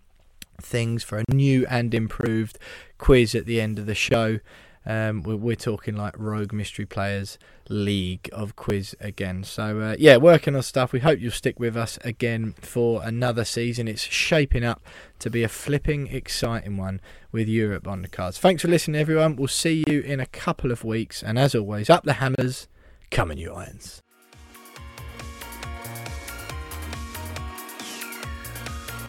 things 0.61 1.03
for 1.03 1.19
a 1.19 1.25
new 1.33 1.67
and 1.69 1.95
improved 1.95 2.59
quiz 2.99 3.35
at 3.35 3.47
the 3.47 3.61
end 3.61 3.79
of 3.79 3.87
the 3.87 3.95
show. 3.95 4.41
Um, 4.89 5.23
we're, 5.23 5.37
we're 5.37 5.55
talking 5.55 5.97
like 5.97 6.19
Rogue 6.19 6.53
Mystery 6.53 6.87
Players 6.87 7.39
League 7.69 8.31
of 8.33 8.57
Quiz 8.57 8.97
again. 9.01 9.45
So, 9.45 9.81
uh, 9.81 9.97
yeah, 9.99 10.17
working 10.17 10.57
on 10.57 10.63
stuff. 10.63 10.93
We 10.93 11.01
hope 11.01 11.21
you'll 11.21 11.31
stick 11.31 11.61
with 11.61 11.77
us 11.77 11.99
again 12.05 12.55
for 12.61 13.03
another 13.05 13.45
season. 13.45 13.87
It's 13.87 14.03
shaping 14.03 14.65
up 14.65 14.83
to 15.19 15.29
be 15.29 15.43
a 15.43 15.49
flipping 15.49 16.07
exciting 16.07 16.79
one 16.79 17.03
with 17.31 17.49
Europe 17.49 17.87
on 17.87 18.01
the 18.01 18.09
cards. 18.09 18.39
Thanks 18.39 18.63
for 18.63 18.69
listening, 18.69 18.99
everyone. 18.99 19.37
We'll 19.37 19.49
see 19.49 19.85
you 19.87 20.01
in 20.01 20.21
a 20.21 20.27
couple 20.27 20.73
of 20.73 20.85
weeks. 20.85 21.23
And 21.23 21.39
as 21.39 21.55
always, 21.55 21.91
up 21.91 22.05
the 22.05 22.15
hammers, 22.15 22.67
come 23.11 23.31
in 23.31 23.37
you 23.37 23.53
irons. 23.53 24.03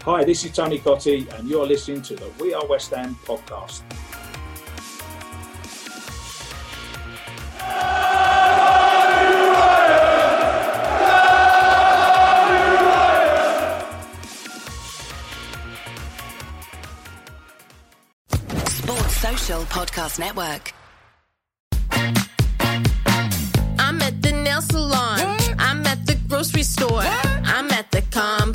Hi, 0.10 0.24
this 0.24 0.44
is 0.44 0.52
Tony 0.54 0.80
Cottee, 0.80 1.32
and 1.38 1.48
you're 1.48 1.68
listening 1.68 2.02
to 2.02 2.16
the 2.16 2.32
We 2.40 2.52
Are 2.52 2.66
West 2.66 2.90
Ham 2.96 3.16
podcast. 3.26 3.84
Sports 18.68 19.16
Social 19.16 19.62
Podcast 19.66 20.18
Network. 20.18 20.74
I'm 23.78 24.02
at 24.02 24.20
the 24.24 24.32
nail 24.32 24.62
salon. 24.62 25.38
I'm 25.60 25.86
at 25.86 26.04
the 26.08 26.16
grocery 26.28 26.64
store. 26.64 27.02
I'm 27.04 27.06
at 27.06 27.24
the 27.24 27.29